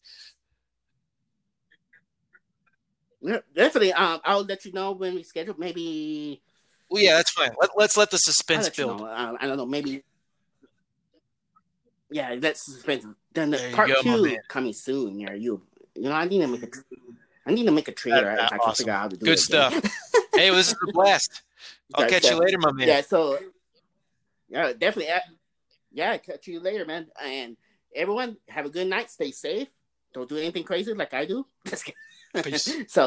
Yeah, 3.21 3.39
Definitely. 3.55 3.93
Um, 3.93 4.21
I'll 4.25 4.45
let 4.45 4.65
you 4.65 4.73
know 4.73 4.93
when 4.93 5.15
we 5.15 5.23
schedule. 5.23 5.55
Maybe 5.59 6.41
Well, 6.89 7.03
yeah, 7.03 7.17
that's 7.17 7.33
fine. 7.33 7.51
Let, 7.61 7.71
let's 7.77 7.97
let 7.97 8.11
the 8.11 8.19
suspense 8.19 8.69
build. 8.71 9.01
Um, 9.01 9.37
I 9.41 9.47
don't 9.47 9.57
know. 9.57 9.67
Maybe. 9.67 10.03
Yeah, 12.11 12.37
that's 12.37 12.63
suspense. 12.63 13.05
Then 13.33 13.51
the 13.51 13.59
There 13.59 13.73
part 13.73 13.89
go, 13.89 14.03
two 14.03 14.37
coming 14.49 14.73
soon. 14.73 15.21
Yeah, 15.21 15.35
you. 15.35 15.63
You 15.95 16.03
know, 16.03 16.13
I 16.13 16.27
need 16.27 16.41
to 16.41 16.47
make 16.47 16.63
a. 16.63 16.69
I 17.47 17.53
need 17.53 17.65
to 17.65 17.73
make 17.73 17.89
a 17.89 17.93
trailer 17.93 18.35
if 18.35 18.53
I 18.53 18.59
can 18.59 18.75
figure 18.75 18.93
out 18.93 19.01
how 19.01 19.09
to 19.09 19.17
do 19.17 19.25
Good 19.25 19.39
it. 19.39 19.41
stuff. 19.41 19.75
Hey, 20.35 20.51
this 20.51 20.69
is 20.69 20.77
a 20.87 20.93
blast. 20.93 21.43
I'll 21.95 22.05
Yeah, 22.05 22.11
catch 22.11 22.31
you 22.31 22.37
later, 22.37 22.59
my 22.59 22.71
man. 22.71 22.89
Yeah, 22.89 23.01
so 23.01 23.39
yeah, 24.51 24.73
definitely. 24.73 25.09
Yeah, 25.93 26.17
catch 26.19 26.47
you 26.47 26.61
later, 26.61 26.85
man. 26.85 27.07
And 27.25 27.57
everyone, 27.95 28.37
have 28.49 28.67
a 28.67 28.69
good 28.69 28.87
night. 28.87 29.11
Stay 29.11 29.31
safe. 29.31 29.69
Don't 30.13 30.29
do 30.29 30.37
anything 30.37 30.65
crazy 30.65 30.93
like 30.93 31.15
I 31.15 31.25
do. 31.25 31.47
Just 31.67 31.91
Peace. 32.43 32.71
so 32.89 33.05